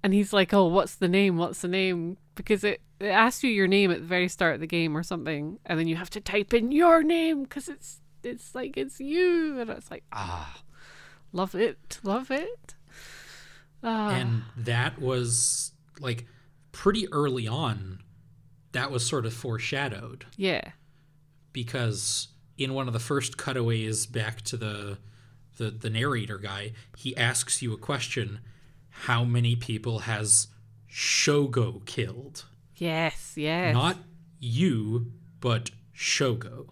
and 0.03 0.13
he's 0.13 0.33
like 0.33 0.53
oh 0.53 0.65
what's 0.65 0.95
the 0.95 1.07
name? 1.07 1.37
What's 1.37 1.61
the 1.61 1.67
name? 1.69 2.17
Because 2.35 2.63
it, 2.63 2.81
it 2.99 3.07
asks 3.07 3.43
you 3.43 3.51
your 3.51 3.67
name 3.67 3.91
at 3.91 3.99
the 3.99 4.07
very 4.07 4.27
start 4.27 4.55
of 4.55 4.59
the 4.59 4.67
game 4.67 4.97
or 4.97 5.03
something 5.03 5.59
and 5.65 5.79
then 5.79 5.87
you 5.87 5.95
have 5.95 6.09
to 6.11 6.19
type 6.19 6.53
in 6.53 6.71
your 6.71 7.03
name 7.03 7.43
because 7.43 7.69
it's 7.69 8.01
it's 8.23 8.53
like 8.53 8.75
it's 8.75 8.99
you 8.99 9.59
and 9.59 9.69
it's 9.69 9.89
like 9.89 10.03
ah. 10.11 10.61
Love 11.31 11.55
it 11.55 11.99
love 12.03 12.31
it. 12.31 12.75
Ah. 13.81 14.09
and 14.09 14.43
that 14.57 14.99
was 14.99 15.71
like 16.01 16.25
pretty 16.73 17.07
early 17.13 17.47
on 17.47 17.99
that 18.71 18.91
was 18.91 19.05
sort 19.05 19.25
of 19.25 19.33
foreshadowed. 19.33 20.25
Yeah. 20.35 20.71
Because 21.53 22.27
in 22.57 22.73
one 22.73 22.87
of 22.87 22.93
the 22.93 22.99
first 22.99 23.37
cutaways 23.37 24.05
back 24.05 24.41
to 24.41 24.57
the 24.57 24.97
the, 25.59 25.69
the 25.69 25.89
narrator 25.89 26.39
guy 26.39 26.71
he 26.97 27.15
asks 27.15 27.61
you 27.61 27.73
a 27.73 27.77
question 27.77 28.39
how 28.89 29.23
many 29.23 29.55
people 29.55 29.99
has 29.99 30.47
shogo 30.89 31.85
killed? 31.85 32.45
Yes 32.77 33.33
yes. 33.35 33.73
Not 33.73 33.97
you 34.39 35.11
but 35.39 35.69
shogo. 35.95 36.69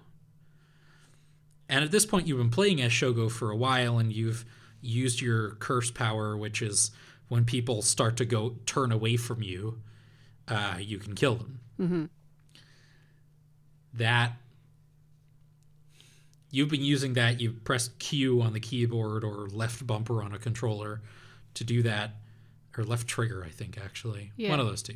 And 1.70 1.84
at 1.84 1.92
this 1.92 2.06
point 2.06 2.28
you've 2.28 2.40
been 2.40 2.50
playing 2.50 2.82
as 2.82 2.92
shogo 2.92 3.30
for 3.30 3.52
a 3.52 3.56
while 3.56 4.00
and 4.00 4.12
you've 4.12 4.46
used 4.82 5.22
your 5.22 5.52
curse 5.56 5.92
power 5.92 6.36
which 6.36 6.62
is 6.62 6.92
when 7.28 7.44
people 7.44 7.82
start 7.82 8.16
to 8.18 8.26
go 8.26 8.56
turn 8.66 8.92
away 8.92 9.18
from 9.18 9.44
you 9.44 9.82
uh, 10.48 10.78
you 10.80 10.98
can 10.98 11.14
kill 11.14 11.36
them. 11.36 11.60
Mm-hmm. 11.80 12.06
that 13.94 14.32
you've 16.58 16.70
been 16.70 16.84
using 16.84 17.14
that 17.14 17.40
you 17.40 17.52
pressed 17.52 17.98
q 18.00 18.42
on 18.42 18.52
the 18.54 18.60
keyboard 18.60 19.24
or 19.24 19.48
left 19.50 19.86
bumper 19.86 20.24
on 20.24 20.34
a 20.34 20.40
controller 20.40 21.02
to 21.54 21.64
do 21.64 21.84
that 21.84 22.16
or 22.76 22.84
left 22.84 23.08
trigger 23.08 23.44
i 23.46 23.50
think 23.50 23.78
actually 23.78 24.32
Yeah. 24.38 24.50
one 24.50 24.60
of 24.60 24.66
those 24.66 24.82
two 24.82 24.96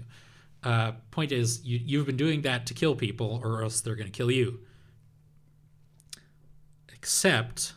uh, 0.63 0.91
point 1.09 1.31
is 1.31 1.63
you, 1.63 1.79
you've 1.83 2.05
been 2.05 2.17
doing 2.17 2.41
that 2.43 2.65
to 2.67 2.73
kill 2.73 2.95
people 2.95 3.39
or 3.43 3.61
else 3.63 3.81
they're 3.81 3.95
going 3.95 4.11
to 4.11 4.17
kill 4.17 4.31
you 4.31 4.59
except 6.93 7.73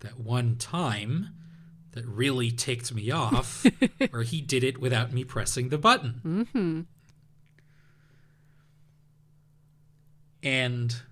that 0.00 0.18
one 0.18 0.56
time 0.56 1.30
that 1.92 2.04
really 2.06 2.50
ticked 2.50 2.92
me 2.94 3.10
off 3.10 3.64
where 4.10 4.22
he 4.22 4.40
did 4.40 4.62
it 4.62 4.80
without 4.80 5.12
me 5.12 5.24
pressing 5.24 5.68
the 5.70 5.78
button 5.78 6.20
mm-hmm. 6.24 6.80
and 10.42 11.02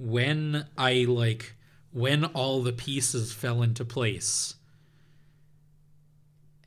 when 0.00 0.66
i 0.78 1.04
like 1.06 1.54
when 1.92 2.24
all 2.24 2.62
the 2.62 2.72
pieces 2.72 3.32
fell 3.32 3.62
into 3.62 3.84
place 3.84 4.54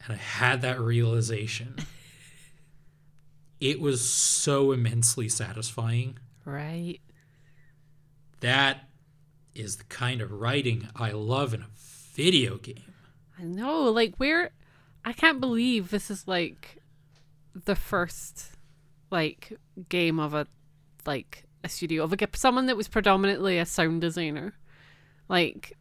and 0.05 0.13
i 0.13 0.17
had 0.17 0.61
that 0.61 0.79
realization 0.79 1.75
it 3.63 3.79
was 3.79 4.05
so 4.05 4.73
immensely 4.73 5.29
satisfying. 5.29 6.17
Right. 6.43 6.99
That 8.41 8.89
is 9.55 9.77
the 9.77 9.85
kind 9.85 10.19
of 10.19 10.33
writing 10.33 10.89
i 10.97 11.11
love 11.11 11.53
in 11.53 11.61
a 11.61 11.69
video 12.13 12.57
game. 12.57 12.93
I 13.39 13.43
know, 13.43 13.83
like 13.83 14.15
where 14.17 14.51
I 15.05 15.13
can't 15.13 15.39
believe 15.39 15.91
this 15.91 16.11
is 16.11 16.27
like 16.27 16.79
the 17.53 17.75
first 17.75 18.51
like 19.09 19.53
game 19.87 20.19
of 20.19 20.33
a 20.33 20.45
like 21.05 21.45
a 21.63 21.69
studio 21.69 22.03
of 22.03 22.13
a 22.13 22.27
someone 22.35 22.65
that 22.65 22.77
was 22.77 22.87
predominantly 22.87 23.57
a 23.57 23.65
sound 23.65 24.01
designer. 24.01 24.53
Like 25.29 25.77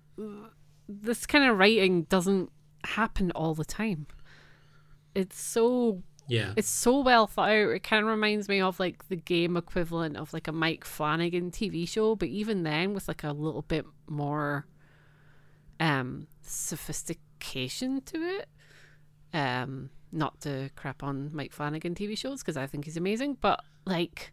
this 0.88 1.26
kind 1.26 1.44
of 1.44 1.58
writing 1.58 2.04
doesn't 2.04 2.50
happen 2.84 3.30
all 3.32 3.54
the 3.54 3.64
time. 3.64 4.06
It's 5.14 5.40
so 5.40 6.02
yeah 6.28 6.52
it's 6.56 6.68
so 6.68 7.00
well 7.00 7.26
thought 7.26 7.50
out. 7.50 7.70
It 7.70 7.82
kind 7.82 8.04
of 8.04 8.10
reminds 8.10 8.48
me 8.48 8.60
of 8.60 8.78
like 8.78 9.08
the 9.08 9.16
game 9.16 9.56
equivalent 9.56 10.16
of 10.16 10.32
like 10.32 10.48
a 10.48 10.52
Mike 10.52 10.84
Flanagan 10.84 11.50
TV 11.50 11.88
show, 11.88 12.14
but 12.14 12.28
even 12.28 12.62
then 12.62 12.94
with 12.94 13.08
like 13.08 13.24
a 13.24 13.32
little 13.32 13.62
bit 13.62 13.84
more 14.06 14.66
um 15.80 16.28
sophistication 16.42 18.00
to 18.02 18.18
it. 18.18 18.48
Um 19.34 19.90
not 20.12 20.40
to 20.42 20.70
crap 20.76 21.02
on 21.02 21.30
Mike 21.32 21.52
Flanagan 21.52 21.94
TV 21.94 22.16
shows 22.16 22.42
because 22.42 22.56
I 22.56 22.66
think 22.66 22.84
he's 22.84 22.98
amazing, 22.98 23.38
but 23.40 23.64
like 23.86 24.32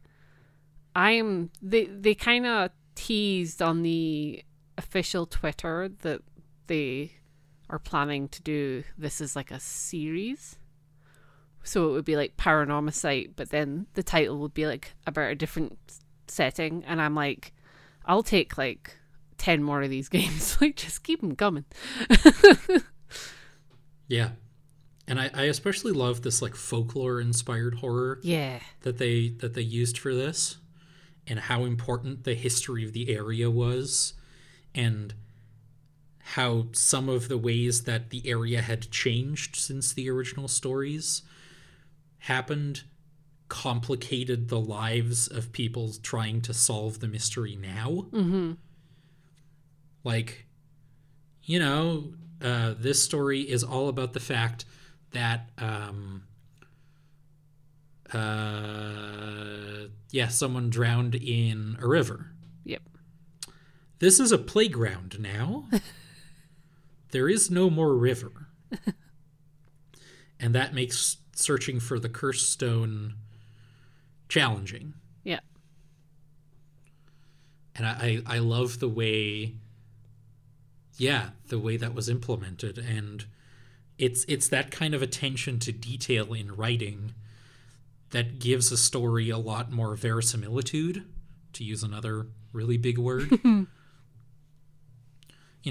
I'm 0.96 1.52
they 1.62 1.86
they 1.86 2.16
kind 2.16 2.46
of 2.46 2.72
teased 2.96 3.62
on 3.62 3.84
the 3.84 4.44
official 4.78 5.26
Twitter 5.26 5.90
that 6.02 6.22
they 6.68 7.14
are 7.70 7.80
planning 7.80 8.28
to 8.30 8.42
do 8.42 8.84
this 8.98 9.22
as 9.22 9.36
like 9.36 9.52
a 9.52 9.60
series. 9.60 10.58
So 11.64 11.90
it 11.90 11.92
would 11.92 12.06
be 12.06 12.16
like 12.16 12.38
Paranormasight, 12.38 13.32
but 13.36 13.50
then 13.50 13.88
the 13.94 14.04
title 14.04 14.38
would 14.40 14.54
be 14.54 14.66
like 14.66 14.94
about 15.06 15.32
a 15.32 15.36
different 15.36 15.78
setting, 16.28 16.84
and 16.86 17.02
I'm 17.02 17.16
like, 17.16 17.54
I'll 18.06 18.24
take 18.24 18.58
like 18.58 18.98
ten 19.38 19.64
more 19.64 19.82
of 19.82 19.90
these 19.90 20.10
games. 20.10 20.60
like, 20.62 20.76
just 20.76 21.04
keep 21.04 21.22
them 21.22 21.36
coming. 21.36 21.66
yeah 24.08 24.30
and 25.10 25.20
I, 25.20 25.30
I 25.34 25.44
especially 25.46 25.92
love 25.92 26.22
this 26.22 26.42
like 26.42 26.56
folklore 26.56 27.20
inspired 27.20 27.76
horror 27.76 28.20
yeah, 28.22 28.60
that 28.82 28.98
they 28.98 29.30
that 29.40 29.56
they 29.56 29.62
used 29.62 29.98
for 29.98 30.14
this 30.14 30.58
and 31.30 31.40
how 31.40 31.64
important 31.64 32.24
the 32.24 32.34
history 32.34 32.84
of 32.84 32.94
the 32.94 33.10
area 33.10 33.50
was 33.50 34.14
and 34.74 35.14
how 36.20 36.68
some 36.74 37.10
of 37.10 37.28
the 37.28 37.38
ways 37.38 37.84
that 37.84 38.10
the 38.10 38.28
area 38.28 38.62
had 38.62 38.92
changed 38.92 39.56
since 39.56 39.94
the 39.94 40.10
original 40.10 40.48
stories 40.48 41.22
happened 42.20 42.84
complicated 43.48 44.48
the 44.48 44.60
lives 44.60 45.28
of 45.28 45.52
people 45.52 45.94
trying 46.04 46.42
to 46.42 46.54
solve 46.54 47.00
the 47.00 47.08
mystery 47.08 47.56
now 47.56 48.06
mm-hmm. 48.12 48.52
like 50.04 50.46
you 51.44 51.58
know 51.58 52.14
uh, 52.42 52.74
this 52.78 53.02
story 53.02 53.42
is 53.42 53.64
all 53.64 53.90
about 53.90 54.14
the 54.14 54.20
fact 54.20 54.66
that 55.12 55.50
um, 55.58 56.24
uh, 58.14 59.88
yeah 60.12 60.28
someone 60.28 60.70
drowned 60.70 61.16
in 61.16 61.78
a 61.82 61.88
river. 61.88 62.32
Yep. 62.66 62.82
this 64.00 64.20
is 64.20 64.32
a 64.32 64.38
playground 64.38 65.18
now. 65.20 65.66
There 67.12 67.28
is 67.28 67.50
no 67.50 67.72
more 67.72 67.96
river. 67.96 68.32
And 70.40 70.54
that 70.54 70.76
makes 70.76 71.18
searching 71.34 71.80
for 71.80 72.00
the 72.00 72.08
cursed 72.08 72.52
stone 72.52 73.16
challenging. 74.30 74.94
Yeah. 75.24 75.40
and 77.76 77.86
I, 77.88 78.22
I 78.28 78.36
I 78.36 78.40
love 78.40 78.80
the 78.80 78.88
way 78.90 79.56
yeah 80.98 81.30
the 81.48 81.60
way 81.60 81.78
that 81.78 81.94
was 81.94 82.10
implemented. 82.10 82.78
And 82.78 83.26
it's 83.98 84.24
it's 84.28 84.48
that 84.50 84.72
kind 84.72 84.94
of 84.94 85.02
attention 85.02 85.60
to 85.60 85.72
detail 85.72 86.34
in 86.34 86.56
writing 86.56 87.14
that 88.12 88.40
gives 88.40 88.72
a 88.72 88.78
story 88.78 89.30
a 89.30 89.38
lot 89.38 89.72
more 89.72 89.96
verisimilitude 89.96 91.04
to 91.54 91.64
use 91.64 91.84
another 91.84 92.28
really 92.54 92.78
big 92.78 92.98
word 92.98 93.30
you 93.44 93.68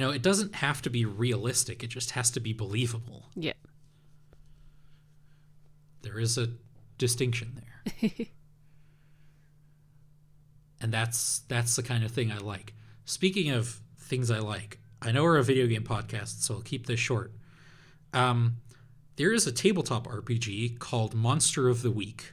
know 0.01 0.11
it 0.11 0.23
doesn't 0.23 0.55
have 0.57 0.81
to 0.83 0.91
be 0.91 1.05
realistic 1.05 1.83
it 1.83 1.89
just 1.89 2.13
has 2.13 2.31
to 2.31 2.41
be 2.41 2.53
believable 2.53 3.27
Yeah. 3.35 3.53
there 6.03 6.19
is 6.19 6.39
a 6.39 6.49
distinction 6.99 7.61
there 7.61 8.11
and 10.81 10.93
that's 10.93 11.41
that's 11.49 11.75
the 11.77 11.83
kind 11.83 12.05
of 12.05 12.11
thing 12.13 12.31
I 12.31 12.39
like. 12.39 12.75
Speaking 13.05 13.51
of 13.51 13.81
things 13.99 14.31
I 14.31 14.39
like, 14.39 14.79
I 15.03 15.11
know 15.13 15.23
we're 15.25 15.39
a 15.39 15.43
video 15.45 15.67
game 15.67 15.83
podcast, 15.83 16.43
so 16.43 16.55
I'll 16.55 16.61
keep 16.61 16.87
this 16.87 17.01
short. 17.01 17.33
Um, 18.13 18.59
there 19.19 19.33
is 19.33 19.49
a 19.49 19.53
tabletop 19.53 20.07
RPG 20.07 20.79
called 20.79 21.13
Monster 21.13 21.69
of 21.69 21.83
the 21.83 21.91
Week. 21.91 22.33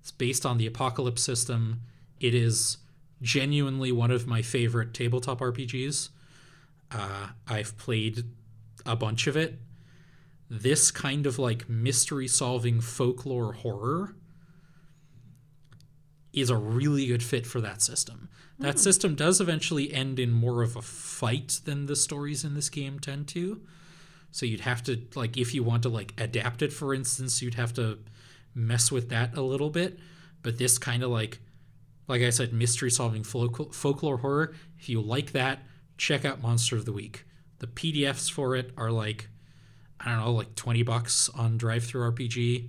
It's 0.00 0.10
based 0.10 0.44
on 0.44 0.58
the 0.58 0.66
Apocalypse 0.66 1.22
system. 1.22 1.82
It 2.18 2.34
is 2.34 2.78
genuinely 3.22 3.92
one 3.92 4.10
of 4.10 4.26
my 4.26 4.42
favorite 4.42 4.92
tabletop 4.92 5.38
RPGs. 5.38 6.08
Uh, 6.90 7.28
I've 7.46 7.78
played 7.78 8.24
a 8.84 8.96
bunch 8.96 9.28
of 9.28 9.36
it. 9.36 9.60
This 10.50 10.90
kind 10.90 11.26
of 11.26 11.38
like 11.38 11.68
mystery 11.68 12.26
solving 12.26 12.80
folklore 12.80 13.52
horror 13.52 14.16
is 16.32 16.50
a 16.50 16.56
really 16.56 17.06
good 17.06 17.22
fit 17.22 17.46
for 17.46 17.60
that 17.60 17.82
system. 17.82 18.28
That 18.58 18.80
system 18.80 19.14
does 19.14 19.40
eventually 19.40 19.92
end 19.92 20.18
in 20.18 20.32
more 20.32 20.64
of 20.64 20.74
a 20.74 20.82
fight 20.82 21.60
than 21.64 21.86
the 21.86 21.94
stories 21.94 22.44
in 22.44 22.54
this 22.54 22.68
game 22.68 22.98
tend 22.98 23.28
to. 23.28 23.60
So 24.30 24.46
you'd 24.46 24.60
have 24.60 24.82
to 24.84 25.00
like 25.14 25.36
if 25.36 25.54
you 25.54 25.62
want 25.62 25.82
to 25.84 25.88
like 25.88 26.14
adapt 26.18 26.62
it 26.62 26.72
for 26.72 26.94
instance, 26.94 27.42
you'd 27.42 27.54
have 27.54 27.72
to 27.74 27.98
mess 28.54 28.90
with 28.92 29.08
that 29.10 29.36
a 29.36 29.42
little 29.42 29.70
bit. 29.70 29.98
But 30.42 30.58
this 30.58 30.78
kind 30.78 31.02
of 31.02 31.10
like 31.10 31.40
like 32.06 32.22
I 32.22 32.30
said 32.30 32.52
mystery 32.52 32.90
solving 32.90 33.22
folk- 33.22 33.74
folklore 33.74 34.18
horror, 34.18 34.54
if 34.78 34.88
you 34.88 35.00
like 35.00 35.32
that, 35.32 35.60
check 35.96 36.24
out 36.24 36.40
Monster 36.40 36.76
of 36.76 36.84
the 36.84 36.92
Week. 36.92 37.24
The 37.58 37.66
PDFs 37.66 38.30
for 38.30 38.56
it 38.56 38.72
are 38.76 38.90
like 38.90 39.28
I 40.00 40.10
don't 40.10 40.24
know, 40.24 40.32
like 40.32 40.54
20 40.54 40.82
bucks 40.84 41.28
on 41.30 41.58
DriveThruRPG. 41.58 42.68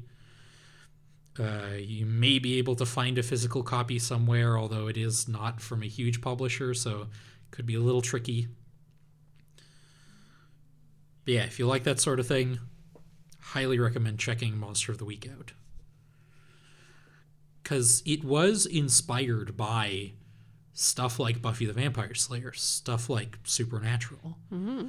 Uh, 1.40 1.76
you 1.78 2.06
may 2.06 2.40
be 2.40 2.58
able 2.58 2.76
to 2.76 2.86
find 2.86 3.18
a 3.18 3.24
physical 3.24 3.64
copy 3.64 4.00
somewhere, 4.00 4.58
although 4.58 4.88
it 4.88 4.98
is 4.98 5.28
not 5.28 5.62
from 5.62 5.84
a 5.84 5.86
huge 5.86 6.22
publisher, 6.22 6.74
so 6.74 7.02
it 7.02 7.08
could 7.52 7.66
be 7.66 7.76
a 7.76 7.80
little 7.80 8.02
tricky. 8.02 8.48
But 11.30 11.36
yeah, 11.36 11.44
if 11.44 11.60
you 11.60 11.68
like 11.68 11.84
that 11.84 12.00
sort 12.00 12.20
of 12.20 12.26
thing, 12.26 12.58
highly 13.40 13.78
recommend 13.78 14.18
checking 14.18 14.58
Monster 14.58 14.92
of 14.92 14.98
the 14.98 15.06
Week 15.06 15.30
out. 15.32 15.52
Because 17.62 18.02
it 18.04 18.24
was 18.24 18.66
inspired 18.66 19.56
by 19.56 20.14
stuff 20.74 21.20
like 21.20 21.40
Buffy 21.40 21.68
the 21.68 21.74
Vampire 21.74 22.16
Slayer, 22.16 22.52
stuff 22.54 23.12
like 23.12 23.38
Supernatural. 23.44 24.40
Mm-hmm. 24.52 24.88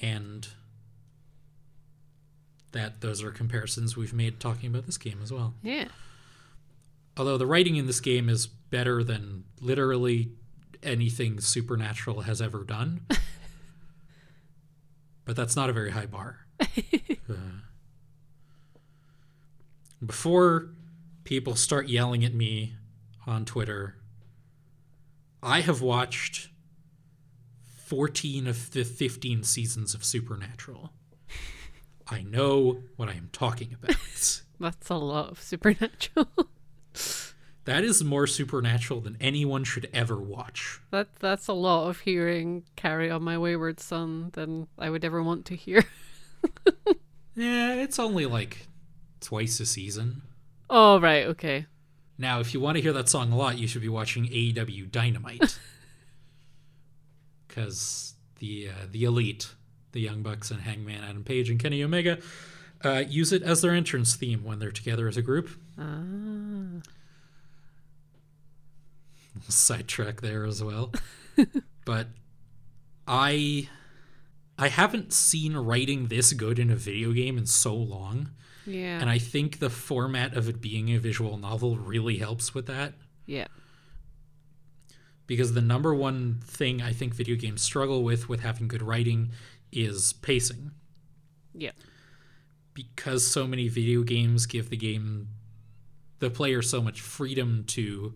And 0.00 0.48
that 2.72 3.02
those 3.02 3.22
are 3.22 3.30
comparisons 3.30 3.98
we've 3.98 4.14
made 4.14 4.40
talking 4.40 4.70
about 4.70 4.86
this 4.86 4.96
game 4.96 5.20
as 5.22 5.30
well. 5.30 5.52
Yeah. 5.62 5.88
Although 7.18 7.36
the 7.36 7.46
writing 7.46 7.76
in 7.76 7.86
this 7.86 8.00
game 8.00 8.30
is 8.30 8.46
better 8.46 9.04
than 9.04 9.44
literally 9.60 10.30
anything 10.82 11.40
Supernatural 11.40 12.22
has 12.22 12.40
ever 12.40 12.64
done. 12.64 13.02
but 15.24 15.36
that's 15.36 15.56
not 15.56 15.70
a 15.70 15.72
very 15.72 15.90
high 15.90 16.06
bar. 16.06 16.40
Uh, 17.26 17.62
before 20.04 20.68
people 21.24 21.54
start 21.54 21.88
yelling 21.88 22.22
at 22.22 22.34
me 22.34 22.74
on 23.26 23.46
Twitter, 23.46 23.96
I 25.42 25.62
have 25.62 25.80
watched 25.80 26.50
14 27.86 28.46
of 28.46 28.72
the 28.72 28.84
15 28.84 29.42
seasons 29.42 29.94
of 29.94 30.04
Supernatural. 30.04 30.92
I 32.08 32.22
know 32.22 32.82
what 32.96 33.08
I 33.08 33.12
am 33.12 33.30
talking 33.32 33.74
about. 33.74 33.96
That's 34.60 34.90
a 34.90 34.96
lot 34.96 35.30
of 35.30 35.42
supernatural. 35.42 36.28
that 37.64 37.84
is 37.84 38.04
more 38.04 38.26
supernatural 38.26 39.00
than 39.00 39.16
anyone 39.20 39.64
should 39.64 39.88
ever 39.92 40.16
watch. 40.20 40.80
that 40.90 41.08
that's 41.18 41.48
a 41.48 41.52
lot 41.52 41.88
of 41.88 42.00
hearing 42.00 42.64
"Carry 42.76 43.10
on 43.10 43.22
My 43.22 43.38
Wayward 43.38 43.80
Son" 43.80 44.30
than 44.34 44.66
I 44.78 44.90
would 44.90 45.04
ever 45.04 45.22
want 45.22 45.44
to 45.46 45.56
hear. 45.56 45.84
Yeah, 47.36 47.74
it's 47.74 47.98
only 47.98 48.26
like 48.26 48.68
twice 49.20 49.58
a 49.58 49.66
season. 49.66 50.22
oh 50.70 51.00
right, 51.00 51.26
okay. 51.26 51.66
Now, 52.16 52.38
if 52.38 52.54
you 52.54 52.60
want 52.60 52.76
to 52.76 52.82
hear 52.82 52.92
that 52.92 53.08
song 53.08 53.32
a 53.32 53.36
lot, 53.36 53.58
you 53.58 53.66
should 53.66 53.82
be 53.82 53.88
watching 53.88 54.26
AEW 54.26 54.90
Dynamite. 54.92 55.58
Because 57.48 58.14
the 58.40 58.68
uh, 58.68 58.86
the 58.90 59.04
elite, 59.04 59.52
the 59.92 60.00
Young 60.00 60.22
Bucks 60.22 60.50
and 60.50 60.60
Hangman 60.60 61.04
Adam 61.04 61.24
Page 61.24 61.50
and 61.50 61.58
Kenny 61.60 61.82
Omega, 61.82 62.18
uh, 62.84 63.04
use 63.08 63.32
it 63.32 63.42
as 63.42 63.62
their 63.62 63.72
entrance 63.72 64.16
theme 64.16 64.44
when 64.44 64.58
they're 64.58 64.70
together 64.72 65.06
as 65.08 65.16
a 65.16 65.22
group. 65.22 65.50
Ah. 65.78 66.82
Sidetrack 69.48 70.20
there 70.20 70.44
as 70.44 70.62
well. 70.62 70.92
but 71.84 72.08
I 73.06 73.68
I 74.58 74.68
haven't 74.68 75.12
seen 75.12 75.56
writing 75.56 76.06
this 76.06 76.32
good 76.32 76.58
in 76.58 76.70
a 76.70 76.76
video 76.76 77.12
game 77.12 77.36
in 77.38 77.46
so 77.46 77.74
long. 77.74 78.30
Yeah. 78.66 78.98
And 79.00 79.10
I 79.10 79.18
think 79.18 79.58
the 79.58 79.68
format 79.70 80.34
of 80.36 80.48
it 80.48 80.60
being 80.60 80.88
a 80.94 80.98
visual 80.98 81.36
novel 81.36 81.76
really 81.76 82.18
helps 82.18 82.54
with 82.54 82.66
that. 82.66 82.94
yeah. 83.26 83.46
because 85.26 85.54
the 85.54 85.60
number 85.62 85.94
one 85.94 86.40
thing 86.44 86.82
I 86.82 86.92
think 86.92 87.14
video 87.14 87.36
games 87.36 87.62
struggle 87.62 88.02
with 88.04 88.28
with 88.28 88.40
having 88.40 88.68
good 88.68 88.82
writing 88.82 89.30
is 89.72 90.12
pacing. 90.14 90.70
Yeah. 91.54 91.72
Because 92.74 93.26
so 93.26 93.46
many 93.46 93.68
video 93.68 94.02
games 94.02 94.46
give 94.46 94.70
the 94.70 94.76
game 94.76 95.28
the 96.18 96.30
player 96.30 96.62
so 96.62 96.80
much 96.82 97.00
freedom 97.00 97.64
to 97.68 98.14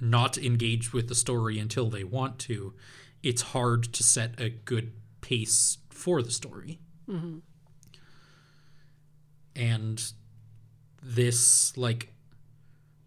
not 0.00 0.36
engage 0.38 0.92
with 0.92 1.08
the 1.08 1.14
story 1.14 1.58
until 1.58 1.88
they 1.90 2.04
want 2.04 2.38
to, 2.40 2.74
it's 3.22 3.42
hard 3.42 3.84
to 3.84 4.02
set 4.02 4.40
a 4.40 4.50
good 4.50 4.92
pace 5.20 5.78
for 5.90 6.22
the 6.22 6.30
story. 6.30 6.78
And 9.56 10.12
this 11.02 11.76
like 11.76 12.12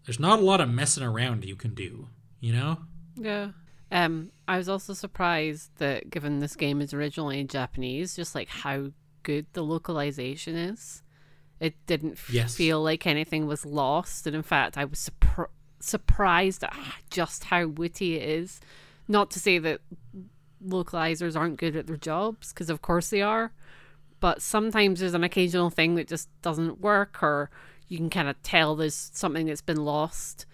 there's 0.06 0.20
not 0.20 0.38
a 0.38 0.42
lot 0.42 0.60
of 0.60 0.70
messing 0.70 1.02
around 1.04 1.44
you 1.44 1.56
can 1.56 1.74
do, 1.74 2.08
you 2.40 2.52
know? 2.52 2.78
Yeah. 3.16 3.48
Um, 3.90 4.30
I 4.46 4.56
was 4.56 4.68
also 4.68 4.94
surprised 4.94 5.70
that 5.78 6.08
given 6.10 6.38
this 6.38 6.56
game 6.56 6.80
is 6.80 6.94
originally 6.94 7.40
in 7.40 7.48
Japanese, 7.48 8.16
just 8.16 8.34
like 8.34 8.48
how 8.48 8.92
good 9.22 9.46
the 9.52 9.62
localization 9.62 10.56
is. 10.56 11.02
It 11.60 11.74
didn't 11.86 12.12
f- 12.12 12.30
Yes. 12.32 12.54
feel 12.54 12.82
like 12.82 13.06
anything 13.06 13.46
was 13.46 13.66
lost, 13.66 14.26
and 14.26 14.36
in 14.36 14.42
fact, 14.42 14.78
I 14.78 14.84
was 14.84 15.10
surpr- 15.10 15.48
surprised 15.80 16.64
at 16.64 16.76
just 17.10 17.44
how 17.44 17.66
witty 17.66 18.16
it 18.16 18.28
is. 18.28 18.60
Not 19.06 19.30
to 19.32 19.40
say 19.40 19.58
that 19.58 19.80
localizers 20.66 21.36
aren't 21.36 21.56
good 21.56 21.76
at 21.76 21.86
their 21.86 21.96
jobs, 21.96 22.52
because 22.52 22.70
of 22.70 22.82
course 22.82 23.10
they 23.10 23.22
are, 23.22 23.52
but 24.20 24.42
sometimes 24.42 25.00
there's 25.00 25.14
an 25.14 25.24
occasional 25.24 25.70
thing 25.70 25.94
that 25.94 26.08
just 26.08 26.28
doesn't 26.42 26.80
work, 26.80 27.22
or 27.22 27.50
you 27.88 27.96
can 27.96 28.10
kind 28.10 28.28
of 28.28 28.40
tell 28.42 28.76
there's 28.76 29.10
something 29.14 29.46
that's 29.46 29.62
been 29.62 29.84
lost 29.84 30.46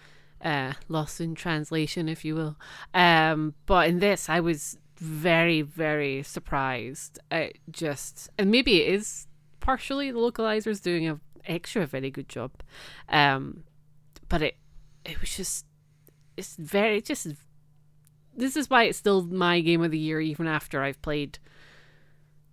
uh, 0.44 0.74
lost 0.88 1.20
in 1.20 1.34
translation, 1.34 2.08
if 2.08 2.24
you 2.24 2.34
will. 2.34 2.56
Um, 2.92 3.54
but 3.66 3.88
in 3.88 3.98
this, 3.98 4.28
I 4.28 4.40
was 4.40 4.76
very, 4.96 5.62
very 5.62 6.22
surprised. 6.22 7.18
It 7.30 7.58
just, 7.70 8.28
and 8.38 8.50
maybe 8.50 8.82
it 8.82 8.92
is 8.92 9.26
partially 9.60 10.10
the 10.10 10.18
localizers 10.18 10.82
doing 10.82 11.06
an 11.06 11.20
extra 11.46 11.86
very 11.86 12.10
good 12.10 12.28
job. 12.28 12.52
Um, 13.08 13.64
but 14.28 14.42
it, 14.42 14.56
it 15.04 15.20
was 15.20 15.36
just, 15.36 15.66
it's 16.36 16.56
very, 16.56 17.00
just, 17.00 17.28
this 18.36 18.56
is 18.56 18.70
why 18.70 18.84
it's 18.84 18.98
still 18.98 19.22
my 19.22 19.60
game 19.60 19.82
of 19.82 19.90
the 19.90 19.98
year, 19.98 20.20
even 20.20 20.46
after 20.46 20.82
I've 20.82 21.00
played 21.02 21.38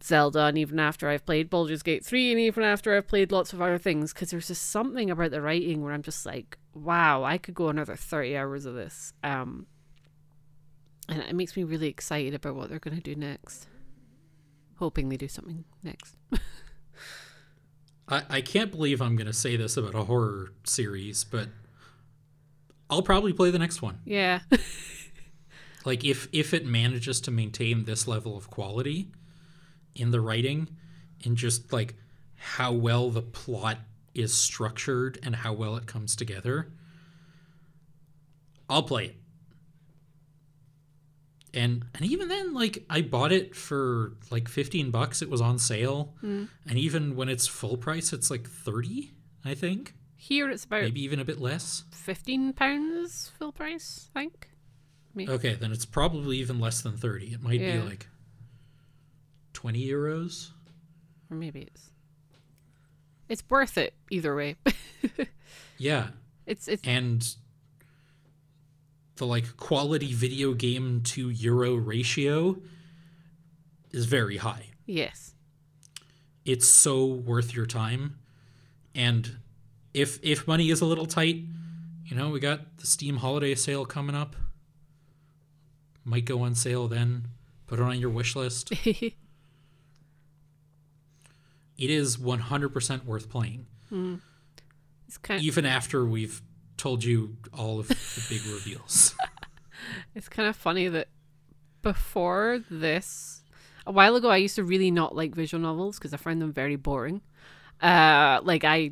Zelda 0.04 0.46
and 0.46 0.58
even 0.58 0.80
after 0.80 1.08
I've 1.08 1.26
played 1.26 1.50
Baldur's 1.50 1.84
Gate 1.84 2.06
3 2.06 2.32
and 2.32 2.40
even 2.40 2.64
after 2.64 2.96
I've 2.96 3.08
played 3.08 3.32
lots 3.32 3.54
of 3.54 3.62
other 3.62 3.78
things 3.78 4.14
because 4.14 4.32
there's 4.32 4.48
just 4.48 4.70
something 4.70 5.10
about 5.10 5.32
the 5.32 5.42
writing 5.42 5.84
where 5.84 5.94
I'm 5.94 6.02
just 6.02 6.26
like, 6.26 6.58
wow, 6.74 7.24
I 7.24 7.38
could 7.38 7.54
go 7.54 7.70
another 7.70 7.96
30 7.96 8.38
hours 8.38 8.66
of 8.66 8.76
this. 8.76 9.14
Um, 9.24 9.68
and 11.08 11.22
it 11.22 11.36
makes 11.36 11.56
me 11.56 11.64
really 11.64 11.88
excited 11.88 12.34
about 12.34 12.56
what 12.56 12.70
they're 12.70 12.80
going 12.80 12.98
to 12.98 13.04
do 13.04 13.16
next. 13.16 13.68
Hoping 14.78 15.10
they 15.10 15.18
do 15.18 15.28
something 15.28 15.66
next. 15.84 16.16
I, 18.08 18.24
I 18.30 18.42
can't 18.42 18.72
believe 18.72 19.02
I'm 19.02 19.16
going 19.16 19.28
to 19.28 19.34
say 19.34 19.56
this 19.56 19.78
about 19.78 19.96
a 19.96 20.06
horror 20.06 20.54
series, 20.64 21.24
but 21.24 21.50
I'll 22.92 23.02
probably 23.02 23.34
play 23.34 23.50
the 23.50 23.60
next 23.60 23.82
one. 23.82 24.00
Yeah. 24.06 24.42
Like 25.86 26.04
if 26.06 26.28
if 26.32 26.54
it 26.54 26.66
manages 26.66 27.22
to 27.22 27.32
maintain 27.32 27.86
this 27.86 28.08
level 28.08 28.38
of 28.38 28.50
quality 28.50 29.12
in 29.96 30.12
the 30.12 30.22
writing 30.22 30.70
and 31.26 31.36
just 31.36 31.74
like 31.74 31.96
how 32.36 32.72
well 32.72 33.10
the 33.10 33.22
plot 33.22 33.78
is 34.14 34.36
structured 34.36 35.20
and 35.24 35.36
how 35.36 35.54
well 35.54 35.78
it 35.78 35.86
comes 35.86 36.16
together, 36.16 36.72
I'll 38.70 38.84
play 38.84 39.06
it. 39.06 39.16
And 41.54 41.86
and 41.96 42.06
even 42.06 42.28
then 42.28 42.54
like 42.54 42.86
I 42.90 43.02
bought 43.02 43.32
it 43.32 43.56
for 43.56 44.14
like 44.30 44.48
15 44.48 44.92
bucks 44.92 45.22
it 45.22 45.30
was 45.30 45.42
on 45.42 45.58
sale. 45.60 46.14
Hmm. 46.22 46.46
And 46.68 46.78
even 46.78 47.16
when 47.16 47.28
it's 47.28 47.48
full 47.48 47.78
price 47.78 48.14
it's 48.14 48.30
like 48.30 48.48
30, 48.48 49.12
I 49.44 49.56
think. 49.56 49.96
Here 50.24 50.52
it's 50.52 50.66
about 50.66 50.84
maybe 50.84 51.02
even 51.04 51.20
a 51.20 51.26
bit 51.26 51.40
less. 51.42 51.84
fifteen 51.92 52.54
pounds 52.54 53.32
full 53.40 53.52
price, 53.52 54.10
I 54.16 54.20
think. 54.20 54.50
Okay, 55.30 55.56
then 55.56 55.72
it's 55.72 55.84
probably 55.86 56.38
even 56.38 56.60
less 56.60 56.82
than 56.82 56.96
30. 56.96 57.34
It 57.34 57.42
might 57.42 57.60
Yeah. 57.60 57.78
be 57.82 57.90
like 57.90 58.08
20 59.54 59.84
euros. 59.86 60.52
Or 61.30 61.36
maybe 61.38 61.62
it's 61.62 61.90
it's 63.28 63.44
worth 63.50 63.78
it 63.80 63.94
either 64.12 64.36
way. 64.36 64.56
Yeah. 65.78 66.10
it's 66.46 66.68
it's 66.68 66.84
And 66.88 67.28
the 69.16 69.26
like 69.26 69.58
quality 69.58 70.14
video 70.14 70.54
game 70.54 71.02
to 71.02 71.30
euro 71.32 71.74
ratio 71.76 72.62
is 73.90 74.06
very 74.06 74.38
high. 74.38 74.68
yes. 74.86 75.34
It's 76.46 76.68
so 76.68 77.06
worth 77.06 77.56
your 77.56 77.66
time. 77.66 78.20
And 78.96 79.38
if 79.94 80.20
if 80.24 80.48
money 80.48 80.70
is 80.70 80.82
a 80.82 80.86
little 80.86 81.06
tight, 81.06 81.44
you 82.06 82.16
know, 82.16 82.30
we 82.30 82.40
got 82.40 82.78
the 82.78 82.88
Steam 82.88 83.18
holiday 83.18 83.56
sale 83.56 83.86
coming 83.86 84.16
up. 84.16 84.36
Might 86.04 86.26
go 86.26 86.42
on 86.42 86.56
sale 86.56 86.88
then. 86.88 87.28
Put 87.68 87.80
it 87.80 87.84
on 87.84 88.00
your 88.00 88.10
wish 88.10 88.36
list. 88.36 88.72
It 91.78 91.90
is 91.90 92.18
100% 92.18 93.06
worth 93.06 93.28
playing. 93.28 93.66
it's 95.08 95.18
kind 95.18 95.42
even 95.42 95.66
after 95.66 96.06
we've 96.06 96.44
told 96.78 97.04
you 97.04 97.38
all 97.58 97.80
of 97.80 97.88
the 97.88 98.26
big 98.30 98.46
reveals. 98.54 99.16
It's 100.14 100.30
kind 100.30 100.48
of 100.48 100.56
funny 100.56 100.88
that 100.90 101.08
before 101.82 102.60
this, 102.70 103.42
a 103.88 103.92
while 103.92 104.16
ago, 104.16 104.30
I 104.30 104.38
used 104.38 104.56
to 104.58 104.64
really 104.64 104.92
not 104.92 105.16
like 105.16 105.34
visual 105.34 105.60
novels 105.60 105.98
because 105.98 106.14
I 106.14 106.18
find 106.18 106.40
them 106.40 106.54
very 106.54 106.76
boring. 106.76 107.22
Uh, 107.82 108.42
like 108.44 108.64
I 108.64 108.92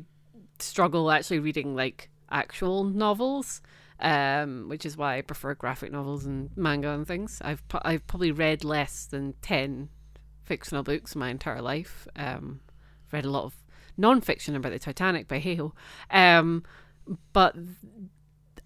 struggle 0.62 1.10
actually 1.10 1.38
reading 1.38 1.74
like 1.74 2.10
actual 2.30 2.84
novels, 2.84 3.60
um, 4.00 4.68
which 4.68 4.86
is 4.86 4.96
why 4.96 5.18
I 5.18 5.22
prefer 5.22 5.54
graphic 5.54 5.92
novels 5.92 6.26
and 6.26 6.50
manga 6.56 6.90
and 6.90 7.06
things. 7.06 7.40
I've 7.44 7.66
pro- 7.68 7.82
I've 7.84 8.06
probably 8.06 8.32
read 8.32 8.64
less 8.64 9.06
than 9.06 9.34
ten 9.42 9.88
fictional 10.44 10.82
books 10.82 11.14
my 11.14 11.30
entire 11.30 11.62
life. 11.62 12.08
Um, 12.16 12.60
read 13.12 13.24
a 13.24 13.30
lot 13.30 13.44
of 13.44 13.54
non-fiction 13.96 14.56
about 14.56 14.72
the 14.72 14.78
Titanic 14.78 15.28
by 15.28 15.38
Hale, 15.38 15.76
um, 16.10 16.64
but 17.32 17.54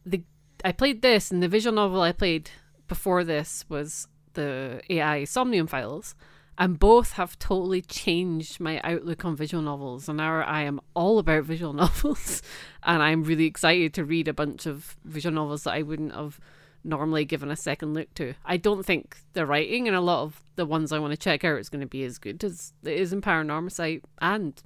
the 0.05 0.23
I 0.65 0.73
played 0.73 1.03
this, 1.03 1.31
and 1.31 1.43
the 1.43 1.49
visual 1.49 1.75
novel 1.75 2.01
I 2.01 2.13
played 2.13 2.51
before 2.89 3.25
this 3.25 3.65
was 3.69 4.09
the 4.35 4.81
AI 4.91 5.25
Somnium 5.25 5.67
Files, 5.67 6.15
and 6.57 6.79
both 6.79 7.13
have 7.13 7.39
totally 7.39 7.81
changed 7.81 8.61
my 8.61 8.81
outlook 8.83 9.25
on 9.25 9.37
visual 9.37 9.63
novels. 9.63 10.09
And 10.09 10.19
now 10.19 10.41
I 10.43 10.63
am 10.63 10.81
all 10.95 11.19
about 11.19 11.45
visual 11.45 11.73
novels, 11.75 12.43
and 12.83 13.03
I'm 13.03 13.25
really 13.25 13.47
excited 13.47 13.95
to 13.95 14.05
read 14.05 14.29
a 14.29 14.35
bunch 14.35 14.67
of 14.67 14.97
visual 15.05 15.35
novels 15.35 15.65
that 15.65 15.75
I 15.75 15.83
wouldn't 15.83 16.15
have 16.15 16.39
normally 16.85 17.25
given 17.25 17.51
a 17.51 17.57
second 17.57 17.95
look 17.95 18.13
to. 18.15 18.35
I 18.45 18.57
don't 18.57 18.85
think 18.85 19.17
the 19.33 19.47
writing 19.47 19.87
in 19.87 19.95
a 19.95 20.01
lot 20.01 20.23
of 20.23 20.43
the 20.57 20.67
ones 20.67 20.93
I 20.93 20.99
want 20.99 21.13
to 21.13 21.17
check 21.17 21.45
out 21.45 21.59
is 21.59 21.69
going 21.69 21.81
to 21.81 21.87
be 21.87 22.05
as 22.05 22.19
good 22.19 22.45
as 22.45 22.73
it 22.85 22.93
is 22.93 23.13
in 23.13 23.23
Paranormasight 23.23 24.03
and 24.21 24.63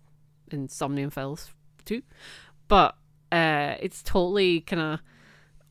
in 0.50 0.68
Somnium 0.68 1.10
Files 1.10 1.52
too, 1.84 2.02
but 2.66 2.96
uh, 3.30 3.76
it's 3.80 4.02
totally 4.02 4.60
kind 4.60 4.82
of 4.82 5.00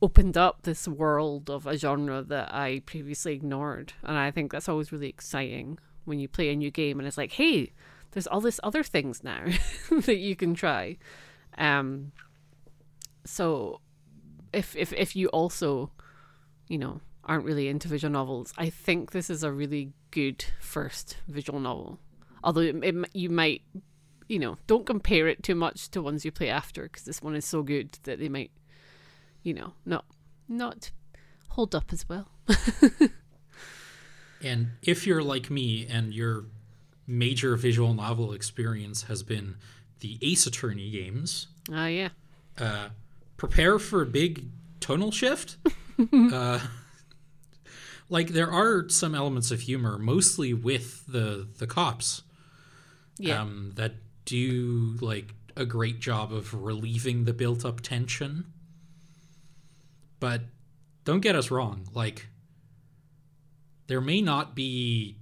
opened 0.00 0.36
up 0.36 0.62
this 0.62 0.86
world 0.86 1.50
of 1.50 1.66
a 1.66 1.76
genre 1.76 2.22
that 2.22 2.54
I 2.54 2.82
previously 2.86 3.34
ignored. 3.34 3.92
And 4.02 4.16
I 4.16 4.30
think 4.30 4.52
that's 4.52 4.68
always 4.68 4.92
really 4.92 5.08
exciting 5.08 5.78
when 6.08 6.18
you 6.18 6.28
play 6.28 6.50
a 6.50 6.56
new 6.56 6.70
game 6.70 6.98
and 6.98 7.06
it's 7.06 7.18
like, 7.18 7.32
hey, 7.32 7.72
there's 8.12 8.26
all 8.26 8.40
this 8.40 8.60
other 8.62 8.82
things 8.82 9.22
now 9.22 9.44
that 9.90 10.16
you 10.16 10.34
can 10.34 10.54
try. 10.54 10.96
Um 11.56 12.12
so 13.24 13.80
if 14.52 14.74
if 14.76 14.92
if 14.92 15.14
you 15.14 15.28
also, 15.28 15.90
you 16.68 16.78
know, 16.78 17.00
aren't 17.24 17.44
really 17.44 17.68
into 17.68 17.88
visual 17.88 18.12
novels, 18.12 18.52
I 18.56 18.70
think 18.70 19.12
this 19.12 19.28
is 19.28 19.42
a 19.42 19.52
really 19.52 19.92
good 20.10 20.44
first 20.60 21.18
visual 21.28 21.60
novel. 21.60 21.98
Although 22.42 22.62
it, 22.62 22.76
it, 22.82 22.94
you 23.12 23.28
might, 23.28 23.62
you 24.28 24.38
know, 24.38 24.56
don't 24.66 24.86
compare 24.86 25.28
it 25.28 25.42
too 25.42 25.54
much 25.54 25.90
to 25.90 26.00
ones 26.00 26.24
you 26.24 26.32
play 26.32 26.48
after 26.48 26.84
because 26.84 27.02
this 27.02 27.20
one 27.20 27.34
is 27.34 27.44
so 27.44 27.62
good 27.62 27.98
that 28.04 28.18
they 28.18 28.28
might 28.28 28.52
you 29.42 29.54
know, 29.54 29.72
not 29.84 30.04
not 30.48 30.90
hold 31.50 31.74
up 31.74 31.92
as 31.92 32.08
well. 32.08 32.28
and 34.42 34.68
if 34.82 35.06
you're 35.06 35.22
like 35.22 35.50
me 35.50 35.86
and 35.88 36.12
your 36.14 36.44
major 37.06 37.56
visual 37.56 37.94
novel 37.94 38.32
experience 38.32 39.04
has 39.04 39.22
been 39.22 39.56
the 40.00 40.18
Ace 40.22 40.46
Attorney 40.46 40.90
games, 40.90 41.48
Ah, 41.72 41.86
yeah. 41.86 42.10
uh, 42.58 42.88
prepare 43.36 43.78
for 43.78 44.02
a 44.02 44.06
big 44.06 44.46
tonal 44.80 45.10
shift. 45.10 45.56
uh, 46.12 46.60
like 48.08 48.28
there 48.28 48.50
are 48.50 48.88
some 48.88 49.14
elements 49.14 49.50
of 49.50 49.60
humor, 49.62 49.98
mostly 49.98 50.54
with 50.54 51.04
the 51.06 51.48
the 51.58 51.66
cops, 51.66 52.22
Yeah. 53.18 53.42
um, 53.42 53.72
that 53.74 53.94
do 54.24 54.96
like 55.00 55.34
a 55.56 55.64
great 55.66 55.98
job 56.00 56.32
of 56.32 56.54
relieving 56.54 57.24
the 57.24 57.32
built 57.32 57.64
up 57.64 57.80
tension. 57.80 58.44
But 60.20 60.42
don't 61.04 61.20
get 61.20 61.34
us 61.36 61.50
wrong, 61.50 61.88
like 61.94 62.28
there 63.88 64.00
may 64.00 64.22
not 64.22 64.54
be 64.54 65.16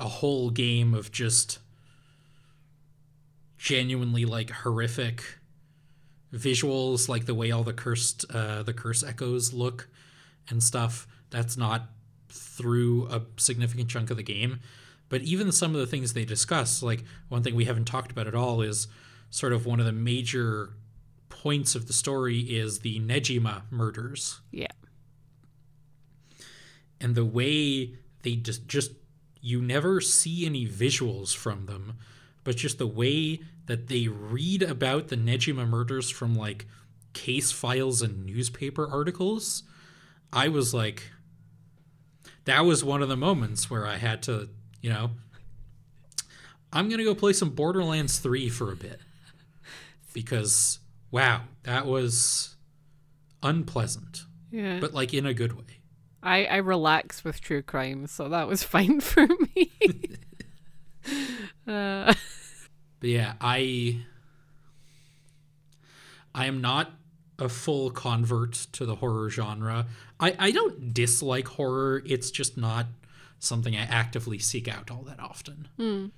a 0.00 0.08
whole 0.08 0.50
game 0.50 0.94
of 0.94 1.12
just 1.12 1.58
genuinely 3.58 4.24
like 4.24 4.50
horrific 4.50 5.22
visuals 6.32 7.08
like 7.08 7.26
the 7.26 7.34
way 7.34 7.50
all 7.50 7.62
the 7.62 7.72
cursed 7.72 8.24
uh, 8.34 8.62
the 8.62 8.72
curse 8.72 9.04
echoes 9.04 9.52
look 9.52 9.88
and 10.48 10.62
stuff. 10.62 11.06
That's 11.30 11.56
not 11.56 11.82
through 12.28 13.06
a 13.08 13.22
significant 13.36 13.88
chunk 13.88 14.10
of 14.10 14.16
the 14.16 14.22
game. 14.22 14.60
But 15.08 15.22
even 15.22 15.52
some 15.52 15.74
of 15.74 15.80
the 15.80 15.86
things 15.86 16.14
they 16.14 16.24
discuss 16.24 16.82
like 16.82 17.04
one 17.28 17.42
thing 17.42 17.54
we 17.54 17.66
haven't 17.66 17.84
talked 17.84 18.10
about 18.10 18.26
at 18.26 18.34
all 18.34 18.62
is 18.62 18.88
sort 19.30 19.52
of 19.52 19.66
one 19.66 19.80
of 19.80 19.86
the 19.86 19.92
major 19.92 20.70
points 21.28 21.74
of 21.74 21.86
the 21.86 21.92
story 21.92 22.40
is 22.40 22.80
the 22.80 23.00
Nejima 23.00 23.62
murders. 23.70 24.40
Yeah. 24.50 24.68
And 27.02 27.14
the 27.14 27.24
way 27.24 27.94
they 28.22 28.36
just 28.36 28.66
just 28.68 28.92
you 29.40 29.60
never 29.60 30.00
see 30.00 30.46
any 30.46 30.66
visuals 30.66 31.34
from 31.34 31.66
them 31.66 31.94
but 32.44 32.56
just 32.56 32.78
the 32.78 32.86
way 32.86 33.40
that 33.66 33.88
they 33.88 34.08
read 34.08 34.62
about 34.62 35.08
the 35.08 35.16
Nejima 35.16 35.68
murders 35.68 36.10
from 36.10 36.34
like 36.34 36.66
case 37.12 37.52
files 37.52 38.00
and 38.00 38.24
newspaper 38.24 38.88
articles 38.88 39.64
i 40.32 40.48
was 40.48 40.72
like 40.72 41.10
that 42.46 42.64
was 42.64 42.82
one 42.82 43.02
of 43.02 43.08
the 43.08 43.16
moments 43.16 43.70
where 43.70 43.86
i 43.86 43.96
had 43.96 44.22
to 44.22 44.48
you 44.80 44.88
know 44.88 45.10
i'm 46.72 46.88
going 46.88 46.98
to 46.98 47.04
go 47.04 47.14
play 47.14 47.32
some 47.32 47.50
borderlands 47.50 48.18
3 48.18 48.48
for 48.48 48.72
a 48.72 48.76
bit. 48.76 49.00
Because 50.14 50.78
wow 51.10 51.42
that 51.64 51.86
was 51.86 52.56
unpleasant. 53.42 54.24
Yeah. 54.50 54.80
but 54.80 54.92
like 54.92 55.14
in 55.14 55.24
a 55.26 55.34
good 55.34 55.52
way 55.56 55.81
I, 56.22 56.44
I 56.44 56.56
relax 56.58 57.24
with 57.24 57.40
true 57.40 57.62
crime, 57.62 58.06
so 58.06 58.28
that 58.28 58.46
was 58.48 58.62
fine 58.74 59.00
for 59.00 59.26
me. 59.26 59.70
uh, 61.66 62.14
But 63.00 63.08
yeah, 63.10 63.34
I 63.40 64.02
I 66.34 66.46
am 66.46 66.60
not 66.60 66.92
a 67.38 67.48
full 67.48 67.90
convert 67.90 68.52
to 68.72 68.86
the 68.86 68.94
horror 68.96 69.28
genre. 69.30 69.86
I, 70.20 70.34
I 70.38 70.50
don't 70.52 70.94
dislike 70.94 71.48
horror. 71.48 72.02
It's 72.06 72.30
just 72.30 72.56
not 72.56 72.86
something 73.40 73.74
I 73.74 73.82
actively 73.82 74.38
seek 74.38 74.68
out 74.68 74.90
all 74.90 75.02
that 75.02 75.18
often. 75.18 75.66
Um, 75.78 76.12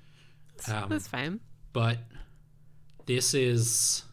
that's 0.88 1.08
fine. 1.08 1.40
but 1.72 1.98
this 3.06 3.32
is 3.34 4.04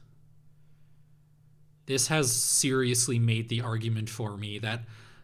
this 1.86 2.08
has 2.08 2.32
seriously 2.32 3.20
made 3.20 3.50
the 3.50 3.62
argument 3.62 4.10
for 4.10 4.38
me 4.38 4.60
that 4.60 4.82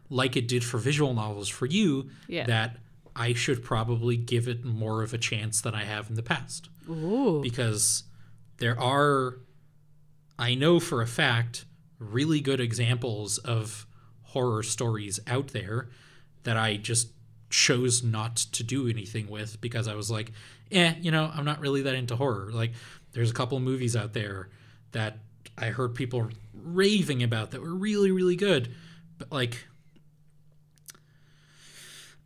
like 0.09 0.35
it 0.35 0.47
did 0.47 0.63
for 0.63 0.77
visual 0.77 1.13
novels 1.13 1.47
for 1.49 1.65
you 1.65 2.09
Yeah. 2.27 2.45
that 2.45 2.77
I 3.15 3.33
should 3.33 3.63
probably 3.63 4.15
give 4.17 4.47
it 4.47 4.63
more 4.63 5.01
of 5.03 5.13
a 5.13 5.17
chance 5.17 5.61
than 5.61 5.73
I 5.75 5.83
have 5.83 6.09
in 6.09 6.15
the 6.15 6.23
past 6.23 6.69
Ooh. 6.89 7.41
because 7.41 8.03
there 8.57 8.79
are 8.79 9.39
I 10.39 10.53
know 10.55 10.79
for 10.79 11.01
a 11.01 11.07
fact 11.07 11.65
really 11.99 12.39
good 12.41 12.59
examples 12.59 13.37
of 13.39 13.87
horror 14.21 14.61
stories 14.63 15.19
out 15.27 15.47
there 15.47 15.89
that 16.43 16.57
I 16.57 16.77
just 16.77 17.09
chose 17.49 18.03
not 18.03 18.35
to 18.35 18.63
do 18.63 18.87
anything 18.87 19.29
with 19.29 19.59
because 19.61 19.87
I 19.87 19.95
was 19.95 20.11
like, 20.11 20.31
eh, 20.71 20.93
you 21.01 21.11
know, 21.11 21.31
I'm 21.33 21.45
not 21.45 21.59
really 21.59 21.81
that 21.83 21.95
into 21.95 22.15
horror. 22.15 22.51
Like 22.51 22.73
there's 23.13 23.31
a 23.31 23.33
couple 23.33 23.57
of 23.57 23.63
movies 23.63 23.95
out 23.95 24.13
there 24.13 24.49
that 24.91 25.17
I 25.57 25.67
heard 25.67 25.95
people 25.95 26.29
raving 26.53 27.23
about 27.23 27.51
that 27.51 27.61
were 27.61 27.73
really 27.73 28.11
really 28.11 28.35
good, 28.35 28.73
but 29.17 29.31
like 29.31 29.65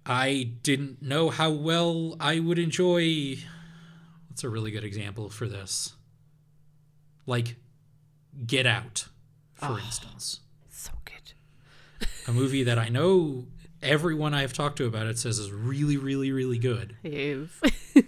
I 0.06 0.52
didn't 0.64 1.02
know 1.02 1.30
how 1.30 1.52
well 1.52 2.16
I 2.20 2.40
would 2.40 2.60
enjoy 2.60 3.38
What's 4.32 4.46
a 4.46 4.50
really 4.50 4.72
good 4.72 4.86
example 4.86 5.30
for 5.30 5.46
this? 5.46 5.94
Like 7.26 7.58
Get 8.48 8.66
Out, 8.66 9.10
for 9.56 9.74
ah, 9.74 9.86
instance. 9.86 10.40
So 10.70 10.92
good. 11.04 12.08
A 12.28 12.32
movie 12.32 12.64
that 12.64 12.80
I 12.80 12.88
know 12.88 13.48
everyone 13.82 14.34
I've 14.34 14.54
talked 14.54 14.78
to 14.78 14.86
about 14.86 15.08
it 15.08 15.20
says 15.20 15.38
is 15.38 15.52
really, 15.52 15.98
really, 15.98 16.32
really 16.32 16.58
good. 16.58 16.96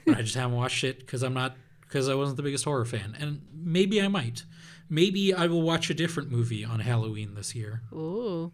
But 0.05 0.17
I 0.17 0.21
just 0.21 0.35
haven't 0.35 0.55
watched 0.55 0.85
it 0.85 0.99
because 0.99 1.23
I'm 1.23 1.33
not 1.33 1.57
because 1.81 2.07
I 2.07 2.15
wasn't 2.15 2.37
the 2.37 2.43
biggest 2.43 2.63
horror 2.63 2.85
fan. 2.85 3.17
And 3.19 3.41
maybe 3.53 4.01
I 4.01 4.07
might. 4.07 4.45
Maybe 4.89 5.33
I 5.33 5.47
will 5.47 5.61
watch 5.61 5.89
a 5.89 5.93
different 5.93 6.31
movie 6.31 6.63
on 6.63 6.79
Halloween 6.79 7.35
this 7.35 7.53
year. 7.53 7.81
oh. 7.93 8.53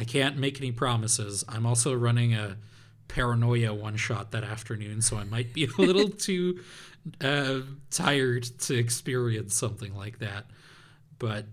I 0.00 0.04
can't 0.04 0.38
make 0.38 0.58
any 0.58 0.72
promises. 0.72 1.44
I'm 1.46 1.66
also 1.66 1.92
running 1.92 2.32
a 2.32 2.56
paranoia 3.08 3.74
one 3.74 3.96
shot 3.96 4.30
that 4.30 4.42
afternoon, 4.42 5.02
so 5.02 5.18
I 5.18 5.24
might 5.24 5.52
be 5.52 5.64
a 5.64 5.68
little 5.78 6.08
too 6.08 6.60
uh, 7.20 7.60
tired 7.90 8.44
to 8.60 8.74
experience 8.74 9.54
something 9.54 9.94
like 9.94 10.20
that. 10.20 10.46
But 11.18 11.44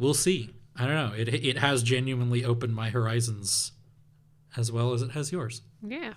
we'll 0.00 0.14
see. 0.14 0.50
I 0.76 0.84
don't 0.84 0.96
know. 0.96 1.12
It 1.16 1.28
it 1.28 1.58
has 1.58 1.84
genuinely 1.84 2.44
opened 2.44 2.74
my 2.74 2.90
horizons 2.90 3.70
as 4.56 4.72
well 4.72 4.92
as 4.92 5.02
it 5.02 5.12
has 5.12 5.30
yours. 5.30 5.62
Yeah. 5.80 6.14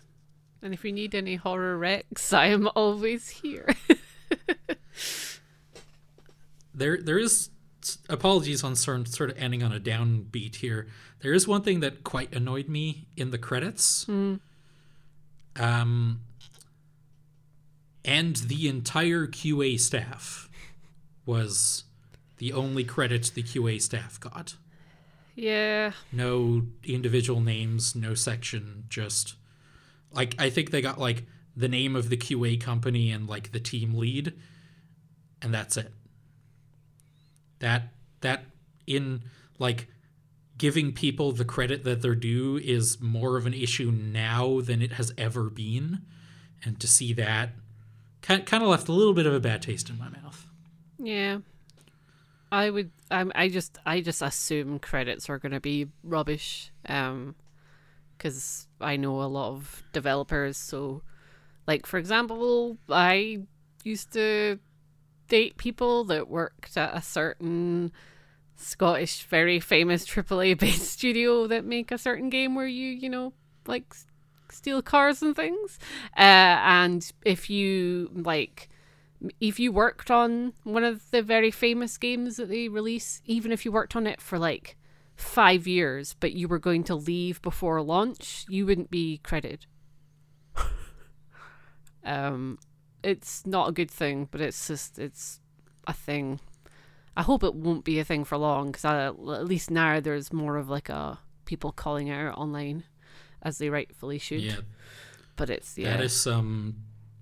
And 0.63 0.73
if 0.73 0.83
you 0.83 0.91
need 0.91 1.13
any 1.13 1.35
horror 1.35 1.77
recs, 1.77 2.33
I 2.33 2.47
am 2.47 2.67
always 2.75 3.29
here. 3.29 3.67
there 6.73 6.99
there 6.99 7.19
is 7.19 7.51
apologies 8.09 8.63
on 8.63 8.75
sort 8.75 9.07
sort 9.07 9.29
of 9.29 9.37
ending 9.37 9.63
on 9.63 9.71
a 9.71 9.79
downbeat 9.79 10.55
here. 10.57 10.87
There 11.19 11.33
is 11.33 11.47
one 11.47 11.61
thing 11.61 11.79
that 11.81 12.03
quite 12.03 12.33
annoyed 12.35 12.67
me 12.67 13.07
in 13.15 13.31
the 13.31 13.37
credits. 13.37 14.05
Um, 15.55 16.21
and 18.05 18.35
the 18.35 18.67
entire 18.67 19.25
QA 19.27 19.79
staff 19.79 20.49
was 21.25 21.83
the 22.37 22.53
only 22.53 22.83
credit 22.83 23.31
the 23.33 23.43
QA 23.43 23.81
staff 23.81 24.19
got. 24.19 24.55
yeah. 25.35 25.91
No 26.11 26.63
individual 26.83 27.41
names, 27.41 27.95
no 27.95 28.13
section, 28.13 28.85
just 28.89 29.35
like 30.11 30.35
I 30.39 30.49
think 30.49 30.71
they 30.71 30.81
got 30.81 30.99
like 30.99 31.25
the 31.55 31.67
name 31.67 31.95
of 31.95 32.09
the 32.09 32.17
QA 32.17 32.59
company 32.61 33.11
and 33.11 33.27
like 33.27 33.51
the 33.51 33.59
team 33.59 33.95
lead, 33.95 34.33
and 35.41 35.53
that's 35.53 35.75
it. 35.77 35.91
That 37.59 37.89
that 38.21 38.45
in 38.85 39.23
like 39.59 39.87
giving 40.57 40.91
people 40.91 41.31
the 41.31 41.45
credit 41.45 41.83
that 41.83 42.01
they're 42.01 42.15
due 42.15 42.57
is 42.57 42.99
more 42.99 43.37
of 43.37 43.45
an 43.45 43.53
issue 43.53 43.91
now 43.91 44.61
than 44.61 44.81
it 44.81 44.93
has 44.93 45.13
ever 45.17 45.49
been, 45.49 46.01
and 46.63 46.79
to 46.79 46.87
see 46.87 47.13
that 47.13 47.51
kind 48.21 48.45
kind 48.45 48.63
of 48.63 48.69
left 48.69 48.87
a 48.87 48.91
little 48.91 49.13
bit 49.13 49.25
of 49.25 49.33
a 49.33 49.39
bad 49.39 49.61
taste 49.61 49.89
in 49.89 49.97
my 49.97 50.09
mouth. 50.09 50.47
Yeah. 50.99 51.39
I 52.51 52.69
would 52.69 52.91
I 53.11 53.49
just 53.49 53.77
I 53.85 54.01
just 54.01 54.21
assume 54.21 54.79
credits 54.79 55.29
are 55.29 55.37
going 55.37 55.51
to 55.51 55.59
be 55.59 55.87
rubbish 56.03 56.71
um 56.87 57.35
cuz 58.19 58.67
I 58.79 58.95
know 58.95 59.21
a 59.21 59.27
lot 59.27 59.51
of 59.51 59.83
developers 59.91 60.57
so 60.57 61.03
like 61.67 61.85
for 61.85 61.97
example 61.97 62.77
I 62.89 63.43
used 63.83 64.13
to 64.13 64.59
date 65.27 65.57
people 65.57 66.03
that 66.05 66.27
worked 66.27 66.77
at 66.77 66.95
a 66.95 67.01
certain 67.01 67.91
Scottish 68.55 69.23
very 69.23 69.59
famous 69.59 70.05
AAA 70.05 70.57
based 70.59 70.87
studio 70.91 71.47
that 71.47 71.63
make 71.65 71.91
a 71.91 71.97
certain 71.97 72.29
game 72.29 72.55
where 72.55 72.67
you 72.67 72.89
you 72.89 73.09
know 73.09 73.33
like 73.67 73.95
steal 74.49 74.81
cars 74.81 75.21
and 75.21 75.35
things 75.35 75.77
uh, 76.15 76.57
and 76.63 77.11
if 77.23 77.49
you 77.49 78.09
like 78.13 78.69
if 79.39 79.59
you 79.59 79.71
worked 79.71 80.11
on 80.11 80.53
one 80.63 80.83
of 80.83 81.09
the 81.11 81.21
very 81.21 81.51
famous 81.51 81.97
games 81.97 82.37
that 82.37 82.49
they 82.49 82.67
release, 82.67 83.21
even 83.25 83.51
if 83.51 83.65
you 83.65 83.71
worked 83.71 83.95
on 83.95 84.05
it 84.05 84.21
for 84.21 84.37
like 84.37 84.77
five 85.15 85.65
years, 85.65 86.15
but 86.19 86.33
you 86.33 86.47
were 86.47 86.59
going 86.59 86.83
to 86.83 86.95
leave 86.95 87.41
before 87.41 87.81
launch, 87.81 88.45
you 88.47 88.65
wouldn't 88.65 88.91
be 88.91 89.19
credited. 89.23 89.65
um, 92.05 92.59
it's 93.03 93.45
not 93.45 93.69
a 93.69 93.71
good 93.71 93.91
thing, 93.91 94.27
but 94.31 94.41
it's 94.41 94.67
just 94.67 94.99
it's 94.99 95.39
a 95.87 95.93
thing. 95.93 96.39
I 97.15 97.23
hope 97.23 97.43
it 97.43 97.55
won't 97.55 97.83
be 97.83 97.99
a 97.99 98.03
thing 98.03 98.23
for 98.25 98.37
long, 98.37 98.67
because 98.67 98.85
at 98.85 99.19
least 99.19 99.71
now 99.71 99.99
there's 99.99 100.31
more 100.31 100.57
of 100.57 100.69
like 100.69 100.89
a 100.89 101.19
people 101.45 101.71
calling 101.71 102.09
out 102.09 102.37
online, 102.37 102.83
as 103.41 103.57
they 103.57 103.69
rightfully 103.69 104.19
should. 104.19 104.41
Yeah, 104.41 104.57
But 105.35 105.49
it's 105.49 105.77
yeah, 105.77 105.97
That 105.97 106.03
is 106.03 106.19
some, 106.19 106.75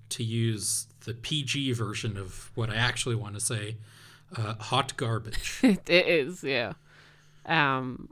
to 0.09 0.23
use 0.23 0.87
the 1.05 1.13
PG 1.13 1.73
version 1.73 2.17
of 2.17 2.51
what 2.55 2.69
I 2.69 2.75
actually 2.75 3.15
want 3.15 3.35
to 3.35 3.39
say, 3.39 3.77
uh, 4.35 4.55
hot 4.55 4.97
garbage. 4.97 5.59
it 5.63 5.89
is, 5.89 6.43
yeah. 6.43 6.73
Um 7.45 8.09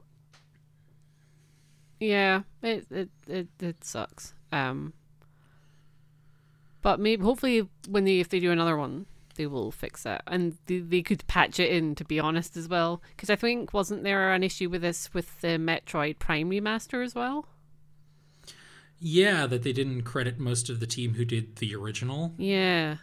Yeah, 1.99 2.43
it 2.61 2.85
it 2.91 3.09
it, 3.27 3.47
it 3.59 3.83
sucks. 3.83 4.33
Um 4.51 4.93
but 6.83 6.99
maybe 6.99 7.23
hopefully 7.23 7.67
when 7.89 8.03
they 8.05 8.19
if 8.19 8.29
they 8.29 8.39
do 8.39 8.51
another 8.51 8.77
one, 8.77 9.07
they 9.35 9.47
will 9.47 9.71
fix 9.71 10.05
it 10.05 10.21
and 10.27 10.55
they, 10.67 10.77
they 10.77 11.01
could 11.01 11.25
patch 11.25 11.59
it 11.59 11.71
in 11.71 11.95
to 11.95 12.05
be 12.05 12.19
honest 12.19 12.55
as 12.55 12.67
well 12.67 13.01
because 13.15 13.31
I 13.31 13.35
think 13.35 13.73
wasn't 13.73 14.03
there 14.03 14.31
an 14.31 14.43
issue 14.43 14.69
with 14.69 14.81
this 14.83 15.11
with 15.11 15.41
the 15.41 15.57
Metroid 15.57 16.19
Prime 16.19 16.51
remaster 16.51 17.03
as 17.03 17.15
well? 17.15 17.47
yeah, 19.05 19.45
that 19.47 19.63
they 19.63 19.73
didn't 19.73 20.03
credit 20.03 20.39
most 20.39 20.69
of 20.69 20.79
the 20.79 20.87
team 20.87 21.15
who 21.15 21.25
did 21.25 21.57
the 21.57 21.75
original, 21.75 22.33
Yeah. 22.37 22.97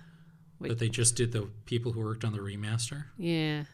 That 0.63 0.79
they 0.79 0.89
just 0.91 1.17
did 1.17 1.33
the 1.33 1.49
people 1.65 1.93
who 1.93 2.01
worked 2.01 2.23
on 2.25 2.33
the 2.33 2.39
remaster. 2.39 3.05
Yeah. 3.19 3.65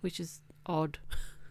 Which 0.00 0.20
is 0.20 0.40
odd. 0.66 0.98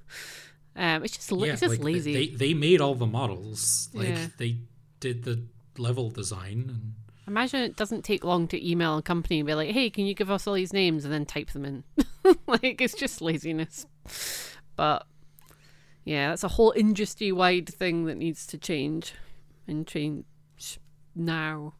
um 0.75 1.03
it's 1.03 1.15
just 1.15 1.31
yeah, 1.31 1.53
it's 1.53 1.61
just 1.61 1.71
like, 1.77 1.83
lazy. 1.83 2.13
They 2.13 2.27
they 2.35 2.53
made 2.53 2.81
all 2.81 2.95
the 2.95 3.05
models. 3.07 3.89
Like 3.93 4.09
Yeah. 4.09 4.27
they 4.37 4.57
did 4.99 5.23
the 5.23 5.45
level 5.77 6.09
design 6.09 6.65
and 6.69 6.93
Imagine 7.27 7.61
it 7.61 7.75
doesn't 7.75 8.05
take 8.05 8.23
long 8.23 8.47
to 8.47 8.69
email 8.69 8.97
a 8.97 9.01
company 9.01 9.39
and 9.39 9.47
be 9.47 9.53
like, 9.53 9.71
"Hey, 9.71 9.89
can 9.89 10.05
you 10.05 10.13
give 10.13 10.31
us 10.31 10.47
all 10.47 10.53
these 10.53 10.71
names?" 10.73 11.03
and 11.03 11.13
then 11.13 11.25
type 11.25 11.51
them 11.51 11.65
in. 11.65 11.83
like 12.47 12.79
it's 12.81 12.93
just 12.95 13.21
laziness. 13.21 13.85
But 14.77 15.05
yeah, 16.05 16.29
that's 16.29 16.43
a 16.45 16.49
whole 16.49 16.73
industry-wide 16.75 17.67
thing 17.67 18.05
that 18.05 18.15
needs 18.15 18.47
to 18.47 18.57
change 18.57 19.13
and 19.67 19.85
change 19.85 20.23
now. 21.15 21.73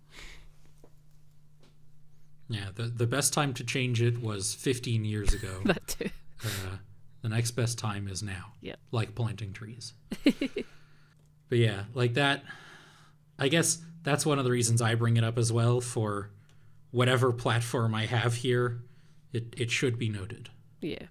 yeah, 2.50 2.68
the 2.76 2.84
the 2.84 3.08
best 3.08 3.32
time 3.34 3.54
to 3.54 3.64
change 3.64 4.02
it 4.02 4.22
was 4.22 4.54
15 4.54 5.06
years 5.06 5.34
ago. 5.34 5.62
That 5.66 5.88
too. 5.88 6.10
uh, 6.44 6.78
the 7.22 7.30
next 7.30 7.52
best 7.52 7.78
time 7.80 8.08
is 8.08 8.22
now. 8.22 8.54
Yep. 8.62 8.80
Like 8.92 9.16
planting 9.16 9.54
trees. 9.54 9.94
but 10.24 11.58
yeah, 11.58 11.86
like 11.94 12.14
that. 12.16 12.44
I 13.40 13.48
guess 13.48 13.80
that's 14.04 14.26
one 14.26 14.40
of 14.40 14.46
the 14.46 14.52
reasons 14.52 14.82
I 14.82 14.96
bring 14.96 15.18
it 15.18 15.24
up 15.24 15.38
as 15.38 15.52
well 15.52 15.82
for 15.82 16.30
whatever 16.92 17.32
platform 17.32 17.94
I 17.94 18.06
have 18.06 18.36
here. 18.36 18.80
It 19.34 19.54
it 19.58 19.72
should 19.72 20.00
be 20.00 20.10
noted. 20.10 20.50
Yeah. 20.82 21.08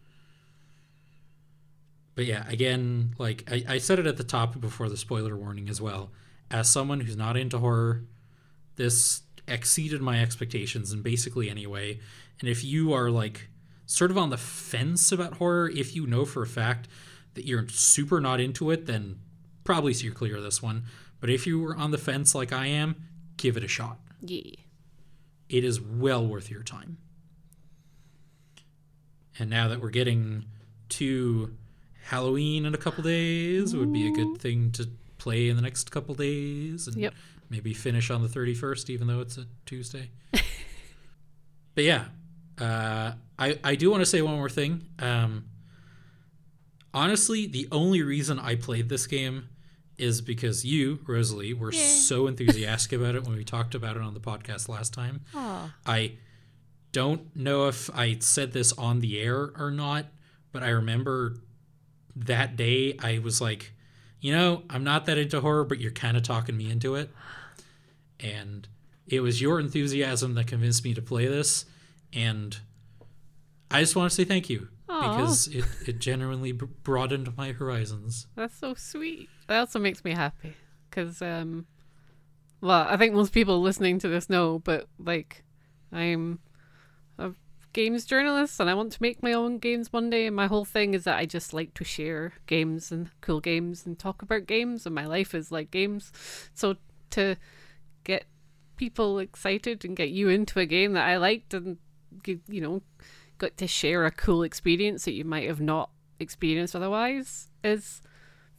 But 2.15 2.25
yeah, 2.25 2.49
again, 2.49 3.15
like 3.19 3.45
I, 3.51 3.65
I 3.75 3.79
said 3.79 3.99
it 3.99 4.07
at 4.07 4.17
the 4.17 4.25
top 4.25 4.59
before 4.59 4.89
the 4.89 4.97
spoiler 4.97 5.37
warning 5.37 5.69
as 5.69 5.81
well. 5.81 6.11
As 6.51 6.69
someone 6.69 7.01
who's 7.01 7.17
not 7.17 7.37
into 7.37 7.59
horror, 7.59 8.05
this 8.77 9.23
exceeded 9.47 10.01
my 10.01 10.21
expectations 10.21 10.93
in 10.93 11.03
basically 11.03 11.51
any 11.51 11.67
way. 11.67 12.01
And 12.41 12.49
if 12.49 12.65
you 12.65 12.93
are 12.93 13.11
like 13.11 13.49
sort 13.85 14.11
of 14.11 14.19
on 14.19 14.31
the 14.31 14.39
fence 14.39 15.13
about 15.13 15.35
horror, 15.35 15.69
if 15.69 15.95
you 15.95 16.07
know 16.07 16.25
for 16.25 16.43
a 16.43 16.47
fact 16.47 16.89
that 17.35 17.45
you're 17.45 17.69
super 17.69 18.21
not 18.21 18.41
into 18.41 18.71
it, 18.71 18.87
then 18.87 19.19
probably 19.63 19.93
steer 19.93 20.11
clear 20.13 20.37
of 20.37 20.43
this 20.43 20.63
one. 20.63 20.85
But 21.21 21.31
if 21.31 21.47
you 21.47 21.61
were 21.61 21.75
on 21.77 21.91
the 21.91 21.99
fence 21.99 22.35
like 22.35 22.53
I 22.53 22.67
am, 22.67 22.97
give 23.37 23.57
it 23.57 23.65
a 23.65 23.69
shot. 23.69 23.99
Yeah. 24.21 24.43
It 25.49 25.65
is 25.65 25.81
well 25.81 26.27
worth 26.27 26.51
your 26.51 26.63
time. 26.63 26.99
And 29.39 29.51
now 29.51 29.69
that 29.69 29.81
we're 29.81 29.91
getting 29.91 30.47
to 30.91 31.55
Halloween 32.05 32.65
in 32.65 32.75
a 32.75 32.79
couple 32.79 33.03
days, 33.05 33.75
it 33.75 33.79
would 33.79 33.93
be 33.93 34.07
a 34.07 34.13
good 34.13 34.39
thing 34.41 34.71
to 34.73 34.89
play 35.19 35.49
in 35.49 35.57
the 35.57 35.63
next 35.63 35.91
couple 35.91 36.15
days 36.15 36.87
and 36.87 36.97
Yep. 36.97 37.15
maybe 37.51 37.75
finish 37.75 38.11
on 38.11 38.23
the 38.23 38.29
31st, 38.29 38.91
even 38.91 39.07
though 39.09 39.21
it's 39.21 39.37
a 39.37 39.47
Tuesday. 39.67 40.11
but 41.75 41.85
yeah, 41.85 42.07
uh, 42.59 43.13
I, 43.39 43.59
I 43.63 43.75
do 43.75 43.91
want 43.91 44.01
to 44.03 44.07
say 44.07 44.23
one 44.23 44.37
more 44.37 44.49
thing. 44.49 44.87
Um, 44.99 45.45
honestly, 46.95 47.47
the 47.47 47.69
only 47.73 48.03
reason 48.03 48.39
I 48.39 48.55
played 48.55 48.89
this 48.89 49.07
game 49.07 49.49
is 49.99 50.21
because 50.21 50.65
you, 50.65 50.99
Rosalie, 51.07 51.55
were 51.55 51.73
Yay. 51.73 51.79
so 51.79 52.27
enthusiastic 52.27 52.99
about 52.99 53.15
it 53.15 53.25
when 53.25 53.37
we 53.37 53.45
talked 53.45 53.75
about 53.75 53.97
it 53.97 54.03
on 54.03 54.15
the 54.15 54.21
podcast 54.21 54.69
last 54.69 54.93
time. 54.93 55.23
Aw. 55.35 55.73
I 55.87 56.13
don't 56.93 57.35
know 57.35 57.69
if 57.69 57.91
I 57.95 58.19
said 58.21 58.53
this 58.53 58.73
on 58.75 59.01
the 59.01 59.21
air 59.21 59.51
or 59.59 59.71
not, 59.71 60.07
but 60.53 60.63
I 60.63 60.69
remember 60.69 61.37
that 62.17 62.57
day 62.57 62.97
I 63.03 63.19
was 63.19 63.41
like, 63.41 63.73
you 64.21 64.33
know, 64.33 64.63
I'm 64.71 64.85
not 64.85 65.07
that 65.07 65.19
into 65.19 65.41
horror, 65.41 65.65
but 65.65 65.79
you're 65.79 65.93
kind 65.93 66.17
of 66.17 66.23
talking 66.23 66.57
me 66.57 66.71
into 66.71 66.95
it. 66.95 67.11
And 68.19 68.67
it 69.07 69.21
was 69.21 69.41
your 69.41 69.61
enthusiasm 69.61 70.35
that 70.35 70.47
convinced 70.47 70.85
me 70.85 70.95
to 70.95 71.03
play 71.03 71.27
this. 71.27 71.67
And 72.13 72.59
I 73.71 73.81
just 73.81 73.95
want 73.95 74.11
to 74.11 74.15
say 74.15 74.25
thank 74.25 74.49
you 74.49 74.69
Aw. 74.89 75.17
because 75.17 75.49
it, 75.49 75.65
it 75.87 75.99
genuinely 75.99 76.53
broadened 76.53 77.37
my 77.37 77.53
horizons. 77.53 78.27
That's 78.37 78.57
so 78.57 78.75
sweet. 78.75 79.29
That 79.49 79.59
also 79.59 79.79
makes 79.79 80.05
me 80.05 80.13
happy 80.13 80.55
because, 80.89 81.21
um, 81.23 81.67
well, 82.61 82.87
I 82.89 82.97
think 82.97 83.15
most 83.15 83.33
people 83.33 83.61
listening 83.61 83.99
to 84.01 84.09
this 84.09 84.31
know, 84.31 84.61
but 84.61 84.89
like, 84.99 85.45
I'm 85.93 86.39
a 87.19 87.33
games 87.73 88.07
journalist 88.07 88.59
and 88.59 88.71
I 88.71 88.75
want 88.75 88.93
to 88.93 89.03
make 89.03 89.23
my 89.23 89.33
own 89.33 89.59
games 89.59 89.93
one 89.93 90.09
day. 90.09 90.27
And 90.27 90.37
my 90.37 90.47
whole 90.47 90.65
thing 90.65 90.95
is 90.95 91.05
that 91.05 91.19
I 91.19 91.27
just 91.27 91.53
like 91.53 91.75
to 91.75 91.85
share 91.85 92.33
games 92.47 92.91
and 92.91 93.11
cool 93.21 93.41
games 93.41 93.85
and 93.85 93.99
talk 93.99 94.23
about 94.23 94.47
games, 94.47 94.87
and 94.87 94.95
my 94.95 95.07
life 95.07 95.35
is 95.35 95.53
like 95.53 95.71
games. 95.71 96.13
So 96.55 96.77
to 97.11 97.37
get 98.05 98.25
people 98.77 99.19
excited 99.19 99.85
and 99.85 99.97
get 99.97 100.11
you 100.11 100.29
into 100.29 100.59
a 100.59 100.67
game 100.67 100.93
that 100.93 101.09
I 101.09 101.17
liked 101.17 101.55
and 101.55 101.79
you 102.25 102.61
know 102.61 102.83
got 103.39 103.57
to 103.59 103.67
share 103.67 104.05
a 104.05 104.11
cool 104.11 104.43
experience 104.43 105.05
that 105.05 105.13
you 105.13 105.25
might 105.25 105.47
have 105.47 105.61
not 105.61 105.91
experienced 106.19 106.75
otherwise 106.75 107.49
is 107.63 108.01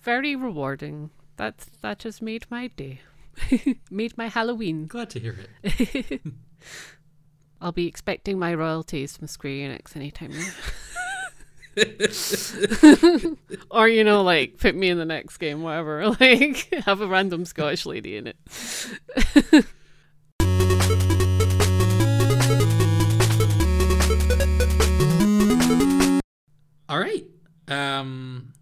very 0.02 0.36
rewarding. 0.36 1.10
That 1.38 1.66
that 1.82 2.00
just 2.00 2.22
made 2.22 2.46
my 2.50 2.68
day. 2.68 3.02
made 3.92 4.18
my 4.18 4.28
Halloween. 4.28 4.88
Glad 4.88 5.12
to 5.12 5.20
hear 5.20 5.38
it. 5.64 6.22
I'll 7.62 7.72
be 7.72 7.88
expecting 7.88 8.38
my 8.40 8.54
royalties 8.54 9.18
from 9.18 9.28
Square 9.28 9.54
Enix 9.54 9.96
anytime 9.96 10.32
now. 10.32 10.50
or 13.72 13.88
you 13.88 14.04
know, 14.04 14.24
like 14.24 14.58
put 14.58 14.76
me 14.76 14.90
in 14.90 14.98
the 14.98 15.06
next 15.06 15.38
game, 15.38 15.62
whatever. 15.62 16.10
Like 16.20 16.74
have 16.86 17.02
a 17.02 17.08
random 17.08 17.46
Scottish 17.46 17.86
lady 17.86 18.18
in 18.18 18.28
it. 18.28 18.38
All 26.90 27.00
right. 27.00 27.26
Um, 27.68 28.54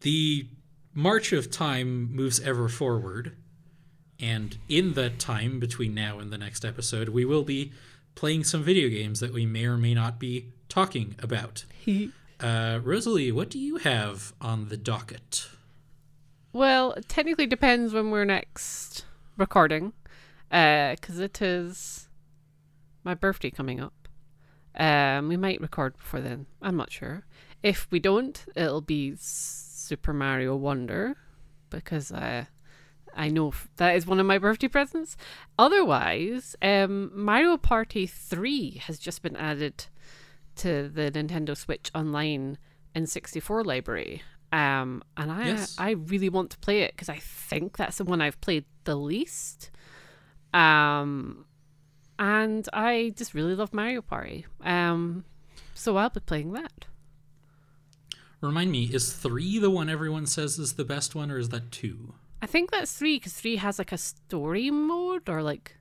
the 0.00 0.48
march 0.92 1.32
of 1.32 1.50
time 1.50 2.14
moves 2.14 2.40
ever 2.40 2.68
forward. 2.68 3.36
And 4.20 4.56
in 4.68 4.94
that 4.94 5.18
time 5.18 5.58
between 5.58 5.94
now 5.94 6.18
and 6.20 6.32
the 6.32 6.38
next 6.38 6.64
episode, 6.64 7.08
we 7.08 7.24
will 7.24 7.42
be 7.42 7.72
playing 8.14 8.44
some 8.44 8.62
video 8.62 8.88
games 8.88 9.20
that 9.20 9.32
we 9.32 9.44
may 9.44 9.66
or 9.66 9.76
may 9.76 9.92
not 9.92 10.18
be 10.18 10.52
talking 10.68 11.16
about. 11.20 11.64
Uh, 12.40 12.80
Rosalie, 12.82 13.30
what 13.30 13.48
do 13.48 13.58
you 13.60 13.76
have 13.76 14.34
on 14.40 14.68
the 14.68 14.76
docket? 14.76 15.48
Well, 16.52 16.92
it 16.92 17.08
technically 17.08 17.46
depends 17.46 17.94
when 17.94 18.10
we're 18.10 18.24
next 18.24 19.04
recording, 19.38 19.92
because 20.50 21.20
it 21.20 21.40
is 21.40 22.08
my 23.02 23.14
birthday 23.14 23.50
coming 23.50 23.80
up. 23.80 24.03
Um, 24.76 25.28
we 25.28 25.36
might 25.36 25.60
record 25.60 25.96
before 25.96 26.20
then. 26.20 26.46
I'm 26.60 26.76
not 26.76 26.90
sure. 26.90 27.24
If 27.62 27.86
we 27.90 27.98
don't, 28.00 28.44
it'll 28.56 28.80
be 28.80 29.14
Super 29.16 30.12
Mario 30.12 30.56
Wonder, 30.56 31.16
because 31.70 32.10
I 32.12 32.48
I 33.16 33.28
know 33.28 33.48
f- 33.48 33.68
that 33.76 33.94
is 33.94 34.06
one 34.06 34.18
of 34.18 34.26
my 34.26 34.38
birthday 34.38 34.66
presents. 34.68 35.16
Otherwise, 35.56 36.56
um, 36.60 37.10
Mario 37.14 37.56
Party 37.56 38.06
Three 38.06 38.82
has 38.86 38.98
just 38.98 39.22
been 39.22 39.36
added 39.36 39.86
to 40.56 40.88
the 40.88 41.10
Nintendo 41.12 41.56
Switch 41.56 41.90
Online 41.94 42.58
N64 42.96 43.64
library. 43.64 44.22
Um, 44.52 45.02
and 45.16 45.30
I 45.32 45.46
Yes. 45.46 45.76
I 45.78 45.90
really 45.92 46.28
want 46.28 46.50
to 46.50 46.58
play 46.58 46.80
it 46.82 46.92
because 46.92 47.08
I 47.08 47.18
think 47.18 47.76
that's 47.76 47.98
the 47.98 48.04
one 48.04 48.20
I've 48.20 48.40
played 48.40 48.64
the 48.84 48.94
least. 48.96 49.70
Um, 50.52 51.46
and 52.18 52.68
I 52.72 53.12
just 53.16 53.34
really 53.34 53.54
love 53.54 53.72
Mario 53.72 54.02
Party. 54.02 54.46
Um, 54.62 55.24
so 55.74 55.96
I'll 55.96 56.10
be 56.10 56.20
playing 56.20 56.52
that. 56.52 56.86
Remind 58.40 58.70
me, 58.70 58.90
is 58.92 59.12
three 59.12 59.58
the 59.58 59.70
one 59.70 59.88
everyone 59.88 60.26
says 60.26 60.58
is 60.58 60.74
the 60.74 60.84
best 60.84 61.14
one, 61.14 61.30
or 61.30 61.38
is 61.38 61.48
that 61.48 61.72
two? 61.72 62.14
I 62.42 62.46
think 62.46 62.70
that's 62.70 62.92
three 62.92 63.16
because 63.16 63.32
three 63.32 63.56
has 63.56 63.78
like 63.78 63.92
a 63.92 63.98
story 63.98 64.70
mode 64.70 65.30
or 65.30 65.42
like 65.42 65.78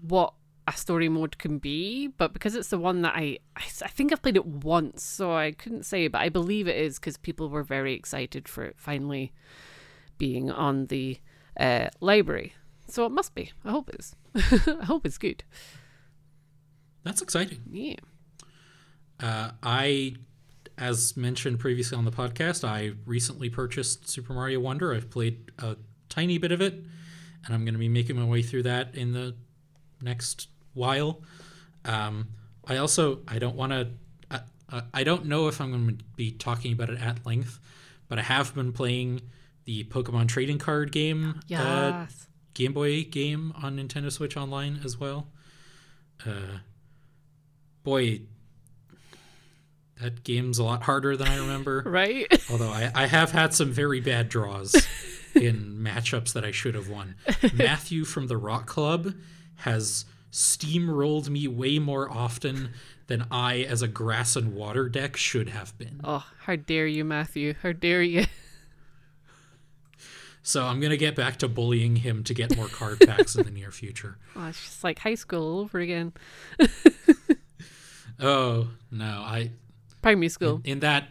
what 0.00 0.32
a 0.66 0.72
story 0.72 1.10
mode 1.10 1.36
can 1.36 1.58
be. 1.58 2.08
But 2.08 2.32
because 2.32 2.54
it's 2.54 2.70
the 2.70 2.78
one 2.78 3.02
that 3.02 3.14
I, 3.14 3.38
I 3.54 3.62
think 3.62 4.12
I've 4.12 4.22
played 4.22 4.36
it 4.36 4.46
once, 4.46 5.02
so 5.04 5.34
I 5.34 5.52
couldn't 5.52 5.84
say, 5.84 6.08
but 6.08 6.22
I 6.22 6.30
believe 6.30 6.68
it 6.68 6.76
is 6.76 6.98
because 6.98 7.18
people 7.18 7.50
were 7.50 7.62
very 7.62 7.92
excited 7.92 8.48
for 8.48 8.64
it 8.64 8.76
finally 8.78 9.32
being 10.16 10.50
on 10.50 10.86
the 10.86 11.18
uh, 11.60 11.88
library. 12.00 12.54
So 12.88 13.04
it 13.06 13.10
must 13.12 13.34
be. 13.34 13.52
I 13.64 13.70
hope 13.70 13.90
it's. 13.90 14.14
I 14.34 14.84
hope 14.84 15.04
it's 15.06 15.18
good. 15.18 15.42
That's 17.04 17.22
exciting. 17.22 17.60
Yeah. 17.70 17.96
Uh, 19.20 19.50
I, 19.62 20.16
as 20.78 21.16
mentioned 21.16 21.58
previously 21.58 21.96
on 21.96 22.04
the 22.04 22.10
podcast, 22.10 22.64
I 22.66 22.92
recently 23.06 23.48
purchased 23.48 24.08
Super 24.08 24.32
Mario 24.32 24.60
Wonder. 24.60 24.94
I've 24.94 25.10
played 25.10 25.50
a 25.58 25.76
tiny 26.08 26.38
bit 26.38 26.52
of 26.52 26.60
it, 26.60 26.74
and 26.74 27.54
I'm 27.54 27.64
going 27.64 27.74
to 27.74 27.78
be 27.78 27.88
making 27.88 28.16
my 28.16 28.24
way 28.24 28.42
through 28.42 28.64
that 28.64 28.94
in 28.94 29.12
the 29.12 29.34
next 30.02 30.48
while. 30.74 31.22
Um, 31.84 32.28
I 32.66 32.76
also 32.78 33.20
I 33.28 33.38
don't 33.38 33.56
want 33.56 33.72
to. 33.72 33.88
I, 34.70 34.82
I- 34.92 35.04
don't 35.04 35.26
know 35.26 35.46
if 35.46 35.60
I'm 35.60 35.70
going 35.70 35.96
to 35.96 36.04
be 36.16 36.32
talking 36.32 36.72
about 36.72 36.90
it 36.90 37.00
at 37.00 37.24
length, 37.24 37.60
but 38.08 38.18
I 38.18 38.22
have 38.22 38.52
been 38.54 38.72
playing 38.72 39.22
the 39.64 39.84
Pokemon 39.84 40.26
trading 40.28 40.58
card 40.58 40.90
game, 40.92 41.34
uh, 41.36 41.40
Yes. 41.46 42.26
Game 42.56 42.72
Boy 42.72 43.04
game 43.04 43.52
on 43.62 43.76
Nintendo 43.76 44.10
Switch 44.10 44.34
Online 44.34 44.80
as 44.82 44.98
well. 44.98 45.28
Uh, 46.24 46.60
boy, 47.84 48.22
that 50.00 50.24
game's 50.24 50.58
a 50.58 50.64
lot 50.64 50.82
harder 50.84 51.18
than 51.18 51.28
I 51.28 51.36
remember. 51.36 51.82
right. 51.86 52.26
Although 52.50 52.70
I, 52.70 52.90
I 52.94 53.06
have 53.08 53.30
had 53.30 53.52
some 53.52 53.72
very 53.72 54.00
bad 54.00 54.30
draws 54.30 54.74
in 55.34 55.78
matchups 55.82 56.32
that 56.32 56.46
I 56.46 56.50
should 56.50 56.74
have 56.74 56.88
won. 56.88 57.16
Matthew 57.52 58.06
from 58.06 58.26
the 58.26 58.38
Rock 58.38 58.64
Club 58.66 59.12
has 59.56 60.06
steamrolled 60.32 61.28
me 61.28 61.46
way 61.48 61.78
more 61.78 62.10
often 62.10 62.70
than 63.08 63.26
I, 63.30 63.58
as 63.64 63.82
a 63.82 63.88
grass 63.88 64.34
and 64.34 64.54
water 64.54 64.88
deck, 64.88 65.18
should 65.18 65.50
have 65.50 65.76
been. 65.76 66.00
oh, 66.04 66.26
how 66.40 66.56
dare 66.56 66.86
you, 66.86 67.04
Matthew? 67.04 67.54
How 67.62 67.72
dare 67.72 68.02
you? 68.02 68.24
So 70.46 70.64
I'm 70.64 70.78
gonna 70.78 70.96
get 70.96 71.16
back 71.16 71.38
to 71.38 71.48
bullying 71.48 71.96
him 71.96 72.22
to 72.22 72.32
get 72.32 72.56
more 72.56 72.68
card 72.68 73.00
packs 73.00 73.34
in 73.34 73.44
the 73.44 73.50
near 73.50 73.72
future. 73.72 74.16
Oh, 74.36 74.46
it's 74.46 74.62
just 74.62 74.84
like 74.84 75.00
high 75.00 75.16
school 75.16 75.42
all 75.42 75.58
over 75.60 75.80
again. 75.80 76.12
Oh 78.20 78.68
no, 78.90 79.04
I 79.04 79.50
Primary 80.02 80.28
school. 80.28 80.60
in 80.64 80.80
that 80.80 81.08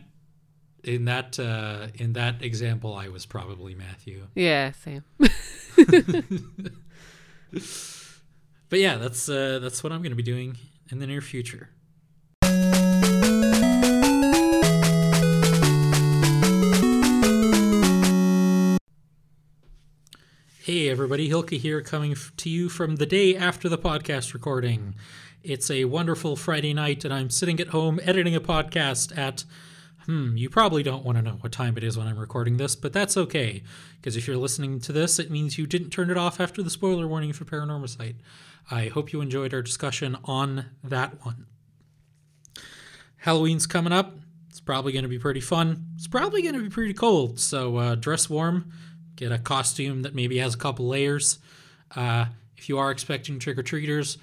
in 0.86 1.04
that 1.06 1.38
uh, 1.38 1.88
in 1.96 2.14
that 2.14 2.42
example, 2.42 2.96
I 2.96 3.10
was 3.10 3.26
probably 3.26 3.76
Matthew. 3.76 4.28
Yeah, 4.36 4.72
same. 4.72 5.04
But 8.70 8.80
yeah, 8.80 8.96
that's 8.98 9.30
uh, 9.30 9.60
that's 9.60 9.84
what 9.84 9.92
I'm 9.94 10.00
going 10.02 10.12
to 10.12 10.16
be 10.16 10.24
doing 10.24 10.58
in 10.92 11.00
the 11.00 11.06
near 11.08 11.22
future. 11.22 11.70
Hey 20.66 20.90
everybody, 20.90 21.30
Hilke 21.30 21.60
here 21.60 21.80
coming 21.82 22.16
to 22.38 22.50
you 22.50 22.70
from 22.70 22.96
the 22.96 23.06
day 23.06 23.36
after 23.36 23.70
the 23.70 23.78
podcast 23.78 24.34
recording. 24.34 24.96
It's 25.44 25.70
a 25.70 25.86
wonderful 25.86 26.36
Friday 26.36 26.74
night 26.74 27.06
and 27.06 27.14
I'm 27.14 27.30
sitting 27.30 27.60
at 27.60 27.68
home 27.68 28.00
editing 28.02 28.36
a 28.36 28.42
podcast 28.42 29.16
at 29.16 29.44
Hmm, 30.08 30.36
you 30.36 30.50
probably 30.50 30.82
don't 30.82 31.06
want 31.06 31.20
to 31.20 31.22
know 31.22 31.38
what 31.42 31.52
time 31.52 31.78
it 31.78 31.84
is 31.84 32.00
when 32.00 32.08
I'm 32.08 32.18
recording 32.18 32.58
this, 32.58 32.76
but 32.76 32.94
that's 32.94 33.16
okay, 33.16 33.62
because 34.02 34.18
if 34.18 34.26
you're 34.26 34.38
listening 34.38 34.80
to 34.80 34.92
this, 34.92 35.20
it 35.20 35.30
means 35.30 35.60
you 35.60 35.68
didn't 35.68 35.92
turn 35.92 36.10
it 36.10 36.18
off 36.18 36.40
after 36.40 36.64
the 36.64 36.72
spoiler 36.72 37.08
warning 37.08 37.32
for 37.32 37.46
Paranormal. 37.46 38.16
I 38.72 38.88
hope 38.88 39.14
you 39.14 39.22
enjoyed 39.22 39.54
our 39.54 39.62
discussion 39.62 40.18
on 40.24 40.66
that 40.84 41.24
one. 41.24 41.46
Halloween's 43.18 43.68
coming 43.68 43.94
up. 43.94 44.16
It's 44.50 44.62
probably 44.62 44.94
going 44.94 45.04
to 45.04 45.10
be 45.10 45.20
pretty 45.20 45.42
fun. 45.42 45.90
It's 45.96 46.08
probably 46.08 46.42
going 46.42 46.56
to 46.56 46.64
be 46.64 46.70
pretty 46.70 46.94
cold, 46.96 47.40
so 47.40 47.78
uh, 47.78 47.94
dress 47.94 48.32
warm. 48.32 48.72
Get 49.16 49.32
a 49.32 49.40
costume 49.40 50.02
that 50.02 50.16
maybe 50.16 50.38
has 50.40 50.56
a 50.56 50.58
couple 50.58 50.88
layers. 50.88 51.40
Uh, 51.96 52.26
if 52.58 52.70
you 52.70 52.78
are 52.78 52.92
expecting 52.92 53.40
trick 53.40 53.58
or 53.58 53.64
treaters, 53.64 54.18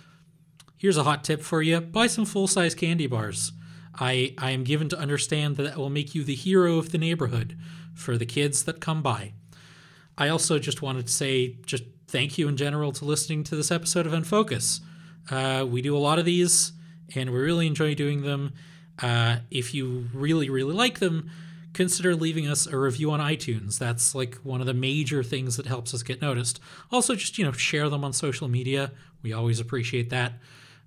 here's 0.76 0.96
a 0.96 1.04
hot 1.04 1.24
tip 1.24 1.40
for 1.42 1.62
you 1.62 1.80
buy 1.80 2.06
some 2.06 2.24
full 2.24 2.46
size 2.46 2.74
candy 2.74 3.06
bars. 3.06 3.52
I, 3.98 4.34
I 4.38 4.50
am 4.50 4.64
given 4.64 4.88
to 4.90 4.98
understand 4.98 5.56
that 5.56 5.64
that 5.64 5.76
will 5.76 5.90
make 5.90 6.14
you 6.14 6.24
the 6.24 6.34
hero 6.34 6.78
of 6.78 6.92
the 6.92 6.98
neighborhood 6.98 7.56
for 7.94 8.16
the 8.16 8.26
kids 8.26 8.64
that 8.64 8.80
come 8.80 9.02
by. 9.02 9.32
I 10.16 10.28
also 10.28 10.58
just 10.58 10.82
wanted 10.82 11.06
to 11.06 11.12
say 11.12 11.56
just 11.66 11.84
thank 12.06 12.38
you 12.38 12.48
in 12.48 12.56
general 12.56 12.92
to 12.92 13.04
listening 13.04 13.44
to 13.44 13.56
this 13.56 13.70
episode 13.70 14.06
of 14.06 14.14
N-Focus. 14.14 14.80
Uh, 15.30 15.66
we 15.68 15.82
do 15.82 15.96
a 15.96 15.98
lot 15.98 16.18
of 16.18 16.24
these, 16.24 16.72
and 17.14 17.30
we 17.30 17.38
really 17.38 17.66
enjoy 17.66 17.94
doing 17.94 18.22
them. 18.22 18.52
Uh, 19.00 19.36
if 19.50 19.74
you 19.74 20.08
really, 20.12 20.50
really 20.50 20.74
like 20.74 20.98
them, 20.98 21.30
consider 21.72 22.14
leaving 22.14 22.46
us 22.48 22.66
a 22.66 22.76
review 22.76 23.10
on 23.10 23.20
iTunes. 23.20 23.78
That's 23.78 24.14
like 24.14 24.36
one 24.36 24.60
of 24.60 24.66
the 24.66 24.74
major 24.74 25.22
things 25.22 25.56
that 25.56 25.66
helps 25.66 25.94
us 25.94 26.02
get 26.02 26.20
noticed. 26.20 26.60
Also, 26.90 27.14
just 27.14 27.38
you 27.38 27.44
know, 27.44 27.52
share 27.52 27.88
them 27.88 28.04
on 28.04 28.12
social 28.12 28.48
media. 28.48 28.92
We 29.22 29.32
always 29.32 29.60
appreciate 29.60 30.10
that. 30.10 30.34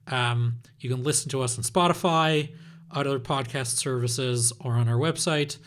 Um, 0.07 0.60
you 0.80 0.90
can 0.90 1.03
listen 1.03 1.30
to 1.32 1.41
us 1.41 1.57
on 1.57 1.64
Spotify, 1.64 2.52
other 2.91 3.20
podcast 3.20 3.78
services, 3.78 4.53
or 4.60 4.74
on 4.74 4.88
our 4.88 4.98
website. 4.98 5.57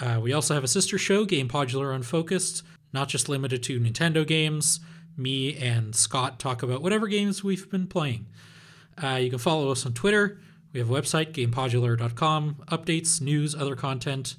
Uh, 0.00 0.20
we 0.22 0.32
also 0.32 0.54
have 0.54 0.64
a 0.64 0.68
sister 0.68 0.98
show, 0.98 1.24
Game 1.24 1.48
Podular 1.48 1.94
Unfocused, 1.94 2.62
not 2.92 3.08
just 3.08 3.28
limited 3.28 3.62
to 3.64 3.80
Nintendo 3.80 4.26
games. 4.26 4.80
Me 5.16 5.56
and 5.56 5.94
Scott 5.94 6.38
talk 6.38 6.62
about 6.62 6.82
whatever 6.82 7.06
games 7.06 7.44
we've 7.44 7.70
been 7.70 7.86
playing. 7.86 8.26
Uh, 9.02 9.16
you 9.16 9.30
can 9.30 9.38
follow 9.38 9.70
us 9.70 9.84
on 9.84 9.92
Twitter. 9.92 10.38
We 10.72 10.80
have 10.80 10.90
a 10.90 10.92
website, 10.92 11.32
gamepodular.com, 11.32 12.56
updates, 12.68 13.20
news, 13.20 13.54
other 13.54 13.76
content. 13.76 14.36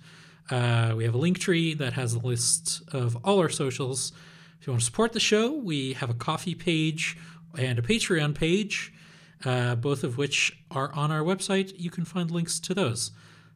Uh, 0.49 0.93
we 0.97 1.03
have 1.03 1.13
a 1.13 1.19
Linktree 1.19 1.77
that 1.77 1.93
has 1.93 2.13
a 2.13 2.19
list 2.19 2.81
of 2.91 3.15
all 3.23 3.39
our 3.39 3.49
socials. 3.49 4.11
If 4.59 4.65
you 4.65 4.73
want 4.73 4.81
to 4.81 4.85
support 4.85 5.13
the 5.13 5.19
show, 5.19 5.51
we 5.51 5.93
have 5.93 6.09
a 6.09 6.15
Ko-fi 6.15 6.55
page 6.55 7.17
and 7.57 7.77
a 7.77 7.83
Patreon 7.83 8.33
page, 8.33 8.91
uh, 9.45 9.75
both 9.75 10.03
of 10.03 10.17
which 10.17 10.63
are 10.71 10.91
on 10.93 11.11
our 11.11 11.21
website. 11.21 11.71
You 11.77 11.91
can 11.91 12.03
find 12.03 12.31
links 12.31 12.59
to 12.61 12.73
those. 12.73 13.11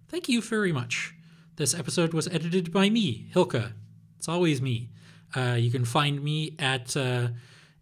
Thank 0.08 0.30
you 0.30 0.42
very 0.42 0.72
much. 0.72 1.16
This 1.56 1.74
episode 1.74 2.14
was 2.14 2.28
edited 2.28 2.72
by 2.72 2.92
me, 2.92 3.32
Hilka. 3.34 3.74
It's 4.20 4.30
always 4.30 4.62
me. 4.62 4.90
Uh, 5.36 5.56
you 5.60 5.72
can 5.72 5.84
find 5.84 6.24
me 6.24 6.56
at 6.60 6.96
uh, 6.96 7.30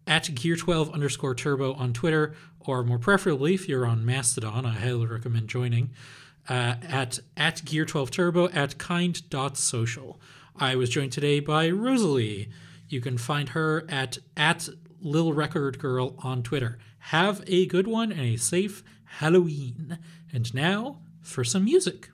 at 0.06 0.24
gear12 0.24 0.92
underscore 0.92 1.34
turbo 1.34 1.74
on 1.74 1.92
Twitter, 1.92 2.34
or 2.66 2.82
more 2.82 2.98
preferably, 2.98 3.54
if 3.54 3.68
you're 3.68 3.86
on 3.86 4.04
Mastodon, 4.04 4.66
I 4.66 4.74
highly 4.74 5.06
recommend 5.06 5.48
joining 5.48 5.90
uh, 6.48 6.76
at 6.82 7.18
at 7.36 7.56
gear12 7.58 8.10
turbo 8.10 8.48
at 8.48 8.78
kind.social. 8.78 10.20
I 10.56 10.74
was 10.76 10.90
joined 10.90 11.12
today 11.12 11.40
by 11.40 11.70
Rosalie. 11.70 12.48
You 12.88 13.00
can 13.00 13.18
find 13.18 13.50
her 13.50 13.84
at 13.88 14.18
at 14.36 14.68
Lil 15.00 15.32
Record 15.32 15.78
Girl 15.78 16.14
on 16.18 16.42
Twitter. 16.42 16.78
Have 16.98 17.42
a 17.46 17.66
good 17.66 17.86
one 17.86 18.10
and 18.10 18.20
a 18.20 18.36
safe 18.36 18.82
Halloween. 19.04 19.98
And 20.32 20.52
now 20.54 21.00
for 21.22 21.44
some 21.44 21.64
music. 21.64 22.10